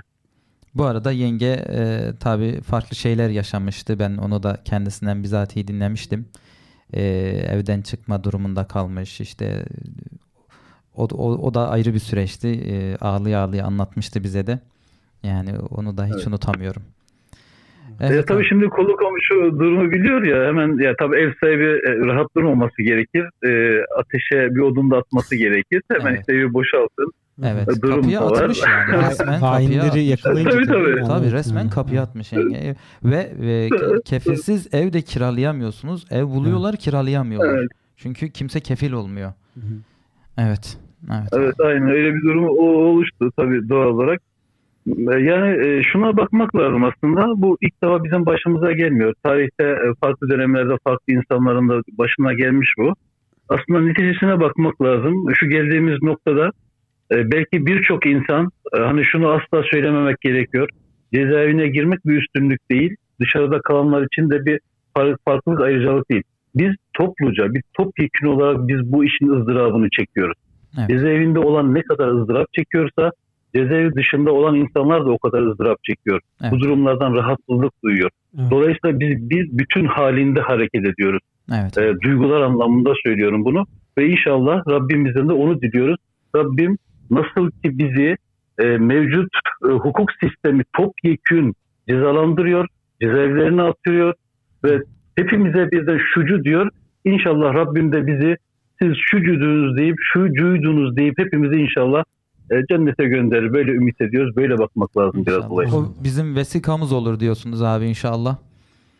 [0.74, 3.98] Bu arada yenge e, tabii farklı şeyler yaşamıştı.
[3.98, 6.28] Ben onu da kendisinden bizatihi dinlemiştim.
[6.92, 7.02] E,
[7.50, 9.20] evden çıkma durumunda kalmış.
[9.20, 9.64] İşte
[10.94, 12.48] o, o, o da ayrı bir süreçti.
[12.48, 14.60] E, ağlıya ağlıya anlatmıştı bize de.
[15.22, 16.26] Yani onu da hiç Evet.
[16.26, 16.82] unutamıyorum.
[18.00, 18.48] E, Evet, tabii abi.
[18.48, 23.24] şimdi kolu komşu durumu biliyor ya hemen ya tabii ev sahibi e, rahat durmaması gerekir.
[23.46, 25.82] E, ateşe bir odun da atması gerekir.
[25.92, 26.20] Hemen Evet.
[26.20, 27.12] işte evi boşaltın.
[27.44, 28.42] Evet, durum kapıya var.
[28.42, 30.90] atmış yani resmen kapıya yakalayınca Tabii, tabii.
[30.98, 31.08] yani.
[31.08, 31.70] Tabii resmen Hı.
[31.70, 32.74] kapıya atmış yenge.
[33.04, 36.04] Ve, ve ke- kefilsiz ev de kiralayamıyorsunuz.
[36.10, 37.58] Ev buluyorlar kiralayamıyorlar.
[37.58, 37.68] Evet.
[37.96, 39.32] Çünkü kimse kefil olmuyor.
[39.54, 39.60] Hı.
[40.38, 40.78] Evet.
[41.10, 41.28] Evet.
[41.32, 42.44] Evet aynen öyle bir durum
[42.88, 44.20] oluştu tabii doğal olarak.
[44.98, 47.26] E, Yani e, şuna bakmak lazım aslında.
[47.36, 49.14] Bu ilk defa bizim başımıza gelmiyor.
[49.22, 52.92] Tarihte e, farklı dönemlerde farklı insanların da başına gelmiş bu.
[53.48, 55.24] Aslında neticesine bakmak lazım.
[55.34, 56.50] Şu geldiğimiz noktada
[57.12, 60.68] belki birçok insan hani şunu asla söylememek gerekiyor.
[61.14, 62.96] Cezaevine girmek bir üstünlük değil.
[63.20, 64.60] Dışarıda kalanlar için de bir
[64.96, 66.22] far- farklılık ayrıcalık değil.
[66.54, 70.36] Biz topluca, bir topyekun olarak biz bu işin ızdırabını çekiyoruz.
[70.78, 70.90] Evet.
[70.90, 73.10] Cezaevinde olan ne kadar ızdırap çekiyorsa
[73.54, 76.20] cezaevi dışında olan insanlar da o kadar ızdırap çekiyor.
[76.42, 76.52] Evet.
[76.52, 78.10] Bu durumlardan rahatsızlık duyuyor.
[78.38, 78.50] Evet.
[78.50, 81.20] Dolayısıyla biz, biz bütün halinde hareket ediyoruz.
[81.52, 81.78] Evet.
[81.78, 83.66] E, duygular anlamında söylüyorum bunu.
[83.98, 85.96] Ve inşallah Rabbimizden de onu diliyoruz.
[86.36, 86.78] Rabbim
[87.10, 88.16] nasıl ki bizi
[88.58, 89.28] e, mevcut
[89.64, 91.54] e, hukuk sistemi topyekün
[91.88, 92.66] cezalandırıyor,
[93.02, 94.14] cezaevlerine atıyor
[94.64, 94.82] ve
[95.16, 96.70] hepimize birden şucu diyor.
[97.04, 98.36] İnşallah Rabbim de bizi
[98.82, 102.04] siz şucudunuz deyip şucuydunuz deyip hepimizi inşallah
[102.70, 103.52] cennete gönderir.
[103.52, 104.36] Böyle ümit ediyoruz.
[104.36, 105.52] Böyle bakmak lazım biraz İnşallah.
[105.52, 105.70] olaya.
[105.74, 108.36] O bizim vesikamız olur diyorsunuz abi inşallah.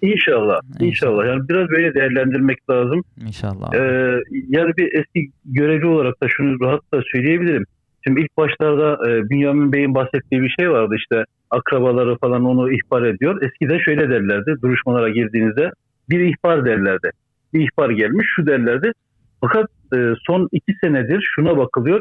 [0.02, 0.60] İnşallah.
[0.80, 1.26] İnşallah.
[1.26, 3.02] Yani biraz böyle değerlendirmek lazım.
[3.26, 3.74] İnşallah.
[3.74, 4.16] Ee,
[4.48, 7.64] yani bir eski görevli olarak da şunu rahatla söyleyebilirim.
[8.06, 13.02] Şimdi ilk başlarda e, Bünyamin Bey'in bahsettiği bir şey vardı işte akrabaları falan onu ihbar
[13.02, 13.42] ediyor.
[13.42, 15.70] Eskiden şöyle derlerdi duruşmalara girdiğinizde
[16.10, 17.10] bir ihbar derlerdi.
[17.54, 18.92] Bir ihbar gelmiş şu derlerdi.
[19.40, 22.00] Fakat e, son iki senedir şuna bakılıyor.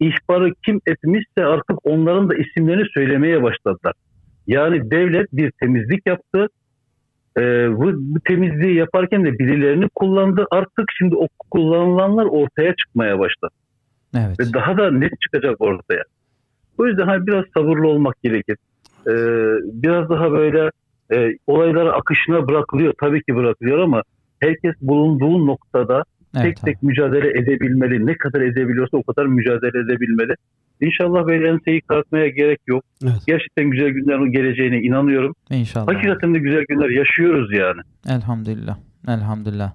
[0.00, 3.92] İhbarı kim etmişse artık onların da isimlerini söylemeye başladılar.
[4.46, 6.46] Yani devlet bir temizlik yaptı.
[7.38, 7.42] Ee,
[7.76, 10.46] bu, bu temizliği yaparken de birilerini kullandı.
[10.50, 13.54] Artık şimdi o kullanılanlar ortaya çıkmaya başladı.
[14.16, 14.40] evet.
[14.40, 16.02] Ve daha da net çıkacak ortaya.
[16.78, 18.56] O yüzden hani biraz sabırlı olmak gerekir.
[19.06, 19.12] Ee,
[19.82, 20.70] biraz daha böyle
[21.12, 22.94] e, olaylara akışına bırakılıyor.
[23.00, 24.02] Tabii ki bırakılıyor ama
[24.40, 26.04] herkes bulunduğu noktada
[26.36, 26.64] evet tek abi.
[26.64, 28.06] tek mücadele edebilmeli.
[28.06, 30.34] Ne kadar edebiliyorsa o kadar mücadele edebilmeli.
[30.80, 32.84] İnşallah böyle enseyi kalkmaya gerek yok.
[33.04, 33.22] Evet.
[33.26, 35.34] Gerçekten güzel günlerin geleceğine inanıyorum.
[35.50, 35.94] İnşallah.
[35.94, 37.80] Hakikaten de güzel günler yaşıyoruz yani.
[38.08, 38.78] Elhamdülillah.
[39.08, 39.72] Elhamdülillah.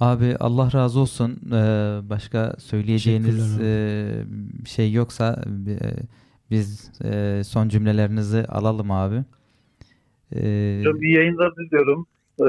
[0.00, 1.38] Abi Allah razı olsun.
[1.46, 1.54] Ee,
[2.10, 4.06] başka söyleyeceğiniz e,
[4.66, 5.76] şey yoksa e,
[6.50, 9.24] Biz e, son cümlelerinizi alalım abi.
[10.32, 12.06] E, Hocam iyi yayınlar diliyorum.
[12.40, 12.44] Ee,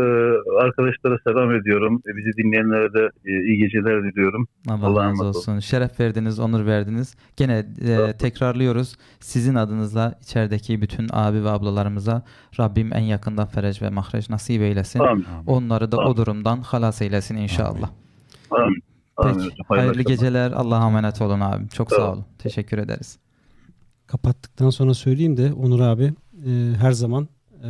[0.62, 2.02] arkadaşlara selam ediyorum.
[2.08, 4.48] Ee, Bizi dinleyenlere de e, iyi geceler diliyorum.
[4.70, 5.60] Allah Allah'a razı emanet olsun.
[5.60, 7.16] Şeref verdiniz, onur verdiniz.
[7.38, 8.96] Gene e, tekrarlıyoruz.
[9.20, 12.24] Sizin adınızla içerideki bütün abi ve ablalarımıza
[12.60, 15.00] Rabbim en yakından fereç ve mahreç nasip eylesin.
[15.00, 15.26] Amin.
[15.48, 16.18] Onları da o Amin.
[16.18, 17.90] durumdan halas eylesin inşallah.
[18.52, 18.84] Amin.
[19.18, 19.66] Amin Peki, hocam.
[19.68, 20.10] hayırlı akşamlar.
[20.10, 20.52] geceler.
[20.52, 21.68] Allah'a emanet olun abim.
[21.68, 22.26] Çok Sağ olun.
[22.40, 23.20] Teşekkür ederiz.
[24.08, 26.04] Kapattıktan sonra söyleyeyim de Onur abi
[26.46, 26.52] e,
[26.82, 27.28] her zaman
[27.64, 27.68] e,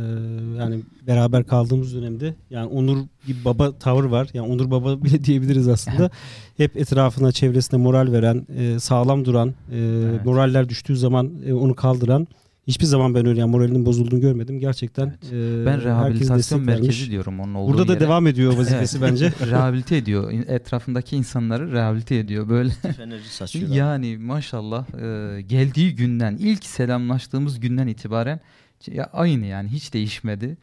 [0.58, 4.28] yani beraber kaldığımız dönemde yani Onur bir baba tavır var.
[4.34, 6.10] Yani Onur baba bile diyebiliriz aslında.
[6.56, 10.24] Hep etrafına, çevresine moral veren, e, sağlam duran, e, Evet.
[10.24, 12.26] moraller düştüğü zaman e, onu kaldıran.
[12.66, 14.58] Hiçbir zaman ben öyle yani moralinin bozulduğunu görmedim.
[14.60, 15.62] Gerçekten Evet.
[15.62, 16.80] e, Ben rehabilitasyon vermiş.
[16.86, 18.00] merkezi diyorum onun olduğu Burada da yere.
[18.04, 19.10] devam ediyor vazifesi Evet.
[19.10, 19.32] bence.
[19.50, 20.32] rehabilite ediyor.
[20.48, 22.48] Etrafındaki insanları rehabilite ediyor.
[22.48, 23.76] Böyle Fenerci saçıyorlar.
[23.76, 28.40] Yani maşallah e, geldiği günden ilk selamlaştığımız günden itibaren
[28.86, 30.56] ya aynı yani hiç değişmedi.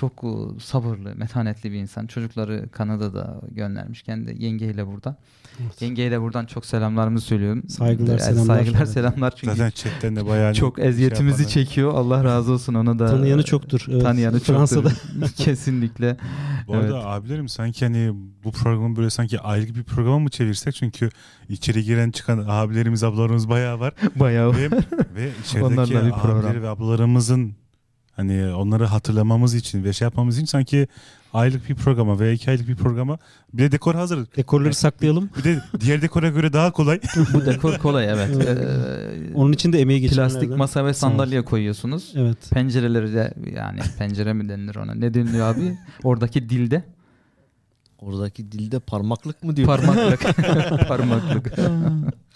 [0.00, 2.06] Çok e, sabırlı, metanetli bir insan.
[2.06, 4.02] Çocukları Kanada'da göndermiş.
[4.02, 5.16] Kendi yengeyle burada.
[5.62, 5.82] Evet.
[5.82, 7.62] Yengeyle buradan çok selamlarımızı söylüyorum.
[7.68, 8.56] Saygılar, E, selamlar.
[8.56, 11.48] Saygılar, selamlar çünkü Zaten chatten de bayağı çok şey eziyetimizi yapanlar.
[11.66, 11.94] çekiyor.
[11.94, 13.06] Allah razı olsun ona da.
[13.06, 13.86] Tanıyanı çoktur.
[13.90, 14.02] Evet.
[14.02, 14.90] Tanıyanı Fransa'da.
[14.90, 15.28] çoktur.
[15.36, 16.16] Kesinlikle.
[16.68, 17.06] Bu arada Evet.
[17.06, 18.12] abilerim sanki hani
[18.44, 20.74] bu programı böyle sanki aylık bir programa mı çevirsek?
[20.74, 21.10] Çünkü
[21.48, 23.94] içeri giren çıkan abilerimiz ablalarımız bayağı var.
[24.16, 24.70] Bayağı ve,
[25.14, 26.38] ve içerideki Onlarla bir program.
[26.40, 27.54] abileri ve ablalarımızın
[28.16, 30.88] hani onları hatırlamamız için ve şey yapmamız için sanki
[31.32, 33.18] aylık bir programa veya iki aylık bir programa
[33.52, 34.26] bir de dekor hazır.
[34.36, 35.30] Dekorları saklayalım.
[35.38, 37.00] Bir de diğer dekora göre daha kolay.
[37.34, 38.46] bu dekor kolay evet.
[38.46, 40.32] Ee, Onun için de emeği geçenlerden.
[40.32, 42.12] Plastik masa ve sandalye koyuyorsunuz.
[42.16, 42.50] Evet.
[42.50, 44.94] Pencereleri de yani pencere mi denilir ona?
[44.94, 45.78] Ne deniliyor abi?
[46.02, 46.84] Oradaki dilde
[47.98, 49.66] Oradaki dilde parmaklık mı diyor?
[49.68, 50.20] parmaklık.
[50.88, 51.52] parmaklık.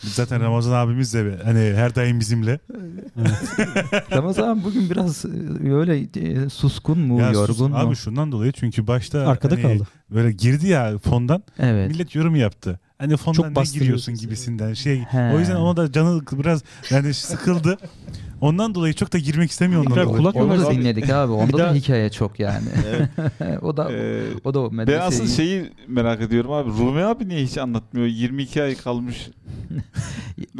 [0.04, 2.58] Biz zaten Ramazan abimiz de hani her daim bizimle.
[4.12, 7.76] Ramazan abi bugün biraz e, öyle e, suskun mu, Ya sus- yorgun mu?
[7.76, 9.88] Abi şundan dolayı çünkü başta Arkada hani kaldı.
[10.10, 11.90] böyle girdi ya fondan Evet.
[11.90, 12.80] millet yorum yaptı.
[12.98, 14.98] Hani fondan Çok ne giriyorsun gibisinden şey.
[14.98, 15.32] He.
[15.34, 17.78] O yüzden ona da canı biraz yani sıkıldı.
[18.40, 20.08] Ondan dolayı çok da girmek istemiyor ondan dolayı.
[20.18, 21.32] kulak Onu da dinledik abi.
[21.32, 22.64] Onda da hikaye çok yani.
[23.62, 26.70] o da Ee, o da o ben medreseyi- asıl şeyi merak ediyorum abi.
[26.70, 28.06] Rumi abi niye hiç anlatmıyor?
[28.06, 29.28] 22 ay kalmış.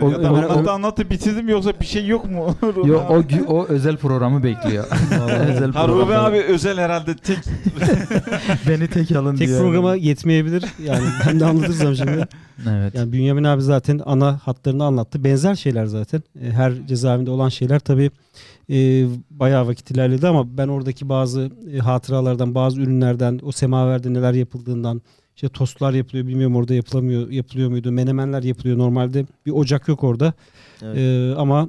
[0.03, 2.57] O- ya da o- anlattı anlattı bitirdim yoksa bir şey yok mu?
[2.63, 3.43] Rumi Yo, abi?
[3.49, 4.85] o, o özel programı bekliyor.
[5.49, 6.19] özel Ha programı.
[6.19, 7.39] abi özel herhalde tek
[8.69, 9.61] Beni tek alın Tek diyor.
[9.61, 10.65] programa yetmeyebilir.
[10.85, 12.29] Yani ben de anlatırsam şimdi.
[12.71, 12.95] Evet.
[12.95, 15.25] Yani Bünyamin abi zaten ana hatlarını anlattı.
[15.25, 16.23] Benzer şeyler zaten.
[16.43, 18.11] E, Her cezaevinde olan şeyler tabii
[18.71, 24.33] e, bayağı vakit ilerledi ama ben oradaki bazı e, hatıralardan, bazı ürünlerden, o semaverde neler
[24.33, 25.03] yapıldığından,
[25.41, 27.93] işte tostlar yapılıyor bilmiyorum orada yapılamıyor yapılıyor muydu?
[27.93, 28.79] Menemenler yapılıyor.
[28.79, 30.33] Normalde bir ocak yok orada.
[30.83, 30.99] Evet.
[30.99, 31.69] E, ama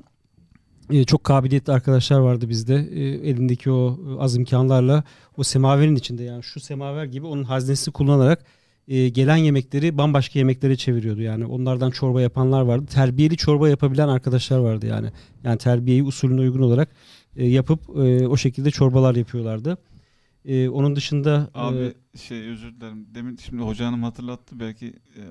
[0.89, 2.75] e, çok kabiliyetli arkadaşlar vardı bizde.
[2.75, 5.03] E, elindeki o e, az imkanlarla
[5.37, 8.45] o semaverin içinde yani şu semaver gibi onun haznesini kullanarak
[8.87, 11.21] e, gelen yemekleri bambaşka yemeklere çeviriyordu.
[11.21, 12.85] Yani onlardan çorba yapanlar vardı.
[12.85, 15.07] Terbiyeli çorba yapabilen arkadaşlar vardı yani.
[15.43, 16.89] Yani terbiyeyi usulüne uygun olarak
[17.35, 19.77] e, yapıp e, o şekilde çorbalar yapıyorlardı.
[20.45, 23.07] E, onun dışında e, Abi şey özür dilerim.
[23.15, 25.21] Demin şimdi hoca hanım hatırlattı belki e,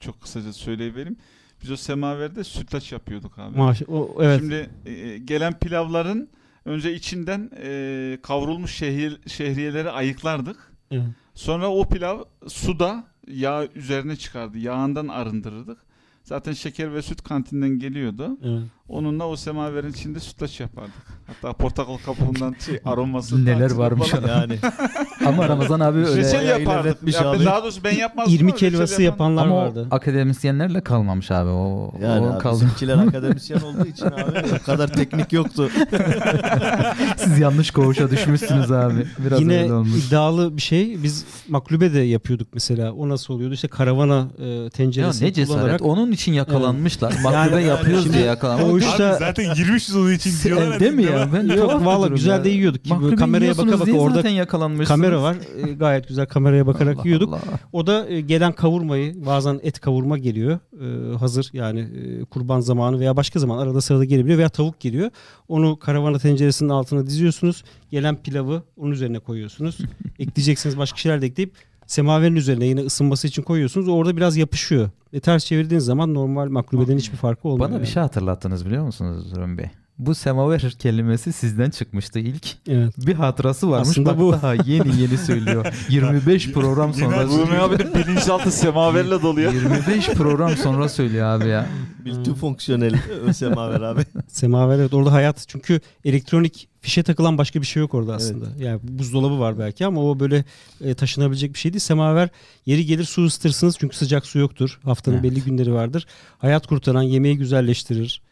[0.00, 1.16] çok kısaca söyleyivereyim.
[1.62, 3.58] Biz o semaverde sütlaç yapıyorduk abi.
[3.58, 6.28] maaş, o, evet Şimdi e, gelen pilavların
[6.64, 10.72] önce içinden e, kavrulmuş şehir, şehriyeleri ayıklardık.
[10.90, 11.04] Evet.
[11.34, 14.58] Sonra o pilav suda yağ üzerine çıkardı.
[14.58, 15.78] Yağından arındırırdık.
[16.22, 18.38] Zaten şeker ve süt kantinden geliyordu.
[18.42, 18.62] evet.
[18.90, 20.92] Onunla o semaverin içinde sütlaç yapardık.
[21.26, 24.28] Hatta portakal kabuğundan şey aroması Neler varmış falan.
[24.28, 24.58] Yani
[25.26, 27.14] Ama Ramazan abi öyle bayağı yapardık.
[27.14, 27.44] Ya abi.
[27.44, 28.32] daha doğrusu ben yapmazdım.
[28.34, 29.88] ama İrmik helvası yapan- yapanlar ama vardı.
[29.90, 31.48] o akademisyenlerle kalmamış abi.
[31.50, 32.54] O, yani o abi, kaldı.
[32.54, 35.70] bizimkiler akademisyen olduğu için abi o kadar teknik yoktu.
[37.16, 39.06] Siz yanlış koğuşa düşmüşsünüz abi.
[39.26, 40.06] Biraz Yine öyle olmuş.
[40.06, 41.02] iddialı bir şey.
[41.02, 42.92] Biz maklube de yapıyorduk mesela.
[42.92, 43.54] O nasıl oluyordu?
[43.54, 45.60] İşte karavana e, Ya tenceresini ne cesaret.
[45.60, 47.10] kullanarak Onun için yakalanmışlar.
[47.12, 48.79] Yani- Maklube yapıyoruz Şimdi diye yakalanmış.
[48.88, 50.80] Abi zaten girmişiz onun için diyorlar.
[50.80, 51.28] Değil mi ya?
[51.32, 52.44] Ben Yok, tuhaf valla durum güzel ya.
[52.44, 52.84] de yiyorduk.
[52.84, 54.88] Ki böyle kameraya baka yiyorsunuz baka diye orada zaten yakalanmışsınız.
[54.88, 55.36] kamera var.
[55.68, 57.32] E, gayet güzel kameraya bakarak Allah yiyorduk.
[57.32, 57.40] Allah.
[57.72, 60.58] O da e, gelen kavurmayı bazen et kavurma geliyor.
[60.80, 65.10] E, hazır yani e, kurban zamanı veya başka zaman arada sırada gelebiliyor veya tavuk geliyor.
[65.48, 67.64] Onu karavana tenceresinin altına diziyorsunuz.
[67.90, 69.78] Gelen pilavı onun üzerine koyuyorsunuz.
[70.18, 71.52] Ekleyeceksiniz başka şeyler de ekleyip
[71.90, 73.88] semaverin üzerine yine ısınması için koyuyorsunuz.
[73.88, 74.90] Orada biraz yapışıyor.
[75.12, 77.68] E, ters çevirdiğiniz zaman normal maklubeden hiçbir farkı olmuyor.
[77.68, 77.92] Bana bir yani.
[77.92, 79.66] şey hatırlattınız biliyor musunuz Rumi Bey?
[79.98, 82.46] Bu semaver kelimesi sizden çıkmıştı ilk.
[82.68, 82.94] Evet.
[83.06, 83.88] Bir hatırası varmış.
[83.88, 84.32] Aslında Bak bu.
[84.32, 85.66] daha yeni yeni söylüyor.
[85.88, 89.50] 25 program sonra Rumi abinin bilinçaltı semaverle dolu ya.
[89.50, 91.66] 25 program sonra söylüyor abi ya.
[92.06, 92.94] Multifonksiyonel
[93.32, 94.00] semaver abi.
[94.28, 98.46] Semaver evet orada hayat çünkü elektronik fişe takılan başka bir şey yok orada aslında.
[98.58, 100.44] Yani buzdolabı var belki ama o böyle
[100.84, 101.80] e, taşınabilecek bir şey değil.
[101.80, 102.28] Semaver
[102.66, 104.80] yeri gelir su ısıtırsınız çünkü sıcak su yoktur.
[104.84, 105.24] Haftanın Evet.
[105.30, 106.06] belli günleri vardır.
[106.38, 108.22] Hayat kurtaran, yemeği güzelleştirir.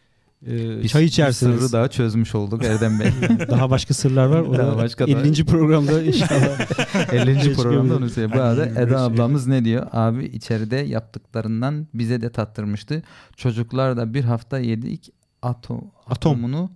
[0.47, 1.61] E, Bir- çay bir içersiniz.
[1.61, 3.07] sırrı daha çözmüş olduk Erdem Bey.
[3.51, 4.41] Daha başka sırlar var.
[4.41, 5.45] O Daha da başka da- 50.
[5.45, 7.13] programda inşallah.
[7.13, 7.55] 50.
[7.55, 8.39] programda onu söylüyor.
[8.39, 9.87] Bu arada Eda ablamız ne diyor?
[9.93, 13.03] Abi içeride yaptıklarından bize de tattırmıştı.
[13.37, 15.11] Çocuklar da bir hafta yedik
[15.43, 16.71] atom, atomunu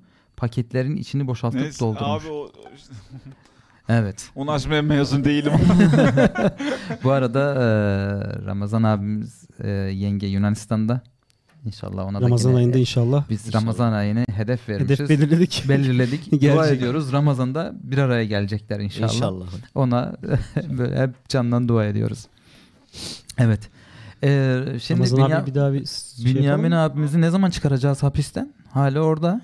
[0.47, 2.25] paketlerin içini boşaltıp Neyse, doldurmuş.
[2.25, 2.53] abi o,
[3.89, 4.31] Evet.
[4.35, 5.53] onu açmaya mezun değilim.
[7.05, 7.65] Bu arada e,
[8.47, 11.01] Ramazan abimiz e, yenge Yunanistan'da.
[11.65, 13.25] İnşallah ona da Ramazan yine- ayında inşallah.
[13.31, 15.01] Biz Ramazan ayını hedef vermişiz.
[15.01, 15.65] Hedef belirledik.
[15.69, 16.43] belirledik.
[16.43, 17.13] Dua ediyoruz.
[17.13, 19.15] Ramazan'da bir araya gelecekler inşallah.
[19.15, 19.47] İnşallah.
[19.75, 20.13] Ona
[20.79, 22.27] böyle hep candan dua ediyoruz.
[23.39, 23.61] Evet.
[24.25, 28.03] Ee, şimdi Ramazan Bünya- abi bir daha bir şey Bünyamin yapalım abimizi ne zaman çıkaracağız
[28.03, 28.53] hapisten?
[28.71, 29.41] Hala orada.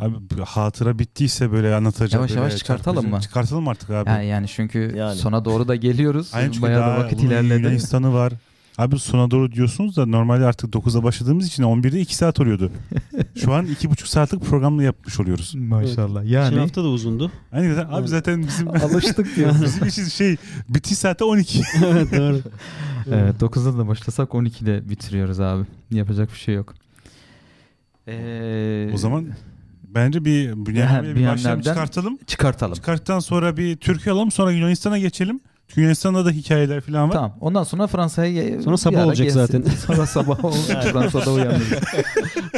[0.00, 2.12] Abi hatıra bittiyse böyle anlatacak.
[2.12, 3.20] Yavaş böyle yavaş çıkartalım çarpıcı- mı?
[3.20, 4.10] Çıkartalım artık abi.
[4.10, 5.16] Yani, yani çünkü Yani.
[5.16, 6.30] sona doğru da geliyoruz.
[6.34, 7.62] Aynen çünkü Bayağı daha da vakit ilerledi.
[7.62, 8.32] Yunanistan'ı var.
[8.78, 12.72] Abi sona doğru diyorsunuz da normalde artık 9'a başladığımız için 11'de 2 saat oluyordu.
[13.34, 15.54] Şu an 2,5 saatlik programla yapmış oluyoruz.
[15.54, 16.22] Maşallah.
[16.22, 17.30] Geçen Yani hafta da uzundu.
[17.50, 19.54] Hani zaten, abi zaten bizim alıştık diyor.
[19.64, 20.36] bizim için şey
[20.68, 21.62] bitiş saati 12.
[21.86, 22.40] evet doğru.
[23.06, 25.64] evet 9'da da başlasak 12'de bitiriyoruz abi.
[25.90, 26.74] Yapacak bir şey yok.
[28.08, 29.26] Ee, o zaman
[29.94, 32.18] bence bir Bünyamin'e bir başlayalım çıkartalım.
[32.26, 32.74] çıkartalım.
[32.74, 35.40] Çıkarttıktan sonra bir Türkiye alalım sonra Yunanistan'a geçelim.
[35.68, 37.12] Çünkü Yunanistan'da da hikayeler falan var.
[37.14, 37.36] Tamam.
[37.40, 39.40] Ondan sonra Fransa'ya Sonra sabah olacak gelsin.
[39.40, 39.62] zaten.
[39.86, 40.84] Sonra sabah olacak.
[40.84, 41.68] Fransa'da uyanırız.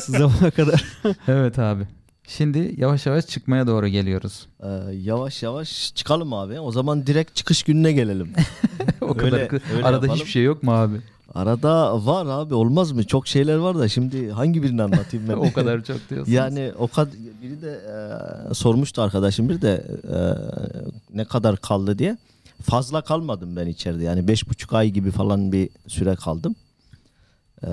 [0.05, 0.85] Zamana kadar.
[1.29, 1.83] evet abi.
[2.29, 4.47] Şimdi yavaş yavaş çıkmaya doğru geliyoruz.
[4.63, 6.61] Ee, yavaş yavaş çıkalım abi.
[6.61, 8.33] O zaman direkt çıkış gününe gelelim.
[9.01, 10.15] o kadar Öyle- kı- öyle arada yapalım.
[10.15, 10.97] hiçbir şey yok mu abi?
[11.35, 13.05] Arada var abi olmaz mı?
[13.05, 15.33] Çok şeyler var da şimdi hangi birini anlatayım ben?
[15.37, 16.29] o kadar çok diyorsunuz.
[16.29, 17.13] Yani o kadar
[17.43, 17.81] biri de
[18.51, 20.17] e, sormuştu arkadaşım bir de e,
[21.17, 22.17] ne kadar kaldı diye.
[22.63, 24.05] Fazla kalmadım ben içeride.
[24.05, 26.55] Yani beş buçuk ay gibi falan bir süre kaldım.
[27.67, 27.71] E,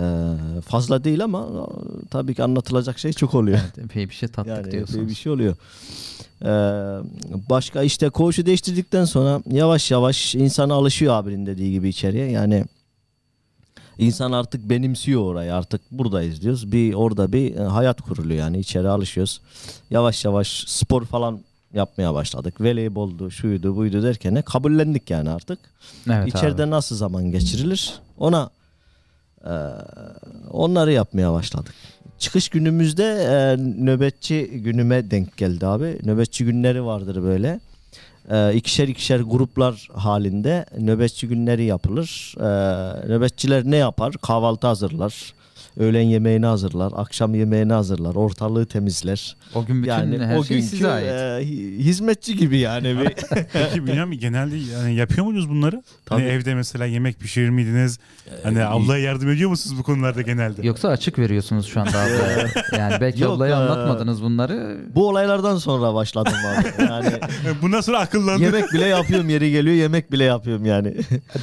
[0.66, 3.60] fazla değil ama e, tabii ki anlatılacak şey çok oluyor.
[3.84, 4.96] epey bir şey tattık Yani diyorsunuz.
[4.96, 5.56] epey bir şey oluyor.
[6.42, 6.48] Ee,
[7.50, 12.32] başka işte koğuşu değiştirdikten sonra yavaş yavaş insana alışıyor abinin dediği gibi içeriye.
[12.32, 12.66] Yani
[14.00, 15.56] insan artık benimsiyor orayı.
[15.56, 16.72] Artık buradayız diyoruz.
[16.72, 19.42] Bir orada bir e, hayat kuruluyor yani içeri alışıyoruz.
[19.90, 21.40] Yavaş yavaş spor falan
[21.74, 22.62] yapmaya başladık.
[22.62, 25.60] Voleyboldu, şuydu, buydu derken de kabullendik yani artık.
[26.08, 26.70] Evet İçeride abi.
[26.72, 27.94] nasıl zaman geçirilir?
[28.18, 28.50] Ona
[29.46, 29.54] e,
[30.52, 31.74] onları yapmaya başladık.
[32.20, 36.00] Çıkış günümüzde e, nöbetçi günüme denk geldi abi.
[36.04, 37.60] Nöbetçi günleri vardır böyle.
[38.30, 42.36] E, ikişer ikişer gruplar halinde nöbetçi günleri yapılır.
[42.38, 42.48] E,
[43.08, 44.14] nöbetçiler ne yapar?
[44.22, 45.34] Kahvaltı hazırlar.
[45.80, 46.92] Öğlen yemeğini hazırlar.
[46.96, 48.16] Akşam yemeğini hazırlar.
[48.16, 49.36] Ortalığı temizler.
[49.56, 51.08] O gün bütün Yani her o şey günkü size ait.
[51.08, 51.12] e,
[51.46, 53.00] hi- hizmetçi gibi yani.
[53.00, 53.06] Bir,
[53.54, 55.76] Peki Bünyamin genelde yani yapıyor muydunuz bunları?
[55.76, 55.84] Hani
[56.22, 56.30] Tabii.
[56.30, 58.00] evde mesela yemek pişirir miydiniz?
[58.44, 60.68] Hani ablaya yardım ediyor musunuz bu konularda genelde?
[60.68, 62.48] Yoksa açık veriyorsunuz şu anda ablaya.
[62.78, 64.78] yani belki Yok, ablaya e, anlatmadınız bunları.
[64.96, 66.84] Bu olaylardan sonra başladım abi.
[66.90, 67.10] Yani
[67.62, 68.44] Bundan sonra akıllandı.
[68.44, 70.96] yemek bile yapıyorum yeri geliyor yemek bile yapıyorum yani.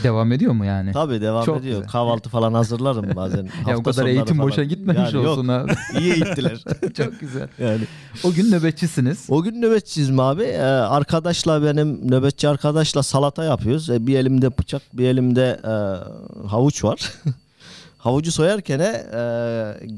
[0.02, 0.92] Devam ediyor mu yani?
[0.92, 1.74] Tabii devam Çok ediyor.
[1.78, 1.88] güzel.
[1.92, 3.44] Kahvaltı falan hazırlarım bazen.
[3.44, 5.70] ya Hafta o kadar sonları eğitim boşa gitmemiş Yani olsun abi.
[5.70, 6.64] Yok, iyi eğittiler.
[6.96, 7.48] Çok güzel.
[7.58, 7.84] yani.
[8.24, 9.26] O gün nöbetçisiniz.
[9.28, 10.42] O gün nöbetçiyiz mi abi?
[10.42, 13.90] Ee, arkadaşla benim nöbetçi arkadaşla salata yapıyoruz.
[13.90, 15.74] Ee, bir elimde bıçak bir elimde e,
[16.48, 17.12] havuç var.
[17.98, 18.92] Havucu soyarken e,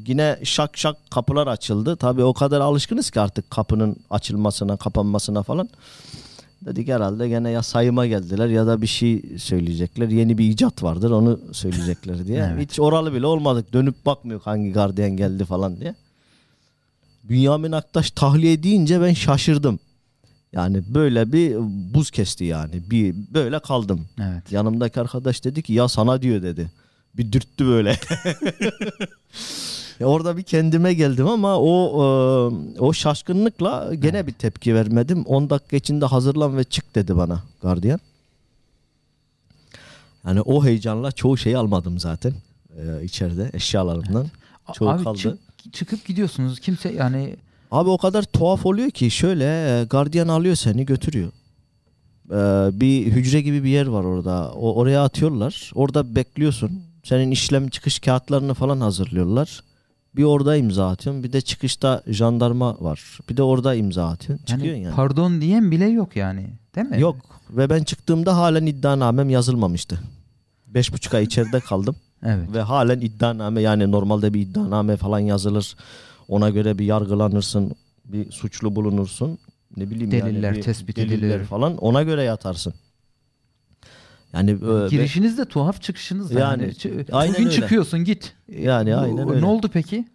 [0.06, 1.96] yine şak şak kapılar açıldı.
[1.96, 5.68] Tabii o kadar alışkınız ki artık kapının açılmasına, kapanmasına falan.
[6.64, 10.08] Dedik herhalde gene ya sayıma geldiler ya da bir şey söyleyecekler.
[10.08, 12.38] Yeni bir icat vardır onu söyleyecekler diye.
[12.52, 12.70] Evet.
[12.70, 13.72] Hiç oralı bile olmadık.
[13.72, 15.94] Dönüp bakmıyor hangi gardiyan geldi falan diye.
[17.24, 19.78] Bünyamin Aktaş tahliye deyince ben şaşırdım.
[20.52, 21.56] Yani böyle bir
[21.94, 22.90] buz kesti yani.
[22.90, 24.06] Bir böyle kaldım.
[24.20, 24.52] Evet.
[24.52, 26.70] Yanımdaki arkadaş dedi ki ya sana diyor dedi.
[27.14, 27.96] Bir dürttü böyle.
[30.00, 31.92] Orada bir kendime geldim ama o
[32.76, 35.22] e, o şaşkınlıkla gene bir tepki vermedim.
[35.24, 38.00] 10 dakika içinde hazırlan ve çık dedi bana gardiyan.
[40.26, 42.32] Yani o heyecanla çoğu şeyi almadım zaten
[42.78, 44.26] e, içeride eşyalarımdan.
[44.72, 45.18] Çoğu abi kaldı.
[45.18, 46.60] çık- çıkıp gidiyorsunuz.
[46.60, 47.36] Kimse yani
[47.70, 51.32] Abi o kadar tuhaf oluyor ki şöyle e, gardiyan alıyor seni götürüyor.
[52.30, 52.34] Ee,
[52.80, 54.52] bir hücre gibi bir yer var orada.
[54.52, 55.70] O, oraya atıyorlar.
[55.74, 56.82] Orada bekliyorsun.
[57.04, 59.60] Senin işlem çıkış kağıtlarını falan hazırlıyorlar.
[60.18, 61.24] Bir orada imza atıyorsun.
[61.24, 63.18] Bir de çıkışta jandarma var.
[63.28, 64.44] Bir de orada imza atıyorsun.
[64.46, 64.94] Çıkıyorsun Yani, yani.
[64.96, 66.46] pardon diyen bile yok yani.
[66.76, 67.00] Değil mi?
[67.00, 67.16] Yok.
[67.50, 70.00] Ve ben çıktığımda halen iddianamem yazılmamıştı.
[70.66, 71.96] Beş buçuk ay içeride kaldım.
[72.22, 72.52] Evet.
[72.52, 75.76] Ve halen iddianame yani normalde bir iddianame falan yazılır.
[76.28, 77.72] Ona göre bir yargılanırsın.
[78.04, 79.38] Bir suçlu bulunursun.
[79.76, 81.44] Ne bileyim Deliller yani bir tespit deliller edilir.
[81.44, 82.74] falan ona göre yatarsın.
[84.32, 86.62] Yani e, Girişiniz de tuhaf çıkışınız da yani.
[86.84, 87.54] Yani, aynen Bugün öyle.
[87.54, 88.34] çıkıyorsun git.
[88.58, 89.40] Yani aynen öyle.
[89.40, 90.08] Ne oldu peki?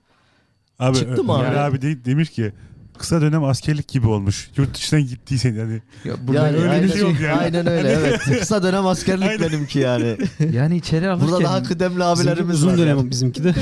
[0.79, 1.57] Abi, Çıktım abi.
[1.57, 2.53] abi de, demiş ki
[2.97, 4.49] kısa dönem askerlik gibi olmuş.
[4.57, 5.81] Yurt dışından gittiysen yani.
[6.05, 7.39] Ya yani, öyle bir aynen, şey yok yani.
[7.39, 8.19] aynen öyle evet.
[8.19, 9.51] Kısa dönem askerlik Aynen.
[9.51, 10.17] benimki yani.
[10.53, 12.77] Yani içeri alırken Burada daha kıdemli abilerimiz uzun var.
[12.77, 13.11] dönem yani.
[13.11, 13.53] bizimki de.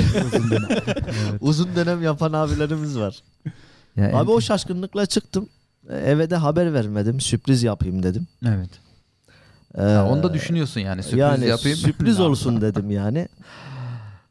[1.40, 3.22] Uzun dönem yapan abilerimiz var.
[3.96, 5.48] Ya, Abi o şaşkınlıkla çıktım.
[5.90, 7.20] Eve de haber vermedim.
[7.20, 8.26] Sürpriz yapayım dedim.
[8.46, 8.70] Evet.
[9.78, 11.78] Ee, Ha, onu da düşünüyorsun yani sürpriz yani yapayım.
[11.78, 13.28] sürpriz olsun dedim yani.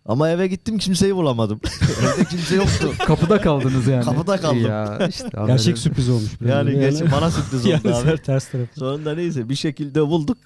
[0.06, 1.60] Ama eve gittim kimseyi bulamadım.
[2.16, 2.92] Evde kimse yoktu.
[3.06, 4.06] Kapıda kaldınız yani.
[4.06, 4.62] Kapıda kaldım.
[4.62, 6.42] Ya işte Gerçek sürpriz olmuş.
[6.42, 6.50] biraz.
[6.68, 8.18] Yani, geç, bana sürpriz oldu yani abi.
[8.22, 8.80] ters tarafı.
[8.80, 10.38] Sonunda neyse bir şekilde bulduk.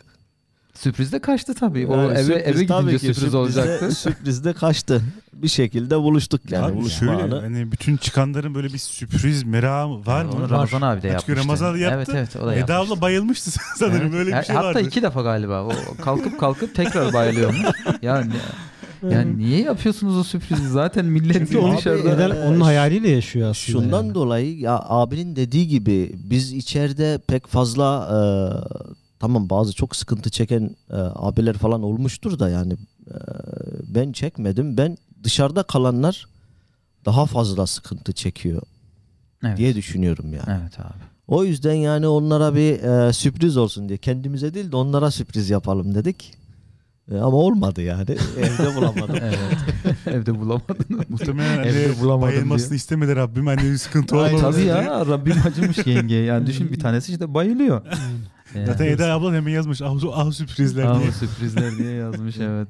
[0.79, 1.87] Sürpriz de kaçtı tabii.
[1.87, 3.95] o Yani eve sürpriz eve tabii gidince ki, sürpriz sürpriz de- olacaktı.
[3.95, 5.01] Sürpriz de kaçtı.
[5.33, 6.65] Bir şekilde buluştuk yani.
[6.65, 7.39] abi buluşma şöyle anı.
[7.41, 10.49] hani bütün çıkanların böyle bir sürpriz merakı var Onu mı?
[10.49, 11.35] Ramazan abi de yapmıştı.
[11.43, 11.95] Ramazan yaptı.
[11.97, 12.93] Evet evet o da Eda yapmıştı.
[12.93, 14.13] abla bayılmıştı sanırım Evet.
[14.13, 14.81] öyle bir şey Hatta vardı.
[14.81, 15.63] iki defa galiba.
[15.63, 15.71] O
[16.03, 17.59] kalkıp kalkıp tekrar bayılıyormuş.
[18.01, 18.31] yani
[19.09, 20.69] yani niye yapıyorsunuz o sürprizi?
[20.69, 22.09] Zaten millet onu dışarıda.
[22.13, 23.79] neden onun hayaliyle yaşıyor aslında.
[23.81, 24.15] Şundan yani.
[24.15, 28.17] dolayı ya abinin dediği gibi biz içeride pek fazla e,
[29.25, 32.73] tamam bazı çok sıkıntı çeken e, abiler falan olmuştur da yani
[33.07, 33.15] e,
[33.95, 34.77] ben çekmedim.
[34.77, 36.27] Ben dışarıda kalanlar
[37.05, 38.61] daha fazla sıkıntı çekiyor
[39.45, 39.57] Evet.
[39.57, 40.59] diye düşünüyorum yani.
[40.61, 41.03] Evet abi.
[41.27, 45.95] O yüzden yani onlara bir e, sürpriz olsun diye kendimize değil de onlara sürpriz yapalım
[45.95, 46.33] dedik.
[47.11, 48.05] E, ama olmadı yani.
[48.37, 49.15] Evde bulamadım.
[49.21, 49.37] Evet.
[50.07, 50.85] Evde bulamadın.
[51.09, 52.77] Muhtemelen Evde hani bulamadım bayılmasını diye.
[52.77, 56.15] istemedi Rabbim hani bir sıkıntı Ay, olmaması Tabii ya Rabbim acımış yenge.
[56.15, 57.81] Yani düşün bir tanesi işte bayılıyor.
[58.55, 58.65] Yani.
[58.67, 61.11] Zaten Eda abla hemen yazmış ah, ah sürprizler diye.
[61.11, 62.67] sürprizler diye yazmış evet.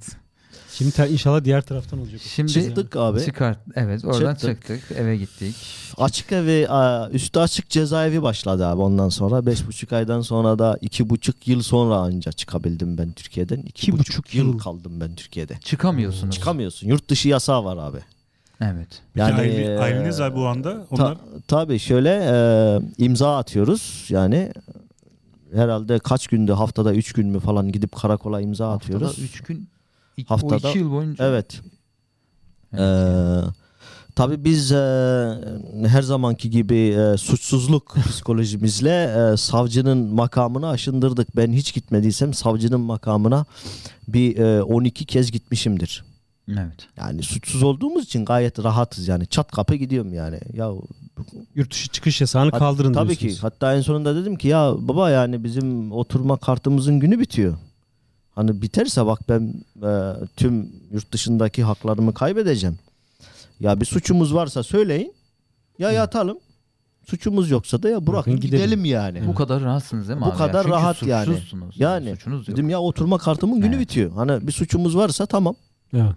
[0.78, 2.22] Şimdi ter- inşallah diğer taraftan olacak.
[2.22, 3.26] Şimdi Çıktık abi.
[3.26, 3.60] Çıkart.
[3.76, 4.68] Evet oradan Çıktık.
[4.68, 4.98] çıktık.
[4.98, 5.56] Eve gittik.
[5.98, 6.68] Açık evi,
[7.14, 9.46] üstü açık cezaevi başladı abi ondan sonra.
[9.46, 13.58] Beş buçuk aydan sonra da iki buçuk yıl sonra anca çıkabildim ben Türkiye'den.
[13.58, 14.58] İki, İki buçuk, buçuk yıl yıl.
[14.58, 15.54] kaldım ben Türkiye'de.
[15.64, 16.36] Çıkamıyorsunuz.
[16.36, 16.88] Çıkamıyorsun.
[16.88, 17.98] Yurt dışı yasağı var abi.
[18.62, 18.88] Evet.
[19.16, 20.72] Yani, Yani aile, aileniz var bu anda.
[20.88, 22.36] Ta- Onlar tabii şöyle e,
[23.06, 24.06] imza atıyoruz.
[24.10, 24.52] Yani
[25.56, 29.08] herhalde kaç günde haftada üç gün mü falan gidip karakola imza atıyoruz.
[29.08, 29.68] Haftada 3 gün.
[30.18, 31.26] İki, Haftada- o 2 yıl boyunca.
[31.26, 31.62] Evet.
[32.74, 32.82] Evet.
[32.82, 33.42] Ee,
[34.16, 34.76] tabii biz e,
[35.88, 39.04] her zamanki gibi e, suçsuzluk psikolojimizle
[39.34, 41.36] e, savcının makamını aşındırdık.
[41.36, 43.46] Ben hiç gitmediysem savcının makamına
[44.08, 46.04] bir e, 12 kez gitmişimdir.
[46.50, 46.88] Evet.
[46.98, 49.28] Yani suçsuz olduğumuz için gayet rahatız yani.
[49.28, 50.40] Çat kapı gidiyorum yani.
[50.54, 50.72] Ya
[51.56, 53.20] Yurt dışı çıkış yasağını Hat- kaldırın Tabii ki.
[53.22, 53.44] diyorsunuz.
[53.44, 57.58] Hatta en sonunda dedim ki ya baba yani bizim oturma kartımızın günü bitiyor.
[58.36, 62.78] Hani biterse bak ben e, tüm yurt dışındaki haklarımı kaybedeceğim.
[63.60, 65.14] Ya bir suçumuz varsa söyleyin.
[65.80, 66.38] Ya yatalım.
[67.10, 68.86] Suçumuz yoksa da ya bırakın gidelim, gidelim.
[68.86, 69.28] yani.
[69.28, 70.38] Bu kadar rahatsınız değil mi Bu abi?
[70.38, 71.38] kadar Çünkü rahat yani.
[71.76, 72.58] Yani, Suçunuz yok.
[72.58, 73.80] Dedim ya oturma kartımın günü Evet.
[73.82, 74.12] bitiyor.
[74.12, 75.56] Hani bir suçumuz varsa tamam.
[75.94, 76.12] Evet.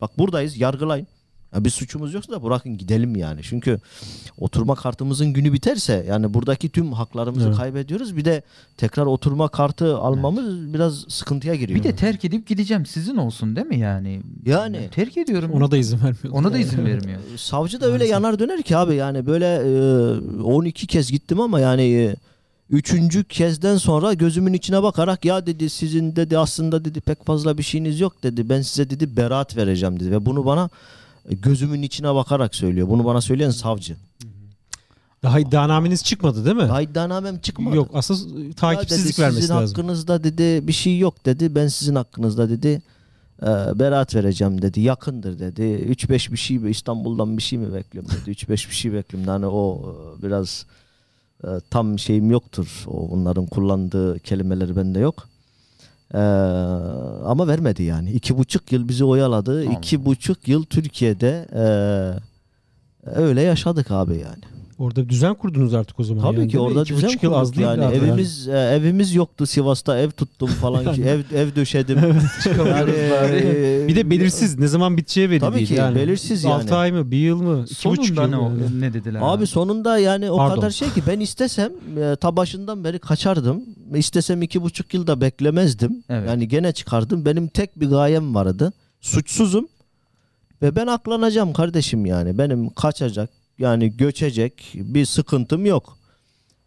[0.00, 1.06] Bak buradayız yargılayın.
[1.54, 3.40] Ya bir suçumuz yoksa da bırakın gidelim yani.
[3.42, 3.80] Çünkü
[4.38, 7.56] oturma kartımızın günü biterse yani buradaki tüm haklarımızı Evet.
[7.56, 8.16] kaybediyoruz.
[8.16, 8.42] Bir de
[8.76, 11.78] tekrar oturma kartı almamız biraz sıkıntıya giriyor.
[11.78, 14.22] Bir de terk edip gideceğim sizin olsun değil mi yani?
[14.46, 14.88] Yani.
[14.92, 15.50] Terk ediyorum.
[15.52, 16.30] Ona da izin vermiyor.
[16.34, 17.20] Ona da izin vermiyor.
[17.36, 21.82] savcı da öyle yanar döner ki abi yani böyle e, 12 kez gittim ama yani
[21.82, 22.16] e,
[22.70, 27.62] üçüncü kezden sonra gözümün içine bakarak ya dedi sizin dedi aslında dedi pek fazla bir
[27.62, 28.48] şeyiniz yok dedi.
[28.48, 30.70] Ben size dedi beraat vereceğim dedi ve bunu bana
[31.30, 32.88] e, gözümün içine bakarak söylüyor.
[32.88, 33.96] Bunu bana söyleyen savcı.
[35.22, 36.62] Daha iddianameniz çıkmadı değil mi?
[36.62, 37.76] Daha iddianamem çıkmadı.
[37.76, 39.68] Yok asıl Ya takipsizlik dedi, vermesi sizin lazım.
[39.68, 41.54] hakkınızda dedi bir şey yok dedi.
[41.54, 42.82] Ben sizin hakkınızda dedi
[43.42, 43.46] e,
[43.78, 44.80] beraat vereceğim dedi.
[44.80, 45.62] Yakındır dedi.
[45.62, 48.30] 3-5 bir şey İstanbul'dan bir şey mi bekliyorum dedi.
[48.30, 49.28] 3-5 bir şey bekliyorum.
[49.28, 50.66] Hani o e, biraz
[51.44, 52.84] e, tam şeyim yoktur.
[52.86, 55.28] O onların kullandığı kelimeler bende yok.
[56.14, 56.18] E,
[57.24, 58.12] ama vermedi yani.
[58.12, 59.64] iki buçuk yıl bizi oyaladı.
[59.66, 59.72] Allah.
[59.78, 61.64] iki buçuk yıl Türkiye'de e,
[63.10, 64.57] öyle yaşadık abi yani.
[64.78, 66.22] Orada bir düzen kurdunuz artık o zaman.
[66.22, 67.84] Tabii yani, ki orada İki düzen buçuk yıl az değil yani.
[67.84, 71.98] abi Evimiz e, evimiz yoktu Sivas'ta ev tuttum falan ki ev ev döşedim.
[72.68, 75.68] yani, e, Bir de belirsiz ne zaman biteceği belli Tabii değil.
[75.68, 75.96] ki, yani.
[75.96, 76.54] belirsiz yani.
[76.54, 77.10] 6 ay mı?
[77.10, 77.64] Bir yıl mı?
[77.70, 78.42] iki buçuk Sonunda yıl ne, mı?
[78.76, 79.20] o- ne dediler?
[79.22, 80.54] Abi sonunda yani o Pardon.
[80.54, 83.62] kadar şey ki ben istesem e, ta başından beri kaçardım.
[83.94, 86.04] İstesem iki buçuk yılda beklemezdim.
[86.08, 86.28] Evet.
[86.28, 87.24] Yani gene çıkardım.
[87.24, 88.72] Benim tek bir gayem vardı.
[89.00, 89.68] Suçsuzum.
[90.62, 92.38] Ve ben aklanacağım kardeşim yani.
[92.38, 95.98] Benim kaçacak yani göçecek bir sıkıntım yok.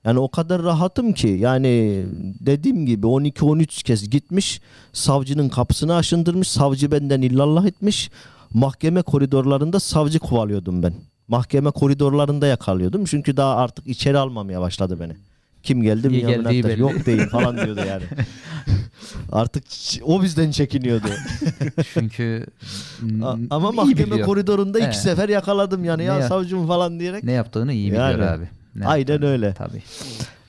[0.03, 2.05] Yani o kadar rahatım ki yani
[2.39, 4.61] dediğim gibi 12-13 kez gitmiş
[4.93, 8.11] savcının kapısını aşındırmış savcı benden illallah etmiş
[8.53, 10.93] mahkeme koridorlarında savcı kovalıyordum ben.
[11.27, 15.13] Mahkeme koridorlarında yakalıyordum çünkü daha artık içeri almamaya başladı beni.
[15.63, 18.03] Kim geldi mi yanına yok değil falan diyordu yani.
[19.31, 19.63] artık
[20.03, 21.07] o bizden çekiniyordu.
[21.93, 22.45] Çünkü
[23.49, 24.27] Ama mahkeme biliyor.
[24.27, 24.95] koridorunda iki Evet.
[24.95, 27.23] sefer yakaladım yani Ne ya ya- savcım falan diyerek.
[27.23, 28.23] ne yaptığını iyi biliyor Yani.
[28.25, 28.49] abi.
[28.75, 29.29] Ne Aynen yaptığını.
[29.31, 29.53] öyle.
[29.53, 29.83] Tabii.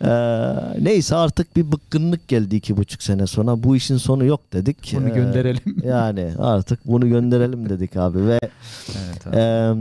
[0.04, 3.62] Ee, neyse artık bir bıkkınlık geldi iki buçuk sene sonra.
[3.62, 4.92] Bu işin sonu yok dedik.
[4.96, 5.76] Bunu Ee, gönderelim.
[5.84, 8.40] yani artık bunu gönderelim dedik abi ve
[9.06, 9.36] Evet abi.
[9.36, 9.72] e,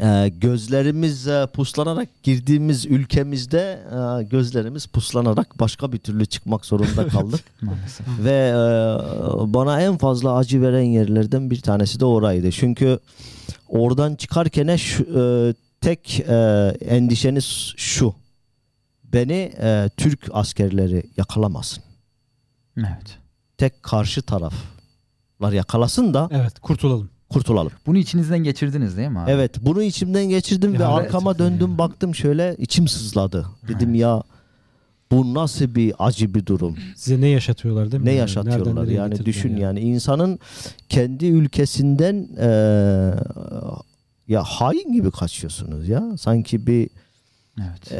[0.00, 7.40] e, gözlerimiz e, puslanarak girdiğimiz ülkemizde e, gözlerimiz puslanarak başka bir türlü çıkmak zorunda kaldık.
[7.62, 8.06] Maalesef.
[8.18, 8.54] Ve e,
[9.54, 12.50] bana en fazla acı veren yerlerden bir tanesi de oraydı.
[12.50, 12.98] Çünkü
[13.68, 16.34] oradan çıkarken şu, e, tek e,
[16.80, 18.14] endişeniz şu.
[19.04, 21.82] Beni e, Türk askerleri yakalamasın.
[22.78, 23.18] Evet.
[23.58, 27.10] Tek karşı taraflar yakalasın da Evet kurtulalım.
[27.30, 27.72] Kurtulalım.
[27.86, 29.30] Bunu içinizden geçirdiniz değil mi abi?
[29.30, 31.04] Evet bunu içimden geçirdim ve Ya evet.
[31.06, 33.46] arkama döndüm baktım şöyle içim sızladı.
[33.68, 34.22] Dedim ya
[35.10, 36.76] bu nasıl bir acı bir durum.
[36.96, 38.06] Size ne yaşatıyorlar değil mi?
[38.06, 39.58] ne Yani yaşatıyorlar yani düşün ya.
[39.58, 40.38] yani insanın
[40.88, 43.14] kendi ülkesinden eee,
[44.28, 46.88] ya hain gibi kaçıyorsunuz ya sanki bir
[47.60, 47.90] Evet.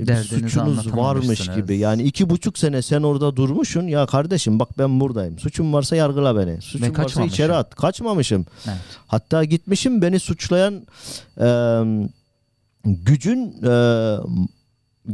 [0.00, 4.78] bir Derdinizi suçunuz varmış gibi yani iki buçuk sene sen orada durmuşsun ya kardeşim bak
[4.78, 7.34] ben buradayım suçum varsa yargıla beni suçum varsa kaçmamışım.
[7.34, 8.76] içeri at kaçmamışım Evet.
[9.06, 10.86] hatta gitmişim beni suçlayan
[11.40, 12.08] eee,
[12.84, 14.16] gücün eee,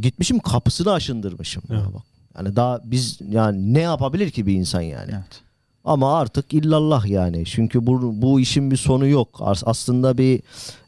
[0.01, 1.83] gitmişim kapısını aşındırmışım Evet.
[1.93, 2.03] bak
[2.37, 5.41] yani daha biz yani ne yapabilir ki bir insan yani Evet.
[5.83, 7.45] Ama artık illallah yani.
[7.45, 9.37] Çünkü bu, bu işin bir sonu yok.
[9.39, 10.41] As- Aslında bir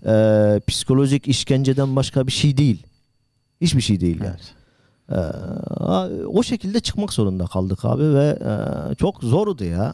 [0.06, 2.84] e, psikolojik işkenceden başka bir şey değil.
[3.62, 4.30] Hiçbir şey değil yani.
[4.30, 4.54] Evet.
[5.10, 8.40] E, o şekilde çıkmak zorunda kaldık abi ve
[8.92, 9.94] e, çok zordu ya.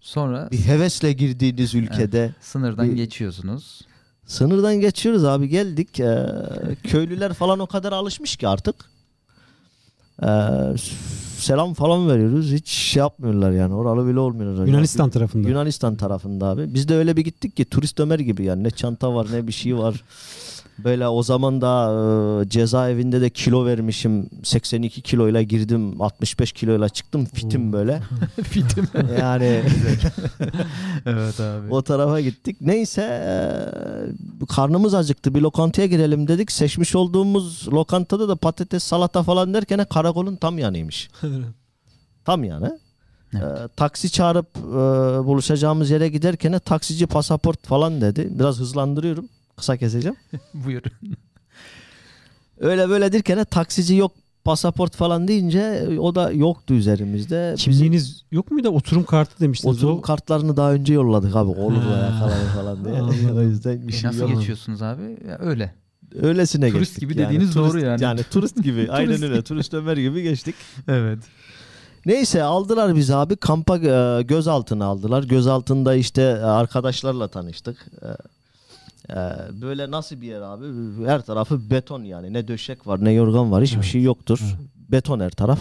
[0.00, 3.80] Sonra Bir hevesle girdiğiniz ülkede sınırdan bir- geçiyorsunuz.
[4.26, 6.00] sınırdan geçiyoruz abi geldik.
[6.00, 6.26] E,
[6.82, 8.74] köylüler falan o kadar alışmış ki artık.
[10.22, 10.28] E,
[11.40, 12.52] selam falan veriyoruz.
[12.52, 13.74] Hiç şey yapmıyorlar yani.
[13.74, 14.66] Oralı bile olmuyorlar.
[14.66, 15.48] Yunanistan tarafında.
[15.48, 16.74] Yunanistan tarafında abi.
[16.74, 19.52] Biz de öyle bir gittik ki turist Ömer gibi yani ne çanta var ne bir
[19.52, 20.04] şey var.
[20.78, 21.92] Böyle o zaman da
[22.44, 24.30] e, cezaevinde de kilo vermişim.
[24.42, 26.02] 82 kiloyla girdim.
[26.02, 27.24] 65 kiloyla çıktım.
[27.24, 28.02] Fitim böyle.
[28.42, 28.88] Fitim.
[29.20, 29.44] Yani
[31.06, 31.70] evet abi.
[31.74, 32.56] o tarafa gittik.
[32.60, 35.34] Neyse e, karnımız acıktı.
[35.34, 36.52] Bir lokantaya girelim dedik.
[36.52, 41.10] Seçmiş olduğumuz lokantada da patates salata falan derken karakolun tam yanıymış.
[42.24, 42.78] Tam yanı.
[43.34, 43.44] Evet.
[43.44, 44.70] Ee, taksi çağırıp e,
[45.26, 48.28] buluşacağımız yere giderken taksici pasaport falan dedi.
[48.30, 49.28] Biraz hızlandırıyorum.
[49.56, 50.16] Kısa keseceğim.
[50.54, 50.90] Buyurun.
[52.60, 54.12] Öyle böyle derken taksici yok
[54.44, 57.54] pasaport falan deyince e, o da yoktu üzerimizde.
[57.56, 58.68] Bizim Kimliğiniz yok muydu?
[58.68, 59.76] Oturum kartı demiştiniz.
[59.76, 61.50] oturum O- kartlarını daha önce yolladık abi.
[61.50, 62.10] Olur da Ha.
[62.14, 63.02] yakalayın falan diye.
[63.32, 65.02] O yüzden bir şey Nasıl geçiyorsunuz abi?
[65.28, 65.74] Ya öyle.
[66.22, 67.00] Öylesine Turist geçtik.
[67.08, 67.26] gibi yani.
[67.28, 68.02] dediğiniz Turist- doğru yani.
[68.02, 68.88] Yani turist gibi.
[68.92, 69.42] Aynen öyle.
[69.42, 70.54] Turist Ömer gibi geçtik.
[70.88, 71.18] Evet.
[72.06, 75.22] Neyse aldılar bizi abi kampa e, gözaltına aldılar.
[75.24, 77.86] Gözaltında işte e, arkadaşlarla tanıştık.
[79.10, 80.64] E, e, böyle nasıl bir yer abi?
[81.06, 82.32] Her tarafı beton yani.
[82.32, 83.86] Ne döşek var ne yorgan var hiçbir Evet.
[83.86, 84.38] şey yoktur.
[84.42, 84.54] Evet.
[84.92, 85.58] Beton her taraf.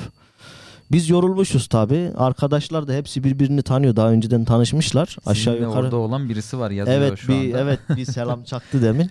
[0.91, 2.11] Biz yorulmuşuz tabi.
[2.17, 3.95] Arkadaşlar da hepsi birbirini tanıyor.
[3.95, 5.17] Daha önceden tanışmışlar.
[5.25, 5.83] Aşağı Sizinle yukarı.
[5.83, 7.59] orada olan birisi var yazıyor Evet şu bir anda.
[7.59, 9.09] evet bir selam çaktı demin.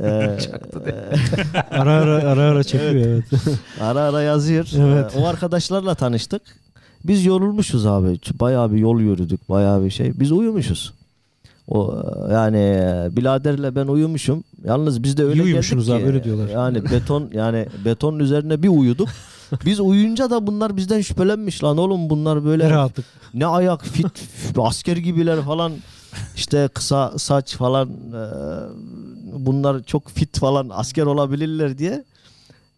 [0.00, 0.82] Ee, çaktı
[1.70, 3.24] ara ara ara ara çekiyor evet.
[3.80, 4.66] Ara ara yazıyor.
[4.78, 5.12] Evet.
[5.16, 6.42] Ee, o arkadaşlarla tanıştık.
[7.04, 8.18] Biz yorulmuşuz abi.
[8.40, 9.48] Bayağı bir yol yürüdük.
[9.48, 10.20] Bayağı bir şey.
[10.20, 10.92] Biz uyumuşuz.
[11.68, 12.02] O
[12.32, 14.44] yani e, biraderle ben uyumuşum.
[14.64, 16.48] Yalnız biz de öyle uyumuşsunuz geldik abi, ki, öyle diyorlar.
[16.48, 19.08] Yani beton yani betonun üzerine bir uyuduk.
[19.64, 23.04] Biz uyuyunca da bunlar bizden şüphelenmiş lan oğlum bunlar Ne böyle rahatlık.
[23.34, 24.06] ne ayak fit
[24.58, 25.72] asker gibiler falan
[26.36, 28.22] işte kısa saç falan e,
[29.32, 32.04] bunlar çok fit falan asker olabilirler diye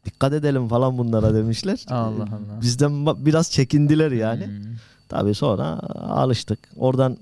[0.05, 1.85] dikkat edelim falan bunlara demişler.
[1.91, 2.61] Allah Allah.
[2.63, 4.47] Bizden biraz çekindiler yani.
[4.47, 4.77] Hmm.
[5.09, 5.65] Tabii sonra
[6.09, 6.59] alıştık.
[6.77, 7.17] Oradan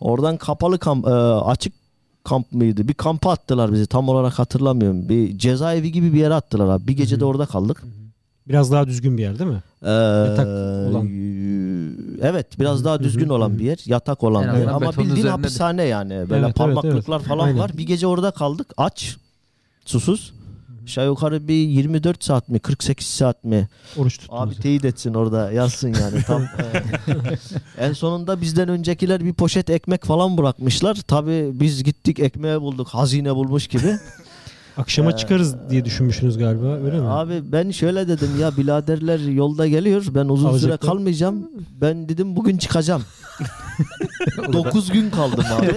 [0.00, 1.72] oradan kapalı kamp e, açık
[2.24, 2.88] kamp mıydı?
[2.88, 3.86] Bir kampa attılar bizi.
[3.86, 5.08] Tam olarak hatırlamıyorum.
[5.08, 6.86] Bir cezaevi gibi bir yere attılar abi.
[6.88, 7.28] Bir gece de Hı hı.
[7.28, 7.82] orada kaldık.
[8.48, 9.62] Biraz daha düzgün bir yer değil mi?
[9.82, 11.06] Ee, Yatak olan.
[12.22, 15.30] Evet, biraz daha düzgün olan bir yer, yatak olan bir yer ama bildiğin üzerinde de-
[15.30, 16.10] hapishane yani.
[16.10, 17.28] Böyle Evet, evet, parmaklıklar evet.
[17.28, 17.58] falan Aynen.
[17.58, 17.70] var.
[17.78, 19.16] Bir gece orada kaldık, aç,
[19.86, 20.32] susuz.
[20.86, 24.42] Aşağı yukarı bir 24 saat mi 48 saat mi Oruç tuttunuz.
[24.42, 26.42] Abi teyit etsin orada yazsın yani tam.
[27.78, 30.94] e, en sonunda bizden öncekiler bir poşet ekmek falan bırakmışlar.
[30.94, 33.98] Tabi biz gittik ekmeği bulduk hazine bulmuş gibi.
[34.76, 37.08] Akşama Ee, çıkarız diye düşünmüşsünüz galiba öyle mi?
[37.08, 40.80] Abi ben şöyle dedim ya biraderler yolda geliyor ben uzun süre Alacaklar.
[40.90, 41.50] kalmayacağım.
[41.80, 43.02] Ben dedim bugün çıkacağım.
[44.52, 45.74] 9 gün kaldım abi.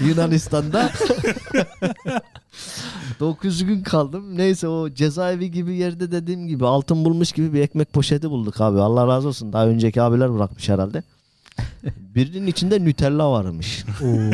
[0.08, 0.90] Yunanistan'da.
[3.20, 4.36] 9 gün kaldım.
[4.38, 8.80] Neyse o cezaevi gibi yerde dediğim gibi altın bulmuş gibi bir ekmek poşeti bulduk abi.
[8.80, 9.52] Allah razı olsun.
[9.52, 11.02] Daha önceki abiler bırakmış herhalde.
[12.14, 13.84] Birinin içinde Nutella varmış.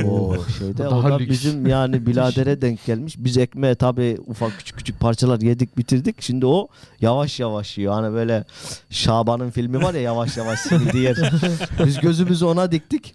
[0.09, 1.31] O şeyde Daha o da lüks.
[1.31, 3.15] bizim yani biladere denk gelmiş.
[3.19, 6.23] Biz ekmeğe tabi ufak küçük küçük parçalar yedik bitirdik.
[6.23, 6.69] Şimdi o
[7.01, 7.93] yavaş yavaş yiyor.
[7.95, 8.45] Hani böyle
[8.91, 11.17] Şaban'ın filmi var ya yavaş yavaş simidi yer.
[11.85, 13.15] Biz gözümüzü ona diktik.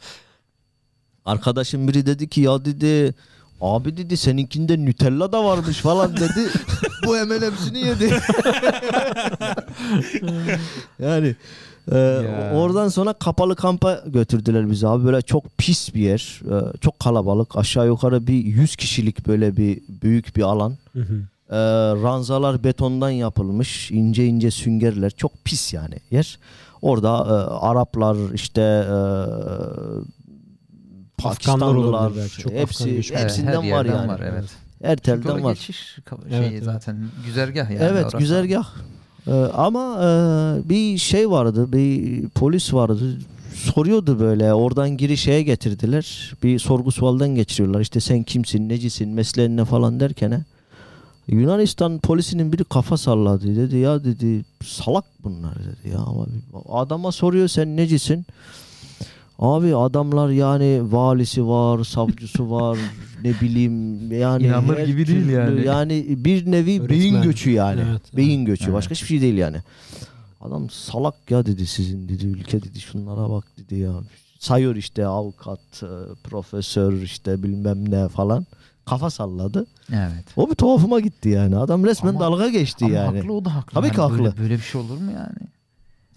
[1.25, 3.13] Arkadaşım biri dedi ki ya dedi
[3.61, 6.49] abi dedi seninkinde Nutella da varmış falan dedi.
[7.05, 8.13] Bu hemen hepsini yedi.
[10.99, 11.35] yani
[11.91, 12.51] e, Ya.
[12.53, 17.57] oradan sonra kapalı kampa götürdüler bizi abi böyle çok pis bir yer e, çok kalabalık
[17.57, 21.13] aşağı yukarı bir 100 kişilik böyle bir büyük bir alan Hı hı.
[21.49, 21.57] e,
[22.03, 26.39] ranzalar betondan yapılmış ince ince süngerler çok pis yani yer
[26.81, 27.33] orada e,
[27.65, 28.97] Araplar işte e,
[31.17, 32.89] Pakistanlılar çok Afgan hepsi.
[32.89, 34.43] Evet, hepsinden her var yani var, evet.
[34.83, 36.63] her telden var geçiş Evet, şeyi evet.
[36.63, 37.83] zaten güzergah yani.
[37.91, 38.17] evet orası.
[38.17, 38.67] güzergah
[39.27, 43.17] Ee, ama e, bir şey vardı bir polis vardı
[43.53, 49.57] soruyordu böyle oradan giri şeye getirdiler bir sorgu sualdan geçiriyorlar işte sen kimsin necisin mesleğin
[49.57, 50.45] ne falan derken
[51.27, 56.25] Yunanistan polisinin biri kafa salladı dedi ya dedi salak bunlar dedi ya ama
[56.69, 58.25] adama soruyor sen necisin
[59.41, 62.77] Abi adamlar yani valisi var, savcısı var,
[63.23, 65.65] ne bileyim yani İnanılır her gibi değil türlü- yani.
[65.65, 67.23] Yani bir nevi beyin Öğretmen.
[67.23, 67.81] göçü yani.
[67.91, 68.63] Evet, beyin göçü.
[68.63, 68.73] Evet.
[68.73, 69.57] Başka hiçbir şey değil yani.
[70.41, 73.91] Adam salak ya dedi sizin dedi ülke dedi şunlara bak dedi ya.
[74.39, 75.87] Sayıyor işte avukat, e,
[76.23, 78.45] profesör işte bilmem ne falan.
[78.85, 79.65] Kafa salladı.
[79.93, 80.25] Evet.
[80.35, 81.57] O bir tuhafıma gitti yani.
[81.57, 83.17] Adam resmen Ama- dalga geçti Ama yani.
[83.19, 83.73] haklı o da haklı.
[83.73, 84.41] Tabii ki Yani böyle- haklı.
[84.43, 85.47] Böyle, bir şey olur mu yani?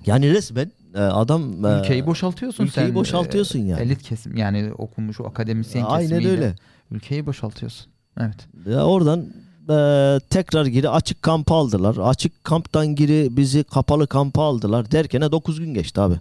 [0.07, 2.95] Yani resmen adam e, Ülkeyi boşaltıyorsun ülkeyi sen.
[2.95, 3.83] boşaltıyorsun e, yani.
[3.83, 6.31] Elit kesim yani okumuş o akademisyen Aynen kesimiyle.
[6.31, 6.55] öyle.
[6.91, 7.87] Ülkeyi boşaltıyorsun.
[8.21, 8.47] Evet.
[8.67, 9.21] Ya oradan
[9.71, 11.97] e, tekrar geri açık kampa aldılar.
[12.03, 14.91] Açık kamptan geri bizi kapalı kampa aldılar.
[14.91, 16.15] Derken 9 gün geçti abi.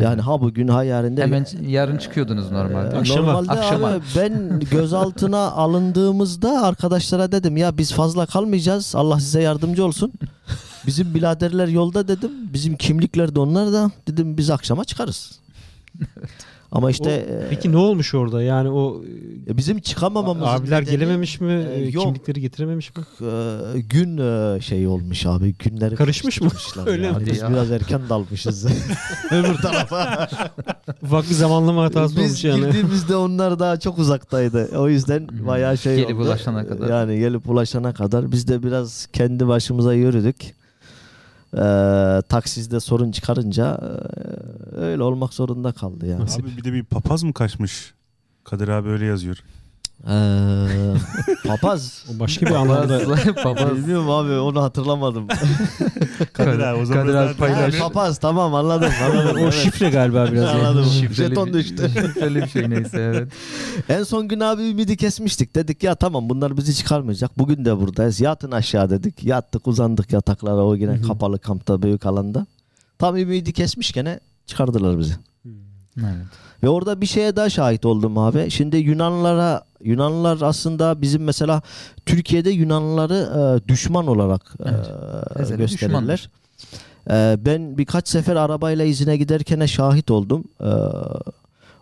[0.00, 1.16] Yani ha bugün ha yarın.
[1.16, 2.96] Hemen yarın çıkıyordunuz normalde.
[2.96, 3.32] Ee, Akşama.
[3.32, 3.86] Normalde Akşama.
[3.88, 8.94] abi ben gözaltına alındığımızda arkadaşlara dedim ya biz fazla kalmayacağız.
[8.94, 10.12] Allah size yardımcı olsun.
[10.86, 12.30] Bizim biraderler yolda dedim.
[12.52, 15.38] Bizim kimlikler de onlar da dedim biz akşama çıkarız.
[16.72, 18.42] Ama işte e, Peki ne olmuş orada?
[18.42, 19.02] Yani o
[19.48, 21.66] bizim çıkamamamızın abiler nedeni, gelememiş mi?
[21.74, 22.04] e, E, yok.
[22.04, 23.02] Kimlikleri getirememiş mi?
[23.20, 26.48] e, gün e, şey olmuş abi günleri Karışmış mı?
[26.86, 27.18] Öyle yani.
[27.18, 27.26] mi?
[27.30, 27.50] Biz Ya.
[27.50, 28.66] biraz erken dalmışız
[29.30, 30.28] öbür tarafa.
[31.02, 32.60] Ufak bir zamanlama hatası Biz olmuş yani.
[32.60, 34.68] girdiğimizde onlar daha çok uzaktaydı.
[34.78, 35.46] O yüzden Hmm.
[35.46, 36.24] bayağı şey Gelip oldu.
[36.24, 36.88] ulaşana kadar.
[36.88, 40.36] Yani gelip ulaşana kadar biz de biraz kendi başımıza yürüdük.
[41.54, 46.22] Ee, taksizde sorun çıkarınca e, öyle olmak zorunda kaldı yani.
[46.22, 47.94] Abi bir de bir papaz mı kaçmış?
[48.44, 49.36] Kadir abi öyle yazıyor.
[50.04, 50.94] Ee,
[51.46, 52.04] papaz.
[52.10, 53.14] O başka bir anlamda.
[53.42, 53.72] Papaz.
[53.76, 55.28] Bilmiyorum abi onu hatırlamadım.
[56.32, 57.74] Kadir abi o zaman Kadir abi paylaş.
[57.74, 59.36] Ha, papaz tamam anladım anladım.
[59.36, 59.54] o evet.
[59.54, 60.54] şifre galiba biraz.
[60.54, 60.84] Anladım.
[60.84, 61.90] Şifreli Jeton düştü.
[61.94, 63.32] Şifreli bir şey neyse evet.
[63.88, 65.54] En son gün abi ümidi kesmiştik.
[65.54, 67.38] Dedik ya tamam bunlar bizi çıkarmayacak.
[67.38, 68.20] Bugün de buradayız.
[68.20, 69.24] Yatın aşağı dedik.
[69.24, 72.46] Yattık uzandık yataklara o yine kapalı kampta büyük alanda.
[72.98, 75.14] Tam ümidi kesmiş gene çıkardılar bizi.
[75.98, 76.26] Evet.
[76.62, 78.50] Ve orada bir şeye daha şahit oldum abi.
[78.50, 81.62] Şimdi Yunanlılara Yunanlılar aslında bizim mesela
[82.06, 83.14] Türkiye'de Yunanlıları
[83.64, 84.68] e, düşman olarak e,
[85.36, 85.58] Evet.
[85.58, 86.30] Gösterirler.
[87.10, 90.44] E, ben birkaç sefer arabayla izine giderken şahit oldum.
[90.60, 90.70] E,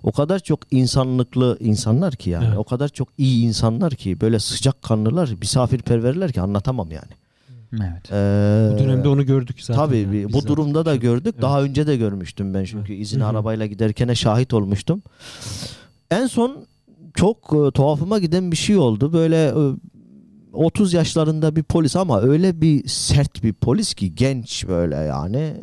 [0.03, 2.45] o kadar çok insanlıklı insanlar ki yani.
[2.49, 2.59] Evet.
[2.59, 7.13] O kadar çok iyi insanlar ki böyle sıcak kanlılar, misafirperverler ki anlatamam yani.
[7.73, 8.13] Evet.
[8.13, 9.87] E, Bu dönemde onu gördük zaten.
[9.87, 11.33] Tabii yani bu durumda da gördük.
[11.35, 11.43] Evet.
[11.43, 13.29] Daha önce de görmüştüm ben çünkü izin Hı hı.
[13.29, 15.03] arabayla giderken şahit olmuştum.
[16.11, 16.67] En son
[17.15, 19.13] çok e, tuhafıma giden bir şey oldu.
[19.13, 19.77] Böyle e,
[20.53, 25.55] 30 yaşlarında bir polis ama öyle bir sert bir polis ki genç böyle yani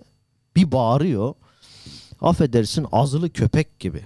[0.56, 1.34] bir bağırıyor.
[2.22, 4.02] Affedersin azılı köpek gibi.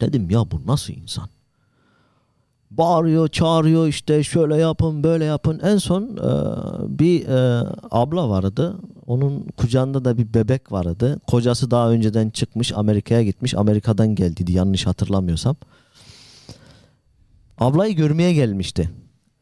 [0.00, 1.28] Dedim ya bu nasıl insan?
[2.70, 5.60] Bağırıyor, çağırıyor işte şöyle yapın, böyle yapın.
[5.62, 6.30] En son e,
[6.98, 8.76] bir e, abla vardı.
[9.06, 11.20] Onun kucağında da bir bebek vardı.
[11.26, 13.54] Kocası daha önceden çıkmış, Amerika'ya gitmiş.
[13.54, 15.56] Amerika'dan geldiydi yanlış hatırlamıyorsam.
[17.58, 18.90] Ablayı görmeye gelmişti.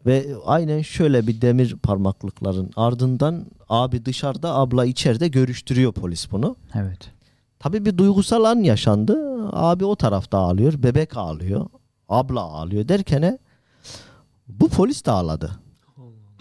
[0.07, 6.57] Ve aynen şöyle bir demir parmaklıkların ardından abi dışarıda abla içeride görüştürüyor polis bunu.
[6.75, 7.11] Evet.
[7.59, 9.41] Tabii bir duygusal an yaşandı.
[9.53, 11.67] Abi o tarafta ağlıyor, bebek ağlıyor,
[12.09, 13.39] abla ağlıyor derken
[14.49, 15.51] bu polis de ağladı.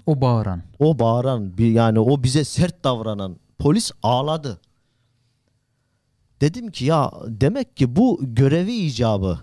[0.06, 0.62] O bağıran.
[0.80, 4.60] O bağıran bir yani o bize sert davranan polis ağladı.
[6.42, 9.40] Dedim ki ya demek ki bu görevi icabı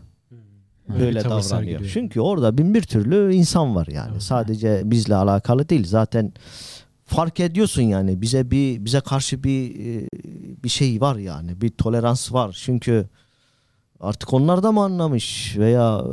[1.01, 1.43] böyle davranıyor.
[1.43, 1.91] sergiliyor.
[1.93, 4.21] Çünkü orada bin bir türlü insan var yani.
[4.21, 5.87] Sadece bizle alakalı değil.
[5.87, 6.33] Zaten
[7.05, 10.09] fark ediyorsun yani bize bir bize karşı bir e,
[10.65, 11.61] bir şey var yani.
[11.61, 12.59] Bir tolerans var.
[12.65, 13.09] Çünkü
[14.01, 16.05] artık onlar da mı anlamış veya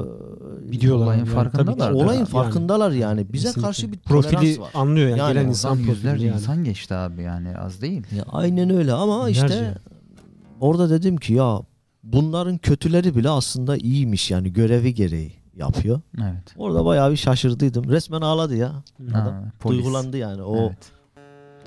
[0.67, 1.05] e, Biliyorlar.
[1.05, 3.33] Olayın yani, farkındalar tabii olayın Yani farkındalar yani.
[3.33, 3.61] Bize kesinlikle.
[3.67, 4.69] karşı bir profili tolerans var.
[4.73, 6.35] anlıyor yani, Yani gelen insan yüzlerce yani.
[6.35, 8.03] insan geçti abi yani az değil.
[8.17, 9.77] Ya aynen öyle ama işte Binlerce.
[10.59, 11.61] orada dedim ki ya
[12.13, 16.01] bunların kötüleri bile aslında iyiymiş yani görevi gereği yapıyor.
[16.21, 16.53] Evet.
[16.57, 17.89] Orada bayağı bir şaşırdıydım.
[17.89, 18.71] Resmen ağladı ya.
[19.11, 19.77] Adam Ha, polis.
[19.77, 20.41] duygulandı yani.
[20.43, 20.91] O Evet.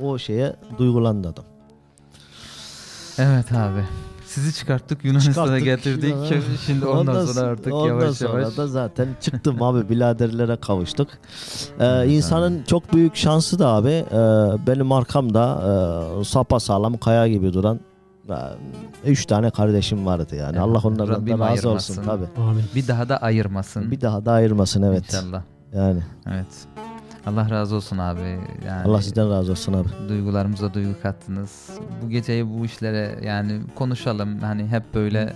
[0.01, 1.45] o şeye duygulandı adam.
[3.19, 3.81] Evet abi.
[4.27, 6.15] Sizi çıkarttık Yunanistan'a Çıkarttık getirdik.
[6.15, 6.57] Yunan'a.
[6.67, 8.57] Şimdi ondan, sonra artık ondan yavaş sonra yavaş.
[8.57, 11.09] da zaten çıktım abi biraderlere kavuştuk.
[11.81, 14.13] Ee, insanın çok büyük şansı da abi e,
[14.67, 15.63] benim arkamda
[16.21, 17.81] e, sapa sağlam kaya gibi duran
[19.05, 20.51] üç tane kardeşim vardı yani.
[20.51, 21.93] Evet, Allah onlardan da Rabbim razı ayırmasın.
[21.93, 22.25] olsun tabi.
[22.75, 23.91] Bir daha da ayırmasın.
[23.91, 25.05] Bir daha da ayırmasın evet.
[25.05, 25.43] İnşallah.
[25.75, 26.67] Yani Evet.
[27.27, 28.39] Allah razı olsun abi.
[28.67, 29.89] Yani Allah sizden razı olsun abi.
[30.09, 31.71] duygularımıza duygu kattınız.
[32.03, 34.39] Bu geceyi bu işlere yani konuşalım.
[34.39, 35.33] Hani hep böyle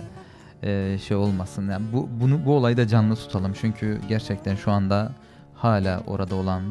[0.63, 1.69] e, şey olmasın.
[1.69, 3.53] Yani bu bunu bu olayı da canlı tutalım.
[3.61, 5.11] Çünkü gerçekten şu anda
[5.53, 6.61] hala orada olan,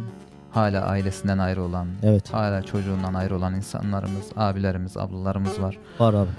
[0.55, 5.79] hala ailesinden ayrı olan, Evet hala çocuğundan ayrı olan insanlarımız, abilerimiz, ablalarımız var.
[5.99, 6.31] var abi.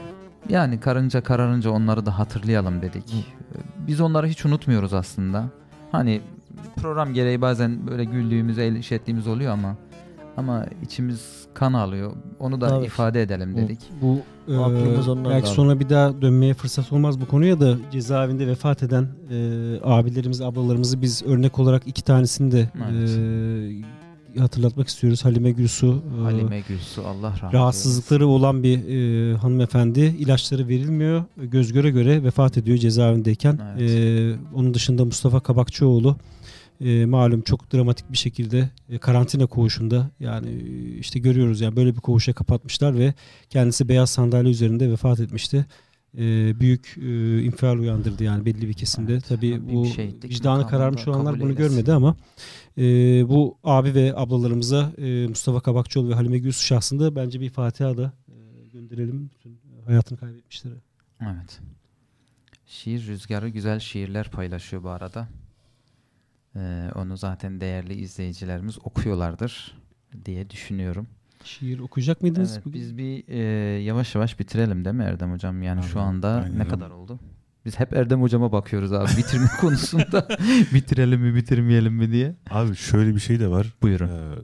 [0.49, 3.25] Yani karınca kararınca onları da hatırlayalım dedik.
[3.87, 5.45] Biz onları hiç unutmuyoruz aslında.
[5.91, 6.21] Hani
[6.75, 9.75] program gereği bazen böyle güldüğümüz, iş ettiğimiz oluyor ama
[10.37, 12.11] ama içimiz kan alıyor.
[12.39, 12.85] Onu da Tabii.
[12.85, 13.79] ifade edelim dedik.
[14.01, 15.55] Bu e, Aklımız ondan belki abi.
[15.55, 19.37] sonra bir daha dönmeye fırsat olmaz bu konuya da cezaevinde vefat eden e,
[19.83, 22.95] abilerimiz, ablalarımızı biz örnek olarak iki tanesini de e,
[24.39, 25.25] hatırlatmak istiyoruz.
[25.25, 31.23] Halime Gülsu e, Halime Gülsu Allah rahmet rahatsızlıkları olan bir e, hanımefendi ilaçları verilmiyor.
[31.37, 33.59] Göz göre göre vefat ediyor cezaevindeyken.
[33.77, 33.91] Evet.
[33.91, 36.17] E, onun dışında Mustafa Kabakçıoğlu
[36.81, 40.49] e, malum çok dramatik bir şekilde e, karantina koğuşunda yani
[40.99, 43.13] işte görüyoruz yani böyle bir koğuşa kapatmışlar ve
[43.49, 45.65] kendisi beyaz sandalye üzerinde vefat etmişti.
[46.17, 49.13] E, büyük e, infial uyandırdı yani belli bir kesimde.
[49.13, 51.57] Evet, Tabii bu şehitlik vicdanı kararmış olanlar bunu eylesin.
[51.69, 52.15] görmedi ama
[52.77, 52.83] e,
[53.29, 58.13] bu abi ve ablalarımıza e, Mustafa Kabakçıoğlu ve Halime Gülsü şahsında bence bir Fatiha da
[58.27, 60.75] e, gönderelim bütün hayatını kaybetmişlere.
[61.21, 61.59] Evet.
[62.65, 65.27] Şiir rüzgarı güzel şiirler paylaşıyor bu arada.
[66.55, 69.77] Ee, onu zaten değerli izleyicilerimiz okuyorlardır
[70.25, 71.07] diye düşünüyorum.
[71.45, 72.53] Şiir okuyacak mıydınız?
[72.53, 72.81] Evet, bugün?
[72.81, 73.37] biz bir e,
[73.83, 75.63] yavaş yavaş bitirelim değil mi Erdem hocam?
[75.63, 76.59] Yani şu Aynen, anda aynen.
[76.59, 77.19] ne kadar oldu?
[77.65, 80.27] Biz hep Erdem hocama bakıyoruz abi bitirme konusunda.
[80.73, 82.35] Bitirelim mi bitirmeyelim mi diye.
[82.49, 83.73] Abi şöyle bir şey de var.
[83.81, 84.07] Buyurun.
[84.07, 84.35] Ee,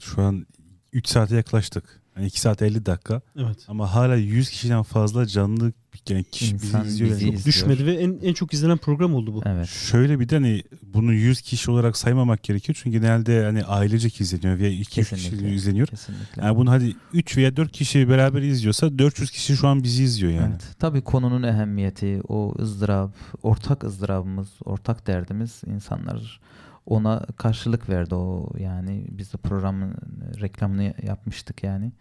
[0.00, 0.46] şu an
[0.92, 2.02] 3 saate yaklaştık.
[2.16, 3.20] Yani 2 saat 50 dakika.
[3.38, 3.58] Evet.
[3.68, 5.72] Ama hala 100 kişiden fazla canlı
[6.08, 7.10] yani kişi bizi İnsan izliyor.
[7.10, 7.34] bizi Yani.
[7.34, 7.46] izliyor.
[7.46, 9.42] Düşmedi ve en, en çok izlenen program oldu bu.
[9.46, 9.68] Evet.
[9.68, 12.76] Şöyle bir de hani bunu 100 kişi olarak saymamak gerekiyor.
[12.82, 15.54] Çünkü genelde hani ailecek izleniyor veya 2 kişi Kesinlikle.
[15.54, 15.86] izleniyor.
[15.86, 16.42] Kesinlikle.
[16.42, 20.32] Yani bunu hadi 3 veya 4 kişi beraber izliyorsa 400 kişi şu an bizi izliyor
[20.32, 20.50] yani.
[20.50, 20.62] Evet.
[20.78, 26.40] Tabii konunun ehemmiyeti, o ızdırap, ortak ızdırabımız, ortak derdimiz insanlar
[26.86, 29.94] ona karşılık verdi o yani biz de programın
[30.40, 31.92] reklamını yapmıştık yani.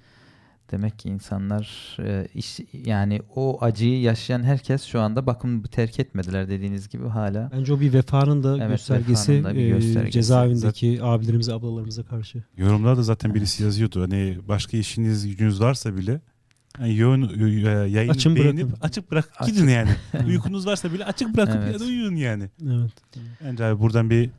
[0.71, 6.49] Demek ki insanlar e, iş, yani o acıyı yaşayan herkes şu anda bakın terk etmediler
[6.49, 7.49] dediğiniz gibi hala.
[7.53, 10.11] Bence o bir vefanın da Evet, göstergesi, vefanın da bir e, göstergesi.
[10.11, 12.43] cezaevindeki abilerimize, ablalarımıza karşı.
[12.57, 14.01] Yorumlarda zaten birisi yazıyordu.
[14.01, 16.21] Hani başka işiniz gücünüz varsa bile
[16.79, 18.81] yani yoğun, y- yayını Açın beğenip bırakın.
[18.81, 19.89] açık bırak gidin yani.
[20.27, 21.73] Uykunuz varsa bile açık bırakıp Evet.
[21.73, 22.49] ya da uyuyun yani.
[22.63, 22.91] Evet.
[23.43, 24.29] Bence abi buradan bir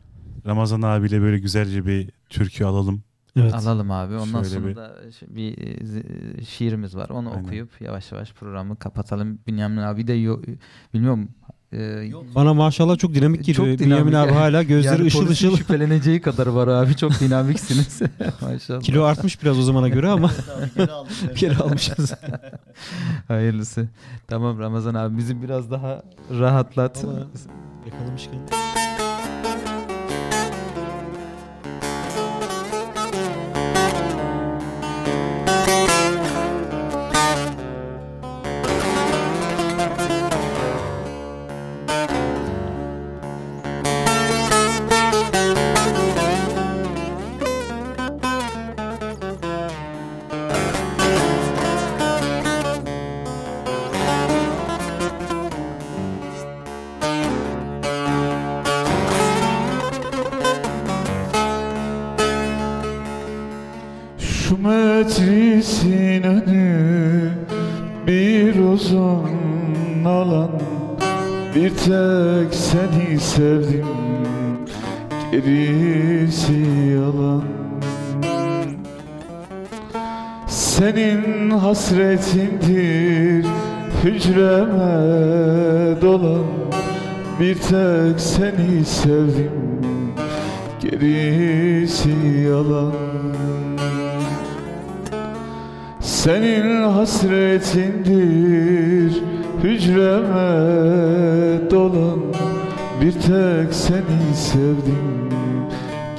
[0.47, 3.03] Ramazan abiyle böyle güzelce bir türkü alalım.
[3.37, 3.55] Evet.
[3.55, 4.15] Alalım abi.
[4.15, 4.97] Ondan Şöyle sonra bir- da
[5.29, 7.09] bir e, şiirimiz var.
[7.09, 7.45] Onu Aynen.
[7.45, 9.39] okuyup yavaş yavaş programı kapatalım.
[9.47, 10.43] Bünyamin abi de yo-
[10.95, 11.29] bilmiyorum
[11.73, 13.79] e, Bana maşallah çok dinamik Çok geliyor.
[13.79, 14.07] dinamik.
[14.07, 15.57] Bünyamin abi hala gözleri yani ışıl ışıl.
[15.57, 16.97] şüpheleneceği kadar var abi.
[16.97, 18.01] Çok dinamiksiniz.
[18.43, 18.81] Maşallah.
[18.81, 20.31] Kilo artmış biraz o zamana göre ama
[21.37, 22.15] geri almışız.
[23.29, 23.89] Hayırlısı.
[24.29, 26.03] Tamam Ramazan abi bizi biraz daha
[26.41, 27.05] rahatlat.
[27.05, 27.19] Ama
[27.87, 28.39] yakalamışken.
[84.45, 86.45] Hücreme dolan
[87.41, 89.51] Bir tek seni sevdim
[90.81, 92.11] gerisi
[92.49, 92.93] yalan.
[96.01, 98.03] Senin hasretindir
[99.63, 100.51] hücreme
[101.71, 102.21] dolan
[103.01, 105.31] Bir tek seni sevdim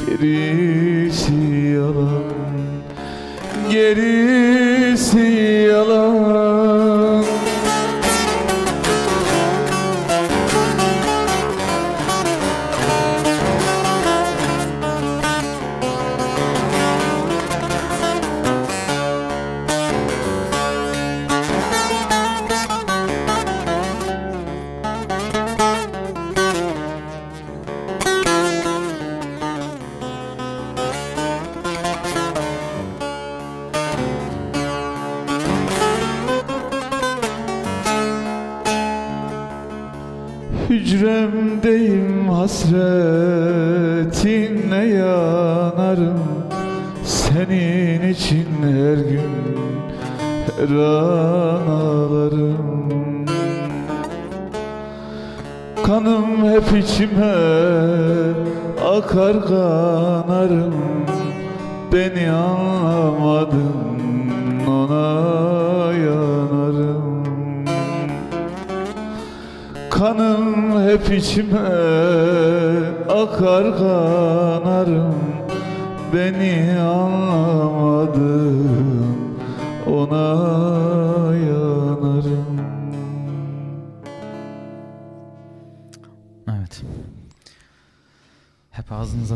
[0.07, 1.33] gerisi
[1.75, 2.35] yalan.
[3.71, 5.19] Gerisi
[5.69, 6.44] yalan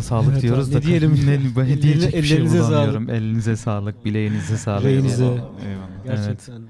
[0.09, 1.13] sağlık Evet diyoruz abi, da ne diyelim?
[1.25, 3.09] ne, ne diyecek bir şey bulamıyorum.
[3.09, 4.83] Elinize sağlık, bileğinize sağlık.
[4.85, 5.23] Yüreğinize.
[5.25, 6.03] Eyvallah.
[6.03, 6.61] Gerçekten.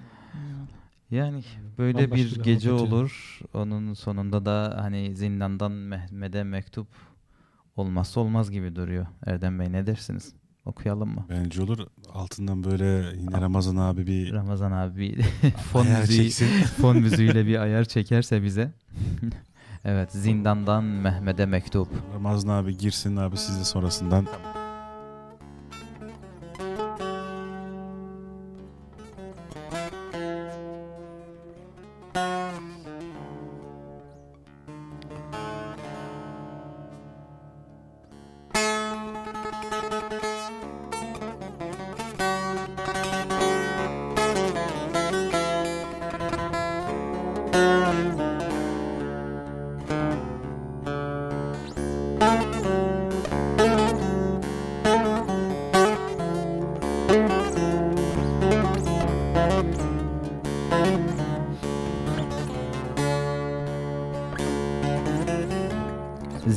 [1.12, 1.44] Yani
[1.78, 2.80] böyle Bambaşka bir bir gece yani.
[2.82, 3.40] olur.
[3.54, 6.88] Onun sonunda da hani zindandan Mehmet'e mektup
[7.76, 9.06] olmazsa olmaz gibi duruyor.
[9.26, 10.34] Erdem Bey ne dersiniz?
[10.66, 11.26] Okuyalım mı?
[11.30, 11.80] Bence olur.
[12.14, 16.30] Altından böyle yine Ramazan abi bir Ramazan abi bir fon müziği
[16.82, 18.72] fon müziğiyle bir ayar çekerse bize.
[19.86, 21.88] evet, zindandan Mehmet'e mektup.
[22.14, 24.26] Ramazan abi girsin abi siz de sonrasından.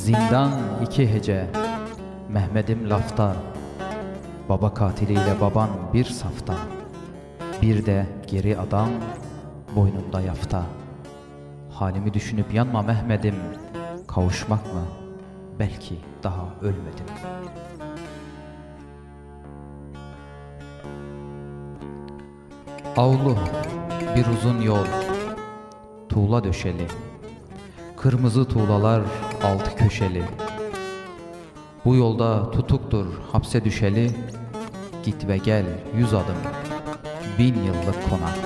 [0.02, 0.50] Zindan
[0.82, 1.47] iki hece.
[2.28, 3.36] Mehmet'im lafta.
[4.48, 6.55] Baba katiliyle baban bir safta.
[7.62, 8.89] Bir de geri adam
[9.76, 10.62] Boynunda yafta.
[11.70, 13.34] Halimi düşünüp yanma Mehmet'im.
[14.08, 14.82] Kavuşmak mı?
[15.58, 17.06] Belki daha ölmedim.
[22.97, 23.36] Avlu
[24.16, 24.86] bir uzun yol.
[26.08, 26.86] Tuğla döşeli.
[27.97, 29.02] Kırmızı tuğlalar
[29.44, 30.22] altı köşeli.
[31.84, 34.10] Bu yolda tutuktur hapse düşeli.
[35.04, 35.64] Git ve gel
[35.96, 36.36] yüz adım
[37.38, 38.38] Bin yıllık konak.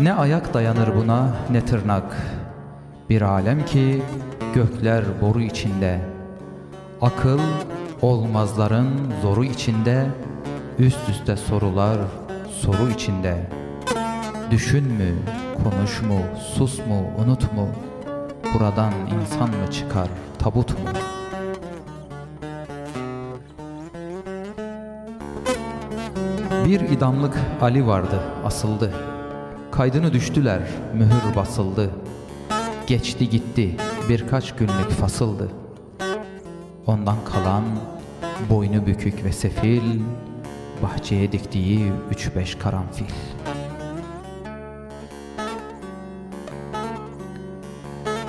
[0.00, 2.16] Ne ayak dayanır buna ne tırnak.
[3.10, 4.02] Bir alem ki
[4.54, 6.00] gökler boru içinde.
[7.00, 7.40] Akıl
[8.02, 8.88] olmazların
[9.22, 10.06] zoru içinde.
[10.78, 11.98] Üst üste sorular
[12.60, 13.63] soru içinde
[14.50, 15.14] Düşün mü,
[15.64, 16.18] konuş mu,
[16.54, 17.68] sus mu, unut mu?
[18.54, 20.08] Buradan insan mı çıkar,
[20.38, 20.88] tabut mu?
[26.64, 28.92] Bir idamlık Ali vardı, asıldı.
[29.70, 30.60] Kaydını düştüler,
[30.94, 31.90] mühür basıldı.
[32.86, 33.76] Geçti gitti,
[34.08, 35.48] birkaç günlük fasıldı.
[36.86, 37.64] Ondan kalan
[38.50, 40.00] boynu bükük ve sefil,
[40.82, 43.06] bahçeye diktiği üç beş karanfil.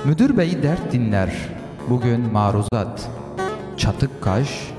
[0.06, 1.30] Müdür bey dert dinler,
[1.90, 3.10] bugün maruzat.
[3.76, 4.70] çatık kaş,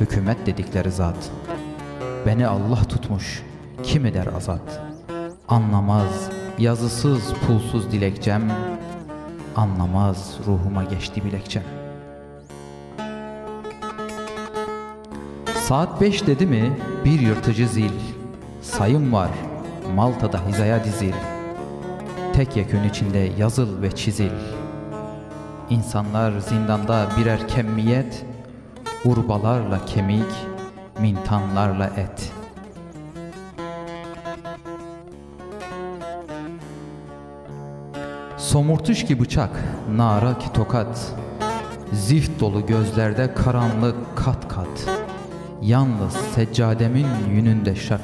[0.00, 1.30] hükümet dedikleri zat.
[2.26, 3.42] Beni Allah tutmuş,
[3.82, 4.80] kim eder azat?
[5.48, 8.42] Anlamaz, yazısız pulsuz dilekçem,
[9.56, 11.64] anlamaz ruhuma geçti bilekçem.
[15.54, 17.92] Saat beş dedi mi bir yırtıcı zil,
[18.62, 19.30] sayım var,
[19.94, 21.14] Malta'da hizaya dizil.
[22.32, 24.30] Tek yekün içinde yazıl ve çizil.
[25.70, 28.24] İnsanlar zindanda birer kemmiyet,
[29.04, 30.32] urbalarla kemik,
[31.00, 32.32] mintanlarla et.
[38.36, 39.50] Somurtuş ki bıçak,
[39.96, 41.12] nara ki tokat,
[41.92, 44.88] zift dolu gözlerde karanlık kat kat.
[45.62, 48.00] Yalnız seccademin yününde, şef,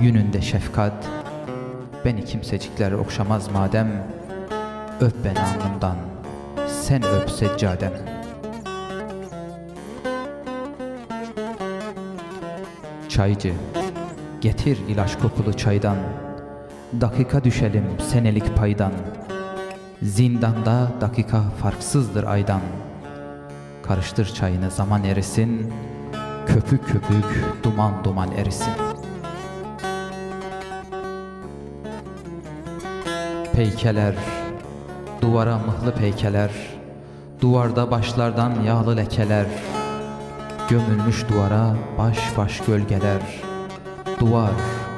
[0.00, 1.08] yününde şefkat,
[2.04, 4.06] beni kimsecikler okşamaz madem,
[5.00, 5.96] öp beni alnımdan,
[6.80, 7.92] sen öp seccadem.
[13.08, 13.52] Çaycı,
[14.40, 15.96] getir ilaç kokulu çaydan,
[17.00, 18.92] dakika düşelim senelik paydan.
[20.02, 22.60] Zindanda dakika farksızdır aydan.
[23.82, 25.72] Karıştır çayını zaman erisin,
[26.46, 28.72] köpük köpük duman duman erisin.
[33.52, 34.14] Peykeler,
[35.20, 36.50] duvara mıhlı peykeler,
[37.40, 39.46] duvarda başlardan yağlı lekeler,
[40.68, 43.20] gömülmüş duvara baş baş gölgeler.
[44.20, 44.50] Duvar,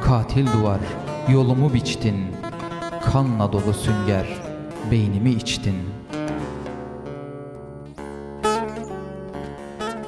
[0.05, 0.81] katil duvar,
[1.28, 2.26] yolumu biçtin,
[3.12, 4.26] kanla dolu sünger,
[4.91, 5.76] beynimi içtin.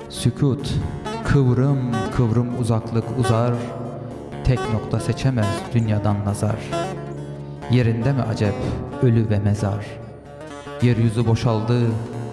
[0.09, 0.75] Sükut,
[1.25, 3.55] kıvrım kıvrım uzaklık uzar,
[4.45, 6.57] tek nokta seçemez dünyadan nazar.
[7.71, 8.55] Yerinde mi acep
[9.03, 10.04] ölü ve mezar?
[10.85, 11.81] Yeryüzü boşaldı,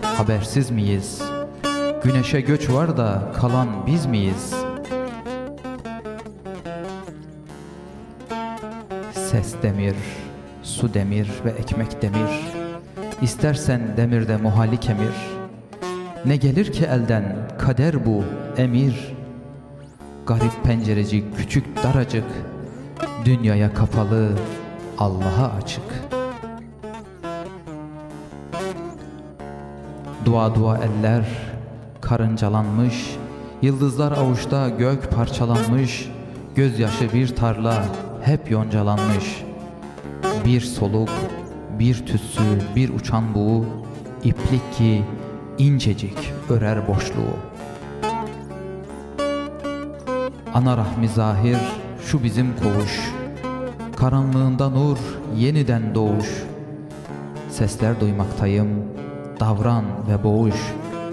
[0.01, 1.21] habersiz miyiz?
[2.03, 4.53] Güneşe göç var da kalan biz miyiz?
[9.13, 9.95] Ses demir,
[10.63, 12.29] su demir ve ekmek demir.
[13.21, 15.15] İstersen demirde muhalli kemir.
[16.25, 18.23] Ne gelir ki elden kader bu
[18.57, 19.13] emir.
[20.27, 22.25] Garip pencerecik küçük daracık.
[23.25, 24.29] Dünyaya kapalı,
[24.97, 26.20] Allah'a açık.
[30.31, 31.25] Dua dua eller
[32.01, 33.15] karıncalanmış,
[33.61, 36.09] yıldızlar avuçta gök parçalanmış,
[36.55, 37.83] gözyaşı bir tarla
[38.21, 39.43] hep yoncalanmış.
[40.45, 41.09] Bir soluk,
[41.79, 43.65] bir tütsü, bir uçan buğu,
[44.23, 45.03] iplik ki
[45.57, 47.37] incecik örer boşluğu.
[50.53, 51.57] Ana rahmi zahir,
[52.05, 53.13] şu bizim koğuş,
[53.95, 54.97] karanlığında nur,
[55.37, 56.43] yeniden doğuş.
[57.49, 58.69] Sesler duymaktayım,
[59.41, 60.55] davran ve boğuş.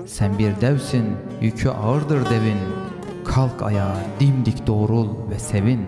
[0.06, 2.58] Sen bir devsin, yükü ağırdır devin.
[3.24, 5.86] Kalk ayağa, dimdik doğrul ve sevin.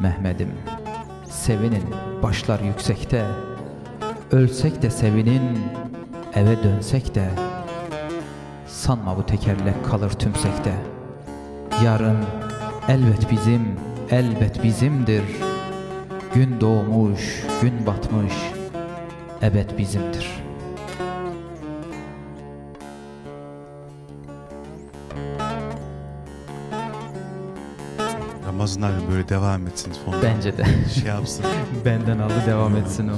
[0.00, 0.52] Mehmet'im,
[1.24, 1.84] sevinin,
[2.22, 3.24] başlar yüksekte.
[4.32, 5.58] Ölsek de sevinin,
[6.34, 7.30] eve dönsek de.
[8.66, 10.72] Sanma bu tekerlek kalır tümsekte.
[11.84, 12.18] Yarın
[12.88, 13.62] elbet bizim,
[14.10, 15.22] elbet bizimdir.
[16.34, 18.32] Gün doğmuş, gün batmış,
[19.42, 20.26] ebed bizimdir.
[28.46, 30.22] Ramazan abi böyle devam etsin fonda.
[30.22, 30.64] Bence de.
[30.94, 31.44] Şey yapsın.
[31.84, 33.12] Benden aldı devam etsin o.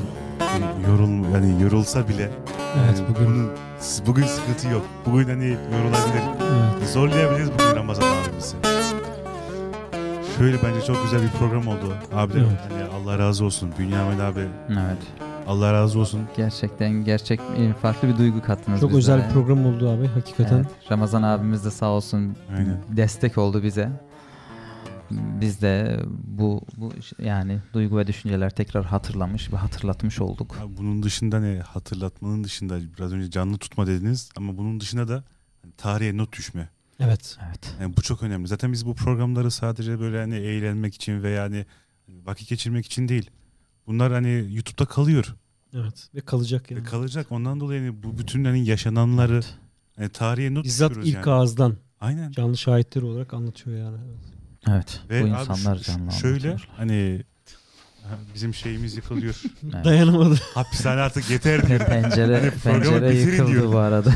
[0.91, 2.23] Yorul, yani yorulsa bile.
[2.23, 3.51] Evet, yani bugün- bunun-
[4.07, 4.83] bugün sıkıntı yok.
[5.07, 6.23] Bugün hani yorulabilir.
[6.81, 6.89] Evet.
[6.91, 8.57] Zorlayabiliriz bugün Ramazan abimizi.
[10.39, 11.95] Şöyle bence çok güzel bir program oldu.
[12.15, 12.47] Abi Evet.
[12.71, 13.71] hani Allah razı olsun.
[13.79, 14.41] Bünyamin abi
[14.71, 15.30] Evet.
[15.51, 16.21] Allah razı olsun.
[16.37, 19.17] Gerçekten gerçek e, farklı bir duygu kattınız Çok bizlere.
[19.17, 20.57] özel bir program oldu abi hakikaten.
[20.57, 22.77] Evet, Ramazan abimiz de sağ olsun Aynen.
[22.89, 23.91] destek oldu bize.
[25.11, 30.57] Biz de bu, bu yani duygu ve düşünceler tekrar hatırlamış ve hatırlatmış olduk.
[30.63, 35.25] Abi bunun dışında ne hatırlatmanın dışında biraz önce canlı tutma dediniz ama bunun dışında da
[35.63, 36.69] hani tarihe not düşme.
[37.01, 37.39] Evet.
[37.49, 37.75] Evet.
[37.81, 38.49] Yani bu çok önemli.
[38.49, 41.67] Zaten biz bu programları sadece böyle hani eğlenmek için veya hani
[42.09, 43.31] vakit geçirmek için değil.
[43.91, 45.35] Bunlar hani YouTube'da kalıyor
[45.75, 46.09] Evet.
[46.15, 46.81] Ve kalacak yani.
[46.81, 47.33] ve kalacak.
[47.33, 49.41] Ondan dolayı hani bu bütün hani yaşananları
[49.97, 51.31] hani tarihe not Bizzat ilk yani.
[51.31, 52.31] ağızdan Aynen.
[52.31, 53.97] canlı şahitler olarak anlatıyor yani.
[54.69, 55.01] Evet.
[55.11, 57.30] Ve bu insanlar şu- canlı şöyle hani ha,
[58.35, 59.35] bizim şeyimiz yıkılıyor.
[59.75, 59.85] Evet.
[59.85, 60.35] Dayanamadı.
[60.55, 61.81] Hapishane artık yeter diyor.
[61.87, 63.73] pencere, Hani pencere yıkıldı diyor.
[63.73, 64.11] bu arada.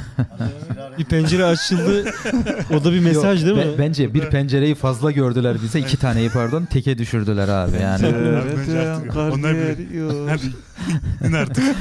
[0.99, 2.05] bir pencere açıldı.
[2.75, 3.73] O da bir mesaj Yok, değil mi?
[3.75, 5.81] be- bence bir pencereyi fazla gördüler bize.
[5.81, 8.07] iki taneyi pardon teke düşürdüler abi yani.
[8.07, 9.77] Evet, Evet, onlar bile-
[11.29, 11.65] İn artık.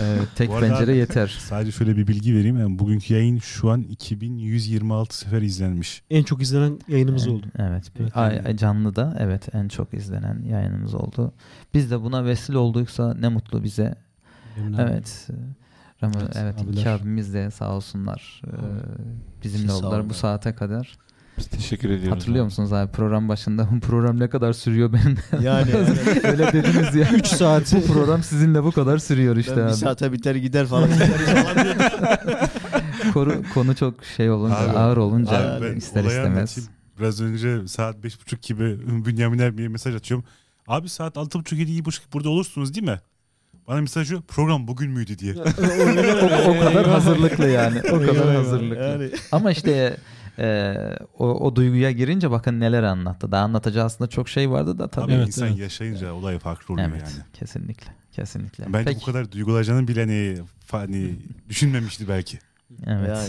[0.00, 1.38] Evet, tek pencere abi- yeter.
[1.40, 2.58] Sadece şöyle bir bilgi vereyim.
[2.58, 6.02] Yani bugünkü yayın şu an 2126 sefer izlenmiş.
[6.10, 7.46] En çok izlenen yayınımız oldu.
[7.58, 7.92] Evet.
[8.16, 8.58] Evet.
[8.58, 11.32] canlı da evet en çok izlenen yayınımız oldu.
[11.74, 13.94] Biz de buna vesile olduysa ne mutlu bize.
[14.58, 14.82] Emin abi.
[14.82, 15.28] Evet.
[16.02, 18.42] Ram- Evet, evet, iki abimiz de sağ olsunlar.
[18.46, 18.50] Ee,
[19.44, 20.92] bizimle Sağ oldular bu saate kadar.
[21.40, 22.16] Biz teşekkür ediyoruz.
[22.20, 22.44] Hatırlıyor abi.
[22.44, 25.16] musunuz abi program başında bu program ne kadar sürüyor benim?
[25.44, 26.24] Yani evet.
[26.24, 27.08] Öyle dediniz ya.
[27.14, 27.74] 3 saat.
[27.74, 29.74] bu program sizinle bu kadar sürüyor işte ben bir abi.
[29.76, 30.88] saate biter gider falan.
[33.14, 33.44] diyordum.
[33.54, 36.38] Konu, çok şey olunca Abi, ağır olunca Abi ister istemez.
[36.38, 36.70] anlatayım.
[36.98, 40.26] Biraz önce saat beş buçuk gibi Bünyamin abiye mesaj atıyorum.
[40.68, 41.38] Abi saat altı
[41.84, 43.00] buçuk burada olursunuz değil mi?
[43.68, 45.34] Bana mesaj şu program bugün müydü diye.
[45.34, 47.82] o, o kadar hazırlıklı yani.
[47.92, 48.84] O kadar hazırlıklı.
[48.84, 49.10] yani.
[49.32, 49.96] Ama işte
[50.38, 50.74] e,
[51.18, 53.32] o, o duyguya girince bakın neler anlattı.
[53.32, 55.04] Daha anlatacağı aslında çok şey vardı da tabii.
[55.04, 55.58] Tabii Evet, insan evet.
[55.58, 57.24] yaşayınca olay farklı oluyor Evet, yani.
[57.32, 57.92] kesinlikle.
[58.12, 58.64] Kesinlikle.
[58.72, 60.38] Bence Peki, bu kadar duygulanacağını bile hani,
[60.70, 61.16] hani
[61.48, 62.38] düşünmemişti belki.
[62.86, 63.08] Evet.
[63.08, 63.28] Yani.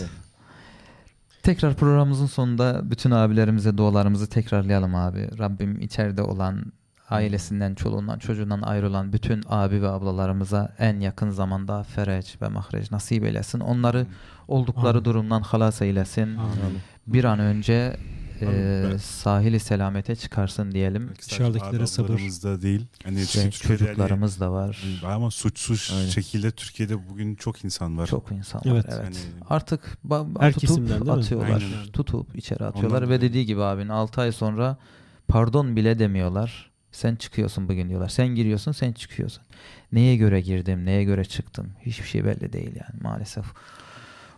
[1.42, 5.38] Tekrar programımızın sonunda bütün abilerimize dualarımızı tekrarlayalım abi.
[5.38, 6.72] Rabbim içeride olan
[7.10, 13.24] ailesinden, çoluğundan, çocuğundan ayrılan bütün abi ve ablalarımıza en yakın zamanda fereç ve mahreç nasip
[13.24, 13.60] eylesin.
[13.60, 14.06] Onları
[14.48, 15.04] oldukları Amin.
[15.04, 16.36] durumdan halas eylesin.
[16.36, 16.80] Amin.
[17.06, 17.96] Bir an önce
[18.40, 18.88] e.
[18.92, 21.10] Ben- sahili selamete çıkarsın diyelim.
[21.28, 22.08] Dışarıdakilere sabır.
[22.08, 22.86] ablalarımızda değil.
[23.04, 24.84] Hani Türkiye'de çocuklarımız da var.
[25.02, 26.08] hani- ama suçsuz Aynen.
[26.08, 28.06] şekilde Türkiye'de bugün çok insan var.
[28.06, 28.88] Çok insan Evet.
[28.88, 28.94] var.
[29.02, 29.16] Evet.
[29.34, 31.48] Yani- Artık ba- Her tutup atıyorlar.
[31.48, 31.86] Aynen.
[31.92, 34.76] Tutup içeri atıyorlar Ondan ve dediği gibi abin 6 ay sonra
[35.28, 36.70] pardon bile demiyorlar.
[36.92, 38.08] Sen çıkıyorsun bugün diyorlar.
[38.08, 39.42] Sen giriyorsun, sen çıkıyorsun.
[39.92, 41.72] Neye göre girdim, neye göre çıktım?
[41.80, 43.44] Hiçbir şey belli değil yani maalesef.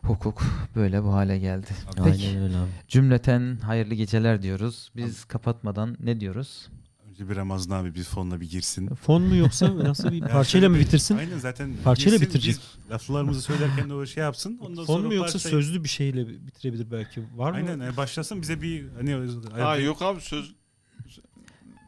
[0.06, 0.42] Hukuk
[0.76, 1.66] böyle bu hale geldi.
[2.04, 2.26] Peki.
[2.26, 2.68] Aynen öyle abi.
[2.88, 4.90] Cümleten hayırlı geceler diyoruz.
[4.96, 6.68] Biz kapatmadan ne diyoruz?
[7.10, 8.88] Önce bir Ramazan abi bir fonla bir girsin.
[8.94, 11.16] Fon mu yoksa nasıl bir parçayla mı bitirsin?
[11.18, 12.56] Aynen zaten Parçayla girsin, bitirecek.
[12.56, 14.58] biz laflarımızı söylerken de o şey yapsın.
[14.62, 17.22] Ondan Fon sonra mu yoksa parçayı- sözlü bir şeyle bitirebilir belki.
[17.36, 17.56] Var mı?
[17.56, 20.54] Aynen yani başlasın bize bir hani Ha yok abi söz.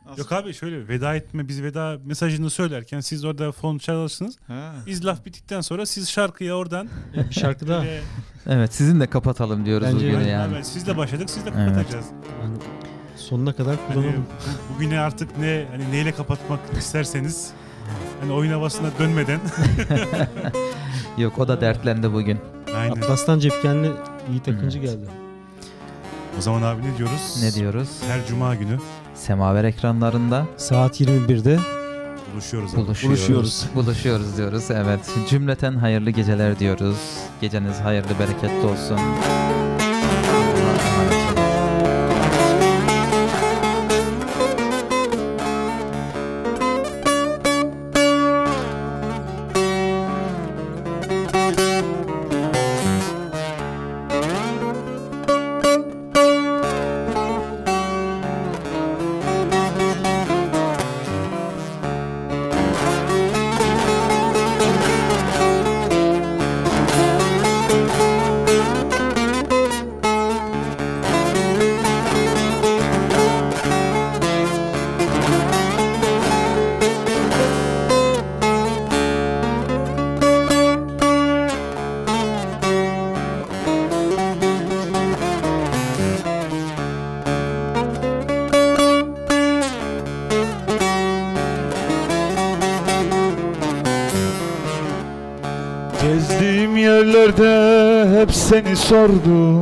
[0.07, 0.19] Nasıl?
[0.19, 4.37] Yok abi şöyle veda etme biz veda mesajını söylerken siz orada fon çalarsınız.
[4.47, 4.73] Ha.
[4.87, 6.89] Biz laf bittikten sonra siz şarkıya oradan
[7.29, 7.81] Bir şarkı daha.
[7.81, 8.01] böyle-
[8.47, 10.57] Evet sizin de kapatalım diyoruz Bence bugünü yani.
[10.57, 11.69] abi, siz de başladık siz de Evet.
[11.69, 12.07] kapatacağız.
[12.43, 12.57] Yani
[13.17, 14.27] sonuna kadar Hani kullanalım.
[14.71, 17.51] bu- bugüne artık ne hani neyle kapatmak isterseniz
[18.21, 19.41] hani oyun havasına dönmeden
[21.19, 22.39] Yok o da dertlendi bugün.
[22.77, 22.97] aynen.
[22.97, 23.91] Atlas'tan Cepkenli
[24.31, 24.91] Yiğit Akıncı Evet.
[24.91, 25.07] geldi.
[26.39, 27.39] O zaman abi ne diyoruz?
[27.43, 27.89] Ne diyoruz?
[28.09, 28.79] Her cuma günü
[29.17, 31.59] Semaver ekranlarında Saat 21'de
[32.33, 32.81] buluşuyoruz abi.
[32.81, 33.19] buluşuyoruz.
[33.19, 33.67] Buluşuyoruz.
[33.75, 34.71] Buluşuyoruz diyoruz.
[34.71, 35.01] Evet.
[35.31, 36.97] Cümleten hayırlı geceler diyoruz.
[37.41, 38.99] Geceniz hayırlı bereketli olsun.
[98.89, 99.56] Hep